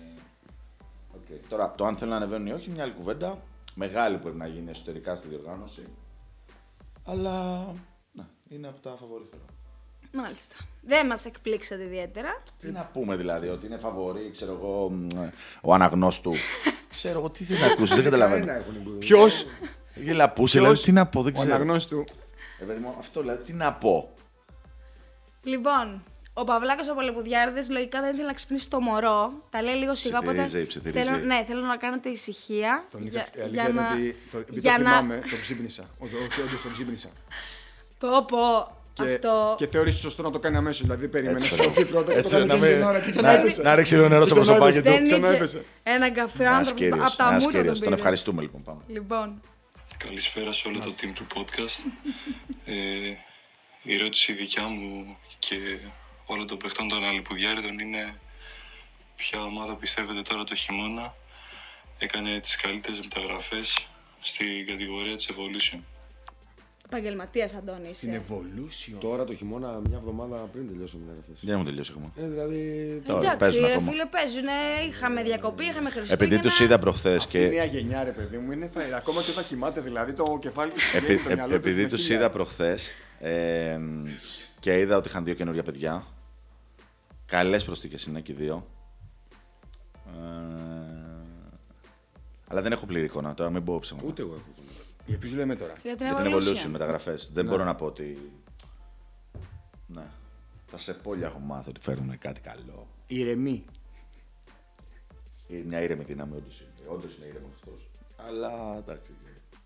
Οκ. 1.14 1.48
Τώρα, 1.48 1.74
το 1.76 1.84
αν 1.86 1.96
θέλουν 1.96 2.12
να 2.12 2.16
ανεβαίνουν 2.16 2.46
ή 2.46 2.52
όχι, 2.52 2.70
μια 2.70 2.82
άλλη 2.82 2.92
κουβέντα. 2.92 3.38
Μεγάλη 3.74 4.16
πρέπει 4.18 4.36
να 4.36 4.46
γίνει 4.46 4.70
εσωτερικά 4.70 5.14
στη 5.14 5.28
διοργάνωση. 5.28 5.82
Αλλά. 7.04 7.66
Να, 8.12 8.28
είναι 8.48 8.68
από 8.68 8.80
τα 8.80 8.96
φαβορή 9.00 9.24
θεωρώ. 9.30 9.55
Μάλιστα. 10.16 10.54
Δεν 10.88 11.06
μας 11.06 11.24
εκπλήξατε 11.24 11.82
ιδιαίτερα. 11.84 12.42
Τι 12.60 12.70
να 12.70 12.90
πούμε 12.92 13.16
δηλαδή, 13.16 13.48
ότι 13.48 13.66
είναι 13.66 13.76
φαβορή, 13.76 14.30
ξέρω 14.32 14.52
εγώ, 14.52 14.88
μ, 14.90 15.06
ο 15.60 15.74
αναγνώστου. 15.74 16.32
ξέρω 16.90 17.18
εγώ, 17.18 17.30
τι 17.30 17.44
θες 17.44 17.60
να 17.60 17.66
ακούσεις, 17.66 17.94
δεν 17.94 18.04
καταλαβαίνω. 18.04 18.52
Ποιος. 18.98 19.46
Γελαπούσε, 19.94 20.58
δηλαδή, 20.58 20.82
τι 20.82 20.92
να 20.92 21.06
πω, 21.06 21.22
δεν 21.22 21.32
Ο 21.36 21.38
ξέρω. 21.38 21.54
αναγνώστη 21.54 21.88
του. 21.94 22.04
Ε, 22.60 22.64
παιδί 22.64 22.80
μου, 22.80 22.94
αυτό 22.98 23.20
δηλαδή, 23.20 23.44
τι 23.44 23.52
να 23.52 23.72
πω. 23.72 24.10
Λοιπόν, 25.42 26.02
ο 26.34 26.44
Παυλάκος 26.44 26.88
από 26.88 27.00
Λεπουδιάρδες 27.00 27.70
λογικά 27.70 28.00
δεν 28.00 28.10
ήθελε 28.12 28.26
να 28.26 28.32
ξυπνήσει 28.32 28.70
το 28.70 28.80
μωρό. 28.80 29.32
Τα 29.50 29.62
λέει 29.62 29.74
λίγο 29.74 29.94
σιγά, 29.94 30.18
οπότε 30.18 30.42
Ψιθυρίζει, 30.42 30.66
ψιθυρίζει. 30.66 31.06
θέλω, 31.08 31.24
ναι, 31.24 31.44
θέλω 31.48 31.60
να 31.60 31.76
κάνετε 31.76 32.08
ησυχία. 32.08 32.84
Τον 32.90 33.06
για, 33.06 33.26
είχα, 33.34 33.44
η 33.46 33.48
για 33.50 33.62
αλήθεια 33.64 33.68
είναι 33.68 33.80
να... 33.80 33.92
ότι 33.92 34.16
το, 34.32 34.38
επειδή 34.38 34.60
για 34.60 34.76
το 34.76 34.82
να- 34.82 34.90
θυμάμαι, 34.90 35.14
τον 35.30 35.40
ξύπνησα. 35.40 35.84
Όχι, 35.98 36.14
όχι, 36.14 36.40
όντως 36.40 36.62
τον 36.62 36.72
ξύπνησα. 36.72 37.08
Πω, 37.98 38.24
πω, 38.24 38.75
Και, 39.04 39.12
αυτό... 39.12 39.54
και 39.58 39.66
θεώρησε 39.66 39.98
σωστό 39.98 40.22
να 40.22 40.30
το 40.30 40.38
κάνει 40.38 40.56
αμέσως. 40.56 40.80
Δηλαδή 40.82 41.00
δεν 41.00 41.10
περίμενε 41.10 41.38
Έτσι, 41.44 41.56
να 41.56 41.62
σηκωθεί 41.62 41.84
πρώτα 41.84 42.06
και 42.06 42.12
το 42.12 42.18
Έτσι, 42.18 42.32
κάνει 42.34 42.46
να 42.46 42.54
εκείνη 42.54 42.68
την 42.68 42.76
μην- 42.78 42.86
ώρα 42.88 42.98
και 43.00 43.04
να- 43.04 43.10
ξαναέπεσε. 43.10 43.62
να 43.62 43.74
ρίξει 43.74 43.94
λίγο 43.94 44.08
νερό 44.08 44.26
στο 44.26 44.34
Και 44.34 44.40
ξαναέπεσε. 44.40 44.80
προσωπάκι 44.80 44.98
του. 44.98 45.04
Δεν 45.04 45.04
είχε 45.04 45.20
Ξαναέπεσε. 45.20 45.64
ένα 45.82 46.10
καφέ 46.10 46.42
Ένας 46.44 46.56
άνθρωπος 46.56 46.80
κύριος, 46.82 47.06
από 47.06 47.16
τα 47.16 47.28
ένας 47.28 47.44
μούτρα 47.44 47.58
κύριος. 47.58 47.78
τον 47.78 47.88
Τον 47.88 47.88
πήρε. 47.88 47.94
ευχαριστούμε 47.94 48.42
λοιπόν. 48.42 48.62
Πάμε. 48.62 48.80
Λοιπόν, 48.88 49.40
Καλησπέρα 49.96 50.52
σε 50.52 50.68
όλο 50.68 50.78
το 50.78 50.94
team 51.00 51.10
του 51.14 51.26
podcast. 51.34 51.78
Ε, 52.64 52.74
η 53.82 53.92
ερώτηση 53.98 54.32
δικιά 54.32 54.66
μου 54.66 55.16
και 55.38 55.56
όλων 56.26 56.46
των 56.46 56.56
παιχτών 56.58 56.88
των 56.88 57.04
Αλιπουδιάριδων 57.04 57.78
είναι 57.78 58.14
ποια 59.16 59.42
ομάδα 59.42 59.74
πιστεύετε 59.74 60.22
τώρα 60.22 60.44
το 60.44 60.54
χειμώνα 60.54 61.14
έκανε 61.98 62.40
τις 62.40 62.56
καλύτερες 62.56 62.98
μεταγραφές 63.00 63.86
στην 64.20 64.66
κατηγορία 64.66 65.16
της 65.16 65.28
Evolution. 65.32 65.78
Επαγγελματίας 66.86 67.54
Αντώνη 67.54 67.92
Στην 67.92 68.10
είσαι. 68.10 68.22
Evolution. 68.28 68.96
Τώρα 69.00 69.24
το 69.24 69.34
χειμώνα, 69.34 69.80
μια 69.88 69.96
εβδομάδα 69.96 70.36
πριν 70.36 70.68
τελειώσω 70.68 70.96
την 70.96 71.06
έγραφε. 71.08 71.32
Δεν 71.40 71.58
μου 71.58 71.64
τελειώσει 71.64 71.92
ακόμα. 71.94 72.12
Ε, 72.16 72.26
δηλαδή. 72.28 73.02
Τώρα, 73.06 73.18
Εντάξει, 73.18 73.38
παίζουν 73.38 73.66
ρε 73.66 73.72
ακόμα. 73.72 73.90
φίλε, 73.90 74.04
παίζουν. 74.06 74.44
Είχαμε 74.88 75.22
διακοπή, 75.22 75.64
είχαμε 75.64 75.90
Χριστούγεννα. 75.90 76.24
Επειδή 76.24 76.40
τους 76.48 76.60
είδα 76.60 76.78
προχθές 76.78 77.24
Αυτή 77.24 77.38
η 77.38 77.40
και. 77.40 77.54
νέα 77.54 77.64
γενιά, 77.64 78.04
ρε 78.04 78.10
παιδί 78.12 78.36
μου, 78.38 78.52
είναι 78.52 78.70
φα- 78.74 78.96
ακόμα 78.96 79.22
και 79.22 79.30
όταν 79.30 79.46
κοιμάται, 79.46 79.80
δηλαδή 79.80 80.12
το 80.12 80.38
κεφάλι 80.40 80.70
του 80.70 80.76
Επει- 80.96 81.04
βγαίνει, 81.06 81.22
το 81.22 81.30
ε- 81.30 81.34
μυαλό 81.34 81.48
του 81.50 81.54
επειδή 81.56 81.80
είναι 81.80 81.88
τους 81.88 82.02
χίλια. 82.02 82.16
είδα 82.18 82.30
προχθές 82.30 82.90
ε, 83.20 83.78
και 84.60 84.78
είδα 84.78 84.96
ότι 84.96 85.08
είχαν 85.08 85.24
δύο 85.24 85.34
καινούργια 85.34 85.62
παιδιά. 85.62 86.06
Καλές 87.26 87.64
προσθήκες 87.64 88.04
είναι 88.04 88.20
και 88.20 88.32
οι 88.32 88.34
δύο. 88.34 88.66
Ε, 90.06 90.10
αλλά 92.48 92.62
δεν 92.62 92.72
έχω 92.72 92.86
πλήρη 92.86 93.04
εικόνα 93.04 93.34
τώρα, 93.34 93.50
μην 93.50 93.64
πω 93.64 93.78
ψέματα. 93.80 94.06
Ούτε 94.06 94.22
εγώ 94.22 94.32
έχω. 94.32 94.44
Για 95.06 95.18
ποιους 95.18 95.32
λέμε 95.32 95.56
τώρα; 95.56 95.72
Για 95.82 95.96
την 95.96 96.06
Για 96.06 96.14
την 96.16 96.24
Evolution. 96.34 96.56
Evolution 96.66 96.70
μεταγραφές. 96.70 97.30
Δεν 97.32 97.44
Ναι. 97.44 97.50
μπορώ 97.50 97.64
να 97.64 97.74
πω 97.74 97.86
ότι. 97.86 98.30
Ναι. 99.86 100.06
Τα 100.70 100.78
σεπόλια 100.78 101.26
έχω 101.26 101.38
μάθει 101.38 101.68
ότι 101.68 101.80
φέρνουν 101.80 102.18
κάτι 102.18 102.40
καλό. 102.40 102.86
Ηρεμή. 103.06 103.64
Είναι 105.48 105.64
μια 105.64 105.82
ήρεμη 105.82 106.04
δύναμη, 106.04 106.36
όντως 106.36 106.60
είναι. 106.60 106.88
Όντως 106.94 107.16
είναι 107.16 107.26
ήρεμος 107.26 107.50
αυτός. 107.54 107.88
Αλλά 108.16 108.76
εντάξει. 108.78 109.10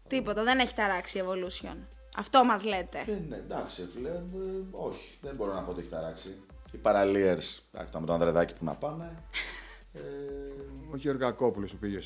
Τίποτα, 0.08 0.42
δεν 0.42 0.58
έχει 0.58 0.74
ταράξει 0.74 1.18
η 1.18 1.22
Evolution. 1.26 1.76
Αυτό 2.16 2.44
μας 2.44 2.64
λέτε. 2.64 2.98
Ε, 3.06 3.18
ναι, 3.28 3.36
εντάξει, 3.36 3.88
φίλε. 3.94 4.08
ε, 4.08 4.22
όχι, 4.70 5.18
δεν 5.20 5.34
μπορώ 5.36 5.54
να 5.54 5.62
πω 5.62 5.70
ότι 5.70 5.80
έχει 5.80 5.88
ταράξει. 5.88 6.28
Οι 6.72 6.76
παραλίες, 6.76 7.62
εντάξει, 7.72 7.98
με 8.00 8.06
το 8.06 8.12
Ανδρεδάκι 8.12 8.54
που 8.54 8.64
να 8.64 8.74
πάμε. 8.74 9.22
Ε, 9.92 10.00
Ο 10.92 10.96
Γεωργακόπουλος 10.96 11.70
που 11.70 11.76
πήγε 11.78 11.98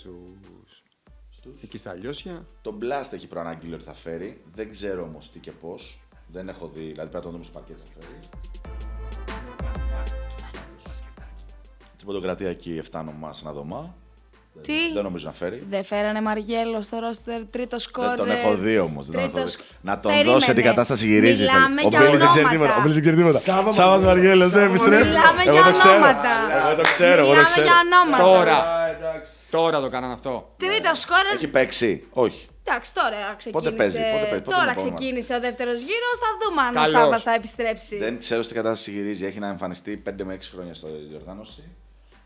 στους... 1.51 1.63
εκεί 1.63 1.79
στα 1.79 1.95
Λιώσια. 1.95 2.45
το 2.63 2.79
Blast 2.81 3.13
έχει 3.13 3.27
προαναγγείλει 3.27 3.75
ότι 3.75 3.85
θα 3.85 3.95
φέρει. 3.95 4.41
Δεν 4.55 4.71
ξέρω 4.73 5.03
όμως 5.03 5.31
τι 5.33 5.39
και 5.39 5.51
πώς. 5.51 5.99
Δεν 6.27 6.49
έχω 6.49 6.71
δει, 6.75 6.81
δηλαδή 6.81 6.95
πρέπει 7.11 7.15
να 7.15 7.21
το 7.21 7.31
δούμε 7.31 7.45
στο 7.45 7.53
πακέτο 7.53 7.79
θα 7.79 8.01
φέρει. 8.01 8.19
Την 11.97 12.07
ποντοκρατία 12.07 12.49
εκεί 12.49 12.83
7 12.93 13.01
νομά 13.05 13.33
σε 13.33 13.41
ένα 13.45 13.53
δωμά. 13.53 13.95
Τι; 14.63 14.93
Δεν 14.95 15.03
νομίζω 15.03 15.27
να 15.27 15.33
φέρει. 15.33 15.67
Δεν 15.71 15.85
φέρανε 15.85 16.21
Μαριέλο 16.21 16.83
στο 16.83 16.99
ρόστερ, 16.99 17.45
τρίτο 17.51 17.79
σκόρ. 17.79 18.07
Δεν 18.07 18.17
τον 18.17 18.31
έχω 18.31 18.55
δει 18.57 18.79
όμως. 18.79 19.07
τρίτος- 19.11 19.57
Να 19.81 20.01
τον 20.01 20.11
Περίμενε. 20.13 20.33
δώσει 20.39 20.55
την 20.55 20.63
κατάσταση 20.65 21.07
γυρίζει. 21.07 21.43
Μιλάμε 21.43 21.83
Ο 21.85 21.89
για 21.89 21.99
Μπέλης 22.01 22.19
δεν 22.19 22.29
ξέρει 22.29 22.45
ονόματα. 22.45 22.51
τίποτα. 22.65 22.77
Ο 22.77 22.81
Μπέλης 22.81 22.95
δεν 22.95 23.03
ξέρει 23.03 23.17
τίποτα. 23.17 23.39
Σάβα 23.39 23.73
Σάββας 23.73 24.03
Μαριέλος, 24.03 24.51
δεν 24.51 24.69
επιστρέφει. 24.69 25.05
Μιλάμε 25.09 25.43
Εγώ 25.47 25.53
για 25.53 25.65
το 25.65 25.73
ξέρω. 25.73 25.95
ονόματα. 25.95 26.33
Εγώ 26.67 26.75
το 26.77 26.83
ξέρω, 26.83 27.19
εγώ 27.25 27.27
το 27.27 27.31
Μιλάμε 27.31 27.49
ξέρω. 27.49 27.67
για 27.67 27.77
ονόματα. 27.85 28.25
Τώρα. 28.25 28.57
Τώρα 29.55 29.81
το 29.81 29.89
κάναν 29.89 30.11
αυτό. 30.11 30.55
Τρίτο 30.57 30.95
σκόρ. 30.95 31.17
Έχει 31.35 31.49
παίξει. 31.49 32.07
Όχι. 32.11 32.49
Εντάξει, 32.65 32.95
τώρα 32.95 33.35
ξεκίνησε. 33.37 33.71
παίζει, 33.71 33.99
πότε 33.99 34.17
παίζει, 34.17 34.21
πότε 34.21 34.25
τώρα 34.25 34.35
είναι 34.35 34.41
το 34.45 34.51
επόμενο 34.51 34.75
ξεκίνησε 34.75 35.35
ο 35.35 35.41
δεύτερος 35.41 35.79
γύρος. 35.79 36.17
Θα 36.23 36.31
δούμε 36.43 36.63
αν 36.63 36.71
ο 36.71 36.75
Καλώς. 36.75 36.91
Σάβα 36.91 37.19
θα 37.19 37.33
επιστρέψει. 37.33 37.97
Δεν 37.99 38.19
ξέρω 38.19 38.43
στην 38.43 38.57
κατάσταση 38.57 38.91
γυρίζει. 38.91 39.27
Έχει 39.27 39.39
να 39.39 39.49
εμφανιστεί 39.49 40.03
5 40.07 40.25
με 40.25 40.35
6 40.35 40.39
χρόνια 40.55 40.75
στο 40.75 40.89
διοργάνωση. 41.09 41.63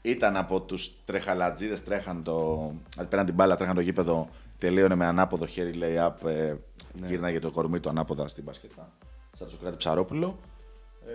Ήταν 0.03 0.37
από 0.37 0.61
τους 0.61 0.91
τρεχαλατζίδες, 1.05 1.85
τρέχαν 1.85 2.23
το. 2.23 2.71
Δηλαδή 2.91 3.11
πέραν 3.11 3.27
την 3.27 3.35
μπάλα, 3.35 3.57
τρέχαν 3.57 3.75
το 3.75 3.81
γήπεδο. 3.81 4.29
Τελείωνε 4.59 4.95
με 4.95 5.07
ανάποδο 5.07 5.47
χέρι, 5.47 5.73
λέει 5.73 5.97
up. 6.01 6.29
Ε, 6.29 6.55
Γύρναγε 7.07 7.39
το 7.39 7.51
κορμί 7.51 7.81
του 7.81 7.89
ανάποδα 7.89 8.29
στην 8.29 8.45
μπασκετά. 8.45 8.93
Σαν 9.39 9.51
Σοκράτη 9.51 9.77
Ψαρόπουλο. 9.77 10.39
Ε, 11.07 11.13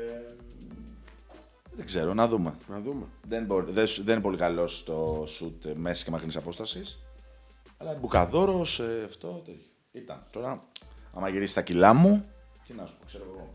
δεν 1.75 1.85
ξέρω, 1.85 2.13
να 2.13 2.27
δούμε. 2.27 2.53
Να 2.67 2.79
δούμε. 2.79 3.05
Δεν, 3.27 3.45
μπορεί, 3.45 3.71
δεν, 3.71 3.87
σου- 3.87 4.03
δεν 4.03 4.13
είναι 4.13 4.23
πολύ 4.23 4.37
καλός 4.37 4.77
στο 4.77 5.25
σουτ 5.27 5.65
ε, 5.65 5.73
μέσης 5.75 6.03
και 6.03 6.11
μακρινής 6.11 6.35
απόστασης. 6.35 6.99
Αλλά 7.77 7.93
μπουκαδόρος, 7.93 8.79
ε, 8.79 9.03
αυτό 9.05 9.27
τέτοιο. 9.27 9.61
Ήταν. 9.91 10.23
Τώρα, 10.31 10.63
άμα 11.13 11.29
γυρίσει 11.29 11.53
τα 11.53 11.61
κιλά 11.61 11.93
μου, 11.93 12.25
τι 12.67 12.73
να 12.73 12.85
σου 12.85 12.95
πω, 12.99 13.05
ξέρω 13.05 13.23
εγώ. 13.33 13.53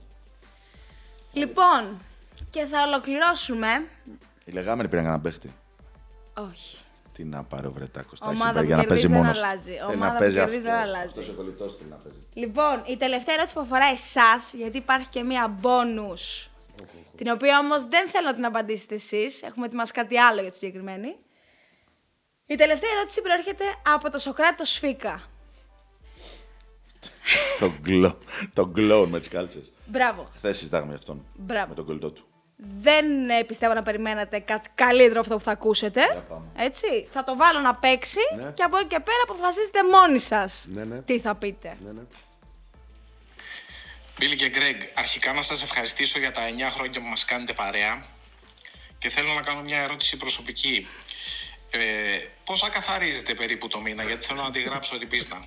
Λοιπόν, 1.33 1.99
και 2.51 2.65
θα 2.65 2.83
ολοκληρώσουμε 2.83 3.69
Οι 4.45 4.51
λεγάμενοι 4.53 4.89
πήραν 4.89 5.05
κανένα 5.05 5.23
παίχτη. 5.23 5.53
Όχι. 6.51 6.77
Τι 7.13 7.25
να 7.25 7.43
πάρει 7.45 7.67
ο 7.67 7.73
Βρετάκος. 7.73 8.21
Ομάδα 8.23 8.61
που 8.61 8.67
κερδίζει 8.67 9.07
δεν 9.07 9.25
αλλάζει. 9.27 9.73
Ομάδα 9.95 10.19
που 10.19 10.31
κερδίζει 10.33 10.61
δεν 10.61 10.75
αλλάζει. 10.75 11.07
Αυτός 11.07 11.29
ο 11.29 11.33
κολλητός 11.33 11.77
θέλει 11.77 11.91
να 11.91 11.97
παίζει. 11.97 12.19
Λοιπόν, 12.33 12.83
η 12.87 12.97
τελευταία 12.97 13.35
ερώτηση 13.35 13.55
που 13.55 13.61
αφορά 13.61 13.85
εσάς, 13.85 14.53
γιατί 14.55 14.77
υπάρχει 14.77 15.09
και 15.09 15.23
μία 15.23 15.49
μπόνους, 15.61 16.51
την 17.17 17.29
οποία 17.31 17.59
όμως 17.59 17.85
δεν 17.85 18.09
θέλω 18.11 18.27
να 18.27 18.35
την 18.35 18.45
απαντήσετε 18.45 18.95
εσείς. 18.95 19.43
Έχουμε 19.43 19.67
ετοιμάσει 19.67 19.93
κάτι 19.93 20.19
άλλο 20.19 20.41
για 20.41 20.51
τη 20.51 20.57
συγκεκριμένη. 20.57 21.17
Η 22.47 22.55
τελευταία 22.55 22.91
ερώτηση 22.91 23.21
προέρχεται 23.23 23.65
από 23.95 24.11
το 24.11 24.19
Σοκράτη 24.19 24.57
το 24.57 24.65
Σφίκα. 24.65 25.23
το 27.59 27.73
γκλό, 27.81 28.19
το 28.53 28.67
γκλό 28.67 29.07
με 29.07 29.19
τις 29.19 29.29
κάλτσες. 29.29 29.73
Μπράβο. 29.87 30.29
Χθες 30.35 30.57
συζητάγαμε 30.59 30.89
για 30.89 30.99
αυτόν. 30.99 31.27
Μπράβο. 31.35 31.69
Με 31.69 31.75
τον 31.75 31.85
κολλητό 31.85 32.11
του. 32.11 32.23
Δεν 32.81 33.31
ε, 33.31 33.45
πιστεύω 33.45 33.75
να 33.75 33.83
περιμένατε 33.83 34.39
κάτι 34.39 34.69
καλύτερο 34.75 35.11
από 35.11 35.21
αυτό 35.21 35.37
που 35.37 35.43
θα 35.43 35.51
ακούσετε. 35.51 36.25
Έτσι. 36.57 37.07
Θα 37.13 37.25
το 37.25 37.37
βάλω 37.37 37.61
να 37.61 37.75
παίξει 37.75 38.19
Ναι. 38.37 38.51
και 38.55 38.63
από 38.63 38.77
εκεί 38.77 38.87
και 38.87 39.01
πέρα 39.01 39.19
αποφασίζετε 39.23 39.79
μόνοι 39.93 40.19
σας 40.19 40.67
Ναι, 40.73 40.85
ναι. 40.85 41.03
τι 41.03 41.21
θα 41.21 41.35
πείτε. 41.35 41.77
Ναι, 41.85 41.91
ναι. 41.93 42.01
Μπίλι 44.19 44.37
και 44.37 44.49
Γκρέγκ, 44.49 44.81
αρχικά 44.95 45.33
να 45.33 45.43
σας 45.43 45.63
ευχαριστήσω 45.63 46.19
για 46.19 46.31
τα 46.31 46.41
9 46.57 46.71
χρόνια 46.71 47.01
που 47.01 47.07
μας 47.09 47.25
κάνετε 47.25 47.53
παρέα 47.53 48.03
και 48.99 49.09
θέλω 49.09 49.33
να 49.33 49.41
κάνω 49.41 49.63
μια 49.63 49.79
ερώτηση 49.81 50.17
προσωπική. 50.17 50.87
Ε, 51.71 51.79
πόσα 52.45 52.69
καθαρίζετε 52.69 53.35
περίπου 53.35 53.69
το 53.69 53.81
μήνα, 53.81 54.03
γιατί 54.03 54.25
θέλω 54.25 54.43
να 54.43 54.51
τη 54.51 54.61
γράψω 54.61 54.99
την 54.99 55.09
πίστα. 55.09 55.45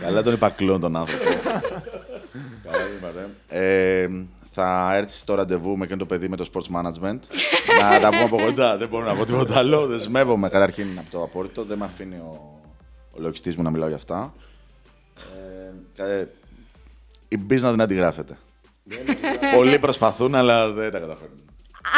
Καλά 0.00 0.22
τον 0.22 0.34
είπα 0.34 0.50
κλόν 0.50 0.80
τον 0.80 0.96
άνθρωπο. 0.96 1.24
Καλά 2.62 2.78
τον 2.84 2.94
είπατε. 2.96 3.28
Ε, 3.48 4.08
θα 4.52 4.94
έρθεις 4.94 5.18
στο 5.18 5.34
ραντεβού 5.34 5.76
με 5.76 5.84
εκείνο 5.84 5.98
το 5.98 6.06
παιδί 6.06 6.28
με 6.28 6.36
το 6.36 6.50
sports 6.52 6.76
management. 6.76 7.18
να 7.80 8.00
τα 8.00 8.08
πούμε 8.08 8.22
από 8.22 8.36
κοντά. 8.36 8.76
Δεν 8.76 8.88
μπορώ 8.88 9.04
να 9.04 9.14
πω 9.14 9.24
τίποτα 9.24 9.58
άλλο. 9.58 9.86
Δεσμεύομαι 9.86 10.48
καταρχήν 10.48 10.98
από 10.98 11.10
το 11.10 11.22
απόρριτο. 11.22 11.64
Δεν 11.64 11.78
με 11.78 11.84
αφήνει 11.84 12.16
ο, 12.16 12.61
ο 13.12 13.20
λογιστής 13.20 13.56
μου 13.56 13.62
να 13.62 13.70
μιλάω 13.70 13.88
για 13.88 13.96
αυτά. 13.96 14.34
Ε, 15.96 16.04
ε, 16.18 16.26
η 17.28 17.38
business 17.50 17.58
δεν 17.60 17.80
αντιγράφεται. 17.80 18.38
Πολλοί 19.54 19.78
προσπαθούν, 19.78 20.34
αλλά 20.34 20.72
δεν 20.72 20.90
τα 20.92 20.98
καταφέρνουν. 20.98 21.40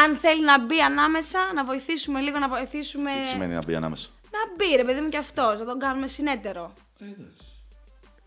Αν 0.04 0.16
θέλει 0.16 0.44
να 0.44 0.64
μπει 0.64 0.80
ανάμεσα, 0.80 1.38
να 1.54 1.64
βοηθήσουμε 1.64 2.20
λίγο, 2.20 2.38
να 2.38 2.48
βοηθήσουμε. 2.48 3.10
Τι 3.20 3.26
σημαίνει 3.26 3.54
να 3.54 3.60
μπει 3.66 3.74
ανάμεσα; 3.74 4.08
Να 4.30 4.38
μπει, 4.56 4.76
ρε 4.76 4.84
παιδί 4.84 5.00
μου, 5.00 5.08
και 5.08 5.16
αυτός, 5.16 5.58
να 5.58 5.64
τον 5.64 5.78
κάνουμε 5.78 6.06
συνέτερο. 6.06 6.72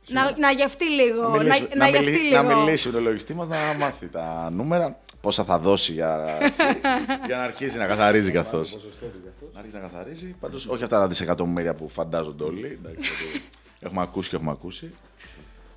Να, 0.10 0.38
να 0.38 0.52
γευτεί 0.52 0.90
λίγο. 0.90 1.22
Να 1.22 1.30
μιλήσει, 1.38 1.62
να, 1.62 1.76
να, 1.76 1.86
μιλήσει- 1.86 2.10
γευτεί 2.10 2.34
να 2.34 2.42
λίγο. 2.42 2.60
μιλήσει 2.60 2.88
με 2.88 2.94
τον 2.94 3.04
λογιστή 3.04 3.34
μας 3.34 3.48
να 3.48 3.58
μάθει 3.80 4.08
τα 4.08 4.50
νούμερα, 4.52 5.00
πόσα 5.28 5.44
θα 5.44 5.60
δώσει 5.60 5.92
για, 5.92 6.38
για 7.28 7.38
να 7.38 7.44
αρχίσει 7.44 7.78
να 7.78 7.86
καθαρίζει 7.86 8.32
καθώς. 8.32 8.78
Να 9.54 9.60
αρχίσει 9.60 9.76
να 9.76 9.82
καθαρίζει. 9.82 10.36
Πάντως, 10.40 10.68
όχι 10.68 10.84
αυτά 10.84 11.00
τα 11.00 11.08
δισεκατομμύρια 11.08 11.74
που 11.74 11.90
φαντάζονται 11.90 12.44
όλοι. 12.44 12.66
εντάξει, 12.82 13.10
γιατί 13.24 13.46
έχουμε 13.80 14.02
ακούσει 14.02 14.30
και 14.30 14.36
έχουμε 14.36 14.52
ακούσει. 14.52 14.94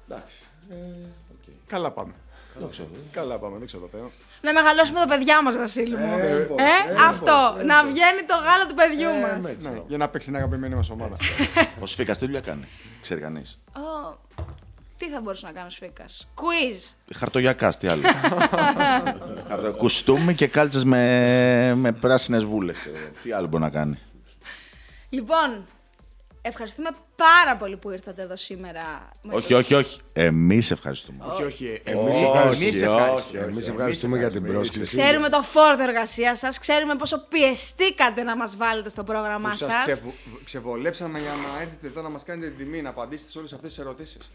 Εντάξει. 0.09 0.37
Ε, 0.71 0.75
οκ. 1.33 1.53
Καλά 1.67 1.91
πάμε. 1.91 2.13
Δόξα 2.61 2.83
τω 2.83 2.89
Θεώ. 2.93 3.03
Καλά 3.11 3.39
πάμε, 3.39 3.59
δόξα 3.59 3.79
τω 3.79 3.89
Θεώ. 3.93 4.11
Να 4.41 4.53
μεγαλώσουμε 4.53 5.01
τα 5.01 5.07
παιδιά 5.07 5.43
μας, 5.43 5.57
Βασίλη 5.57 5.97
μου. 5.97 6.19
Ε, 6.19 6.31
Ε, 6.31 6.35
πώς, 6.45 6.59
ε, 6.61 6.65
αυτό. 7.09 7.53
πώς, 7.55 7.63
ε, 7.63 7.65
να 7.65 7.81
πώς. 7.83 7.91
βγαίνει 7.93 8.23
το 8.27 8.35
γάλα 8.35 8.67
του 8.69 8.75
παιδιού 8.75 9.09
Ε, 9.09 9.21
μας. 9.21 9.51
έτσι, 9.51 9.69
ναι, 9.69 9.83
για 9.87 9.97
να 9.97 10.09
παίξει 10.09 10.27
την 10.27 10.37
αγαπημένη 10.37 10.75
μας 10.75 10.91
ομάδα. 10.91 11.17
Ο 11.81 11.87
Σφίκα 11.87 12.13
τι 12.13 12.19
δουλειά 12.19 12.41
κάνει, 12.41 12.67
ξέρει 13.01 13.21
κανείς. 13.21 13.59
Τι 15.01 15.09
θα 15.11 15.21
μπορούσες 15.21 15.43
να 15.43 15.53
κάνεις 15.53 15.73
ο 15.73 15.77
Σφίκα. 15.77 16.05
Quiz. 16.35 16.95
Χαρτογιακά, 17.17 17.73
τι 17.73 17.89
άλλο. 17.89 18.03
Χαρτο- 19.49 19.73
Κουστούμι 19.77 20.35
και 20.35 20.47
κάλτσες 20.47 20.85
με, 20.85 21.75
με 21.75 21.93
πράσινες 21.93 22.45
βούλες. 22.45 22.79
Τι 23.23 23.33
άλλο 23.33 23.47
μπορεί 23.47 23.63
να 23.63 23.71
κάνει; 23.71 23.99
Λοιπόν, 25.09 25.65
ευχαριστούμε 26.43 26.89
πάρα 27.17 27.57
πολύ 27.57 27.77
που 27.77 27.91
ήρθατε 27.91 28.23
εδώ 28.23 28.37
σήμερα. 28.37 29.09
Όχι, 29.31 29.55
όχι, 29.55 29.75
όχι. 29.75 30.01
Εμείς 30.13 30.71
ευχαριστούμε. 30.71 31.25
Όχι, 31.25 31.43
όχι. 31.43 31.65
Όχι, 31.65 31.81
Εμείς 31.85 32.15
όχι, 32.17 32.25
ευχαριστούμε. 32.25 32.91
όχι, 32.95 33.37
όχι. 33.37 33.37
Εμείς 33.37 33.69
ευχαριστούμε 33.69 34.19
για 34.19 34.31
την 34.31 34.43
πρόσκληση. 34.47 34.97
Ξέρουμε 35.03 35.29
το 35.29 35.43
φόρτο 35.43 35.83
εργασίας 35.83 36.39
σας, 36.39 36.59
ξέρουμε 36.59 36.95
πόσο 36.95 37.19
πιεστήκατε 37.29 38.23
να 38.23 38.37
μας 38.37 38.57
βάλετε 38.57 38.89
στο 38.89 39.05
πρόγραμμά 39.05 39.51
Που 39.51 39.57
σας 39.57 39.73
σας. 39.73 39.85
ξεβο- 39.85 40.15
ξεβολέψαμε 40.45 41.19
για 41.21 41.31
να 41.31 41.61
έρθετε 41.63 41.87
εδώ 41.87 42.03
να 42.03 42.09
μας 42.09 42.25
κάνετε 42.25 42.49
την 42.49 42.57
τιμή, 42.59 42.83
να 42.83 42.89
απαντήσετε 42.89 43.31
σε 43.31 43.39
όλες 43.39 43.53
αυτές 43.53 43.75
τις 43.75 43.85
ερωτήσεις. 43.85 44.31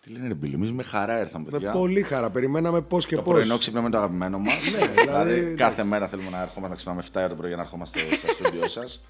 Τι 0.00 0.10
λένε 0.10 0.28
ρε 0.28 0.34
Μπίλη, 0.34 0.54
εμείς 0.54 0.72
με 0.72 0.82
χαρά 0.82 1.18
ήρθαμε, 1.20 1.44
Με 1.44 1.50
παιδιά. 1.50 1.72
πολύ 1.72 2.02
χαρά. 2.02 2.30
Περιμέναμε 2.30 2.80
πώς 2.80 3.06
και 3.06 3.16
Το 3.16 3.22
πώς. 3.22 3.34
πρωινό 3.34 3.58
ξύπναμε 3.58 3.86
είναι 3.86 3.96
το 3.96 4.02
αγαπημένο 4.02 4.38
μας. 4.38 4.54
δηλαδή, 4.70 4.92
δηλαδή, 5.00 5.32
εντάξει. 5.32 5.54
κάθε 5.54 5.84
μέρα 5.84 6.08
θέλουμε 6.08 6.30
να 6.30 6.40
ερχόμαστε 6.42 6.68
να 6.68 6.74
ξυπνάμε 6.74 7.02
7 7.12 7.16
ώρα 7.16 7.28
το 7.28 7.34
πρωί 7.34 7.48
για 7.48 7.56
να 7.56 7.62
ερχόμαστε 7.62 7.98
στα 8.16 8.28
στούντιό 8.28 8.68
σας. 8.68 9.00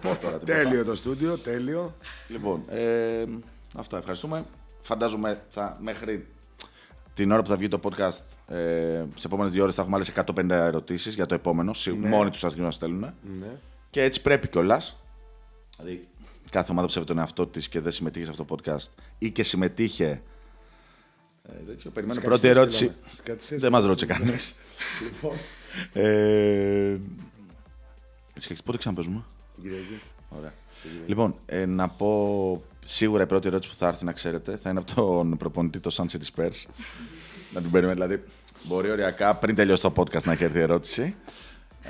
πω 0.00 0.08
τώρα 0.08 0.38
τίποτα. 0.38 0.38
Τέλειο 0.44 0.84
το 0.84 0.94
στούντιο, 0.94 1.36
τέλειο. 1.38 1.94
Λοιπόν, 2.28 2.62
ε, 2.68 3.24
αυτά 3.78 3.96
ευχαριστούμε. 3.98 4.44
Φαντάζομαι 4.82 5.42
θα, 5.48 5.76
μέχρι 5.80 6.26
την 7.14 7.32
ώρα 7.32 7.42
που 7.42 7.48
θα 7.48 7.56
βγει 7.56 7.68
το 7.68 7.80
podcast, 7.82 8.54
ε, 8.54 9.04
σε 9.14 9.26
επόμενες 9.26 9.52
δύο 9.52 9.62
ώρες 9.62 9.74
θα 9.74 9.80
έχουμε 9.80 9.96
άλλες 9.96 10.08
150 10.08 10.50
ερωτήσεις 10.50 11.14
για 11.14 11.26
το 11.26 11.34
επόμενο. 11.34 11.72
Σι- 11.72 11.96
Ναι. 12.00 12.08
Μόνοι 12.08 12.30
τους 12.30 12.40
θα 12.40 12.52
μας 12.56 12.74
στέλνουν. 12.74 13.00
Ναι. 13.40 13.46
Και 13.90 14.02
έτσι 14.02 14.22
πρέπει 14.22 14.48
κιόλας. 14.48 14.96
Δηλαδή, 15.78 16.04
κάθε 16.50 16.72
ομάδα 16.72 16.86
ψεύδει 16.86 17.08
τον 17.08 17.18
εαυτό 17.18 17.46
της 17.46 17.68
και 17.68 17.80
δεν 17.80 17.92
συμμετείχε 17.92 18.24
σε 18.24 18.30
αυτό 18.30 18.44
το 18.44 18.56
podcast 18.56 18.88
ή 19.18 19.30
και 19.30 19.42
συμμετείχε. 19.42 20.22
Ε, 21.42 21.52
τέτοιο, 21.66 21.90
περιμένω 21.90 22.20
Σκατιστές, 22.20 22.40
πρώτη 22.40 22.58
ερώτηση. 22.58 22.84
λέμε. 22.84 22.96
Σκατιστές, 23.12 23.60
Δεν 23.60 23.72
μας 23.72 23.82
σκατιστές. 23.82 24.08
ρώτησε 24.08 24.24
κανείς. 24.30 24.54
λοιπόν. 25.02 25.36
Ε, 25.92 26.96
έτσι, 28.34 28.54
πότε 28.64 28.78
ξαναπέζουμε; 28.78 29.24
Την 29.54 29.62
Κυριακή. 29.62 30.00
Ωραία. 30.38 30.52
Λοιπόν, 31.06 31.34
ε, 31.46 31.66
να 31.66 31.88
πω 31.88 32.62
σίγουρα 32.84 33.22
η 33.22 33.26
πρώτη 33.26 33.46
ερώτηση 33.48 33.70
που 33.72 33.76
θα 33.78 33.88
έρθει 33.88 34.04
να 34.04 34.12
ξέρετε 34.12 34.56
θα 34.62 34.70
είναι 34.70 34.78
από 34.78 34.94
τον 34.94 35.36
προπονητή 35.36 35.80
το 35.80 35.90
Sun 35.96 36.04
City 36.04 36.24
Spurs. 36.36 36.66
να 37.54 37.60
την 37.60 37.70
περιμένουμε. 37.70 37.92
Δηλαδή, 38.06 38.22
μπορεί 38.62 38.90
οριακά 38.90 39.34
πριν 39.34 39.54
τελειώσει 39.54 39.82
το 39.82 39.92
podcast 39.96 40.22
να 40.22 40.32
έχει 40.32 40.44
έρθει 40.44 40.58
η 40.58 40.60
ερώτηση. 40.60 41.14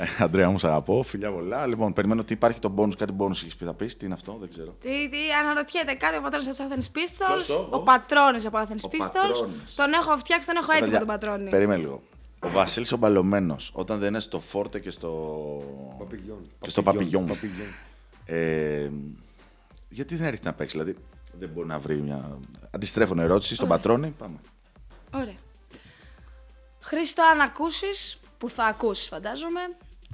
Ε, 0.01 0.25
Αντρέα 0.25 0.51
μου, 0.51 0.59
σ' 0.59 0.65
αγαπώ. 0.65 1.03
Φιλιά 1.03 1.31
πολλά. 1.33 1.67
Λοιπόν, 1.67 1.93
περιμένω 1.93 2.21
ότι 2.21 2.33
υπάρχει 2.33 2.59
το 2.61 2.75
bonus, 2.77 2.97
κάτι 2.97 3.15
bonus 3.19 3.31
έχεις 3.31 3.57
πει. 3.57 3.65
Θα 3.65 3.75
πεις, 3.75 3.97
τι 3.97 4.05
είναι 4.05 4.15
αυτό, 4.15 4.37
δεν 4.41 4.49
ξέρω. 4.51 4.77
Τι, 4.81 5.09
τι, 5.09 5.19
αναρωτιέται 5.43 5.95
κάτι 5.95 6.17
ο 6.17 6.21
πατρόνι 6.21 6.45
από 6.49 6.57
του 6.57 6.69
Athens 6.69 6.85
Pistols. 6.97 7.27
Ποιος 7.35 7.47
το, 7.47 7.55
ο; 7.55 7.77
Ο; 7.77 7.81
πατρόνι 7.81 8.45
από 8.47 8.59
Athens 8.59 8.85
Ο 8.85 8.89
Pistols. 8.93 9.11
Πατρώνης. 9.13 9.75
Τον 9.75 9.93
έχω 9.93 10.19
φτιάξει, 10.19 10.47
τον 10.47 10.57
έχω 10.57 10.71
έτοιμο 10.73 10.85
Παιδιά, 10.85 10.99
τον 10.99 11.09
πατρόνι. 11.09 11.51
Περίμενε 11.51 11.81
λίγο. 11.81 12.03
Ο 12.43 12.49
Βασίλης 12.51 12.93
ο 12.93 12.97
Μπαλωμένος, 12.97 13.71
όταν 13.75 13.99
δεν 13.99 14.09
είναι 14.09 14.21
στο 14.21 14.41
φόρτε 14.41 14.79
και 14.81 14.91
στο. 14.91 15.11
Παπηγιόν. 15.99 16.39
και 16.61 16.71
στο 16.71 16.83
Παπηγιόν, 16.83 17.27
παπηγιόν. 17.27 17.67
παπηγιόν. 18.27 18.45
Ε, 18.85 18.91
γιατί 19.89 20.17
δεν 20.17 20.27
έρχεται 20.27 20.49
να 20.49 20.55
παίξει, 20.55 20.79
δηλαδή. 20.79 20.99
Δεν 21.39 21.49
μπορεί 21.49 21.67
να 21.67 21.79
βρει 21.79 21.97
μια. 21.97 22.39
Αντιστρέφω 22.71 23.21
ερώτηση 23.21 23.55
στον 23.55 23.69
πατρόνι. 23.69 24.15
Πάμε. 24.19 24.37
Ωραία. 25.15 25.37
Χρήστο, 26.81 27.23
αν 27.33 27.41
ακούσεις, 27.41 28.21
που 28.39 28.51
θα 28.51 28.65
ακούσει 28.65 29.09
φαντάζομαι, 29.09 29.61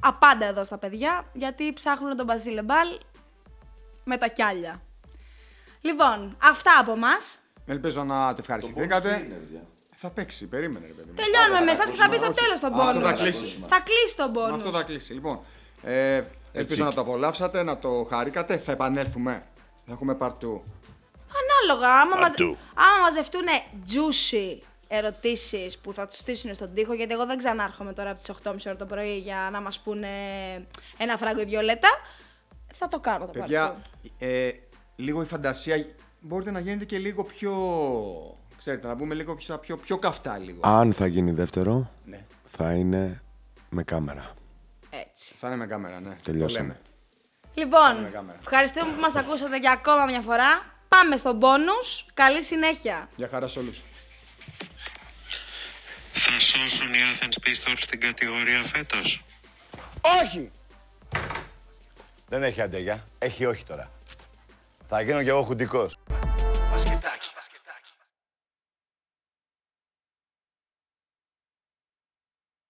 απάντα 0.07 0.45
εδώ 0.47 0.65
στα 0.65 0.79
παιδιά, 0.79 1.25
γιατί 1.33 1.73
ψάχνουν 1.73 2.17
τον 2.17 2.27
Μπαζίλε 2.27 2.63
Μπάλ 2.63 2.89
με 4.05 4.17
τα 4.17 4.29
κιάλια. 4.29 4.83
Λοιπόν, 5.81 6.37
αυτά 6.43 6.71
από 6.81 6.93
εμά. 6.93 7.13
Ελπίζω 7.67 8.05
να 8.05 8.29
το 8.31 8.37
ευχαριστηθήκατε. 8.41 9.29
Θα 9.97 10.11
παίξει, 10.11 10.49
περίμενε 10.49 10.87
ρε 10.87 10.93
παιδί 10.93 11.09
μου. 11.09 11.15
Τελειώνουμε 11.15 11.61
με 11.65 11.71
εσά 11.71 11.85
και 11.91 11.97
θα 11.97 12.09
μπεις 12.09 12.19
στο 12.19 12.33
τέλος 12.33 12.61
τον 12.61 12.73
Αυτό 12.81 12.93
πόνο. 12.93 13.07
θα 13.07 13.13
κλείσει. 13.13 13.65
Θα 13.69 13.81
κλείσει 13.81 14.17
τον 14.17 14.31
Με 14.31 14.33
πόνο. 14.41 14.55
αυτό 14.55 14.71
θα 14.71 14.83
κλείσει. 14.83 15.13
Λοιπόν, 15.13 15.41
ε, 15.83 16.23
ελπίζω 16.53 16.85
να 16.85 16.93
το 16.93 17.01
απολαύσατε, 17.01 17.63
να 17.63 17.79
το 17.79 18.07
χαρήκατε. 18.11 18.59
Θα 18.59 18.73
επανέλθουμε. 18.73 19.47
Θα 19.87 19.93
έχουμε 19.93 20.17
part 20.21 20.27
2. 20.27 20.61
Ανάλογα, 21.41 22.01
άμα, 22.01 22.17
μαζε... 22.17 22.35
Παντού. 22.37 22.57
άμα 22.75 22.99
μαζευτούν 23.03 23.43
juicy 23.89 24.59
ερωτήσεις 24.97 25.79
που 25.79 25.93
θα 25.93 26.07
τους 26.07 26.17
στήσουν 26.19 26.55
στον 26.55 26.75
τοίχο, 26.75 26.93
γιατί 26.95 27.13
εγώ 27.13 27.27
δεν 27.27 27.39
ξανάρχομαι 27.39 27.93
τώρα 27.93 28.11
από 28.11 28.19
τις 28.19 28.31
8.30 28.45 28.55
ώρα 28.67 28.77
το 28.77 28.87
πρωί 28.87 29.19
για 29.19 29.49
να 29.53 29.61
μας 29.61 29.81
πούνε 29.81 30.09
ένα 30.97 31.17
φράγκο 31.19 31.41
η 31.41 31.45
Βιολέτα. 31.45 31.89
Θα 32.75 32.89
το 32.89 33.01
κάνω 33.01 33.27
το 33.27 33.31
Παιδιά, 33.31 33.77
part 33.77 34.09
ε, 34.19 34.51
λίγο 34.97 35.23
η 35.23 35.25
φαντασία 35.25 35.87
μπορείτε 36.21 36.51
να 36.51 36.59
γίνετε 36.61 36.85
και 36.85 36.99
λίγο 36.99 37.23
πιο. 37.23 37.53
Ξέρετε, 38.59 38.87
να 38.87 38.95
μπούμε 38.95 39.15
λίγο 39.15 39.35
πιο, 39.35 39.59
πιο, 39.59 39.77
πιο 39.77 39.99
καυτά 39.99 40.39
λίγο. 40.39 40.61
Αν 40.63 40.93
θα 40.93 41.07
γίνει 41.07 41.31
δεύτερο, 41.31 41.91
Ναι. 42.05 42.25
θα 42.57 42.73
είναι 42.73 43.23
με 43.71 43.83
κάμερα. 43.83 44.33
two. 44.35 44.87
Έτσι. 44.91 45.35
Θα 45.39 45.47
είναι 45.47 45.57
με 45.57 45.67
κάμερα, 45.67 46.01
ναι. 46.01 46.17
Τελειώσαμε. 46.23 46.69
Το 46.69 46.75
λέμε. 46.75 46.81
Λοιπόν, 47.55 48.03
με 48.03 48.09
κάμερα. 48.09 48.39
ευχαριστούμε 48.41 48.93
που 48.95 49.01
μας 49.01 49.17
ακούσατε 49.17 49.59
για 49.59 49.71
ακόμα 49.73 50.05
μια 50.05 50.21
φορά. 50.21 50.73
Πάμε 50.89 51.17
στο 51.17 51.39
bonus. 51.41 52.05
Καλή 52.15 52.43
συνέχεια. 52.43 53.09
Για 53.17 53.29
χαρά 53.29 53.49
σε 53.49 53.59
όλους. 53.59 53.83
Θα 56.13 56.41
σώσουν 56.41 56.95
οι 56.95 56.99
Athens 56.99 57.49
Pistols 57.49 57.79
στην 57.81 58.01
κατηγορία 58.01 58.63
φέτος. 58.63 59.25
Όχι! 60.01 60.51
Δεν 62.29 62.43
έχει 62.43 62.61
αντεγιά. 62.61 63.07
Έχει 63.19 63.45
όχι 63.45 63.65
τώρα. 63.65 63.91
Θα 64.89 65.01
γίνω 65.01 65.23
κι 65.23 65.29
εγώ 65.29 65.43
χουντικός. 65.43 65.97